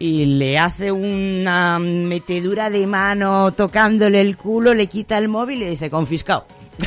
y 0.05 0.25
le 0.25 0.57
hace 0.57 0.91
una 0.91 1.79
metedura 1.79 2.69
de 2.69 2.85
mano 2.85 3.53
tocándole 3.53 4.19
el 4.19 4.35
culo, 4.35 4.73
le 4.73 4.87
quita 4.87 5.17
el 5.17 5.29
móvil 5.29 5.61
y 5.61 5.63
le 5.63 5.69
dice 5.71 5.89
confiscado. 5.89 6.45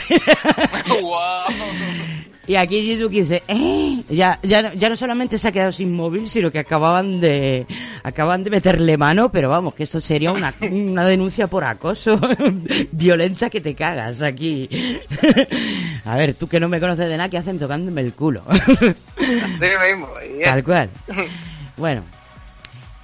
Y 2.49 2.55
aquí 2.55 2.81
Jizuki 2.83 3.23
dice, 3.23 3.43
¿eh? 3.49 4.03
Ya, 4.09 4.39
ya, 4.45 4.63
no- 4.63 4.73
ya 4.75 4.89
no 4.89 4.95
solamente 4.95 5.37
se 5.37 5.49
ha 5.49 5.53
quedado 5.53 5.73
sin 5.73 5.93
móvil, 5.93 6.29
sino 6.29 6.53
que 6.53 6.61
acababan 6.61 7.21
de, 7.21 7.67
acaban 8.05 8.45
de 8.45 8.51
meterle 8.51 8.97
mano, 8.97 9.33
pero 9.33 9.51
vamos, 9.51 9.75
que 9.75 9.83
esto 9.83 10.01
sería 10.01 10.31
una, 10.31 10.55
una 10.71 11.05
denuncia 11.05 11.49
por 11.49 11.65
acoso 11.65 12.21
violenta 12.93 13.51
que 13.51 13.61
te 13.61 13.75
cagas 13.75 14.23
aquí. 14.23 14.69
A 16.05 16.15
ver, 16.17 16.35
tú 16.35 16.47
que 16.47 16.61
no 16.61 16.69
me 16.69 16.79
conoces 16.79 17.09
de 17.09 17.17
nada, 17.17 17.29
¿qué 17.29 17.39
hacen 17.39 17.59
tocándome 17.59 18.01
el 18.03 18.13
culo? 18.13 18.43
Tal 20.45 20.63
cual. 20.63 20.89
Bueno, 21.77 22.03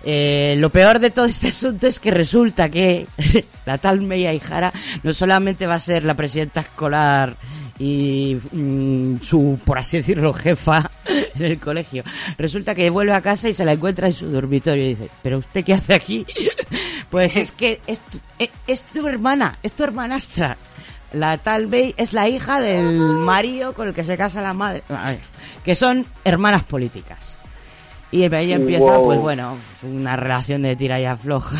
eh, 0.04 0.56
lo 0.58 0.70
peor 0.70 0.98
de 0.98 1.10
todo 1.10 1.24
este 1.26 1.48
asunto 1.54 1.86
es 1.86 1.98
que 2.00 2.10
resulta 2.10 2.68
que 2.68 3.06
la 3.66 3.78
tal 3.78 4.00
Meia 4.02 4.32
Ihara 4.32 4.72
no 5.02 5.12
solamente 5.12 5.66
va 5.66 5.74
a 5.76 5.80
ser 5.80 6.04
la 6.04 6.14
presidenta 6.14 6.60
escolar 6.60 7.36
y 7.78 8.36
mm, 8.52 9.16
su, 9.22 9.58
por 9.64 9.78
así 9.78 9.96
decirlo, 9.96 10.32
jefa 10.32 10.90
en 11.34 11.42
el 11.44 11.58
colegio. 11.58 12.04
Resulta 12.38 12.74
que 12.74 12.90
vuelve 12.90 13.12
a 13.14 13.20
casa 13.20 13.48
y 13.48 13.54
se 13.54 13.64
la 13.64 13.72
encuentra 13.72 14.06
en 14.08 14.12
su 14.14 14.26
dormitorio 14.30 14.84
y 14.84 14.88
dice, 14.90 15.08
¿pero 15.22 15.38
usted 15.38 15.64
qué 15.64 15.74
hace 15.74 15.94
aquí? 15.94 16.26
Pues 17.10 17.36
es 17.36 17.52
que 17.52 17.80
es 17.86 18.00
tu, 18.00 18.18
es- 18.38 18.50
es 18.66 18.82
tu 18.84 19.06
hermana, 19.08 19.58
es 19.62 19.72
tu 19.72 19.84
hermanastra. 19.84 20.56
La 21.12 21.36
tal 21.38 21.66
Bey 21.66 21.94
es 21.98 22.12
la 22.14 22.26
hija 22.28 22.58
del 22.60 22.84
marido 22.98 23.74
con 23.74 23.88
el 23.88 23.94
que 23.94 24.02
se 24.04 24.16
casa 24.16 24.40
la 24.40 24.54
madre. 24.54 24.82
A 24.88 25.10
ver, 25.10 25.18
que 25.62 25.74
son 25.76 26.06
hermanas 26.24 26.64
políticas. 26.64 27.31
Y 28.12 28.24
ella 28.24 28.56
empieza, 28.56 28.84
Wow. 28.84 29.04
pues 29.06 29.20
bueno, 29.20 29.56
una 29.82 30.14
relación 30.16 30.62
de 30.62 30.76
tira 30.76 31.00
y 31.00 31.06
afloja. 31.06 31.56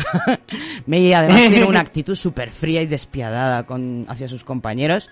Mei 0.85 1.11
además 1.11 1.49
tiene 1.49 1.65
una 1.65 1.79
actitud 1.81 2.15
súper 2.15 2.51
fría 2.51 2.81
y 2.81 2.85
despiadada 2.85 3.63
con, 3.65 4.05
hacia 4.07 4.29
sus 4.29 4.43
compañeros. 4.43 5.09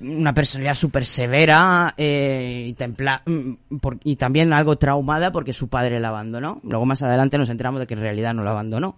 Una 0.00 0.32
personalidad 0.32 0.74
súper 0.74 1.04
severa 1.06 1.92
eh, 1.96 2.66
y, 2.68 2.72
templa 2.74 3.22
mm, 3.26 3.76
por- 3.80 3.98
y 4.04 4.14
también 4.16 4.52
algo 4.52 4.76
traumada 4.76 5.32
porque 5.32 5.52
su 5.52 5.68
padre 5.68 5.98
la 6.00 6.08
abandonó. 6.08 6.60
Luego 6.64 6.84
más 6.84 7.00
adelante 7.02 7.38
nos 7.38 7.48
enteramos 7.50 7.80
de 7.80 7.86
que 7.86 7.94
en 7.94 8.00
realidad 8.00 8.34
no 8.34 8.42
la 8.44 8.50
abandonó. 8.50 8.96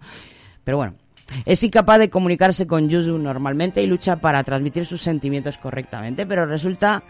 Pero 0.63 0.77
bueno, 0.77 0.93
es 1.45 1.63
incapaz 1.63 1.97
de 1.99 2.09
comunicarse 2.09 2.67
con 2.67 2.87
Yuzu 2.89 3.17
normalmente 3.17 3.81
y 3.81 3.87
lucha 3.87 4.17
para 4.17 4.43
transmitir 4.43 4.85
sus 4.85 5.01
sentimientos 5.01 5.57
correctamente, 5.57 6.25
pero 6.27 6.45
resulta 6.45 7.01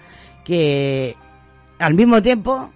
que 0.45 1.15
al 1.79 1.93
mismo 1.93 2.21
tiempo 2.21 2.71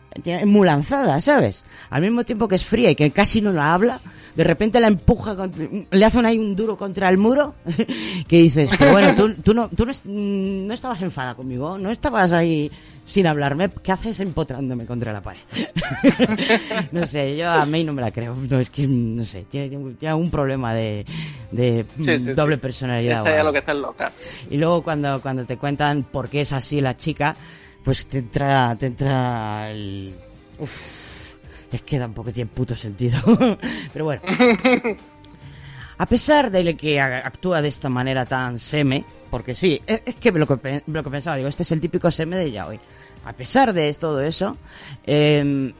muy 0.46 0.66
lanzada, 0.68 1.20
¿sabes? 1.22 1.64
Al 1.90 2.02
mismo 2.02 2.24
tiempo 2.24 2.48
que 2.48 2.56
es 2.56 2.66
fría 2.66 2.90
y 2.92 2.96
que 2.96 3.12
casi 3.12 3.42
no 3.42 3.52
la 3.52 3.74
habla, 3.74 4.00
de 4.36 4.44
repente 4.44 4.80
la 4.80 4.88
empuja, 4.88 5.36
contra- 5.36 5.66
le 5.92 6.06
hacen 6.06 6.26
ahí 6.26 6.38
un 6.38 6.56
duro 6.56 6.78
contra 6.78 7.10
el 7.10 7.18
muro, 7.18 7.56
que 8.28 8.38
dices, 8.42 8.70
pero 8.78 8.92
bueno, 8.92 9.16
tú, 9.16 9.34
tú, 9.36 9.54
no, 9.54 9.70
tú 9.70 9.86
no, 9.86 9.94
no 10.06 10.74
estabas 10.74 11.02
enfadada 11.02 11.36
conmigo, 11.36 11.78
no 11.78 11.90
estabas 11.90 12.32
ahí 12.32 12.70
sin 13.06 13.28
hablarme, 13.28 13.70
¿qué 13.84 13.92
haces 13.92 14.20
empotrándome 14.20 14.86
contra 14.86 15.14
la 15.14 15.22
pared? 15.22 15.40
no 16.92 17.06
sé, 17.06 17.36
yo 17.38 17.50
a 17.50 17.66
May 17.66 17.84
no 17.84 17.94
me 17.94 18.02
la 18.02 18.12
creo, 18.12 18.36
no, 18.36 18.60
es 18.60 18.70
que, 18.70 18.88
no 18.88 19.24
sé, 19.26 19.46
tiene, 19.50 19.70
tiene 20.00 20.14
un 20.16 20.32
problema 20.32 20.74
de, 20.74 21.06
de 21.52 21.86
Sí, 22.02 22.18
sí, 22.20 22.34
doble 22.34 22.56
sí. 22.56 22.62
personalidad. 22.62 23.20
Esta 23.20 23.30
o 23.30 23.34
es 23.34 23.38
algo. 23.38 23.48
lo 23.50 23.54
que 23.54 23.60
está 23.60 23.74
loca. 23.74 24.12
Y 24.50 24.58
luego 24.58 24.82
cuando, 24.84 25.22
cuando 25.22 25.46
te 25.46 25.58
cuentan 25.58 26.04
por 26.04 26.30
qué 26.30 26.42
es 26.42 26.52
así 26.54 26.82
la 26.82 26.98
chica, 26.98 27.36
pues 27.86 28.08
te 28.08 28.18
entra, 28.18 28.76
te 28.78 28.88
entra 28.88 29.72
el... 29.72 30.12
Uf, 30.58 31.36
es 31.72 31.82
que 31.84 32.00
tampoco 32.00 32.32
tiene 32.34 32.50
puto 32.50 32.76
sentido. 32.76 33.20
Pero 33.94 34.06
bueno. 34.06 34.22
A 35.98 36.06
pesar 36.08 36.52
de 36.52 36.76
que 36.76 37.00
actúa 37.00 37.62
de 37.62 37.70
esta 37.70 37.88
manera 37.88 38.26
tan 38.26 38.60
seme, 38.60 39.06
porque 39.30 39.56
sí, 39.56 39.82
es, 39.88 40.02
que 40.16 40.32
lo 40.32 40.46
que, 40.46 40.84
lo 40.88 41.04
que 41.04 41.10
pensaba, 41.10 41.38
digo, 41.38 41.48
este 41.48 41.64
es 41.64 41.72
el 41.72 41.80
típico 41.80 42.12
seme 42.12 42.36
de 42.38 42.52
yaoi. 42.52 42.80
A 43.24 43.32
pesar 43.32 43.72
de 43.72 43.94
todo 43.94 44.20
eso, 44.20 44.58
eh, 45.06 45.72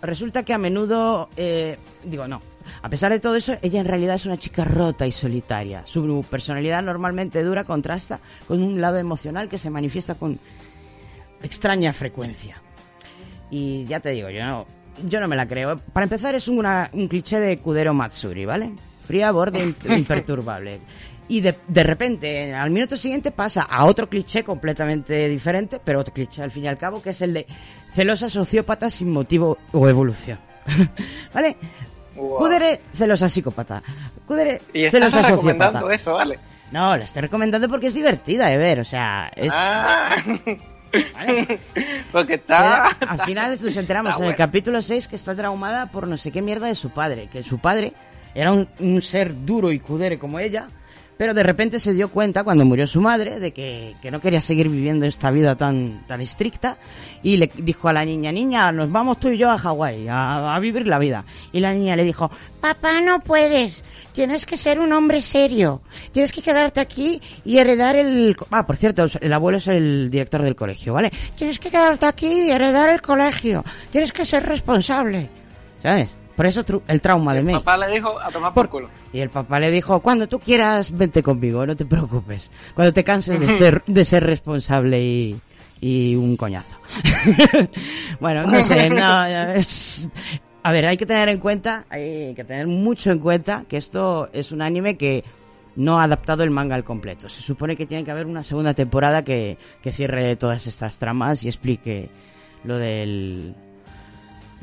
resulta 0.00 0.44
que 0.44 0.54
a 0.54 0.58
menudo, 0.58 1.28
eh, 1.36 1.76
digo, 2.04 2.28
no, 2.28 2.40
a 2.82 2.88
pesar 2.88 3.10
de 3.10 3.18
todo 3.18 3.34
eso, 3.34 3.56
ella 3.62 3.80
en 3.80 3.86
realidad 3.86 4.14
es 4.14 4.26
una 4.26 4.38
chica 4.38 4.64
rota 4.64 5.06
y 5.06 5.12
solitaria. 5.12 5.82
Su 5.86 6.24
personalidad 6.30 6.82
normalmente 6.82 7.42
dura 7.42 7.64
contrasta 7.64 8.20
con 8.46 8.62
un 8.62 8.80
lado 8.80 8.98
emocional 8.98 9.48
que 9.48 9.58
se 9.58 9.70
manifiesta 9.70 10.14
con 10.14 10.38
extraña 11.44 11.92
frecuencia. 11.92 12.56
Y 13.50 13.84
ya 13.84 14.00
te 14.00 14.10
digo, 14.10 14.30
yo 14.30 14.44
no, 14.44 14.66
yo 15.06 15.20
no 15.20 15.28
me 15.28 15.36
la 15.36 15.46
creo. 15.46 15.78
Para 15.92 16.04
empezar, 16.04 16.34
es 16.34 16.48
una- 16.48 16.90
un 16.92 17.06
cliché 17.08 17.38
de 17.38 17.58
Kudero 17.58 17.94
Matsuri, 17.94 18.44
¿vale? 18.44 18.72
Fría, 19.06 19.30
borde, 19.30 19.64
im- 19.64 19.74
imperturbable. 19.98 20.80
Y 21.28 21.40
de, 21.40 21.54
de 21.68 21.82
repente, 21.84 22.52
al 22.54 22.70
minuto 22.70 22.96
siguiente 22.96 23.30
pasa 23.30 23.62
a 23.62 23.86
otro 23.86 24.08
cliché 24.08 24.44
completamente 24.44 25.28
diferente, 25.28 25.80
pero 25.82 26.00
otro 26.00 26.12
cliché 26.12 26.42
al 26.42 26.50
fin 26.50 26.64
y 26.64 26.68
al 26.68 26.76
cabo, 26.76 27.00
que 27.00 27.10
es 27.10 27.22
el 27.22 27.32
de 27.32 27.46
celosa 27.94 28.28
sociópata 28.28 28.90
sin 28.90 29.10
motivo 29.10 29.56
o 29.72 29.88
evolución. 29.88 30.38
¿Vale? 31.34 31.56
Wow. 32.16 32.38
Kudere, 32.38 32.80
celosa 32.94 33.28
psicópata. 33.28 33.82
Kudere, 34.26 34.60
Y 34.72 34.84
estás 34.84 35.00
celosa 35.12 35.30
recomendando 35.30 35.80
sociópata. 35.80 35.94
eso, 35.94 36.12
vale. 36.12 36.38
No, 36.72 36.96
la 36.96 37.04
estoy 37.04 37.22
recomendando 37.22 37.68
porque 37.68 37.86
es 37.88 37.94
divertida 37.94 38.46
de 38.48 38.56
ver, 38.58 38.80
o 38.80 38.84
sea, 38.84 39.30
es... 39.36 39.52
Ah. 39.54 40.16
Porque 42.12 42.34
está... 42.34 42.86
al 42.86 43.20
final 43.22 43.58
nos 43.60 43.76
enteramos 43.76 44.18
en 44.20 44.26
el 44.26 44.36
capítulo 44.36 44.82
6 44.82 45.08
que 45.08 45.16
está 45.16 45.34
traumada 45.34 45.86
por 45.86 46.06
no 46.06 46.16
sé 46.16 46.30
qué 46.30 46.42
mierda 46.42 46.66
de 46.66 46.74
su 46.74 46.90
padre, 46.90 47.28
que 47.30 47.42
su 47.42 47.58
padre 47.58 47.92
era 48.34 48.52
un, 48.52 48.68
un 48.78 49.02
ser 49.02 49.44
duro 49.44 49.72
y 49.72 49.80
cudere 49.80 50.18
como 50.18 50.38
ella, 50.38 50.68
pero 51.16 51.34
de 51.34 51.42
repente 51.42 51.78
se 51.78 51.94
dio 51.94 52.08
cuenta 52.08 52.44
cuando 52.44 52.64
murió 52.64 52.86
su 52.86 53.00
madre 53.00 53.38
de 53.38 53.52
que, 53.52 53.94
que 54.02 54.10
no 54.10 54.20
quería 54.20 54.40
seguir 54.40 54.68
viviendo 54.68 55.06
esta 55.06 55.30
vida 55.30 55.56
tan, 55.56 56.04
tan 56.06 56.20
estricta 56.20 56.76
y 57.22 57.36
le 57.36 57.50
dijo 57.56 57.88
a 57.88 57.92
la 57.92 58.04
niña, 58.04 58.32
niña, 58.32 58.72
nos 58.72 58.90
vamos 58.90 59.20
tú 59.20 59.28
y 59.28 59.38
yo 59.38 59.50
a 59.50 59.58
Hawái 59.58 60.08
a, 60.08 60.54
a 60.54 60.60
vivir 60.60 60.86
la 60.86 60.98
vida. 60.98 61.24
Y 61.52 61.60
la 61.60 61.72
niña 61.72 61.96
le 61.96 62.04
dijo, 62.04 62.30
Papá, 62.60 63.00
no 63.00 63.20
puedes. 63.20 63.84
Tienes 64.12 64.46
que 64.46 64.56
ser 64.56 64.80
un 64.80 64.92
hombre 64.92 65.20
serio. 65.20 65.82
Tienes 66.12 66.32
que 66.32 66.40
quedarte 66.40 66.80
aquí 66.80 67.20
y 67.44 67.58
heredar 67.58 67.96
el... 67.96 68.34
ah, 68.50 68.66
por 68.66 68.76
cierto, 68.76 69.06
el 69.20 69.32
abuelo 69.32 69.58
es 69.58 69.66
el 69.66 70.08
director 70.10 70.40
del 70.42 70.56
colegio, 70.56 70.94
¿vale? 70.94 71.12
Tienes 71.36 71.58
que 71.58 71.70
quedarte 71.70 72.06
aquí 72.06 72.46
y 72.46 72.50
heredar 72.50 72.88
el 72.88 73.02
colegio. 73.02 73.64
Tienes 73.90 74.12
que 74.12 74.24
ser 74.24 74.44
responsable. 74.44 75.28
¿Sabes? 75.82 76.08
Por 76.36 76.46
eso 76.46 76.64
el 76.88 77.00
trauma 77.00 77.32
de 77.34 77.42
May. 77.42 77.54
Papá 77.54 77.76
le 77.76 77.88
dijo 77.92 78.18
a 78.20 78.30
tomar 78.30 78.52
por 78.54 78.68
culo. 78.68 78.88
Y 79.12 79.20
el 79.20 79.30
papá 79.30 79.60
le 79.60 79.70
dijo, 79.70 80.00
cuando 80.00 80.26
tú 80.26 80.38
quieras, 80.40 80.96
vente 80.96 81.22
conmigo, 81.22 81.64
no 81.64 81.76
te 81.76 81.84
preocupes. 81.84 82.50
Cuando 82.74 82.92
te 82.92 83.04
canses 83.04 83.38
de 83.38 83.48
ser, 83.56 83.82
de 83.86 84.04
ser 84.04 84.24
responsable 84.24 85.00
y, 85.02 85.40
y 85.80 86.16
un 86.16 86.36
coñazo. 86.36 86.76
bueno, 88.20 88.46
no 88.46 88.62
sé, 88.62 88.90
no, 88.90 89.24
es- 89.26 90.08
A 90.62 90.72
ver, 90.72 90.86
hay 90.86 90.96
que 90.96 91.06
tener 91.06 91.28
en 91.28 91.38
cuenta, 91.38 91.84
hay 91.90 92.34
que 92.34 92.44
tener 92.44 92.66
mucho 92.66 93.10
en 93.10 93.18
cuenta 93.18 93.64
que 93.68 93.76
esto 93.76 94.28
es 94.32 94.50
un 94.50 94.62
anime 94.62 94.96
que 94.96 95.22
no 95.76 96.00
ha 96.00 96.04
adaptado 96.04 96.42
el 96.42 96.50
manga 96.50 96.74
al 96.74 96.84
completo. 96.84 97.28
Se 97.28 97.40
supone 97.40 97.76
que 97.76 97.86
tiene 97.86 98.02
que 98.04 98.10
haber 98.10 98.26
una 98.26 98.42
segunda 98.44 98.74
temporada 98.74 99.22
que, 99.24 99.58
que 99.82 99.92
cierre 99.92 100.36
todas 100.36 100.66
estas 100.66 100.98
tramas 100.98 101.44
y 101.44 101.48
explique 101.48 102.08
lo 102.64 102.78
del, 102.78 103.54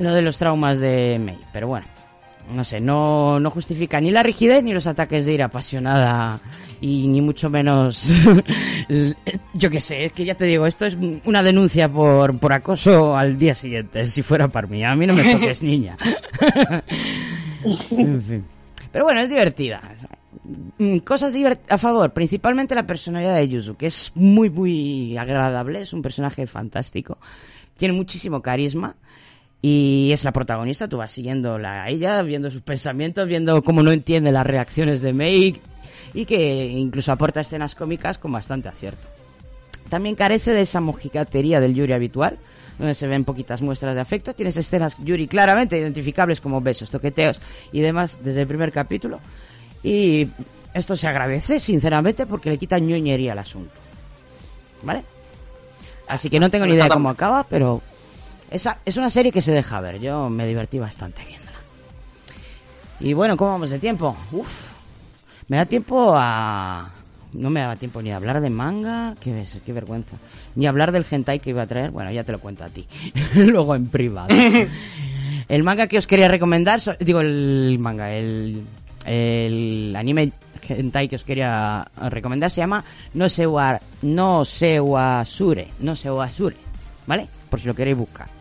lo 0.01 0.13
de 0.13 0.21
los 0.21 0.37
traumas 0.37 0.79
de 0.79 1.19
Mei. 1.19 1.37
Pero 1.53 1.67
bueno, 1.67 1.85
no 2.53 2.63
sé, 2.63 2.79
no, 2.79 3.39
no 3.39 3.49
justifica 3.49 3.99
ni 4.01 4.11
la 4.11 4.23
rigidez 4.23 4.63
ni 4.63 4.73
los 4.73 4.87
ataques 4.87 5.25
de 5.25 5.33
ira 5.33 5.45
apasionada 5.45 6.39
y 6.81 7.07
ni 7.07 7.21
mucho 7.21 7.49
menos, 7.49 8.07
yo 9.53 9.69
qué 9.69 9.79
sé, 9.79 10.05
es 10.05 10.13
que 10.13 10.25
ya 10.25 10.35
te 10.35 10.45
digo, 10.45 10.65
esto 10.65 10.85
es 10.85 10.97
una 11.25 11.43
denuncia 11.43 11.87
por, 11.87 12.37
por 12.39 12.53
acoso 12.53 13.15
al 13.15 13.37
día 13.37 13.53
siguiente, 13.53 14.07
si 14.07 14.21
fuera 14.23 14.47
para 14.47 14.67
mí. 14.67 14.83
A 14.83 14.95
mí 14.95 15.05
no 15.05 15.13
me 15.13 15.31
toques, 15.31 15.61
niña. 15.63 15.97
en 17.91 18.23
fin. 18.23 18.45
Pero 18.91 19.05
bueno, 19.05 19.21
es 19.21 19.29
divertida. 19.29 19.81
Mm, 20.77 20.97
Cosas 20.99 21.33
a 21.69 21.77
favor, 21.77 22.11
principalmente 22.11 22.75
la 22.75 22.87
personalidad 22.87 23.35
de 23.35 23.47
Yuzu, 23.47 23.75
que 23.75 23.85
es 23.87 24.11
muy, 24.15 24.49
muy 24.49 25.17
agradable, 25.17 25.81
es 25.81 25.93
un 25.93 26.01
personaje 26.01 26.47
fantástico, 26.47 27.17
tiene 27.77 27.93
muchísimo 27.93 28.41
carisma 28.41 28.95
y 29.61 30.09
es 30.11 30.23
la 30.23 30.31
protagonista, 30.31 30.87
tú 30.87 30.97
vas 30.97 31.11
siguiéndola 31.11 31.83
a 31.83 31.89
ella, 31.89 32.21
viendo 32.23 32.49
sus 32.49 32.61
pensamientos, 32.61 33.27
viendo 33.27 33.61
cómo 33.63 33.83
no 33.83 33.91
entiende 33.91 34.31
las 34.31 34.45
reacciones 34.45 35.01
de 35.01 35.13
Mei 35.13 35.61
y 36.13 36.25
que 36.25 36.65
incluso 36.65 37.11
aporta 37.11 37.41
escenas 37.41 37.75
cómicas 37.75 38.17
con 38.17 38.31
bastante 38.31 38.69
acierto. 38.69 39.07
También 39.89 40.15
carece 40.15 40.51
de 40.51 40.61
esa 40.61 40.81
mojigatería 40.81 41.59
del 41.59 41.75
Yuri 41.75 41.93
habitual, 41.93 42.39
donde 42.79 42.95
se 42.95 43.07
ven 43.07 43.23
poquitas 43.23 43.61
muestras 43.61 43.93
de 43.93 44.01
afecto. 44.01 44.33
Tienes 44.33 44.57
escenas 44.57 44.95
Yuri 44.97 45.27
claramente 45.27 45.77
identificables 45.77 46.41
como 46.41 46.61
besos, 46.61 46.89
toqueteos 46.89 47.39
y 47.71 47.81
demás 47.81 48.19
desde 48.23 48.41
el 48.41 48.47
primer 48.47 48.71
capítulo. 48.71 49.19
Y 49.83 50.27
esto 50.73 50.95
se 50.95 51.07
agradece, 51.07 51.59
sinceramente, 51.59 52.25
porque 52.25 52.49
le 52.49 52.57
quita 52.57 52.79
ñoñería 52.79 53.33
al 53.33 53.39
asunto. 53.39 53.73
¿Vale? 54.81 55.03
Así 56.07 56.29
que 56.29 56.39
no 56.39 56.49
tengo 56.49 56.65
ni 56.65 56.73
idea 56.73 56.85
de 56.85 56.89
cómo 56.89 57.09
acaba, 57.09 57.43
pero 57.43 57.81
esa, 58.51 58.79
es 58.85 58.97
una 58.97 59.09
serie 59.09 59.31
que 59.31 59.41
se 59.41 59.51
deja 59.51 59.79
ver. 59.81 59.99
Yo 59.99 60.29
me 60.29 60.45
divertí 60.45 60.77
bastante 60.77 61.25
viéndola. 61.25 61.57
Y 62.99 63.13
bueno, 63.13 63.35
¿cómo 63.37 63.51
vamos 63.51 63.69
de 63.69 63.79
tiempo? 63.79 64.15
Uf, 64.31 64.71
me 65.47 65.57
da 65.57 65.65
tiempo 65.65 66.13
a... 66.15 66.91
No 67.33 67.49
me 67.49 67.61
daba 67.61 67.77
tiempo 67.77 68.01
ni 68.01 68.11
a 68.11 68.17
hablar 68.17 68.41
de 68.41 68.49
manga, 68.49 69.15
qué, 69.21 69.45
qué 69.65 69.73
vergüenza. 69.73 70.17
Ni 70.55 70.65
a 70.65 70.69
hablar 70.69 70.91
del 70.91 71.05
hentai 71.09 71.39
que 71.39 71.51
iba 71.51 71.61
a 71.61 71.67
traer, 71.67 71.91
bueno, 71.91 72.11
ya 72.11 72.25
te 72.25 72.33
lo 72.33 72.39
cuento 72.39 72.65
a 72.65 72.69
ti. 72.69 72.85
Luego 73.35 73.73
en 73.73 73.87
privado. 73.87 74.27
el 75.47 75.63
manga 75.63 75.87
que 75.87 75.97
os 75.97 76.07
quería 76.07 76.27
recomendar, 76.27 76.81
digo 76.99 77.21
el 77.21 77.79
manga, 77.79 78.11
el, 78.13 78.61
el 79.05 79.95
anime 79.95 80.33
hentai 80.61 81.07
que 81.07 81.15
os 81.15 81.23
quería 81.23 81.87
recomendar 82.09 82.51
se 82.51 82.61
llama 82.61 82.83
No 83.13 83.29
Sewa, 83.29 83.79
no 84.01 84.45
Sewasure, 84.45 85.67
No 85.79 85.95
Sewasure, 85.95 86.55
¿vale? 87.07 87.27
Por 87.49 87.59
si 87.59 87.67
lo 87.67 87.73
queréis 87.73 87.97
buscar. 87.97 88.40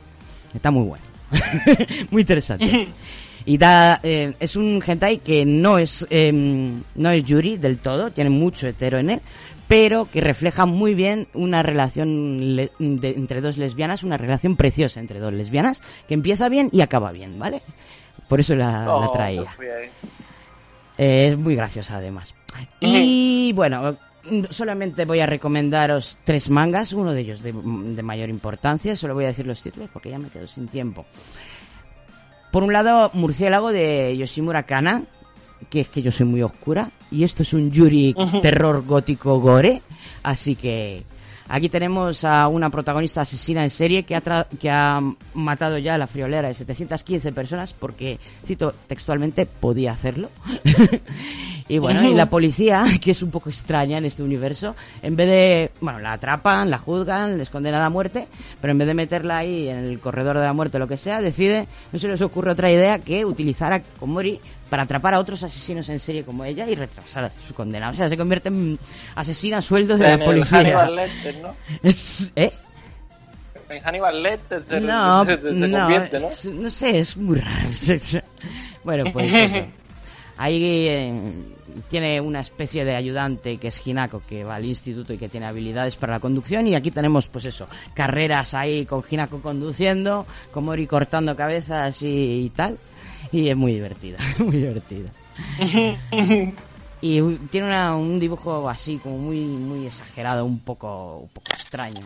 Está 0.55 0.70
muy 0.70 0.85
bueno. 0.86 1.05
muy 2.10 2.22
interesante. 2.22 2.89
Y 3.47 3.56
da, 3.56 4.01
eh, 4.02 4.35
es 4.39 4.56
un 4.56 4.82
hentai 4.86 5.18
que 5.18 5.44
no 5.47 5.78
es, 5.78 6.06
eh, 6.10 6.31
no 6.32 7.10
es 7.10 7.24
yuri 7.24 7.56
del 7.56 7.78
todo, 7.78 8.10
tiene 8.10 8.31
mucho 8.31 8.66
hetero 8.68 8.98
en 8.98 9.10
él, 9.10 9.20
pero 9.66 10.06
que 10.10 10.20
refleja 10.20 10.66
muy 10.66 10.94
bien 10.94 11.27
una 11.32 11.62
relación 11.62 12.56
de- 12.56 12.70
entre 12.78 13.40
dos 13.40 13.56
lesbianas, 13.56 14.02
una 14.02 14.16
relación 14.18 14.56
preciosa 14.56 15.01
entre 15.01 15.20
dos 15.20 15.32
lesbianas, 15.32 15.81
que 16.06 16.14
empieza 16.14 16.48
bien 16.48 16.68
y 16.72 16.81
acaba 16.82 17.12
bien, 17.12 17.39
¿vale? 17.39 17.62
Por 18.28 18.40
eso 18.40 18.55
la, 18.55 18.85
la 18.85 18.94
Oh, 18.94 19.12
traía. 19.12 19.47
Eh, 20.98 21.28
es 21.32 21.39
muy 21.39 21.55
graciosa 21.56 21.97
además. 21.97 22.35
Y 22.81 23.52
bueno, 23.55 23.97
solamente 24.51 25.05
voy 25.05 25.20
a 25.20 25.26
recomendaros 25.26 26.18
tres 26.24 26.51
mangas, 26.51 26.92
uno 26.92 27.12
de 27.12 27.20
ellos 27.20 27.42
de, 27.42 27.52
de 27.52 28.02
mayor 28.02 28.28
importancia, 28.28 28.97
solo 28.97 29.14
voy 29.14 29.24
a 29.24 29.28
decir 29.28 29.47
los 29.47 29.62
títulos 29.62 29.90
porque 29.92 30.10
ya 30.10 30.18
me 30.18 30.28
quedo 30.28 30.47
sin 30.48 30.68
tiempo. 30.68 31.06
Por 32.51 32.62
un 32.64 32.72
lado, 32.72 33.10
Murciélago 33.14 33.70
de 33.72 34.16
Yoshimura 34.16 34.64
Kana, 34.64 35.05
que 35.68 35.80
es 35.82 35.88
que 35.88 36.02
yo 36.02 36.10
soy 36.10 36.26
muy 36.26 36.42
oscura, 36.42 36.90
y 37.10 37.22
esto 37.24 37.42
es 37.42 37.52
un 37.52 37.70
Yuri 37.70 38.14
terror 38.42 38.84
gótico 38.84 39.38
gore, 39.40 39.82
así 40.22 40.56
que 40.56 41.05
aquí 41.48 41.68
tenemos 41.68 42.24
a 42.24 42.48
una 42.48 42.70
protagonista 42.70 43.20
asesina 43.20 43.62
en 43.62 43.70
serie 43.70 44.02
que 44.05 44.16
ha, 44.16 44.22
tra- 44.22 44.47
que 44.48 44.68
ha 44.70 45.01
matado 45.34 45.78
ya 45.78 45.94
a 45.94 45.98
la 45.98 46.06
friolera 46.06 46.48
de 46.48 46.55
715 46.55 47.32
personas 47.32 47.72
porque, 47.72 48.18
cito 48.47 48.74
textualmente, 48.86 49.47
podía 49.47 49.92
hacerlo. 49.92 50.30
y 51.70 51.78
bueno, 51.78 52.02
y 52.09 52.14
la 52.14 52.28
policía, 52.30 52.84
que 53.01 53.12
es 53.12 53.22
un 53.22 53.30
poco 53.30 53.48
extraña 53.48 53.98
en 53.98 54.05
este 54.05 54.22
universo, 54.22 54.74
en 55.02 55.16
vez 55.16 55.26
de, 55.28 55.70
bueno, 55.80 55.98
la 56.01 56.12
atrapan, 56.14 56.68
la 56.68 56.78
juzgan, 56.78 57.38
les 57.38 57.48
condenan 57.48 57.82
a 57.82 57.88
muerte, 57.90 58.26
pero 58.60 58.72
en 58.72 58.78
vez 58.78 58.86
de 58.88 58.94
meterla 58.94 59.38
ahí 59.38 59.68
en 59.68 59.78
el 59.78 60.01
corredor 60.01 60.36
de 60.38 60.44
la 60.44 60.52
muerte 60.52 60.76
o 60.76 60.80
lo 60.80 60.88
que 60.88 60.97
sea, 60.97 61.20
decide, 61.20 61.66
no 61.92 61.98
se 61.98 62.09
les 62.09 62.20
ocurre 62.20 62.51
otra 62.52 62.70
idea 62.70 62.98
que 62.98 63.24
utilizar 63.24 63.72
a 63.72 63.80
Komori 63.80 64.40
para 64.68 64.84
atrapar 64.84 65.14
a 65.14 65.18
otros 65.18 65.42
asesinos 65.42 65.88
en 65.88 65.98
serie 65.98 66.22
como 66.24 66.44
ella 66.44 66.68
y 66.68 66.74
retrasar 66.76 67.32
su 67.47 67.55
condena. 67.55 67.90
O 67.90 67.94
sea, 67.94 68.09
se 68.09 68.16
convierte 68.16 68.48
en 68.51 68.78
asesina 69.16 69.59
a 69.59 69.62
sueldo 69.62 69.97
de 69.98 70.05
En 70.12 70.18
la 70.20 70.24
el 70.24 70.30
policía. 70.30 70.59
Hannibal 70.59 70.94
Lecter, 70.97 71.38
¿no? 71.42 71.55
Es- 71.82 72.32
¿Eh? 72.36 72.52
En 73.68 73.80
Hannibal 73.82 74.22
Lecter 74.22 74.64
se, 74.64 74.80
No, 74.80 75.24
se- 75.24 75.36
se- 75.36 75.42
se 75.42 75.52
no, 75.52 75.78
convierte, 75.80 76.20
¿no? 76.20 76.28
es- 76.30 76.44
no 76.47 76.70
sé, 76.70 76.98
es 76.98 77.16
muy 77.16 77.38
raro. 77.38 77.68
bueno, 78.84 79.05
pues 79.12 79.32
eso. 79.32 79.66
Ahí 80.36 80.86
eh, 80.88 81.32
tiene 81.88 82.20
una 82.20 82.40
especie 82.40 82.84
de 82.84 82.94
ayudante 82.97 83.56
que 83.59 83.68
es 83.68 83.86
Hinako, 83.86 84.22
que 84.28 84.44
va 84.44 84.56
al 84.56 84.64
instituto 84.64 85.12
y 85.12 85.18
que 85.18 85.28
tiene 85.28 85.47
habilidades 85.47 85.97
para 85.97 86.14
la 86.14 86.20
conducción. 86.20 86.66
Y 86.66 86.74
aquí 86.74 86.90
tenemos, 86.90 87.26
pues 87.28 87.44
eso, 87.47 87.68
carreras 87.94 88.55
ahí 88.55 88.86
con 88.86 89.02
Hinako 89.09 89.40
conduciendo, 89.40 90.26
con 90.52 90.64
Mori 90.64 90.86
cortando 90.86 91.34
cabezas 91.36 92.02
y, 92.02 92.44
y 92.44 92.51
tal. 92.51 92.78
Y 93.32 93.48
es 93.48 93.56
muy 93.56 93.74
divertida, 93.74 94.18
muy 94.38 94.56
divertida. 94.56 95.10
Y 97.02 97.18
tiene 97.51 97.66
una- 97.68 97.97
un 97.97 98.20
dibujo 98.20 98.68
así 98.68 98.98
como 98.98 99.16
muy 99.16 99.40
muy 99.40 99.86
exagerado, 99.86 100.44
un 100.44 100.59
poco, 100.59 101.16
un 101.22 101.28
poco 101.28 101.47
extraño. 101.55 102.02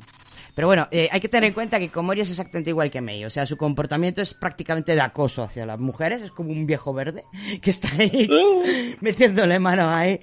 Pero 0.54 0.68
bueno, 0.68 0.86
eh, 0.92 1.08
hay 1.10 1.20
que 1.20 1.28
tener 1.28 1.48
en 1.48 1.52
cuenta 1.54 1.80
que 1.80 1.88
Komori 1.90 2.20
es 2.20 2.30
exactamente 2.30 2.70
igual 2.70 2.88
que 2.90 3.00
Mei. 3.00 3.24
O 3.24 3.30
sea, 3.30 3.44
su 3.44 3.56
comportamiento 3.56 4.22
es 4.22 4.34
prácticamente 4.34 4.94
de 4.94 5.00
acoso 5.00 5.42
hacia 5.42 5.66
las 5.66 5.80
mujeres. 5.80 6.22
Es 6.22 6.30
como 6.30 6.52
un 6.52 6.64
viejo 6.64 6.92
verde 6.94 7.24
que 7.60 7.70
está 7.70 7.88
ahí 7.98 8.28
metiéndole 9.00 9.58
mano 9.58 9.90
ahí 9.92 10.20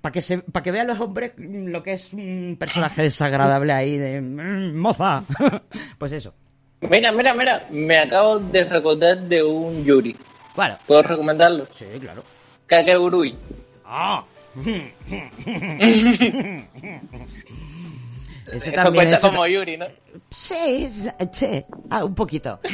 para 0.00 0.12
que 0.12 0.22
se, 0.22 0.38
para 0.38 0.62
que 0.62 0.70
vean 0.72 0.86
los 0.86 0.98
hombres 1.00 1.32
lo 1.36 1.82
que 1.82 1.92
es 1.92 2.12
un 2.14 2.56
personaje 2.58 3.02
desagradable 3.02 3.72
ahí 3.74 3.98
de 3.98 4.20
"Mm, 4.22 4.74
moza. 4.78 5.22
pues 5.98 6.12
eso. 6.12 6.32
Mira, 6.80 7.12
mira, 7.12 7.34
mira, 7.34 7.66
me 7.70 7.98
acabo 7.98 8.38
de 8.38 8.64
recordar 8.64 9.20
de 9.22 9.42
un 9.42 9.84
Yuri. 9.84 10.16
Claro. 10.54 10.78
¿Puedo 10.86 11.02
recomendarlo? 11.02 11.66
Sí, 11.74 11.84
claro. 12.00 12.22
Kakegurui. 12.66 13.36
Ah. 13.84 14.24
Eso 18.52 18.70
también 18.72 18.94
cuenta 18.94 19.16
es 19.16 19.20
como 19.22 19.40
otro- 19.40 19.46
Yuri, 19.52 19.76
¿no? 19.76 19.86
Sí, 20.30 20.90
sí, 21.32 21.64
ah, 21.90 22.04
un 22.04 22.14
poquito. 22.14 22.60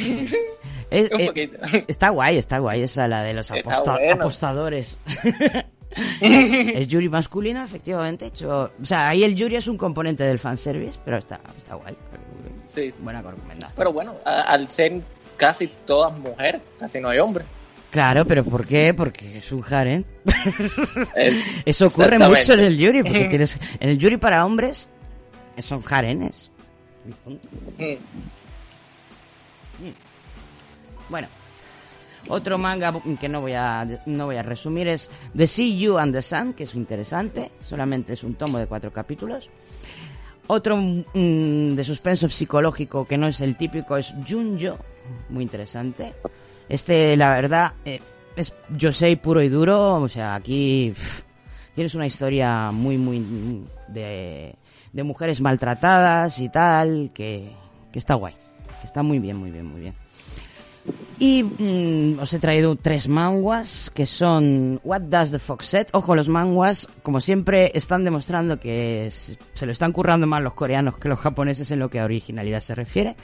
Es- 0.91 1.09
Un 1.11 1.21
eh, 1.21 1.25
poquito. 1.27 1.57
está 1.87 2.09
guay, 2.09 2.37
está 2.37 2.57
guay 2.59 2.81
esa, 2.81 3.07
la 3.07 3.23
de 3.23 3.33
los 3.33 3.49
Está 3.49 3.61
aposta- 3.71 3.93
bueno. 3.93 4.13
apostadores. 4.15 4.97
es 6.21 6.87
Yuri 6.87 7.07
masculino, 7.09 7.63
efectivamente. 7.63 8.25
Hecho, 8.27 8.71
o 8.81 8.85
sea, 8.85 9.09
ahí 9.09 9.23
el 9.23 9.35
Yuri 9.35 9.55
es 9.55 9.67
un 9.67 9.77
componente 9.77 10.23
del 10.23 10.39
fanservice, 10.39 10.99
pero 11.05 11.17
está, 11.17 11.39
está 11.57 11.75
guay. 11.75 11.95
Sí, 12.67 12.91
sí. 12.91 13.03
Buena 13.03 13.21
recomendación. 13.21 13.71
Pero 13.75 13.93
bueno, 13.93 14.15
al 14.25 14.67
ser 14.69 15.01
casi 15.37 15.67
todas 15.85 16.11
mujeres, 16.17 16.61
casi 16.79 16.99
no 16.99 17.09
hay 17.09 17.19
hombres. 17.19 17.45
Claro, 17.89 18.25
pero 18.25 18.43
¿por 18.45 18.65
qué? 18.65 18.93
Porque 18.93 19.37
es 19.39 19.51
un 19.51 19.63
harem. 19.69 20.03
Eh, 21.15 21.41
Eso 21.65 21.87
ocurre 21.87 22.17
mucho 22.19 22.53
en 22.53 22.59
el 22.61 22.77
Yuri, 22.77 23.03
porque 23.03 23.25
tienes 23.25 23.57
en 23.79 23.89
el 23.89 23.97
Yuri 23.97 24.15
para 24.17 24.45
hombres 24.45 24.89
son 25.57 25.81
punto. 27.23 27.47
Mm. 29.79 29.93
Bueno, 31.09 31.27
otro 32.29 32.57
manga 32.57 32.93
que 33.19 33.27
no 33.27 33.41
voy 33.41 33.53
a 33.53 33.85
no 34.05 34.25
voy 34.25 34.37
a 34.37 34.43
resumir 34.43 34.87
es 34.87 35.09
The 35.35 35.47
See 35.47 35.77
You 35.77 35.97
and 35.97 36.13
the 36.13 36.21
Sun, 36.21 36.53
que 36.53 36.63
es 36.63 36.75
interesante, 36.75 37.51
solamente 37.61 38.13
es 38.13 38.23
un 38.23 38.35
tomo 38.35 38.59
de 38.59 38.67
cuatro 38.67 38.91
capítulos. 38.91 39.49
Otro 40.47 40.77
mm, 40.77 41.75
de 41.75 41.83
suspenso 41.83 42.29
psicológico 42.29 43.05
que 43.07 43.17
no 43.17 43.27
es 43.27 43.41
el 43.41 43.57
típico 43.57 43.97
es 43.97 44.13
Junjo, 44.27 44.77
muy 45.29 45.43
interesante. 45.43 46.13
Este, 46.67 47.17
la 47.17 47.31
verdad, 47.31 47.73
eh, 47.85 47.99
es 48.35 48.53
Yosei 48.77 49.15
puro 49.15 49.41
y 49.41 49.49
duro, 49.49 49.95
o 49.95 50.07
sea, 50.07 50.35
aquí 50.35 50.91
pff, 50.95 51.21
tienes 51.75 51.95
una 51.95 52.05
historia 52.05 52.71
muy, 52.71 52.97
muy 52.97 53.65
de, 53.87 54.55
de 54.93 55.03
mujeres 55.03 55.41
maltratadas 55.41 56.39
y 56.39 56.49
tal, 56.49 57.11
que, 57.13 57.51
que 57.91 57.99
está 57.99 58.15
guay, 58.15 58.33
que 58.81 58.87
está 58.87 59.03
muy 59.03 59.19
bien, 59.19 59.37
muy 59.37 59.51
bien, 59.51 59.65
muy 59.65 59.81
bien. 59.81 59.95
Y 61.21 61.43
mm, 61.43 62.17
os 62.19 62.33
he 62.33 62.39
traído 62.39 62.75
tres 62.75 63.07
manguas 63.07 63.91
que 63.93 64.07
son 64.07 64.81
What 64.83 65.01
Does 65.01 65.29
the 65.29 65.37
Fox 65.37 65.67
Set. 65.67 65.89
Ojo, 65.91 66.15
los 66.15 66.27
manguas, 66.27 66.89
como 67.03 67.21
siempre, 67.21 67.71
están 67.75 68.03
demostrando 68.03 68.59
que 68.59 69.07
se 69.11 69.65
lo 69.67 69.71
están 69.71 69.91
currando 69.91 70.25
más 70.25 70.41
los 70.41 70.55
coreanos 70.55 70.97
que 70.97 71.09
los 71.09 71.19
japoneses 71.19 71.69
en 71.69 71.77
lo 71.77 71.91
que 71.91 71.99
a 71.99 72.05
originalidad 72.05 72.61
se 72.61 72.73
refiere. 72.73 73.15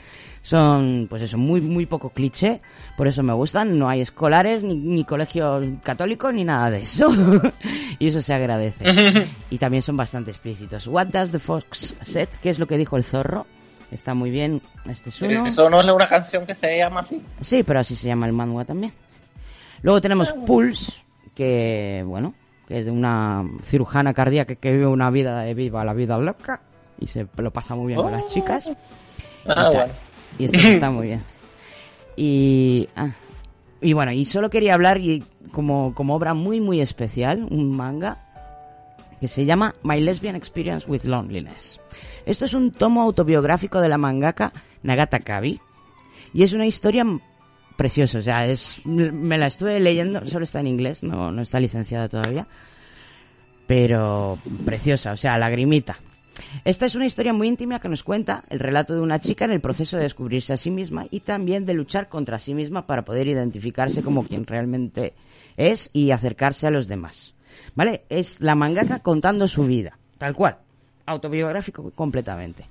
Son, 0.42 1.08
pues 1.10 1.22
eso, 1.22 1.38
muy, 1.38 1.60
muy 1.60 1.86
poco 1.86 2.10
cliché, 2.10 2.60
por 2.96 3.08
eso 3.08 3.24
me 3.24 3.32
gustan. 3.32 3.76
No 3.76 3.88
hay 3.88 4.02
escolares, 4.02 4.62
ni, 4.62 4.76
ni 4.76 5.04
colegio 5.04 5.60
católico, 5.82 6.30
ni 6.30 6.44
nada 6.44 6.70
de 6.70 6.82
eso. 6.82 7.10
y 7.98 8.06
eso 8.06 8.22
se 8.22 8.32
agradece. 8.32 9.26
y 9.50 9.58
también 9.58 9.82
son 9.82 9.96
bastante 9.96 10.30
explícitos. 10.30 10.86
What 10.86 11.08
Does 11.08 11.32
the 11.32 11.40
Fox 11.40 11.96
Set? 12.02 12.30
¿Qué 12.40 12.50
es 12.50 12.60
lo 12.60 12.68
que 12.68 12.78
dijo 12.78 12.96
el 12.96 13.02
zorro? 13.02 13.44
Está 13.90 14.14
muy 14.14 14.30
bien. 14.30 14.60
Este 14.86 15.08
es 15.10 15.20
uno. 15.22 15.46
Eso 15.46 15.70
no 15.70 15.80
es 15.80 15.86
una 15.86 16.06
canción 16.06 16.44
que 16.46 16.54
se 16.54 16.76
llama 16.76 17.00
así. 17.00 17.22
Sí, 17.40 17.62
pero 17.62 17.80
así 17.80 17.96
se 17.96 18.06
llama 18.08 18.26
el 18.26 18.32
manga 18.32 18.64
también. 18.64 18.92
Luego 19.82 20.00
tenemos 20.00 20.32
Pulse, 20.32 21.04
que 21.34 22.02
bueno, 22.06 22.34
que 22.66 22.80
es 22.80 22.84
de 22.84 22.90
una 22.90 23.44
cirujana 23.64 24.12
cardíaca 24.12 24.56
que 24.56 24.72
vive 24.72 24.86
una 24.86 25.10
vida 25.10 25.40
de 25.42 25.54
viva 25.54 25.84
la 25.84 25.94
vida 25.94 26.18
loca 26.18 26.60
y 27.00 27.06
se 27.06 27.26
lo 27.36 27.50
pasa 27.52 27.74
muy 27.76 27.88
bien 27.88 28.02
con 28.02 28.12
las 28.12 28.26
chicas. 28.28 28.66
Y 28.66 28.70
Ah, 29.50 29.54
tal. 29.54 29.72
bueno. 29.74 29.92
Y 30.38 30.44
esto 30.44 30.58
está 30.68 30.90
muy 30.90 31.06
bien. 31.06 31.22
Y 32.16 32.88
ah, 32.96 33.10
y 33.80 33.92
bueno, 33.92 34.10
y 34.12 34.24
solo 34.24 34.50
quería 34.50 34.74
hablar 34.74 34.98
y 34.98 35.22
como 35.52 35.94
como 35.94 36.14
obra 36.16 36.34
muy 36.34 36.60
muy 36.60 36.80
especial, 36.80 37.46
un 37.48 37.74
manga 37.76 38.18
que 39.20 39.28
se 39.28 39.44
llama 39.44 39.74
My 39.82 40.00
Lesbian 40.00 40.36
Experience 40.36 40.86
with 40.88 41.04
Loneliness. 41.04 41.80
Esto 42.28 42.44
es 42.44 42.52
un 42.52 42.72
tomo 42.72 43.00
autobiográfico 43.00 43.80
de 43.80 43.88
la 43.88 43.96
mangaka 43.96 44.52
Nagata 44.82 45.20
Kabi 45.20 45.58
y 46.34 46.42
es 46.42 46.52
una 46.52 46.66
historia 46.66 47.02
preciosa, 47.74 48.18
o 48.18 48.22
sea, 48.22 48.46
es 48.46 48.84
me 48.84 49.38
la 49.38 49.46
estuve 49.46 49.80
leyendo, 49.80 50.26
solo 50.28 50.44
está 50.44 50.60
en 50.60 50.66
inglés, 50.66 51.02
no 51.02 51.32
no 51.32 51.40
está 51.40 51.58
licenciada 51.58 52.06
todavía, 52.06 52.46
pero 53.66 54.38
preciosa, 54.66 55.12
o 55.12 55.16
sea, 55.16 55.38
lagrimita. 55.38 56.00
Esta 56.66 56.84
es 56.84 56.94
una 56.94 57.06
historia 57.06 57.32
muy 57.32 57.48
íntima 57.48 57.80
que 57.80 57.88
nos 57.88 58.04
cuenta 58.04 58.44
el 58.50 58.60
relato 58.60 58.92
de 58.92 59.00
una 59.00 59.20
chica 59.20 59.46
en 59.46 59.52
el 59.52 59.62
proceso 59.62 59.96
de 59.96 60.02
descubrirse 60.02 60.52
a 60.52 60.58
sí 60.58 60.70
misma 60.70 61.06
y 61.10 61.20
también 61.20 61.64
de 61.64 61.72
luchar 61.72 62.10
contra 62.10 62.38
sí 62.38 62.52
misma 62.52 62.86
para 62.86 63.06
poder 63.06 63.26
identificarse 63.26 64.02
como 64.02 64.24
quien 64.24 64.46
realmente 64.46 65.14
es 65.56 65.88
y 65.94 66.10
acercarse 66.10 66.66
a 66.66 66.70
los 66.70 66.88
demás. 66.88 67.34
¿Vale? 67.74 68.04
Es 68.10 68.38
la 68.38 68.54
mangaka 68.54 68.98
contando 68.98 69.48
su 69.48 69.64
vida, 69.64 69.98
tal 70.18 70.34
cual, 70.34 70.58
autobiográfico 71.08 71.90
completamente. 71.94 72.64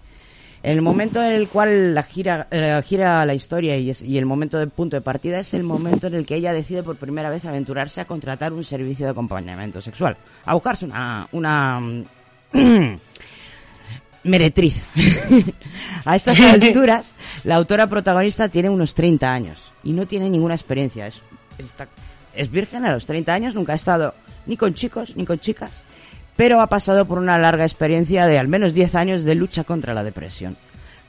El 0.63 0.81
momento 0.81 1.23
en 1.23 1.33
el 1.33 1.47
cual 1.47 1.93
la 1.93 2.01
gira, 2.03 2.47
eh, 2.49 2.81
gira 2.83 3.25
la 3.25 3.33
historia 3.35 3.77
y, 3.77 3.91
es- 3.91 4.01
y 4.01 4.17
el 4.17 4.25
momento 4.25 4.57
de 4.57 4.65
punto 4.67 4.95
de 4.95 5.01
partida 5.01 5.39
es 5.39 5.53
el 5.53 5.63
momento 5.63 6.07
en 6.07 6.15
el 6.15 6.25
que 6.25 6.35
ella 6.35 6.51
decide 6.51 6.81
por 6.83 6.95
primera 6.95 7.29
vez 7.29 7.45
aventurarse 7.45 8.01
a 8.01 8.05
contratar 8.05 8.51
un 8.53 8.63
servicio 8.63 9.05
de 9.05 9.11
acompañamiento 9.11 9.81
sexual, 9.81 10.17
a 10.45 10.53
buscarse 10.55 10.85
una, 10.85 11.27
una 11.31 11.79
meretriz. 14.23 14.83
a 16.05 16.15
estas 16.15 16.39
alturas, 16.41 17.13
la 17.43 17.55
autora 17.55 17.87
protagonista 17.87 18.49
tiene 18.49 18.69
unos 18.69 18.93
30 18.93 19.31
años 19.31 19.71
y 19.83 19.91
no 19.93 20.05
tiene 20.07 20.29
ninguna 20.29 20.55
experiencia. 20.55 21.07
Es, 21.07 21.21
está- 21.59 21.87
es 22.33 22.49
virgen 22.51 22.85
a 22.85 22.91
los 22.93 23.05
30 23.05 23.33
años, 23.33 23.55
nunca 23.55 23.73
ha 23.73 23.75
estado 23.75 24.13
ni 24.45 24.57
con 24.57 24.73
chicos 24.73 25.15
ni 25.15 25.25
con 25.25 25.39
chicas, 25.39 25.83
pero 26.37 26.61
ha 26.61 26.67
pasado 26.67 27.05
por 27.05 27.17
una 27.17 27.37
larga 27.37 27.65
experiencia 27.65 28.27
de 28.27 28.37
al 28.37 28.47
menos 28.47 28.73
10 28.73 28.95
años 28.95 29.23
de 29.23 29.35
lucha 29.35 29.65
contra 29.65 29.93
la 29.93 30.03
depresión. 30.03 30.55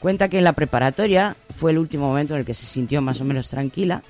Cuenta 0.00 0.28
que 0.28 0.38
en 0.38 0.44
la 0.44 0.54
preparatoria 0.54 1.36
fue 1.56 1.70
el 1.70 1.78
último 1.78 2.08
momento 2.08 2.34
en 2.34 2.40
el 2.40 2.46
que 2.46 2.54
se 2.54 2.66
sintió 2.66 3.02
más 3.02 3.20
o 3.20 3.24
menos 3.24 3.48
tranquila, 3.48 4.02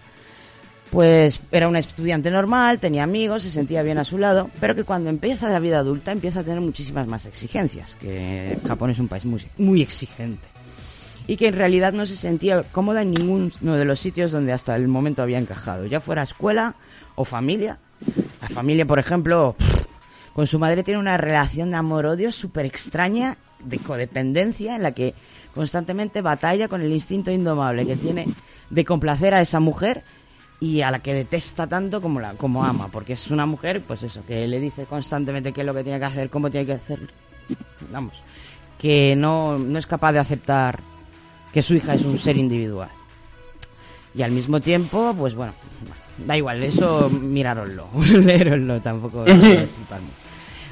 pues 0.91 1.41
era 1.51 1.69
una 1.69 1.81
estudiante 1.81 2.31
normal, 2.31 2.79
tenía 2.79 3.03
amigos, 3.03 3.43
se 3.43 3.51
sentía 3.51 3.83
bien 3.83 3.99
a 3.99 4.05
su 4.05 4.17
lado, 4.17 4.51
pero 4.61 4.75
que 4.75 4.85
cuando 4.85 5.11
empieza 5.11 5.51
la 5.51 5.59
vida 5.59 5.81
adulta 5.81 6.13
empieza 6.13 6.41
a 6.41 6.45
tener 6.45 6.61
muchísimas 6.61 7.07
más 7.07 7.27
exigencias, 7.27 7.97
que 7.97 8.59
Japón 8.67 8.91
es 8.91 8.99
un 8.99 9.09
país 9.09 9.25
muy, 9.25 9.45
muy 9.59 9.83
exigente. 9.83 10.47
Y 11.27 11.37
que 11.37 11.49
en 11.49 11.55
realidad 11.57 11.93
no 11.93 12.07
se 12.07 12.17
sentía 12.17 12.63
cómoda 12.63 13.03
en 13.03 13.13
ninguno 13.13 13.77
de 13.77 13.85
los 13.85 14.01
sitios 14.01 14.33
donde 14.33 14.53
hasta 14.53 14.77
el 14.77 14.89
momento 14.89 15.23
había 15.23 15.39
encajado, 15.39 15.85
ya 15.85 16.01
fuera 16.01 16.23
escuela 16.23 16.75
o 17.17 17.25
familia. 17.25 17.79
La 18.41 18.49
familia, 18.49 18.87
por 18.87 18.99
ejemplo, 18.99 19.55
con 20.39 20.47
su 20.47 20.61
madre 20.61 20.85
tiene 20.85 21.01
una 21.01 21.17
relación 21.17 21.73
de 21.73 21.79
amor-odio 21.79 22.31
súper 22.31 22.65
extraña, 22.65 23.39
de 23.59 23.81
codependencia, 23.81 24.77
en 24.77 24.85
la 24.85 24.93
que 24.93 25.13
constantemente 25.53 26.23
batalla 26.23 26.69
con 26.69 26.81
el 26.81 26.93
instinto 26.93 27.33
indomable 27.33 27.85
que 27.85 27.97
tiene 27.97 28.25
de 28.71 28.85
complacer 28.85 29.35
a 29.35 29.41
esa 29.41 29.59
mujer 29.59 30.05
y 30.61 30.83
a 30.83 30.93
la 30.93 31.01
que 31.01 31.13
detesta 31.13 31.67
tanto 31.67 32.01
como 32.01 32.21
la 32.21 32.35
como 32.35 32.65
ama, 32.65 32.87
porque 32.87 33.15
es 33.15 33.33
una 33.33 33.47
mujer, 33.47 33.83
pues 33.85 34.05
eso, 34.05 34.25
que 34.25 34.47
le 34.47 34.61
dice 34.61 34.85
constantemente 34.85 35.53
qué 35.53 35.63
es 35.63 35.67
lo 35.67 35.75
que 35.75 35.83
tiene 35.83 35.99
que 35.99 36.05
hacer, 36.05 36.31
cómo 36.31 36.49
tiene 36.53 36.67
que 36.67 36.75
hacer, 36.75 37.01
vamos, 37.91 38.15
que 38.79 39.17
no, 39.17 39.59
no 39.59 39.77
es 39.77 39.89
capaz 39.89 40.13
de 40.13 40.21
aceptar 40.21 40.79
que 41.53 41.63
su 41.63 41.75
hija 41.75 41.95
es 41.95 42.05
un 42.05 42.17
ser 42.17 42.37
individual. 42.37 42.91
Y 44.15 44.23
al 44.23 44.31
mismo 44.31 44.61
tiempo, 44.61 45.13
pues 45.19 45.35
bueno, 45.35 45.53
da 46.25 46.37
igual, 46.37 46.63
eso 46.63 47.11
mirároslo, 47.11 47.89
leeroslo, 48.23 48.81
tampoco. 48.81 49.25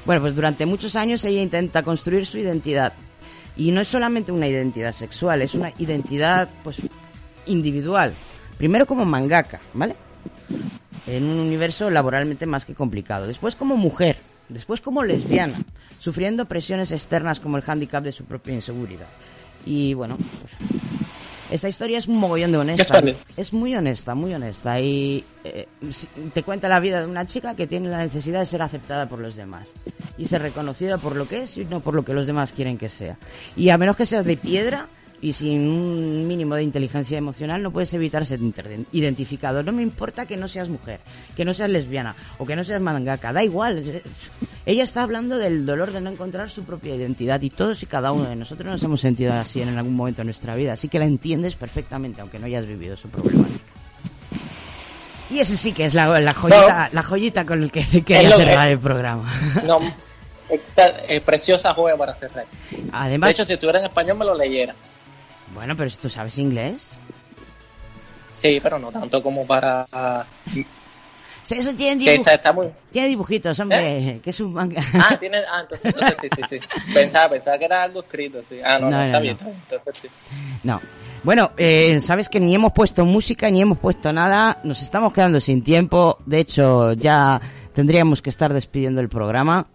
Bueno, 0.06 0.20
pues 0.20 0.36
durante 0.36 0.66
muchos 0.66 0.94
años 0.94 1.24
ella 1.24 1.42
intenta 1.42 1.82
construir 1.82 2.24
su 2.26 2.38
identidad. 2.38 2.92
Y 3.56 3.72
no 3.72 3.80
es 3.80 3.88
solamente 3.88 4.30
una 4.30 4.46
identidad 4.46 4.92
sexual, 4.92 5.42
es 5.42 5.54
una 5.54 5.72
identidad 5.78 6.48
pues 6.62 6.76
individual. 7.46 8.12
Primero 8.56 8.86
como 8.86 9.04
mangaka, 9.04 9.60
¿vale? 9.74 9.96
En 11.08 11.24
un 11.24 11.40
universo 11.40 11.90
laboralmente 11.90 12.46
más 12.46 12.64
que 12.64 12.74
complicado. 12.74 13.26
Después 13.26 13.56
como 13.56 13.76
mujer. 13.76 14.16
Después 14.48 14.80
como 14.80 15.02
lesbiana. 15.02 15.58
Sufriendo 15.98 16.46
presiones 16.46 16.92
externas 16.92 17.40
como 17.40 17.56
el 17.56 17.64
hándicap 17.64 18.04
de 18.04 18.12
su 18.12 18.24
propia 18.24 18.54
inseguridad. 18.54 19.08
Y 19.64 19.94
bueno, 19.94 20.16
pues, 20.40 20.54
esta 21.50 21.68
historia 21.68 21.98
es 21.98 22.08
un 22.08 22.18
mogollón 22.18 22.52
de 22.52 22.58
honesta. 22.58 23.02
Es 23.36 23.52
muy 23.52 23.74
honesta, 23.74 24.14
muy 24.14 24.34
honesta. 24.34 24.80
Y 24.80 25.24
eh, 25.44 25.66
te 26.32 26.42
cuenta 26.42 26.68
la 26.68 26.80
vida 26.80 27.00
de 27.00 27.06
una 27.06 27.26
chica 27.26 27.54
que 27.54 27.66
tiene 27.66 27.88
la 27.88 27.98
necesidad 27.98 28.40
de 28.40 28.46
ser 28.46 28.62
aceptada 28.62 29.08
por 29.08 29.18
los 29.18 29.36
demás. 29.36 29.68
Y 30.18 30.26
ser 30.26 30.42
reconocida 30.42 30.98
por 30.98 31.14
lo 31.14 31.28
que 31.28 31.44
es 31.44 31.56
y 31.56 31.64
no 31.64 31.80
por 31.80 31.94
lo 31.94 32.04
que 32.04 32.12
los 32.12 32.26
demás 32.26 32.52
quieren 32.52 32.78
que 32.78 32.88
sea. 32.88 33.16
Y 33.56 33.68
a 33.68 33.78
menos 33.78 33.96
que 33.96 34.06
seas 34.06 34.24
de 34.24 34.36
piedra 34.36 34.88
y 35.22 35.32
sin 35.32 35.68
un 35.68 36.28
mínimo 36.28 36.54
de 36.54 36.62
inteligencia 36.62 37.16
emocional, 37.16 37.62
no 37.62 37.70
puedes 37.70 37.92
evitar 37.94 38.26
ser 38.26 38.38
identificado. 38.92 39.62
No 39.62 39.72
me 39.72 39.82
importa 39.82 40.26
que 40.26 40.36
no 40.36 40.46
seas 40.48 40.68
mujer, 40.68 41.00
que 41.34 41.44
no 41.44 41.54
seas 41.54 41.70
lesbiana 41.70 42.14
o 42.38 42.44
que 42.46 42.54
no 42.54 42.64
seas 42.64 42.82
mangaka, 42.82 43.32
da 43.32 43.42
igual. 43.42 43.82
Ella 44.66 44.84
está 44.84 45.02
hablando 45.02 45.38
del 45.38 45.64
dolor 45.64 45.92
de 45.92 46.00
no 46.00 46.10
encontrar 46.10 46.50
su 46.50 46.64
propia 46.64 46.94
identidad 46.94 47.40
y 47.40 47.50
todos 47.50 47.82
y 47.82 47.86
cada 47.86 48.12
uno 48.12 48.28
de 48.28 48.36
nosotros 48.36 48.68
nos 48.70 48.82
hemos 48.82 49.00
sentido 49.00 49.32
así 49.32 49.62
en 49.62 49.76
algún 49.76 49.94
momento 49.94 50.20
de 50.20 50.26
nuestra 50.26 50.54
vida, 50.56 50.72
así 50.74 50.88
que 50.88 50.98
la 50.98 51.06
entiendes 51.06 51.54
perfectamente, 51.56 52.20
aunque 52.20 52.38
no 52.38 52.46
hayas 52.46 52.66
vivido 52.66 52.96
su 52.96 53.08
problemática. 53.08 53.64
Y 55.30 55.40
ese 55.40 55.56
sí 55.56 55.72
que 55.72 55.84
es 55.86 55.94
la, 55.94 56.20
la 56.20 56.34
joyita, 56.34 56.88
la 56.92 57.02
joyita 57.02 57.44
con 57.44 57.62
el 57.62 57.72
que 57.72 57.82
quería 58.04 58.30
que- 58.30 58.36
cerrar 58.36 58.68
el 58.68 58.78
programa. 58.78 59.32
No, 59.66 59.80
eh, 61.08 61.20
preciosa 61.20 61.74
juega 61.74 61.96
para 61.96 62.14
cerrar. 62.14 62.46
Además, 62.92 63.28
de 63.28 63.32
hecho, 63.32 63.44
si 63.44 63.54
estuviera 63.54 63.80
en 63.80 63.86
español 63.86 64.18
me 64.18 64.24
lo 64.24 64.34
leyera. 64.36 64.74
Bueno, 65.56 65.74
pero 65.76 65.90
si 65.90 65.96
tú 65.96 66.08
sabes 66.08 66.38
inglés. 66.38 66.90
Sí, 68.32 68.60
pero 68.62 68.78
no 68.78 68.92
tanto 68.92 69.20
como 69.22 69.44
para... 69.46 69.86
Sí, 70.52 71.54
Eso 71.58 71.74
tiene, 71.74 72.04
dibuj- 72.04 72.18
está, 72.18 72.34
está 72.34 72.52
muy... 72.52 72.68
tiene 72.90 73.08
dibujitos, 73.08 73.58
hombre, 73.60 74.20
que 74.22 74.30
es 74.30 74.40
un 74.40 74.52
manga. 74.52 74.84
Ah, 74.94 75.16
tiene... 75.18 75.38
Ah, 75.50 75.60
entonces, 75.62 75.86
entonces 75.86 76.16
sí, 76.20 76.28
sí, 76.36 76.42
sí. 76.60 76.92
Pensaba, 76.92 77.30
pensaba 77.30 77.56
que 77.58 77.64
era 77.64 77.82
algo 77.84 78.00
escrito, 78.00 78.42
sí. 78.48 78.58
Ah, 78.64 78.78
no, 78.78 78.86
no, 78.86 78.90
No, 78.90 78.96
no, 78.98 79.04
está 79.04 79.20
bien, 79.20 79.32
está 79.34 79.44
bien. 79.46 79.58
Entonces 79.70 79.98
sí. 80.02 80.08
No. 80.64 80.80
Bueno, 81.22 81.52
eh, 81.56 81.98
sabes 82.00 82.28
que 82.28 82.38
ni 82.40 82.54
hemos 82.54 82.72
puesto 82.72 83.04
música 83.04 83.50
ni 83.50 83.60
hemos 83.60 83.78
puesto 83.78 84.12
nada. 84.12 84.58
Nos 84.64 84.82
estamos 84.82 85.12
quedando 85.12 85.40
sin 85.40 85.62
tiempo. 85.62 86.18
De 86.26 86.40
hecho, 86.40 86.92
ya 86.92 87.40
tendríamos 87.72 88.20
que 88.22 88.30
estar 88.30 88.52
despidiendo 88.52 89.00
el 89.00 89.08
programa. 89.08 89.66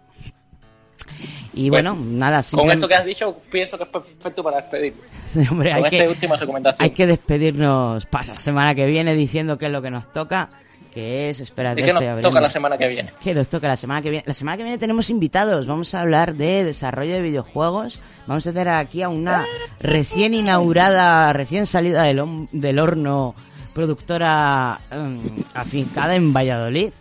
Y 1.54 1.68
bueno, 1.70 1.94
nada, 1.94 2.42
Con 2.50 2.70
esto 2.70 2.88
que 2.88 2.94
has 2.94 3.04
dicho, 3.04 3.38
pienso 3.50 3.76
que 3.76 3.84
es 3.84 3.90
perfecto 3.90 4.42
para 4.42 4.58
despedir. 4.58 4.94
Hombre, 5.50 5.72
hay 5.72 5.82
que, 5.84 6.08
última 6.08 6.36
recomendación. 6.36 6.84
hay 6.84 6.90
que 6.90 7.06
despedirnos 7.06 8.06
para 8.06 8.28
la 8.28 8.36
semana 8.36 8.74
que 8.74 8.86
viene 8.86 9.14
diciendo 9.14 9.58
qué 9.58 9.66
es 9.66 9.72
lo 9.72 9.82
que 9.82 9.90
nos 9.90 10.10
toca. 10.12 10.48
Que 10.94 11.30
es, 11.30 11.40
espérate, 11.40 11.80
¿Y 11.80 11.84
qué 11.84 11.92
nos 11.94 12.20
toca 12.20 12.40
la 12.40 12.50
semana 12.50 12.76
que 12.76 12.86
viene? 12.86 13.12
¿Qué 13.22 13.34
nos 13.34 13.48
toca 13.48 13.66
la 13.66 13.78
semana 13.78 14.02
que 14.02 14.10
viene? 14.10 14.24
La 14.26 14.34
semana 14.34 14.58
que 14.58 14.62
viene 14.62 14.76
tenemos 14.76 15.08
invitados. 15.08 15.66
Vamos 15.66 15.94
a 15.94 16.00
hablar 16.00 16.34
de 16.34 16.64
desarrollo 16.64 17.14
de 17.14 17.22
videojuegos. 17.22 17.98
Vamos 18.26 18.46
a 18.46 18.52
tener 18.52 18.68
aquí 18.68 19.00
a 19.00 19.08
una 19.08 19.46
recién 19.80 20.34
inaugurada, 20.34 21.32
recién 21.32 21.64
salida 21.64 22.02
del, 22.02 22.46
del 22.52 22.78
horno, 22.78 23.34
productora 23.72 24.80
em, 24.90 25.22
afincada 25.54 26.14
en 26.14 26.32
Valladolid, 26.32 26.92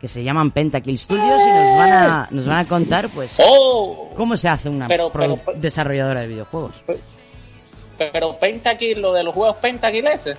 que 0.00 0.08
se 0.08 0.22
llaman 0.22 0.50
Pentakill 0.52 0.98
Studios 0.98 1.24
y 1.24 1.50
nos 1.50 1.76
van 1.78 1.92
a, 1.92 2.28
nos 2.30 2.46
van 2.46 2.56
a 2.58 2.64
contar, 2.66 3.08
pues, 3.08 3.36
¡Oh! 3.44 4.10
cómo 4.16 4.36
se 4.36 4.48
hace 4.48 4.68
una 4.68 4.86
Pero- 4.86 5.10
pero- 5.10 5.36
produ- 5.36 5.54
desarrolladora 5.54 6.20
de 6.20 6.28
videojuegos. 6.28 6.72
Pero 7.96 8.36
Pentakill, 8.38 9.00
lo 9.00 9.12
de 9.12 9.24
los 9.24 9.34
juegos 9.34 9.56
Pentakill 9.56 10.06
ese. 10.06 10.36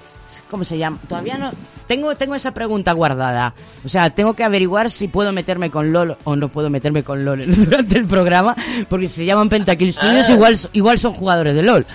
¿Cómo 0.50 0.64
se 0.64 0.78
llama? 0.78 1.00
Todavía 1.10 1.38
no. 1.38 1.52
Tengo, 1.88 2.16
tengo 2.16 2.36
esa 2.36 2.52
pregunta 2.54 2.94
guardada. 2.94 3.54
O 3.84 3.90
sea, 3.90 4.12
tengo 4.12 4.34
que 4.36 4.44
averiguar 4.44 4.92
si 4.92 5.08
puedo 5.08 5.32
meterme 5.34 5.72
con 5.72 5.92
LOL 5.92 6.16
o 6.24 6.36
no 6.36 6.48
puedo 6.50 6.70
meterme 6.70 7.04
con 7.04 7.26
LOL 7.26 7.44
durante 7.66 7.98
el 7.98 8.06
programa. 8.06 8.56
Porque 8.88 9.08
si 9.08 9.16
se 9.16 9.26
llaman 9.26 9.50
Pentakill 9.50 9.92
Studios, 9.94 10.28
Ah. 10.30 10.34
igual, 10.34 10.58
igual 10.74 11.00
son 11.00 11.14
jugadores 11.16 11.56
de 11.56 11.64
LOL. 11.64 11.86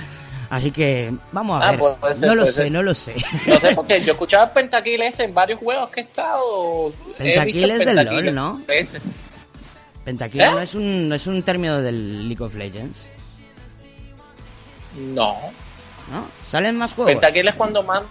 Así 0.50 0.70
que, 0.70 1.12
vamos 1.32 1.62
a 1.62 1.68
Ah, 1.68 1.70
ver. 1.72 1.96
pues 2.00 2.18
ser, 2.18 2.28
no 2.28 2.34
lo 2.34 2.46
sé, 2.46 2.52
ser. 2.52 2.72
no 2.72 2.82
lo 2.82 2.94
sé. 2.94 3.14
No 3.46 3.56
sé 3.60 3.74
por 3.74 3.86
qué. 3.86 4.02
Yo 4.04 4.12
escuchaba 4.12 4.52
Pentakill 4.52 5.02
ese 5.02 5.24
en 5.24 5.34
varios 5.34 5.58
juegos 5.60 5.88
que 5.90 6.00
he 6.00 6.02
estado. 6.04 6.92
he 7.18 7.24
Pentakill 7.34 7.54
visto 7.54 7.72
es 7.74 7.86
del 7.86 8.04
LOL, 8.06 8.34
¿no? 8.34 8.60
ese. 8.68 9.00
Pentakill 10.04 10.40
¿Eh? 10.42 10.50
no, 10.50 10.60
es 10.60 10.74
un, 10.74 11.08
no 11.08 11.14
es 11.14 11.26
un 11.26 11.42
término 11.42 11.80
del 11.80 12.28
League 12.28 12.42
of 12.44 12.54
Legends. 12.54 13.06
No. 14.96 15.36
¿No? 16.10 16.26
¿Salen 16.50 16.76
más 16.76 16.92
juegos? 16.92 17.12
Pentakill 17.12 17.48
es 17.48 17.54
cuando, 17.54 17.82
man... 17.82 18.02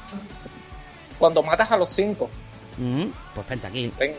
cuando 1.20 1.44
matas 1.44 1.72
a 1.72 1.78
los 1.78 1.90
cinco. 1.90 2.30
Mm, 2.78 3.06
pues 3.36 3.48
Pentakill. 3.48 3.92
Pen- 3.92 4.16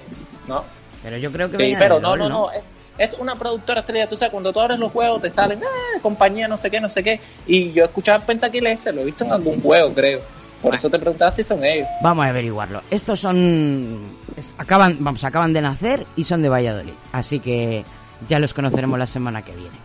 ¿No? 0.47 0.65
Pero 1.03 1.17
yo 1.19 1.31
creo 1.33 1.51
que 1.51 1.57
Sí, 1.57 1.77
pero 1.79 1.99
no, 2.01 2.17
no, 2.17 2.29
no. 2.29 2.51
Es, 2.53 2.63
es 2.99 3.15
una 3.15 3.35
productora 3.37 3.81
estrella. 3.81 4.09
Tú 4.09 4.17
sabes, 4.17 4.33
cuando 4.33 4.53
tú 4.53 4.61
abres 4.61 4.79
los 4.79 4.93
juegos 4.93 5.23
te 5.23 5.31
salen, 5.31 5.61
ah, 5.63 5.99
compañía, 6.01 6.49
no 6.49 6.57
sé 6.57 6.71
qué, 6.71 6.81
no 6.81 6.89
sé 6.89 7.03
qué. 7.03 7.21
Y 7.47 7.73
yo 7.73 7.85
escuchaba 7.85 8.25
Pentakill 8.25 8.67
ese, 8.67 8.93
lo 8.93 9.03
he 9.03 9.05
visto 9.05 9.25
en 9.25 9.33
algún 9.33 9.61
juego, 9.61 9.93
creo. 9.93 10.21
Por 10.63 10.75
eso 10.75 10.89
te 10.89 10.99
preguntaba 10.99 11.35
si 11.35 11.45
son 11.45 11.63
ellos. 11.63 11.87
Vamos 12.03 12.25
a 12.25 12.31
averiguarlo. 12.31 12.83
Estos 12.91 13.21
son. 13.21 14.17
acaban, 14.57 14.97
vamos, 15.01 15.23
acaban 15.23 15.53
de 15.53 15.61
nacer 15.61 16.07
y 16.17 16.25
son 16.25 16.41
de 16.41 16.49
Valladolid. 16.49 16.95
Así 17.13 17.39
que 17.39 17.85
ya 18.27 18.39
los 18.39 18.55
conoceremos 18.55 18.99
la 18.99 19.07
semana 19.07 19.43
que 19.43 19.53
viene. 19.53 19.77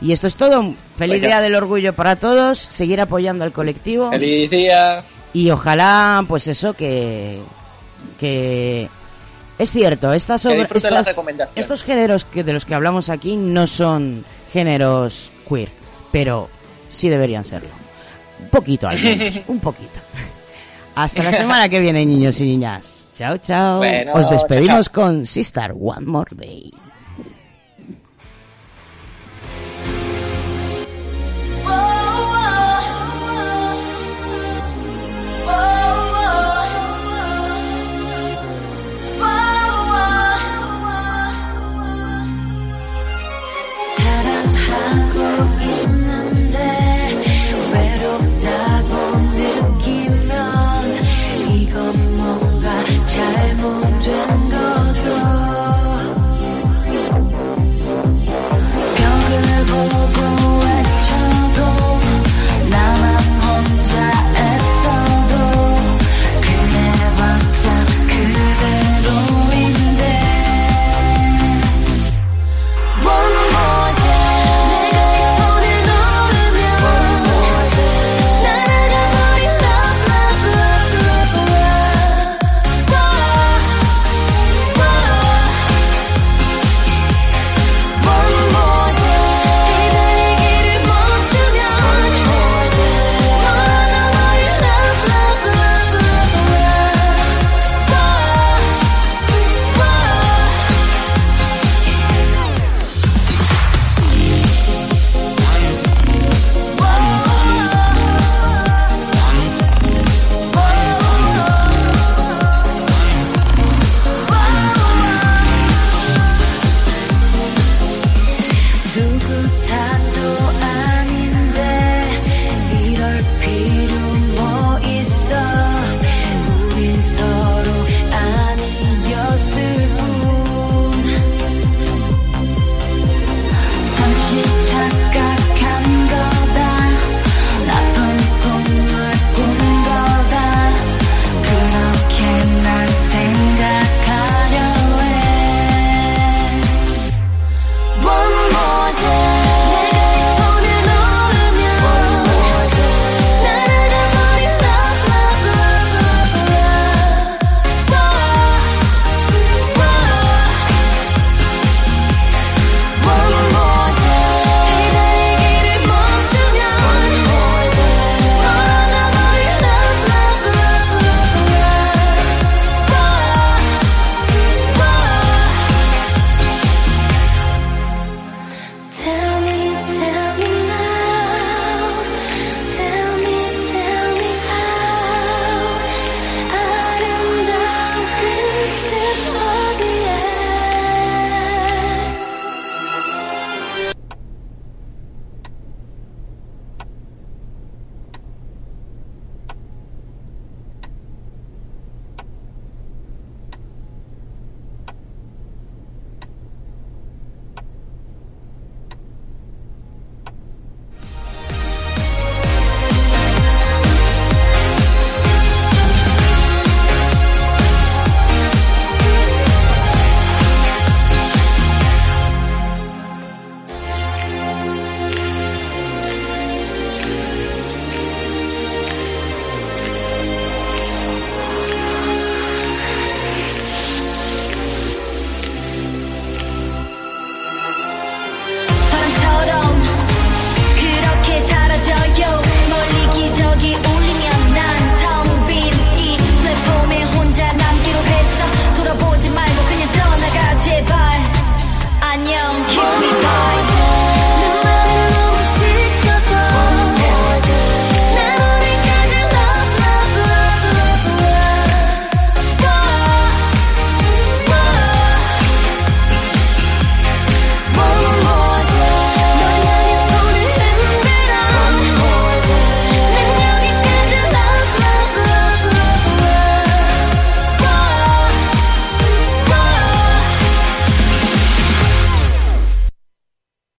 Y 0.00 0.12
esto 0.12 0.26
es 0.26 0.36
todo. 0.36 0.74
Feliz 0.96 1.20
día 1.20 1.42
del 1.42 1.54
orgullo 1.54 1.92
para 1.92 2.16
todos. 2.16 2.58
Seguir 2.58 3.00
apoyando 3.02 3.44
al 3.44 3.52
colectivo. 3.52 4.10
Feliz 4.10 4.50
día. 4.50 5.04
Y 5.34 5.50
ojalá, 5.50 6.24
pues 6.26 6.48
eso, 6.48 6.72
que. 6.72 7.40
que. 8.18 8.88
Es 9.62 9.70
cierto, 9.72 10.12
estas 10.12 10.42
obras. 10.54 10.68
estas- 11.04 11.14
estos 11.60 11.82
géneros 11.82 12.24
que 12.24 12.44
de 12.44 12.52
los 12.52 12.64
que 12.64 12.74
hablamos 12.74 13.08
aquí 13.08 13.36
no 13.36 13.66
son 13.66 14.24
géneros 14.52 15.30
queer, 15.48 15.68
pero 16.10 16.48
sí 16.90 17.08
deberían 17.08 17.44
serlo. 17.44 17.68
Un 18.40 18.48
poquito 18.48 18.88
al 18.88 19.00
menos, 19.02 19.34
un 19.48 19.60
poquito. 19.60 20.00
Hasta 20.94 21.22
la 21.22 21.32
semana 21.32 21.68
que 21.68 21.80
viene, 21.80 22.04
niños 22.04 22.40
y 22.40 22.44
niñas. 22.44 23.06
Chao, 23.16 23.38
chao. 23.38 23.78
Bueno, 23.78 24.12
Os 24.14 24.28
despedimos 24.30 24.86
chao, 24.90 24.94
con 25.04 25.26
Sister 25.26 25.72
One 25.78 26.06
More 26.06 26.30
Day. 26.34 26.72
slow 48.12 48.40
down. 48.40 48.51